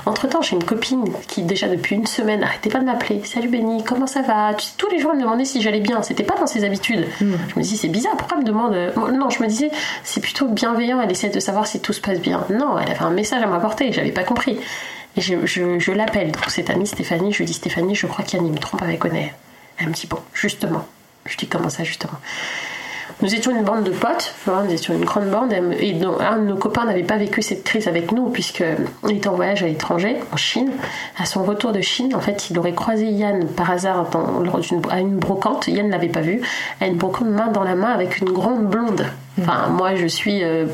Entre 0.05 0.27
temps, 0.27 0.41
j'ai 0.41 0.55
une 0.55 0.63
copine 0.63 1.03
qui, 1.27 1.43
déjà 1.43 1.67
depuis 1.67 1.95
une 1.95 2.05
semaine, 2.05 2.39
n'arrêtait 2.39 2.69
pas 2.69 2.79
de 2.79 2.85
m'appeler. 2.85 3.21
Salut 3.25 3.49
Benny, 3.49 3.83
comment 3.83 4.07
ça 4.07 4.21
va? 4.21 4.53
Tous 4.77 4.89
les 4.89 4.99
jours, 4.99 5.11
elle 5.11 5.17
me 5.17 5.23
demandait 5.23 5.45
si 5.45 5.61
j'allais 5.61 5.81
bien. 5.81 6.01
C'était 6.01 6.23
pas 6.23 6.35
dans 6.35 6.47
ses 6.47 6.63
habitudes. 6.63 7.07
Hmm. 7.19 7.33
Je 7.49 7.59
me 7.59 7.63
dis, 7.63 7.75
c'est 7.75 7.89
bizarre, 7.89 8.15
pourquoi 8.15 8.37
elle 8.37 8.43
me 8.43 8.47
demande 8.47 8.73
euh, 8.73 8.91
Non, 9.11 9.29
je 9.29 9.43
me 9.43 9.47
disais, 9.47 9.69
c'est 10.03 10.21
plutôt 10.21 10.47
bienveillant, 10.47 11.01
elle 11.01 11.11
essaie 11.11 11.29
de 11.29 11.39
savoir 11.39 11.67
si 11.67 11.81
tout 11.81 11.93
se 11.93 12.01
passe 12.01 12.19
bien. 12.19 12.45
Non, 12.49 12.77
elle 12.79 12.91
avait 12.91 13.03
un 13.03 13.09
message 13.09 13.43
à 13.43 13.47
m'apporter, 13.47 13.91
j'avais 13.91 14.11
pas 14.11 14.23
compris. 14.23 14.57
Et 15.17 15.21
je, 15.21 15.45
je, 15.45 15.91
l'appelle, 15.91 16.31
donc 16.31 16.49
cette 16.49 16.69
amie 16.69 16.87
Stéphanie, 16.87 17.31
je 17.31 17.39
lui 17.39 17.45
dis, 17.45 17.53
Stéphanie, 17.53 17.95
je 17.95 18.05
crois 18.05 18.23
qu'Yann 18.23 18.49
me 18.49 18.57
trompe 18.57 18.81
avec 18.81 19.03
Oner. 19.05 19.33
Elle 19.77 19.87
me 19.87 19.93
dit, 19.93 20.07
bon, 20.07 20.19
justement. 20.33 20.85
Je 21.25 21.37
dis, 21.37 21.47
comment 21.47 21.69
ça, 21.69 21.83
justement? 21.83 22.19
Nous 23.21 23.33
étions 23.33 23.55
une 23.55 23.63
bande 23.63 23.83
de 23.83 23.91
potes, 23.91 24.33
nous 24.47 24.73
étions 24.73 24.93
une 24.93 25.05
grande 25.05 25.29
bande, 25.29 25.53
et 25.53 25.95
un 26.19 26.37
de 26.37 26.45
nos 26.45 26.57
copains 26.57 26.85
n'avait 26.85 27.03
pas 27.03 27.17
vécu 27.17 27.41
cette 27.41 27.63
crise 27.63 27.87
avec 27.87 28.11
nous, 28.11 28.29
puisqu'il 28.29 29.15
était 29.15 29.29
en 29.29 29.35
voyage 29.35 29.63
à 29.63 29.67
l'étranger, 29.67 30.17
en 30.31 30.37
Chine. 30.37 30.71
À 31.17 31.25
son 31.25 31.43
retour 31.43 31.71
de 31.71 31.81
Chine, 31.81 32.13
en 32.13 32.19
fait, 32.19 32.49
il 32.49 32.59
aurait 32.59 32.73
croisé 32.73 33.05
Yann 33.05 33.47
par 33.47 33.71
hasard 33.71 34.07
à 34.89 34.99
une 34.99 35.17
brocante. 35.17 35.67
Yann 35.67 35.87
ne 35.87 35.91
l'avait 35.91 36.09
pas 36.09 36.21
vu, 36.21 36.41
à 36.81 36.87
une 36.87 36.97
brocante 36.97 37.29
main 37.29 37.47
dans 37.47 37.63
la 37.63 37.75
main 37.75 37.91
avec 37.91 38.19
une 38.19 38.31
grande 38.31 38.67
blonde. 38.67 39.05
Enfin, 39.41 39.67
moi, 39.67 39.95
je 39.95 40.05
suis 40.05 40.43
euh, 40.43 40.65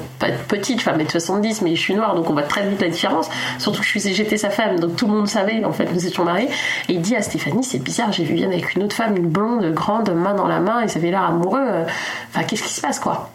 petite, 0.48 0.80
enfin, 0.80 0.94
mais 0.96 1.10
70, 1.10 1.62
mais 1.64 1.76
je 1.76 1.82
suis 1.82 1.96
noire, 1.96 2.14
donc 2.16 2.30
on 2.30 2.34
voit 2.34 2.44
très 2.44 2.68
vite 2.68 2.80
la 2.80 2.90
différence. 2.90 3.30
Surtout 3.58 3.82
que 3.82 4.00
j'étais 4.00 4.38
sa 4.38 4.52
femme, 4.52 4.80
donc 4.80 4.96
tout 4.96 5.08
le 5.08 5.14
monde 5.14 5.28
savait, 5.28 5.64
en 5.66 5.72
fait, 5.72 5.92
nous 5.92 6.06
étions 6.06 6.24
mariés. 6.24 6.48
Et 6.88 6.94
il 6.94 7.02
dit 7.02 7.16
à 7.16 7.22
Stéphanie, 7.22 7.64
c'est 7.64 7.80
bizarre, 7.80 8.12
j'ai 8.12 8.24
vu 8.24 8.36
Yann 8.36 8.52
avec 8.52 8.76
une 8.76 8.84
autre 8.84 8.96
femme, 8.96 9.18
une 9.18 9.28
blonde, 9.28 9.74
grande, 9.74 10.12
main 10.12 10.36
dans 10.36 10.48
la 10.48 10.60
main, 10.60 10.84
ils 10.84 10.96
avaient 10.96 11.10
l'air 11.10 11.24
amoureux. 11.24 11.86
Enfin, 12.30 12.44
qu'est-ce 12.44 12.64
qui 12.64 12.74
se 12.74 12.82
passe, 12.82 13.00
quoi? 13.00 13.32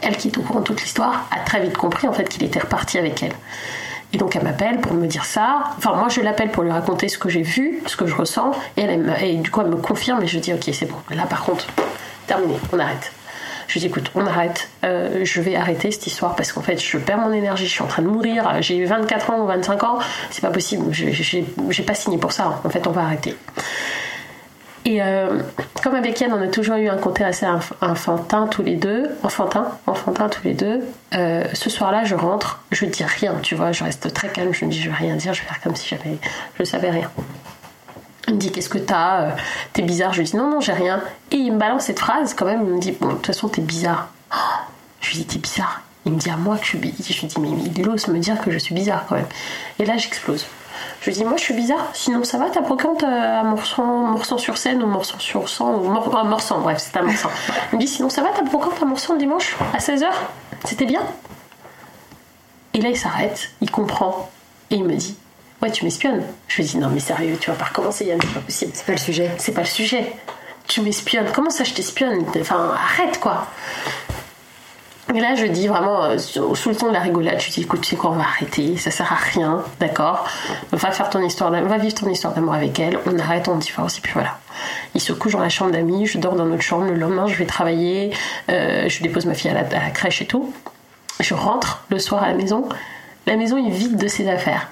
Elle, 0.00 0.16
qui 0.16 0.28
est 0.28 0.38
au 0.38 0.42
courant 0.42 0.60
de 0.60 0.64
toute 0.64 0.80
l'histoire, 0.80 1.26
a 1.32 1.40
très 1.40 1.60
vite 1.60 1.76
compris, 1.76 2.06
en 2.06 2.12
fait, 2.12 2.28
qu'il 2.28 2.44
était 2.44 2.60
reparti 2.60 2.98
avec 2.98 3.22
elle. 3.24 3.32
Et 4.14 4.18
donc 4.18 4.36
elle 4.36 4.42
m'appelle 4.42 4.78
pour 4.78 4.92
me 4.92 5.06
dire 5.06 5.24
ça. 5.24 5.64
Enfin, 5.78 5.94
moi 5.94 6.10
je 6.10 6.20
l'appelle 6.20 6.50
pour 6.50 6.62
lui 6.64 6.70
raconter 6.70 7.08
ce 7.08 7.16
que 7.16 7.30
j'ai 7.30 7.40
vu, 7.40 7.80
ce 7.86 7.96
que 7.96 8.06
je 8.06 8.14
ressens. 8.14 8.50
Et, 8.76 8.82
et 9.22 9.36
du 9.36 9.50
coup 9.50 9.62
elle 9.62 9.68
me 9.68 9.76
confirme 9.76 10.22
et 10.22 10.26
je 10.26 10.38
dis 10.38 10.52
ok 10.52 10.68
c'est 10.70 10.84
bon. 10.84 10.96
Là 11.08 11.24
par 11.24 11.42
contre, 11.42 11.66
terminé, 12.26 12.56
on 12.74 12.78
arrête 12.78 13.10
Je 13.72 13.78
dis 13.78 13.86
écoute, 13.86 14.10
on 14.14 14.26
arrête, 14.26 14.68
euh, 14.84 15.24
je 15.24 15.40
vais 15.40 15.56
arrêter 15.56 15.90
cette 15.90 16.06
histoire 16.06 16.36
parce 16.36 16.52
qu'en 16.52 16.60
fait, 16.60 16.78
je 16.78 16.98
perds 16.98 17.16
mon 17.16 17.32
énergie, 17.32 17.64
je 17.64 17.70
suis 17.70 17.82
en 17.82 17.86
train 17.86 18.02
de 18.02 18.06
mourir, 18.06 18.60
j'ai 18.60 18.76
eu 18.76 18.84
24 18.84 19.30
ans 19.30 19.40
ou 19.40 19.46
25 19.46 19.82
ans, 19.84 19.98
c'est 20.30 20.42
pas 20.42 20.50
possible, 20.50 20.92
j'ai 20.92 21.82
pas 21.82 21.94
signé 21.94 22.18
pour 22.18 22.32
ça, 22.32 22.60
en 22.64 22.68
fait, 22.68 22.86
on 22.86 22.90
va 22.90 23.04
arrêter. 23.04 23.34
Et 24.84 25.00
euh, 25.00 25.40
comme 25.82 25.94
avec 25.94 26.20
Yann, 26.20 26.34
on 26.34 26.42
a 26.42 26.48
toujours 26.48 26.76
eu 26.76 26.90
un 26.90 26.98
côté 26.98 27.24
assez 27.24 27.46
enfantin 27.80 28.46
tous 28.46 28.62
les 28.62 28.76
deux, 28.76 29.08
enfantin, 29.22 29.68
enfantin 29.86 30.28
tous 30.28 30.44
les 30.44 30.52
deux. 30.52 30.80
Euh, 31.14 31.44
ce 31.54 31.70
soir-là, 31.70 32.04
je 32.04 32.14
rentre, 32.14 32.60
je 32.72 32.84
dis 32.84 33.04
rien, 33.04 33.36
tu 33.40 33.54
vois, 33.54 33.72
je 33.72 33.84
reste 33.84 34.12
très 34.12 34.28
calme, 34.28 34.52
je 34.52 34.66
me 34.66 34.70
dis 34.70 34.82
je 34.82 34.90
vais 34.90 34.96
rien 34.96 35.16
dire, 35.16 35.32
je 35.32 35.40
vais 35.40 35.48
faire 35.48 35.62
comme 35.62 35.76
si 35.76 35.88
j'avais, 35.88 36.18
je 36.58 36.64
savais 36.64 36.90
rien. 36.90 37.10
Il 38.28 38.34
me 38.34 38.38
dit 38.38 38.52
qu'est-ce 38.52 38.68
que 38.68 38.78
t'as, 38.78 39.22
euh, 39.22 39.30
t'es 39.72 39.82
bizarre. 39.82 40.12
Je 40.12 40.20
lui 40.20 40.26
dis 40.26 40.36
non 40.36 40.48
non 40.48 40.60
j'ai 40.60 40.72
rien. 40.72 41.02
Et 41.30 41.36
il 41.36 41.52
me 41.52 41.58
balance 41.58 41.84
cette 41.84 41.98
phrase 41.98 42.34
quand 42.34 42.46
même. 42.46 42.62
Il 42.66 42.74
me 42.74 42.80
dit 42.80 42.92
bon 42.92 43.08
de 43.08 43.12
toute 43.14 43.26
façon 43.26 43.48
t'es 43.48 43.62
bizarre. 43.62 44.08
je 45.00 45.10
lui 45.10 45.18
dis 45.18 45.26
t'es 45.26 45.38
bizarre. 45.38 45.82
Il 46.04 46.12
me 46.12 46.18
dit 46.18 46.30
à 46.30 46.36
moi 46.36 46.56
que 46.56 46.64
je 46.64 46.68
suis 46.68 46.78
bizarre. 46.78 47.06
Je 47.08 47.20
lui 47.20 47.26
dis 47.26 47.40
mais 47.40 47.48
il 47.76 47.88
ose 47.88 48.08
me 48.08 48.18
dire 48.18 48.40
que 48.40 48.50
je 48.50 48.58
suis 48.58 48.74
bizarre 48.74 49.04
quand 49.08 49.16
même. 49.16 49.26
Et 49.78 49.84
là 49.84 49.96
j'explose. 49.96 50.46
Je 51.00 51.10
lui 51.10 51.16
dis, 51.16 51.24
moi 51.24 51.36
je 51.36 51.42
suis 51.42 51.54
bizarre, 51.54 51.88
sinon 51.94 52.22
ça 52.24 52.38
va, 52.38 52.48
t'as 52.48 52.60
brocante 52.60 53.02
euh, 53.02 53.40
à 53.40 53.42
Morsan, 53.42 54.38
sur 54.38 54.56
scène 54.56 54.82
ou 54.82 54.86
Morsan 54.86 55.18
sur 55.18 55.48
sang 55.48 55.74
ou 55.74 55.88
Mor 55.88 56.16
à 56.16 56.24
Morsan, 56.24 56.60
bref, 56.60 56.78
c'est 56.78 56.96
à 56.96 57.02
Morsan. 57.02 57.28
Il 57.72 57.76
me 57.76 57.80
dit, 57.80 57.88
sinon 57.88 58.08
ça 58.08 58.22
va, 58.22 58.28
t'as 58.34 58.42
brocante 58.42 58.74
à 58.80 58.84
le 58.84 59.18
dimanche 59.18 59.56
à 59.74 59.78
16h 59.78 60.06
C'était 60.64 60.86
bien? 60.86 61.02
Et 62.74 62.80
là 62.80 62.88
il 62.88 62.96
s'arrête, 62.96 63.50
il 63.60 63.70
comprend 63.70 64.30
et 64.70 64.76
il 64.76 64.84
me 64.84 64.94
dit, 64.94 65.16
ouais, 65.62 65.70
tu 65.70 65.84
m'espionnes. 65.84 66.22
Je 66.48 66.56
lui 66.56 66.64
dis, 66.64 66.76
non 66.76 66.88
mais 66.88 67.00
sérieux, 67.00 67.36
tu 67.40 67.50
vas 67.50 67.56
pas 67.56 67.66
recommencer 67.66 68.04
Yann, 68.04 68.20
c'est 68.20 68.34
pas 68.34 68.40
possible. 68.40 68.72
C'est 68.74 68.86
pas 68.86 68.92
le 68.92 68.98
sujet. 68.98 69.30
C'est 69.38 69.52
pas 69.52 69.62
le 69.62 69.66
sujet. 69.66 70.12
Tu 70.68 70.80
m'espionnes. 70.80 71.26
Comment 71.34 71.50
ça 71.50 71.64
je 71.64 71.72
t'espionne? 71.72 72.24
Enfin, 72.40 72.74
arrête 72.74 73.18
quoi. 73.20 73.46
Et 75.14 75.20
là, 75.20 75.34
je 75.34 75.44
dis 75.44 75.68
vraiment, 75.68 76.04
euh, 76.04 76.18
sous 76.18 76.68
le 76.70 76.74
ton 76.74 76.88
de 76.88 76.92
la 76.92 77.00
rigolade, 77.00 77.38
je 77.38 77.50
dis 77.50 77.62
écoute, 77.62 77.82
tu 77.82 77.90
sais 77.90 77.96
quoi, 77.96 78.10
on 78.10 78.14
va 78.14 78.22
arrêter, 78.22 78.78
ça 78.78 78.90
sert 78.90 79.12
à 79.12 79.16
rien, 79.16 79.62
d'accord? 79.78 80.26
Va 80.70 80.90
faire 80.90 81.10
ton 81.10 81.20
histoire, 81.20 81.50
va 81.50 81.78
vivre 81.78 81.94
ton 81.94 82.08
histoire 82.08 82.32
d'amour 82.32 82.54
avec 82.54 82.78
elle, 82.80 82.98
on 83.04 83.18
arrête, 83.18 83.46
on 83.48 83.56
divorce, 83.56 83.98
et 83.98 84.00
puis 84.00 84.12
voilà. 84.14 84.38
Il 84.94 85.02
se 85.02 85.12
couche 85.12 85.32
dans 85.32 85.40
la 85.40 85.50
chambre 85.50 85.72
d'amis, 85.72 86.06
je 86.06 86.16
dors 86.16 86.34
dans 86.34 86.46
notre 86.46 86.62
chambre, 86.62 86.86
le 86.86 86.94
lendemain, 86.94 87.26
je 87.26 87.34
vais 87.34 87.44
travailler, 87.44 88.12
euh, 88.48 88.88
je 88.88 89.02
dépose 89.02 89.26
ma 89.26 89.34
fille 89.34 89.50
à 89.50 89.54
la, 89.54 89.60
à 89.60 89.84
la 89.84 89.90
crèche 89.90 90.22
et 90.22 90.26
tout. 90.26 90.50
Je 91.20 91.34
rentre 91.34 91.84
le 91.90 91.98
soir 91.98 92.22
à 92.22 92.28
la 92.28 92.34
maison, 92.34 92.66
la 93.26 93.36
maison 93.36 93.58
est 93.58 93.70
vide 93.70 93.96
de 93.96 94.08
ses 94.08 94.30
affaires. 94.30 94.68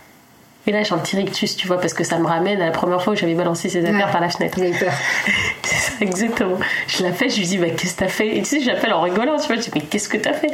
Et 0.70 0.72
là, 0.72 0.84
j'ai 0.84 0.94
un 0.94 0.98
petit 0.98 1.16
rictus, 1.16 1.56
tu 1.56 1.66
vois, 1.66 1.80
parce 1.80 1.94
que 1.94 2.04
ça 2.04 2.16
me 2.16 2.28
ramène 2.28 2.62
à 2.62 2.66
la 2.66 2.70
première 2.70 3.02
fois 3.02 3.14
où 3.14 3.16
j'avais 3.16 3.34
balancé 3.34 3.68
ses 3.68 3.84
affaires 3.84 4.12
par 4.12 4.20
la 4.20 4.28
fenêtre. 4.28 4.56
J'ai 4.56 4.70
peur. 4.70 4.92
c'est 5.64 5.74
ça, 5.74 5.92
exactement. 6.00 6.58
Je 6.86 7.02
la 7.02 7.10
fais, 7.10 7.28
je 7.28 7.38
lui 7.38 7.44
dis, 7.44 7.58
bah, 7.58 7.70
qu'est-ce 7.76 7.94
que 7.94 7.98
t'as 7.98 8.08
fait? 8.08 8.36
Et 8.36 8.42
tu 8.42 8.50
sais, 8.50 8.60
j'appelle 8.60 8.92
en 8.92 9.00
rigolant, 9.00 9.36
tu 9.36 9.48
vois, 9.48 9.56
je 9.56 9.62
dis, 9.62 9.70
mais 9.74 9.80
qu'est-ce 9.80 10.08
que 10.08 10.16
t'as 10.16 10.32
fait? 10.32 10.52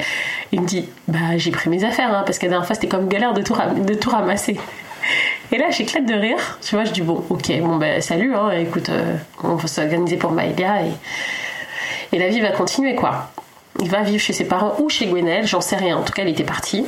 Il 0.52 0.62
me 0.62 0.66
dit, 0.66 0.88
bah, 1.06 1.36
j'ai 1.36 1.50
pris 1.50 1.68
mes 1.68 1.84
affaires, 1.84 2.14
hein, 2.14 2.22
parce 2.24 2.38
qu'à 2.38 2.46
la 2.46 2.52
dernière 2.52 2.66
fois, 2.66 2.74
c'était 2.74 2.86
comme 2.86 3.08
galère 3.08 3.34
de 3.34 3.42
tout, 3.42 3.54
de 3.54 3.92
tout 3.92 4.08
ramasser. 4.08 4.58
Et 5.52 5.58
là, 5.58 5.68
j'éclate 5.68 6.06
de 6.06 6.14
rire, 6.14 6.58
tu 6.62 6.76
vois, 6.76 6.86
je 6.86 6.92
dis, 6.92 7.02
bon, 7.02 7.22
ok, 7.28 7.52
bon, 7.60 7.76
bah, 7.76 8.00
salut, 8.00 8.34
hein, 8.34 8.52
écoute, 8.52 8.88
euh, 8.88 9.16
on 9.44 9.56
va 9.56 9.68
s'organiser 9.68 10.16
pour 10.16 10.30
Maïlia 10.32 10.80
et, 10.82 12.16
et 12.16 12.18
la 12.18 12.28
vie 12.28 12.40
va 12.40 12.52
continuer, 12.52 12.94
quoi. 12.94 13.30
Il 13.80 13.90
va 13.90 14.00
vivre 14.00 14.22
chez 14.22 14.32
ses 14.32 14.46
parents 14.48 14.76
ou 14.78 14.88
chez 14.88 15.04
Gwenelle, 15.08 15.46
j'en 15.46 15.60
sais 15.60 15.76
rien, 15.76 15.98
en 15.98 16.02
tout 16.02 16.14
cas, 16.14 16.22
il 16.22 16.30
était 16.30 16.42
parti. 16.42 16.86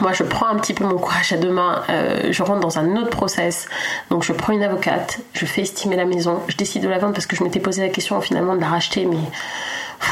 Moi, 0.00 0.12
je 0.12 0.22
prends 0.22 0.46
un 0.46 0.56
petit 0.56 0.74
peu 0.74 0.84
mon 0.84 0.98
courage 0.98 1.32
à 1.32 1.36
deux 1.36 1.50
mains, 1.50 1.82
euh, 1.88 2.28
je 2.30 2.42
rentre 2.42 2.60
dans 2.60 2.78
un 2.78 2.96
autre 2.96 3.10
process. 3.10 3.68
Donc, 4.10 4.24
je 4.24 4.32
prends 4.32 4.52
une 4.52 4.62
avocate, 4.62 5.20
je 5.32 5.46
fais 5.46 5.62
estimer 5.62 5.96
la 5.96 6.04
maison, 6.04 6.42
je 6.48 6.56
décide 6.56 6.82
de 6.82 6.88
la 6.88 6.98
vendre 6.98 7.14
parce 7.14 7.26
que 7.26 7.36
je 7.36 7.42
m'étais 7.42 7.60
posé 7.60 7.82
la 7.82 7.88
question 7.88 8.20
finalement 8.20 8.54
de 8.54 8.60
la 8.60 8.68
racheter, 8.68 9.06
mais 9.06 9.18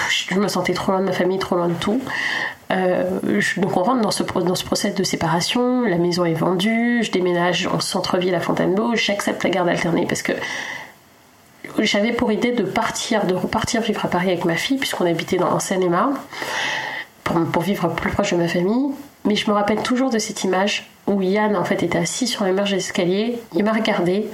je 0.09 0.35
me 0.35 0.49
sentais 0.49 0.73
trop 0.73 0.93
loin 0.93 1.01
de 1.01 1.07
ma 1.07 1.13
famille, 1.13 1.39
trop 1.39 1.57
loin 1.57 1.69
de 1.69 1.75
tout. 1.75 2.01
Euh, 2.71 3.21
donc, 3.59 3.77
on 3.77 3.83
rentre 3.83 4.01
dans 4.01 4.11
ce, 4.11 4.23
dans 4.23 4.55
ce 4.55 4.65
process 4.65 4.95
de 4.95 5.05
séparation, 5.05 5.83
la 5.83 5.99
maison 5.99 6.25
est 6.25 6.35
vendue, 6.35 7.03
je 7.03 7.11
déménage 7.11 7.67
en 7.67 7.81
centre-ville 7.81 8.35
à 8.35 8.41
Fontainebleau, 8.41 8.95
j'accepte 8.95 9.45
la 9.45 9.51
garde 9.51 9.69
alternée 9.69 10.07
parce 10.07 10.23
que 10.23 10.33
j'avais 11.79 12.13
pour 12.13 12.33
idée 12.33 12.53
de 12.53 12.63
partir, 12.63 13.27
de 13.27 13.35
repartir 13.35 13.83
vivre 13.83 14.05
à 14.05 14.09
Paris 14.09 14.29
avec 14.29 14.45
ma 14.45 14.57
fille, 14.57 14.79
puisqu'on 14.79 15.07
habitait 15.07 15.37
dans, 15.37 15.51
en 15.51 15.61
Seine-et-Marne, 15.61 16.17
pour, 17.23 17.43
pour 17.47 17.63
vivre 17.63 17.89
plus 17.89 18.11
proche 18.11 18.33
de 18.33 18.37
ma 18.37 18.49
famille. 18.49 18.93
Mais 19.25 19.37
je 19.37 19.49
me 19.49 19.55
rappelle 19.55 19.83
toujours 19.83 20.11
de 20.11 20.19
cette 20.19 20.45
image 20.45 20.91
où 21.07 21.21
Yann 21.23 21.57
en 21.57 21.65
fait 21.65 21.83
était 21.83 21.99
assis 21.99 22.27
sur 22.27 22.45
les 22.45 22.53
marches 22.53 22.71
de 22.71 22.77
l'escalier, 22.77 23.39
il 23.55 23.65
m'a 23.65 23.73
regardé 23.73 24.27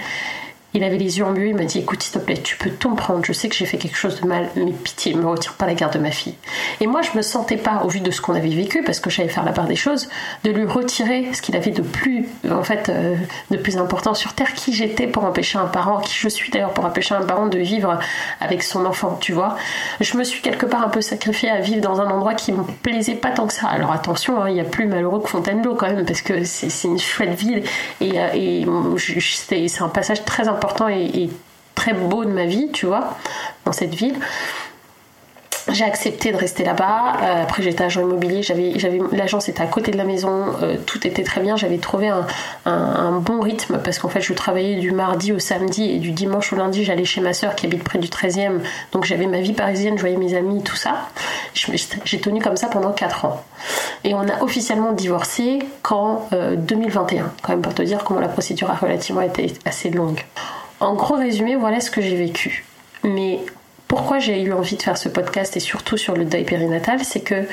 il 0.75 0.85
avait 0.85 0.99
les 0.99 1.19
yeux 1.19 1.25
embués, 1.25 1.51
il 1.51 1.57
m'a 1.57 1.65
dit 1.65 1.79
écoute 1.79 2.03
s'il 2.03 2.13
te 2.13 2.25
plaît, 2.25 2.37
tu 2.37 2.57
peux 2.57 2.71
tout 2.71 2.91
me 2.91 2.97
prendre, 2.97 3.25
je 3.25 3.33
sais 3.33 3.49
que 3.49 3.55
j'ai 3.55 3.67
fait 3.67 3.79
quelque 3.79 3.97
chose 3.97 4.21
de 4.21 4.27
mal, 4.27 4.49
mais 4.57 4.73
pitié, 4.73 5.15
me 5.15 5.27
retire 5.27 5.55
pas 5.55 5.67
la 5.67 5.75
garde 5.75 5.95
de 5.95 5.99
ma 5.99 6.11
fille. 6.11 6.35
Et 6.81 6.87
moi 6.87 7.03
je 7.03 7.17
me 7.17 7.23
sentais 7.23 7.57
pas, 7.57 7.83
au 7.85 7.89
vu 7.89 8.01
de 8.01 8.11
ce 8.11 8.21
qu'on 8.21 8.35
avait 8.35 8.49
vécu, 8.49 8.83
parce 8.85 9.01
que 9.01 9.11
j'allais 9.11 9.29
faire 9.29 9.45
la 9.45 9.53
part 9.53 9.67
des 9.67 9.77
choses, 9.77 10.09
de 10.45 10.51
lui 10.51 10.65
retirer 10.65 11.33
ce 11.33 11.43
qu'il 11.43 11.57
avait 11.57 11.73
de 11.73 11.83
plus, 11.83 12.27
en 12.49 12.63
fait, 12.63 12.89
euh, 12.89 13.17
de 13.51 13.57
plus 13.57 13.79
important 13.79 14.15
sur 14.15 14.35
Terre, 14.35 14.55
qui 14.55 14.73
j'étais 14.73 15.07
pour 15.07 15.25
empêcher 15.25 15.59
un 15.59 15.67
parent, 15.67 15.99
qui 16.01 16.15
je 16.15 16.29
suis 16.29 16.51
d'ailleurs 16.51 16.73
pour 16.73 16.85
empêcher 16.85 17.15
un 17.15 17.23
parent 17.23 17.47
de 17.47 17.59
vivre 17.59 17.99
avec 18.41 18.63
son 18.63 18.87
enfant, 18.87 19.19
tu 19.21 19.33
vois. 19.33 19.57
Je 20.01 20.17
me 20.17 20.25
suis 20.25 20.41
quelque 20.41 20.67
part 20.67 20.83
un 20.83 20.89
peu 20.89 21.01
sacrifiée 21.01 21.51
à 21.51 21.61
vivre 21.61 21.81
dans 21.81 22.01
un 22.01 22.11
endroit 22.11 22.35
qui 22.35 22.53
me 22.53 22.63
plaisait 22.83 23.15
pas 23.15 23.31
tant 23.31 23.47
que 23.47 23.53
ça. 23.53 23.67
Alors 23.67 23.93
attention, 23.93 24.41
hein, 24.43 24.49
il 24.49 24.57
y 24.57 24.61
a 24.61 24.65
plus 24.65 24.87
malheureux 24.87 25.21
que 25.21 25.29
Fontainebleau 25.29 25.75
quand 25.75 25.89
même, 25.89 26.05
parce 26.05 26.23
que 26.23 26.45
c'est 26.45 26.89
une 26.89 26.99
chouette 26.99 27.35
ville, 27.35 27.65
et, 28.01 28.21
euh, 28.21 28.29
et 28.35 29.69
c'est 29.69 29.83
un 29.83 29.89
passage 29.89 30.25
très 30.25 30.47
important 30.47 30.60
important 30.61 30.89
et, 30.89 31.31
très 31.75 31.95
beau 31.95 32.27
de 32.27 32.31
ma 32.31 32.45
vie, 32.45 32.69
tu 32.73 32.85
vois, 32.85 33.17
dans 33.65 33.73
cette 33.73 33.95
ville 33.95 34.17
j'ai 35.69 35.85
accepté 35.85 36.33
de 36.33 36.37
rester 36.37 36.65
là-bas. 36.65 37.17
Euh, 37.23 37.43
après, 37.43 37.63
j'étais 37.63 37.85
agent 37.85 38.01
immobilier. 38.01 38.43
L'agence 39.13 39.49
était 39.49 39.63
à 39.63 39.67
côté 39.67 39.91
de 39.91 39.97
la 39.97 40.05
maison. 40.05 40.47
Euh, 40.63 40.77
tout 40.87 41.07
était 41.07 41.23
très 41.23 41.41
bien. 41.41 41.57
J'avais 41.57 41.79
trouvé 41.79 42.11
un, 42.67 43.21
bon 43.21 43.41
rythme 43.41 43.79
parce 43.83 43.99
qu'en 43.99 44.09
fait, 44.09 44.21
je 44.21 44.33
travaillais 44.33 44.77
du 44.77 44.93
mardi 44.93 45.33
au 45.33 45.39
samedi 45.39 45.91
et 45.91 45.99
du 45.99 46.13
dimanche 46.13 46.53
au 46.53 46.57
lundi, 46.57 46.85
j'allais 46.85 47.05
chez 47.05 47.21
ma 47.21 47.35
soeur 47.35 47.55
qui 47.55 47.67
habite 47.67 47.85
près 47.85 47.99
du 47.99 48.09
13e. 48.09 48.61
Donc, 48.93 49.05
j'avais 49.05 49.27
ma 49.27 49.41
vie 49.41 49.53
parisienne, 49.53 49.97
je 49.97 50.01
voyais 50.01 50.17
mes 50.17 50.35
amis, 50.35 50.63
tout 50.63 50.77
ça. 50.77 51.09
j'ai 51.55 52.21
tenu 52.21 52.41
comme 52.41 52.57
ça 52.57 52.69
pendant 52.69 52.93
4 52.93 53.25
ans. 53.27 53.45
Et 54.05 54.15
on 54.15 54.23
a 54.23 54.43
officiellement 54.43 54.93
divorcé 54.93 55.59
qu'en 55.83 56.29
2021. 56.33 57.25
Euh, 57.25 57.27
Quand 57.43 57.53
même, 57.53 57.63
pour 57.63 57.75
te 57.75 57.83
dire 57.83 58.05
comment 58.05 58.21
la 58.21 58.29
procédure 58.29 58.71
a 58.71 58.75
relativement 58.75 59.21
été 59.21 59.53
assez 59.65 59.91
longue. 59.91 60.25
En 60.81 60.95
gros 60.95 61.17
résumé, 61.17 61.57
voilà 61.57 61.81
ce 61.81 61.91
que 61.91 62.01
j'ai 62.01 62.17
vécu. 62.17 62.65
Mais 63.05 63.41
pourquoi 63.91 64.21
j'ai 64.21 64.41
eu 64.41 64.53
envie 64.53 64.77
de 64.77 64.83
faire 64.83 64.97
ce 64.97 65.09
podcast 65.09 65.57
et 65.57 65.61
surtout 65.61 65.97
sur 65.97 66.15
le 66.15 66.25
deuil 66.25 66.45
périnatal, 66.45 67.01
c'est 67.05 67.23
que 67.23 67.49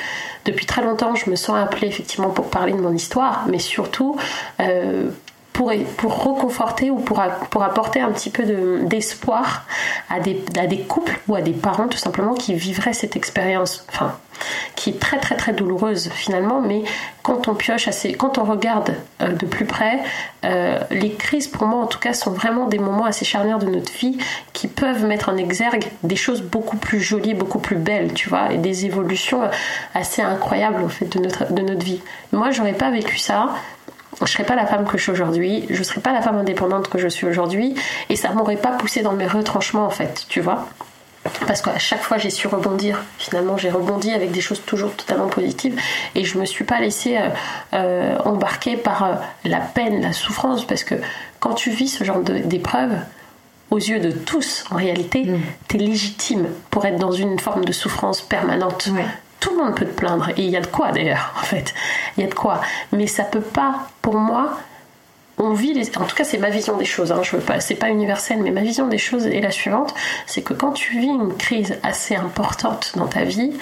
depuis 0.45 0.67
très 0.67 0.83
longtemps, 0.83 1.15
je 1.15 1.31
me 1.31 1.35
sens 1.35 1.57
appelée 1.57 1.87
effectivement 1.87 2.29
pour 2.29 2.51
parler 2.51 2.73
de 2.73 2.77
mon 2.77 2.93
histoire, 2.93 3.47
mais 3.49 3.57
surtout 3.57 4.15
euh, 4.59 5.09
pour, 5.51 5.73
pour 5.97 6.23
reconforter 6.23 6.91
ou 6.91 6.97
pour, 6.97 7.19
apporter 7.63 8.01
un 8.01 8.11
petit 8.11 8.29
peu 8.29 8.43
d'espoir 8.83 9.65
à, 10.11 10.19
des, 10.19 10.37
couples 10.87 11.19
ou 11.27 11.33
à 11.33 11.41
des 11.41 11.53
parents 11.53 11.87
tout 11.87 11.97
simplement 11.97 12.35
qui 12.35 12.53
vivraient 12.53 12.93
cette 12.93 13.15
expérience, 13.15 13.87
qui 14.75 14.91
est 14.91 14.99
très 14.99 15.19
très 15.19 15.35
très 15.35 15.53
douloureuse 15.53 16.09
finalement, 16.13 16.61
mais 16.61 16.83
quand 17.23 17.47
on 17.47 17.55
pioche 17.55 17.87
assez, 17.87 18.13
quand 18.13 18.37
on 18.37 18.43
regarde 18.43 18.95
euh, 19.21 19.29
de 19.33 19.45
plus 19.45 19.65
près, 19.65 19.99
euh, 20.45 20.79
les 20.91 21.11
crises 21.13 21.47
pour 21.47 21.67
moi 21.67 21.83
en 21.83 21.87
tout 21.87 21.99
cas 21.99 22.13
sont 22.13 22.31
vraiment 22.31 22.67
des 22.67 22.79
moments 22.79 23.05
assez 23.05 23.25
charnières 23.25 23.59
de 23.59 23.67
notre 23.67 23.91
vie 23.93 24.17
qui 24.53 24.67
peuvent 24.67 25.05
mettre 25.05 25.29
en 25.29 25.37
exergue 25.37 25.85
des 26.03 26.15
choses 26.15 26.41
beaucoup 26.41 26.77
plus 26.77 26.99
jolies, 26.99 27.33
beaucoup 27.33 27.59
plus 27.59 27.75
belles, 27.75 28.13
tu 28.13 28.29
vois, 28.29 28.51
et 28.51 28.57
des 28.57 28.85
évolutions 28.85 29.41
assez 29.93 30.21
incroyables 30.21 30.83
au 30.83 30.89
fait 30.89 31.05
de 31.05 31.19
notre, 31.19 31.51
de 31.51 31.61
notre 31.61 31.83
vie. 31.83 32.01
Moi 32.31 32.51
j'aurais 32.51 32.73
pas 32.73 32.91
vécu 32.91 33.17
ça 33.17 33.49
je 34.25 34.31
serais 34.31 34.45
pas 34.45 34.55
la 34.55 34.65
femme 34.65 34.85
que 34.85 34.97
je 34.97 35.03
suis 35.03 35.11
aujourd'hui, 35.11 35.65
je 35.69 35.83
serais 35.83 36.01
pas 36.01 36.11
la 36.11 36.21
femme 36.21 36.37
indépendante 36.37 36.89
que 36.89 36.97
je 36.97 37.07
suis 37.07 37.27
aujourd'hui, 37.27 37.75
et 38.09 38.15
ça 38.15 38.31
m'aurait 38.31 38.57
pas 38.57 38.71
poussé 38.71 39.01
dans 39.01 39.13
mes 39.13 39.27
retranchements 39.27 39.85
en 39.85 39.91
fait, 39.91 40.25
tu 40.29 40.41
vois. 40.41 40.67
Parce 41.45 41.61
qu'à 41.61 41.77
chaque 41.79 42.01
fois 42.01 42.17
j'ai 42.17 42.29
su 42.29 42.47
rebondir, 42.47 43.03
finalement 43.17 43.57
j'ai 43.57 43.69
rebondi 43.69 44.11
avec 44.13 44.31
des 44.31 44.41
choses 44.41 44.61
toujours 44.65 44.95
totalement 44.95 45.27
positives 45.27 45.79
et 46.15 46.23
je 46.23 46.37
me 46.37 46.45
suis 46.45 46.63
pas 46.63 46.79
laissée 46.79 47.17
euh, 47.17 47.29
euh, 47.73 48.17
embarquer 48.25 48.77
par 48.77 49.03
euh, 49.03 49.13
la 49.45 49.59
peine, 49.59 50.01
la 50.01 50.13
souffrance, 50.13 50.65
parce 50.65 50.83
que 50.83 50.95
quand 51.39 51.53
tu 51.53 51.69
vis 51.69 51.89
ce 51.89 52.03
genre 52.03 52.19
d'épreuve, 52.19 52.93
aux 53.69 53.77
yeux 53.77 53.99
de 53.99 54.11
tous, 54.11 54.63
en 54.71 54.75
réalité, 54.75 55.25
mm. 55.25 55.39
tu 55.67 55.75
es 55.75 55.79
légitime 55.79 56.47
pour 56.71 56.85
être 56.85 56.97
dans 56.97 57.11
une 57.11 57.37
forme 57.37 57.65
de 57.65 57.73
souffrance 57.73 58.21
permanente 58.21 58.89
tout 59.39 59.51
le 59.51 59.63
monde 59.63 59.75
peut 59.75 59.85
te 59.85 59.93
plaindre. 59.93 60.29
Et 60.29 60.43
il 60.43 60.49
y 60.49 60.57
a 60.57 60.61
de 60.61 60.67
quoi 60.67 60.91
d'ailleurs, 60.91 61.33
en 61.39 61.43
fait. 61.43 61.73
Il 62.17 62.23
y 62.23 62.25
a 62.25 62.29
de 62.29 62.33
quoi. 62.33 62.61
Mais 62.91 63.07
ça 63.07 63.23
peut 63.23 63.41
pas, 63.41 63.87
pour 64.01 64.15
moi, 64.15 64.57
on 65.37 65.53
vit. 65.53 65.79
En 65.97 66.05
tout 66.05 66.15
cas, 66.15 66.23
c'est 66.23 66.37
ma 66.37 66.49
vision 66.49 66.77
des 66.77 66.85
choses. 66.85 67.11
Hein. 67.11 67.21
Je 67.23 67.35
veux 67.35 67.41
pas, 67.41 67.59
c'est 67.59 67.75
pas 67.75 67.89
universel, 67.89 68.39
mais 68.41 68.51
ma 68.51 68.61
vision 68.61 68.87
des 68.87 68.97
choses 68.97 69.25
est 69.27 69.41
la 69.41 69.51
suivante 69.51 69.93
c'est 70.25 70.41
que 70.41 70.53
quand 70.53 70.71
tu 70.71 70.99
vis 70.99 71.07
une 71.07 71.35
crise 71.35 71.77
assez 71.83 72.15
importante 72.15 72.93
dans 72.95 73.07
ta 73.07 73.23
vie, 73.23 73.53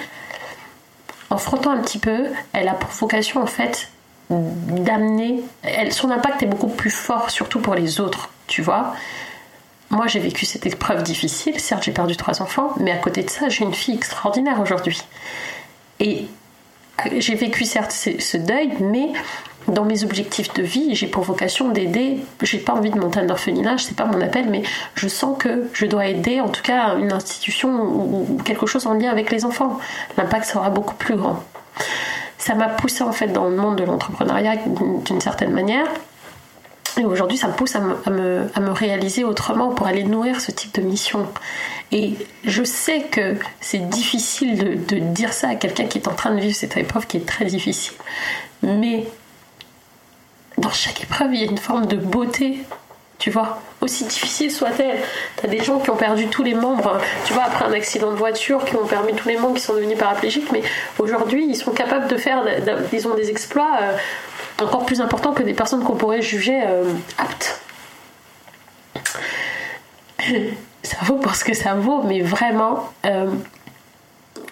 en 1.30 1.38
frottant 1.38 1.70
un 1.70 1.78
petit 1.78 1.98
peu, 1.98 2.26
elle 2.52 2.68
a 2.68 2.74
pour 2.74 2.90
vocation, 2.90 3.42
en 3.42 3.46
fait, 3.46 3.88
d'amener. 4.30 5.42
Son 5.90 6.10
impact 6.10 6.42
est 6.42 6.46
beaucoup 6.46 6.68
plus 6.68 6.90
fort, 6.90 7.30
surtout 7.30 7.60
pour 7.60 7.74
les 7.74 8.00
autres, 8.00 8.30
tu 8.46 8.62
vois. 8.62 8.94
moi 9.90 10.08
j'ai 10.08 10.18
vécu 10.18 10.44
cette 10.44 10.66
épreuve 10.66 11.04
difficile, 11.04 11.60
certes 11.60 11.84
j'ai 11.84 11.92
perdu 11.92 12.16
trois 12.16 12.42
enfants, 12.42 12.74
mais 12.80 12.90
à 12.90 12.96
côté 12.96 13.22
de 13.22 13.30
ça 13.30 13.48
j'ai 13.48 13.64
une 13.64 13.74
fille 13.74 13.94
extraordinaire 13.94 14.60
aujourd'hui. 14.60 15.00
Et 16.00 16.26
j'ai 17.18 17.36
vécu 17.36 17.64
certes 17.64 17.92
ce 17.92 18.36
deuil, 18.36 18.72
mais 18.80 19.10
dans 19.68 19.84
mes 19.84 20.04
objectifs 20.04 20.52
de 20.54 20.62
vie, 20.62 20.94
j'ai 20.94 21.06
pour 21.06 21.24
vocation 21.24 21.70
d'aider. 21.70 22.18
J'ai 22.42 22.58
pas 22.58 22.72
envie 22.74 22.90
de 22.90 22.98
monter 22.98 23.20
un 23.20 23.28
orphelinat, 23.28 23.78
c'est 23.78 23.96
pas 23.96 24.04
mon 24.04 24.20
appel, 24.20 24.48
mais 24.48 24.62
je 24.94 25.08
sens 25.08 25.36
que 25.38 25.68
je 25.72 25.86
dois 25.86 26.06
aider, 26.06 26.40
en 26.40 26.48
tout 26.48 26.62
cas, 26.62 26.96
une 26.96 27.12
institution 27.12 27.70
ou 27.70 28.38
quelque 28.44 28.66
chose 28.66 28.86
en 28.86 28.94
lien 28.94 29.10
avec 29.10 29.30
les 29.30 29.44
enfants. 29.44 29.78
L'impact 30.16 30.46
sera 30.46 30.70
beaucoup 30.70 30.94
plus 30.94 31.16
grand. 31.16 31.42
Ça 32.38 32.54
m'a 32.54 32.68
poussé 32.68 33.02
en 33.02 33.12
fait 33.12 33.28
dans 33.28 33.48
le 33.48 33.56
monde 33.56 33.76
de 33.76 33.84
l'entrepreneuriat 33.84 34.56
d'une 35.04 35.20
certaine 35.20 35.50
manière. 35.50 35.86
Et 36.98 37.04
aujourd'hui, 37.04 37.36
ça 37.36 37.48
me 37.48 37.52
pousse 37.52 37.76
à 37.76 37.80
me, 37.80 38.48
à, 38.54 38.60
me, 38.60 38.70
réaliser 38.70 39.22
autrement 39.22 39.68
pour 39.68 39.86
aller 39.86 40.04
nourrir 40.04 40.40
ce 40.40 40.50
type 40.50 40.74
de 40.76 40.80
mission. 40.80 41.26
Et 41.92 42.14
je 42.44 42.62
sais 42.62 43.02
que 43.02 43.36
c'est 43.60 43.86
difficile 43.90 44.56
de, 44.56 44.94
de 44.94 44.98
dire 45.00 45.34
ça 45.34 45.48
à 45.50 45.54
quelqu'un 45.56 45.84
qui 45.84 45.98
est 45.98 46.08
en 46.08 46.14
train 46.14 46.34
de 46.34 46.40
vivre 46.40 46.56
cette 46.56 46.76
épreuve 46.78 47.06
qui 47.06 47.18
est 47.18 47.26
très 47.26 47.44
difficile. 47.44 47.92
Mais 48.62 49.04
dans 50.58 50.70
chaque 50.70 51.02
épreuve, 51.02 51.34
il 51.34 51.40
y 51.40 51.46
a 51.46 51.50
une 51.50 51.58
forme 51.58 51.86
de 51.86 51.96
beauté, 51.96 52.60
tu 53.18 53.30
vois, 53.30 53.58
aussi 53.80 54.04
difficile 54.04 54.50
soit-elle. 54.50 54.98
T'as 55.36 55.48
des 55.48 55.62
gens 55.62 55.78
qui 55.80 55.90
ont 55.90 55.96
perdu 55.96 56.28
tous 56.28 56.42
les 56.42 56.54
membres, 56.54 56.98
tu 57.24 57.32
vois, 57.34 57.44
après 57.44 57.64
un 57.64 57.72
accident 57.72 58.10
de 58.10 58.16
voiture, 58.16 58.64
qui 58.64 58.76
ont 58.76 58.86
perdu 58.86 59.12
tous 59.12 59.28
les 59.28 59.36
membres, 59.36 59.54
qui 59.54 59.62
sont 59.62 59.74
devenus 59.74 59.98
paraplégiques, 59.98 60.50
mais 60.52 60.62
aujourd'hui, 60.98 61.46
ils 61.48 61.56
sont 61.56 61.72
capables 61.72 62.08
de 62.08 62.16
faire, 62.16 62.44
ils 62.92 63.08
ont 63.08 63.14
des 63.14 63.30
exploits 63.30 63.78
euh, 63.82 63.96
encore 64.62 64.86
plus 64.86 65.00
importants 65.00 65.32
que 65.32 65.42
des 65.42 65.54
personnes 65.54 65.84
qu'on 65.84 65.96
pourrait 65.96 66.22
juger 66.22 66.62
euh, 66.66 66.92
aptes. 67.18 67.60
Ça 70.82 70.98
vaut 71.02 71.16
pour 71.16 71.34
ce 71.34 71.44
que 71.44 71.52
ça 71.52 71.74
vaut, 71.74 72.02
mais 72.04 72.20
vraiment, 72.20 72.92
euh, 73.06 73.28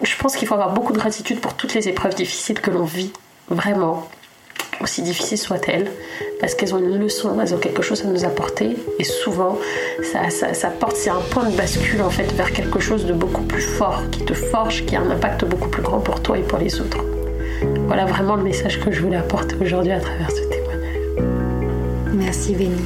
je 0.01 0.17
pense 0.17 0.35
qu'il 0.35 0.49
faut 0.49 0.53
avoir 0.53 0.73
beaucoup 0.73 0.91
de 0.91 0.97
gratitude 0.97 1.39
pour 1.39 1.53
toutes 1.53 1.73
les 1.73 1.87
épreuves 1.87 2.13
difficiles 2.13 2.59
que 2.59 2.71
l'on 2.71 2.83
vit, 2.83 3.13
vraiment 3.47 4.05
aussi 4.81 5.01
difficiles 5.01 5.37
soient-elles, 5.37 5.87
parce 6.39 6.53
qu'elles 6.55 6.75
ont 6.75 6.79
une 6.79 6.99
leçon, 6.99 7.39
elles 7.41 7.53
ont 7.53 7.57
quelque 7.57 7.81
chose 7.81 8.03
à 8.03 8.07
nous 8.07 8.25
apporter, 8.25 8.75
et 8.99 9.03
souvent, 9.03 9.57
ça, 10.03 10.69
porte, 10.69 10.95
c'est 10.95 11.09
un 11.09 11.21
point 11.31 11.49
de 11.49 11.55
bascule 11.55 12.01
en 12.01 12.09
fait 12.09 12.31
vers 12.33 12.51
quelque 12.51 12.79
chose 12.79 13.05
de 13.05 13.13
beaucoup 13.13 13.43
plus 13.43 13.61
fort, 13.61 14.03
qui 14.11 14.23
te 14.25 14.33
forge, 14.33 14.85
qui 14.85 14.95
a 14.95 15.01
un 15.01 15.09
impact 15.09 15.45
beaucoup 15.45 15.69
plus 15.69 15.81
grand 15.81 15.99
pour 15.99 16.21
toi 16.21 16.37
et 16.37 16.41
pour 16.41 16.59
les 16.59 16.79
autres. 16.79 17.03
Voilà 17.87 18.05
vraiment 18.05 18.35
le 18.35 18.43
message 18.43 18.79
que 18.79 18.91
je 18.91 19.01
voulais 19.01 19.17
apporter 19.17 19.55
aujourd'hui 19.61 19.91
à 19.91 19.99
travers 19.99 20.29
ce 20.29 20.41
témoignage. 20.41 21.35
Merci 22.13 22.53
Béni. 22.53 22.81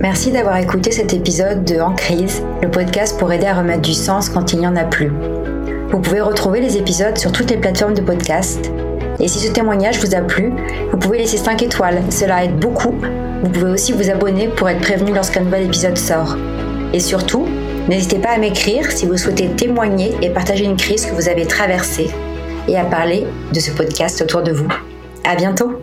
Merci 0.00 0.30
d'avoir 0.30 0.58
écouté 0.58 0.92
cet 0.92 1.14
épisode 1.14 1.64
de 1.64 1.80
En 1.80 1.94
crise, 1.94 2.42
le 2.62 2.70
podcast 2.70 3.18
pour 3.18 3.32
aider 3.32 3.46
à 3.46 3.54
remettre 3.54 3.80
du 3.80 3.94
sens 3.94 4.28
quand 4.28 4.52
il 4.52 4.60
n'y 4.60 4.66
en 4.66 4.76
a 4.76 4.84
plus. 4.84 5.10
Vous 5.90 5.98
pouvez 5.98 6.20
retrouver 6.20 6.60
les 6.60 6.76
épisodes 6.76 7.16
sur 7.16 7.32
toutes 7.32 7.50
les 7.50 7.56
plateformes 7.56 7.94
de 7.94 8.02
podcast 8.02 8.70
et 9.20 9.28
si 9.28 9.38
ce 9.38 9.50
témoignage 9.50 9.98
vous 10.00 10.14
a 10.14 10.20
plu, 10.20 10.52
vous 10.90 10.98
pouvez 10.98 11.18
laisser 11.18 11.36
5 11.36 11.62
étoiles, 11.62 12.02
cela 12.10 12.44
aide 12.44 12.56
beaucoup. 12.56 12.94
Vous 13.42 13.50
pouvez 13.50 13.70
aussi 13.70 13.92
vous 13.92 14.10
abonner 14.10 14.48
pour 14.48 14.68
être 14.68 14.80
prévenu 14.80 15.12
lorsqu'un 15.12 15.40
nouvel 15.40 15.64
épisode 15.64 15.98
sort. 15.98 16.36
Et 16.92 17.00
surtout, 17.00 17.46
n'hésitez 17.88 18.18
pas 18.18 18.30
à 18.30 18.38
m'écrire 18.38 18.90
si 18.90 19.06
vous 19.06 19.16
souhaitez 19.16 19.48
témoigner 19.48 20.14
et 20.22 20.30
partager 20.30 20.64
une 20.64 20.76
crise 20.76 21.06
que 21.06 21.14
vous 21.14 21.28
avez 21.28 21.46
traversée 21.46 22.10
et 22.68 22.78
à 22.78 22.84
parler 22.84 23.26
de 23.52 23.60
ce 23.60 23.70
podcast 23.70 24.22
autour 24.22 24.42
de 24.42 24.52
vous. 24.52 24.68
À 25.24 25.36
bientôt! 25.36 25.82